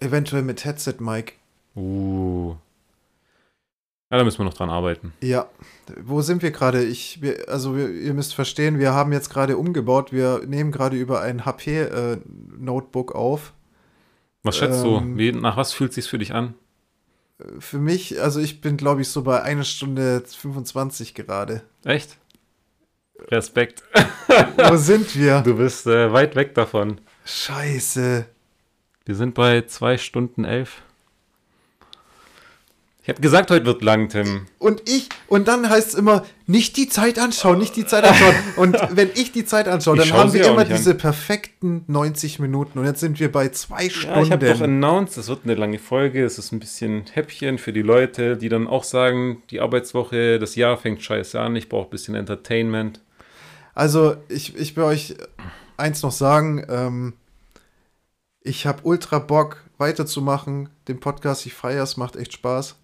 [0.00, 1.34] Eventuell mit Headset, Mike.
[1.76, 2.54] uh.
[4.10, 5.12] Ja, da müssen wir noch dran arbeiten.
[5.22, 5.48] Ja,
[6.02, 6.84] wo sind wir gerade?
[6.84, 10.12] Ich, wir, also wir, ihr müsst verstehen, wir haben jetzt gerade umgebaut.
[10.12, 13.54] Wir nehmen gerade über ein HP-Notebook auf.
[14.42, 15.18] Was schätzt Ähm, du?
[15.18, 16.54] Wie, nach was fühlt sich's für dich an?
[17.58, 21.62] Für mich, also ich bin, glaube ich, so bei einer Stunde 25 gerade.
[21.84, 22.18] Echt?
[23.30, 23.82] Respekt.
[24.56, 25.40] Wo sind wir?
[25.40, 27.00] Du bist äh, weit weg davon.
[27.24, 28.26] Scheiße.
[29.04, 30.82] Wir sind bei zwei Stunden elf.
[33.04, 34.46] Ich habe gesagt, heute wird lang, Tim.
[34.60, 38.34] Und ich, und dann heißt es immer, nicht die Zeit anschauen, nicht die Zeit anschauen.
[38.54, 40.76] Und wenn ich die Zeit anschaue, dann haben wir immer nicht an.
[40.76, 42.78] diese perfekten 90 Minuten.
[42.78, 44.18] Und jetzt sind wir bei zwei Stunden.
[44.18, 46.24] Ja, ich habe doch announced, es wird eine lange Folge.
[46.24, 50.54] Es ist ein bisschen Häppchen für die Leute, die dann auch sagen, die Arbeitswoche, das
[50.54, 53.00] Jahr fängt scheiße an, ich brauche ein bisschen Entertainment.
[53.74, 55.14] Also, ich, ich will euch
[55.76, 56.64] eins noch sagen.
[56.68, 57.14] Ähm,
[58.40, 60.68] ich habe ultra Bock, weiterzumachen.
[60.88, 62.76] Den Podcast, ich feiere es, macht echt Spaß,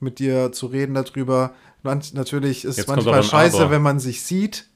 [0.00, 1.54] mit dir zu reden darüber.
[1.82, 3.70] Natürlich ist es Jetzt kommt manchmal scheiße, Aber.
[3.70, 4.68] wenn man sich sieht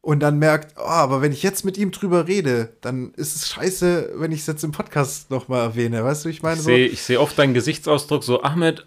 [0.00, 3.48] und dann merkt, oh, aber wenn ich jetzt mit ihm drüber rede, dann ist es
[3.48, 6.04] scheiße, wenn ich es jetzt im Podcast nochmal erwähne.
[6.04, 6.64] Weißt du, ich meine Ich so.
[6.70, 8.86] sehe ich seh oft deinen Gesichtsausdruck so, Ahmed,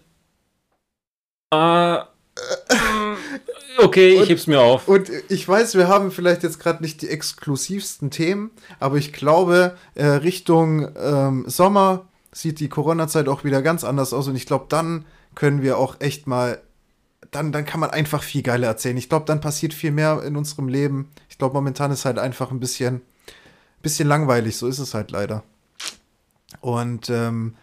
[1.51, 2.07] ah,
[3.79, 4.87] okay, ich Und- heb's mir auf.
[4.87, 9.75] Und ich weiß, wir haben vielleicht jetzt gerade nicht die exklusivsten Themen, aber ich glaube,
[9.95, 14.65] äh, Richtung ähm, Sommer sieht die Corona-Zeit auch wieder ganz anders aus und ich glaube,
[14.69, 15.05] dann
[15.35, 16.61] können wir auch echt mal,
[17.31, 18.97] dann, dann kann man einfach viel geiler erzählen.
[18.97, 21.09] Ich glaube, dann passiert viel mehr in unserem Leben.
[21.29, 23.01] Ich glaube, momentan ist halt einfach ein bisschen,
[23.81, 25.43] bisschen langweilig, so ist es halt leider.
[26.61, 27.55] Und ähm,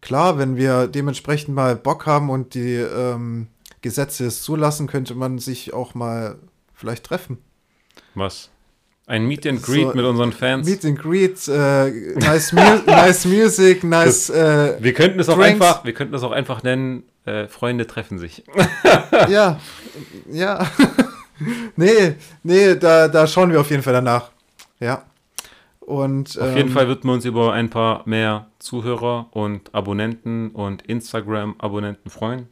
[0.00, 3.48] klar, wenn wir dementsprechend mal Bock haben und die ähm,
[3.84, 6.38] Gesetze es zulassen, könnte man sich auch mal
[6.72, 7.36] vielleicht treffen.
[8.14, 8.48] Was?
[9.06, 10.66] Ein Meet and Greet So, mit unseren Fans.
[10.66, 15.84] Meet and Greet, äh, nice, mu nice Music, nice, äh, wir könnten es auch einfach,
[15.84, 18.42] wir könnten es auch einfach nennen, äh, Freunde treffen sich.
[19.28, 19.60] ja,
[20.32, 20.66] ja.
[21.76, 24.30] nee, nee, da, da schauen wir auf jeden Fall danach.
[24.80, 25.04] Ja.
[25.80, 30.52] Und, Auf jeden ähm, Fall würden wir uns über ein paar mehr Zuhörer und Abonnenten
[30.52, 32.48] und Instagram-Abonnenten freuen.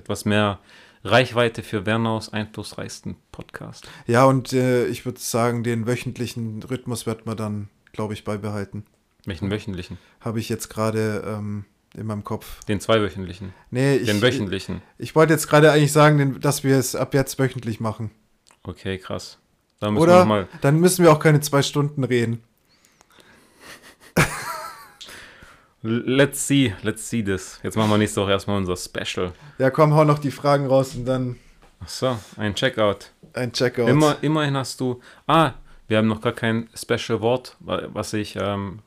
[0.00, 0.60] Etwas mehr
[1.04, 3.86] Reichweite für Wernaus einflussreichsten Podcast.
[4.06, 8.86] Ja, und äh, ich würde sagen, den wöchentlichen Rhythmus wird man dann, glaube ich, beibehalten.
[9.26, 9.98] Welchen wöchentlichen?
[10.20, 12.64] Habe ich jetzt gerade ähm, in meinem Kopf.
[12.64, 13.52] Den zweiwöchentlichen.
[13.70, 14.80] Nee, ich, Den wöchentlichen.
[14.96, 18.10] ich wollte jetzt gerade eigentlich sagen, dass wir es ab jetzt wöchentlich machen.
[18.62, 19.36] Okay, krass.
[19.80, 20.48] Da müssen wir Oder?
[20.62, 22.42] Dann müssen wir auch keine zwei Stunden reden.
[25.82, 27.58] Let's see, let's see this.
[27.62, 29.32] Jetzt machen wir nächste Woche erstmal unser Special.
[29.58, 31.36] Ja, komm, hau noch die Fragen raus und dann
[31.82, 33.12] Ach so, ein Checkout.
[33.32, 33.88] ein Checkout.
[33.88, 35.00] Immer, immerhin hast du.
[35.26, 35.52] Ah,
[35.88, 38.36] wir haben noch gar kein Special Wort, wa- was ich.
[38.36, 38.80] Ähm,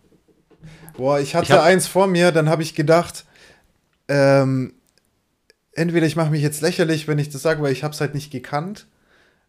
[0.95, 3.25] Boah, ich hatte Ich hab- eins vor mir, dann habe ich gedacht,
[4.07, 4.73] ähm,
[5.71, 8.13] entweder ich mache mich jetzt lächerlich, wenn ich das sage, weil ich habe es halt
[8.13, 8.85] nicht gekannt,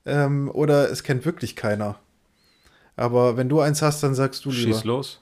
[0.07, 1.99] ähm, oder es kennt wirklich keiner.
[2.97, 4.73] Aber wenn du eins hast, dann sagst du lieber.
[4.73, 5.21] Schieß los.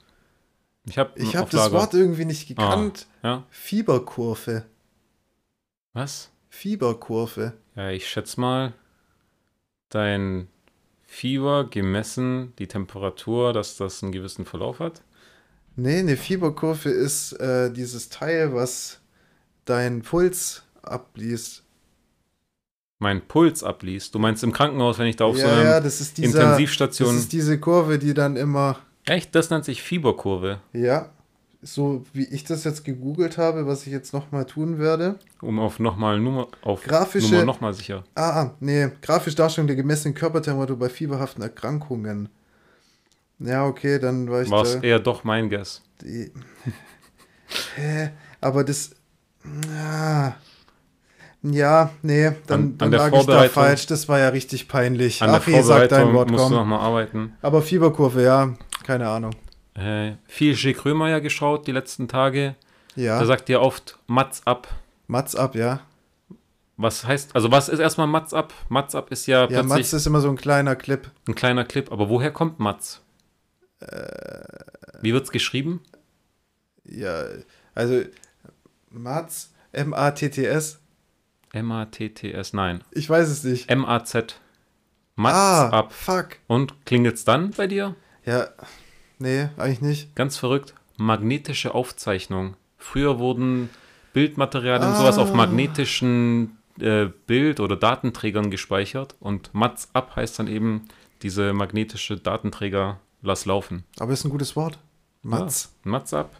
[0.84, 3.06] Ich habe Ich habe das Wort irgendwie nicht gekannt.
[3.22, 3.44] Ja.
[3.50, 4.64] Fieberkurve.
[5.92, 6.30] Was?
[6.48, 7.54] Fieberkurve.
[7.76, 8.74] Ja, ich schätze mal,
[9.88, 10.48] dein
[11.04, 15.02] Fieber gemessen, die Temperatur, dass das einen gewissen Verlauf hat.
[15.76, 19.00] Nee, eine Fieberkurve ist äh, dieses Teil, was
[19.64, 21.62] deinen Puls abliest.
[22.98, 24.14] Mein Puls abliest.
[24.14, 26.40] Du meinst im Krankenhaus, wenn ich da auf so ja, einer ja, das ist dieser,
[26.42, 27.09] Intensivstation.
[27.09, 29.34] Das ist diese Kurve, die dann immer, Echt?
[29.34, 30.60] Das nennt sich Fieberkurve.
[30.72, 31.10] ja,
[31.64, 35.16] so wie ich das jetzt gegoogelt habe, was ich jetzt nochmal tun werde.
[35.40, 38.02] Um auf nochmal Nummer, auf Grafische- Nummer nochmal sicher.
[38.16, 42.28] Ah, ah, nee, grafisch Darstellung der gemessenen Körpertemperatur bei fieberhaften Erkrankungen.
[43.38, 44.80] Ja, okay, dann war ich War es da.
[44.82, 45.82] eher doch mein Guess.
[46.00, 46.32] Die,
[47.76, 48.10] hä?
[48.40, 48.90] Aber das.
[49.68, 50.36] Ja,
[51.42, 53.86] ja nee, dann, An- an dann lag ich da Vorbereitung- falsch.
[53.86, 55.22] Das war ja richtig peinlich.
[55.22, 56.56] An Ach, der ich sag dein Vorbereitung Wort, musst du komm.
[56.56, 57.34] nochmal arbeiten.
[57.42, 59.34] Aber Fieberkurve, ja, keine Ahnung.
[59.74, 60.74] Äh, viel G.
[60.74, 62.56] Krömer geschaut die letzten Tage.
[62.94, 64.68] Ja, Da sagt ihr oft Mats ab.
[65.06, 65.80] Mats ab, ja.
[66.76, 68.52] Was heißt, also was ist erstmal Mats ab?
[68.68, 71.10] Mats ab ist ja, Ja, plötzlich Mats ist immer so ein kleiner Clip.
[71.28, 71.90] ein kleiner Clip.
[71.92, 73.00] Aber woher kommt Mats?
[73.80, 74.42] Äh.
[75.00, 75.80] Wie wird's geschrieben?
[76.84, 77.24] Ja,
[77.74, 78.02] also
[78.90, 80.80] Mats, M-A-T-T-S.
[81.52, 82.82] M-A-T-T-S, nein.
[82.90, 83.70] Ich weiß es nicht.
[83.70, 84.40] M-A-Z.
[85.14, 85.92] Mats ah, ab.
[85.92, 86.36] fuck.
[86.46, 87.94] Und klingelt's dann bei dir?
[88.24, 88.48] Ja,
[89.18, 90.14] nee, eigentlich nicht.
[90.16, 90.74] Ganz verrückt.
[90.96, 92.56] Magnetische Aufzeichnung.
[92.78, 93.70] Früher wurden
[94.12, 94.98] Bildmaterialien und Ah.
[94.98, 99.14] sowas auf magnetischen äh, Bild- oder Datenträgern gespeichert.
[99.20, 100.88] Und Mats ab heißt dann eben,
[101.22, 103.84] diese magnetische Datenträger lass laufen.
[103.98, 104.78] Aber ist ein gutes Wort.
[105.22, 105.74] Mats.
[105.84, 106.34] Ja, Mats ab.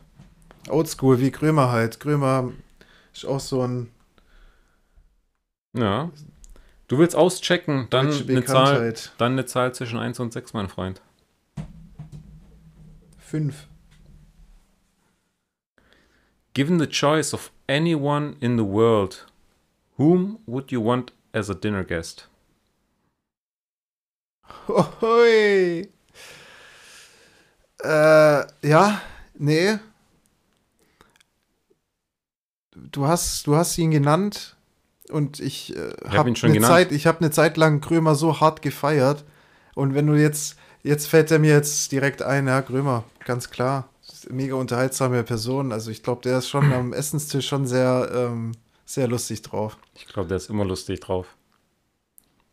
[0.69, 2.01] Oldschool, wie Krömer halt.
[2.01, 2.51] Krömer
[3.13, 3.91] ist auch so ein
[5.77, 6.11] Ja.
[6.89, 11.01] Du willst auschecken, dann eine, Zahl, dann eine Zahl zwischen 1 und 6, mein Freund.
[13.33, 13.67] Fünf.
[16.53, 19.27] Given the choice of anyone in the world,
[19.97, 22.29] whom would you want as a dinner guest?
[24.69, 25.89] Hoi.
[27.83, 29.01] Äh, ja,
[29.39, 29.79] nee.
[32.75, 34.57] Du hast, du hast ihn genannt
[35.09, 36.61] und ich äh, hab habe schon eine.
[36.61, 39.25] Zeit, ich habe eine Zeit lang Krömer so hart gefeiert
[39.75, 43.89] und wenn du jetzt, jetzt fällt er mir jetzt direkt ein, ja, Krömer, ganz klar,
[44.31, 48.53] mega unterhaltsame Person, also ich glaube, der ist schon am Essenstisch schon sehr, ähm,
[48.85, 49.79] sehr lustig drauf.
[49.95, 51.27] Ich glaube, der ist immer lustig drauf.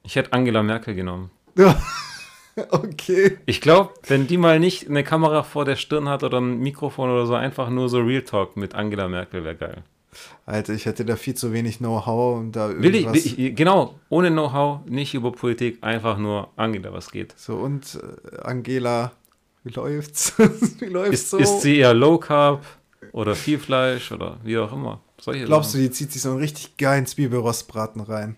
[0.03, 1.31] Ich hätte Angela Merkel genommen.
[2.69, 3.37] okay.
[3.45, 7.09] Ich glaube, wenn die mal nicht eine Kamera vor der Stirn hat oder ein Mikrofon
[7.09, 9.83] oder so, einfach nur so Real Talk mit Angela Merkel wäre geil.
[10.45, 13.99] Alter, ich hätte da viel zu wenig Know-how und da Will ich, will ich, genau,
[14.09, 17.33] ohne Know-how, nicht über Politik, einfach nur Angela, was geht.
[17.37, 17.99] So, und
[18.31, 19.11] äh, Angela,
[19.63, 20.33] wie läuft's?
[20.79, 21.37] wie läuft's Ist, so?
[21.37, 22.65] ist sie eher Low Carb
[23.11, 25.01] oder viel Fleisch oder wie auch immer?
[25.19, 25.89] Solche Glaubst du, Sachen.
[25.89, 28.35] die zieht sich so einen richtig geilen Zwiebelrostbraten rein?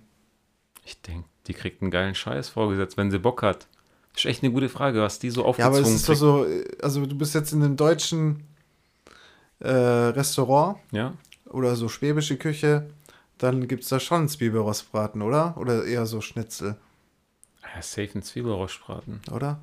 [0.84, 3.68] Ich denke, die kriegt einen geilen Scheiß vorgesetzt, wenn sie Bock hat.
[4.16, 6.46] Ist echt eine gute Frage, was die so Ja, aber aufgezwungen es ist doch so,
[6.46, 8.44] äh, also du bist jetzt in einem deutschen
[9.60, 11.14] äh, Restaurant Ja,
[11.52, 12.90] oder so schwäbische Küche,
[13.38, 15.56] dann gibt's da schon Zwiebelrostbraten, oder?
[15.58, 16.78] Oder eher so Schnitzel,
[17.76, 19.22] ja safe ein Zwiebelrostbraten.
[19.32, 19.60] oder?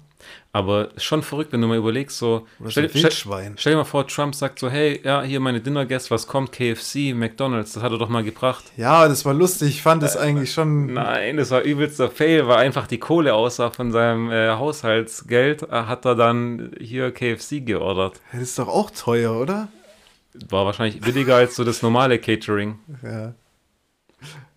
[0.53, 3.85] Aber schon verrückt, wenn du mal überlegst, so, Oder stell, so stell, stell dir mal
[3.85, 6.51] vor, Trump sagt so, hey, ja, hier meine Dinner Guests, was kommt?
[6.51, 8.65] KFC, McDonalds, das hat er doch mal gebracht.
[8.77, 9.69] Ja, das war lustig.
[9.69, 10.93] Ich fand das eigentlich schon.
[10.95, 15.69] Nein, das war übelster Fail, weil einfach die Kohle aussah von seinem äh, Haushaltsgeld, äh,
[15.71, 18.21] hat er dann hier KFC geordert.
[18.33, 19.69] Das ist doch auch teuer, oder?
[20.49, 22.79] War wahrscheinlich billiger als so das normale Catering.
[23.03, 23.35] Ja.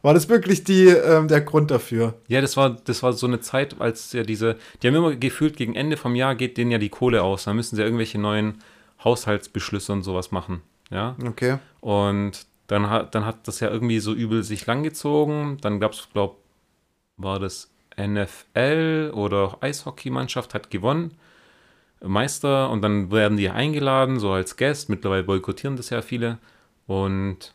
[0.02, 2.16] War das wirklich die, ähm, der Grund dafür?
[2.28, 5.56] Ja, das war, das war so eine Zeit, als ja diese, die haben immer gefühlt,
[5.58, 7.44] gegen Ende vom Jahr geht denen ja die Kohle aus.
[7.44, 8.64] Da müssen sie irgendwelche neuen
[9.04, 10.62] Haushaltsbeschlüsse und sowas machen.
[10.90, 11.16] Ja.
[11.26, 11.60] Okay.
[11.80, 15.58] Und dann hat, dann hat das ja irgendwie so übel sich langgezogen.
[15.62, 16.38] Dann gab es, glaube
[17.18, 17.70] war das
[18.00, 21.14] NFL oder Eishockeymannschaft hat gewonnen.
[22.04, 24.90] Meister und dann werden die eingeladen, so als Gast.
[24.90, 26.40] Mittlerweile boykottieren das ja viele.
[26.88, 27.54] Und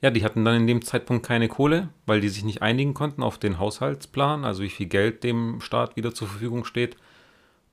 [0.00, 3.22] ja, die hatten dann in dem Zeitpunkt keine Kohle, weil die sich nicht einigen konnten
[3.22, 6.96] auf den Haushaltsplan, also wie viel Geld dem Staat wieder zur Verfügung steht.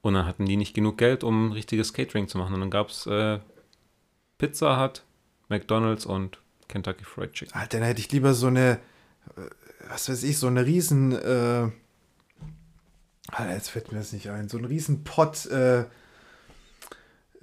[0.01, 2.55] Und dann hatten die nicht genug Geld, um richtiges Catering zu machen.
[2.55, 3.39] Und dann gab es äh,
[4.37, 5.03] Pizza Hut,
[5.49, 7.53] McDonald's und Kentucky Fried Chicken.
[7.53, 8.79] Alter, dann hätte ich lieber so eine,
[9.35, 9.41] äh,
[9.89, 11.69] was weiß ich, so eine riesen, äh,
[13.31, 15.85] Alter, jetzt fällt mir das nicht ein, so einen riesen Pot äh,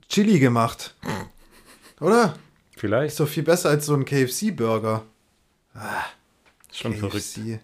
[0.08, 0.94] Chili gemacht.
[2.00, 2.34] Oder?
[2.76, 3.08] Vielleicht.
[3.12, 5.04] Ist doch viel besser als so ein KFC-Burger.
[5.74, 6.04] Ah,
[6.72, 7.00] Schon KFC.
[7.00, 7.60] verrückt.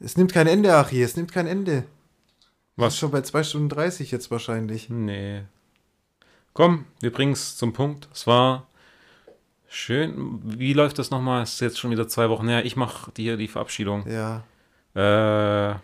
[0.00, 1.84] Es nimmt kein Ende, Achi, es nimmt kein Ende.
[2.76, 2.98] Was?
[2.98, 4.88] Schon bei 2 Stunden 30 jetzt wahrscheinlich.
[4.90, 5.42] Nee.
[6.54, 8.08] Komm, wir bringen es zum Punkt.
[8.12, 8.66] Es war
[9.68, 10.40] schön.
[10.58, 11.42] Wie läuft das nochmal?
[11.42, 12.64] Es ist jetzt schon wieder zwei Wochen her.
[12.64, 14.06] Ich mache dir die Verabschiedung.
[14.10, 14.42] Ja.
[14.94, 15.74] Äh,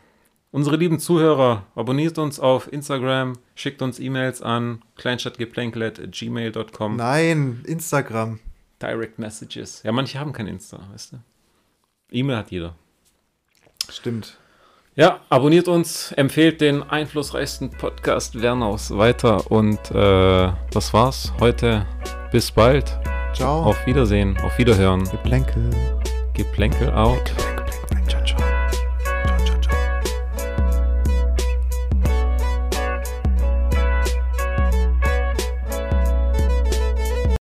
[0.51, 6.97] unsere lieben Zuhörer, abonniert uns auf Instagram, schickt uns E-Mails an kleinstadtgeplänkel.gmail.com.
[6.97, 8.41] Nein, Instagram.
[8.81, 9.83] Direct Messages.
[9.83, 11.19] Ja, manche haben kein Insta, weißt du.
[12.11, 12.75] E-Mail hat jeder.
[13.91, 14.39] Stimmt.
[14.95, 21.87] Ja, abonniert uns, empfehlt den einflussreichsten Podcast Wernaus weiter und äh, das war's heute.
[22.33, 22.99] Bis bald.
[23.33, 23.63] Ciao.
[23.63, 25.05] Auf Wiedersehen, auf Wiederhören.
[25.05, 25.71] Geplänkel.
[26.35, 27.33] Geplänkel out.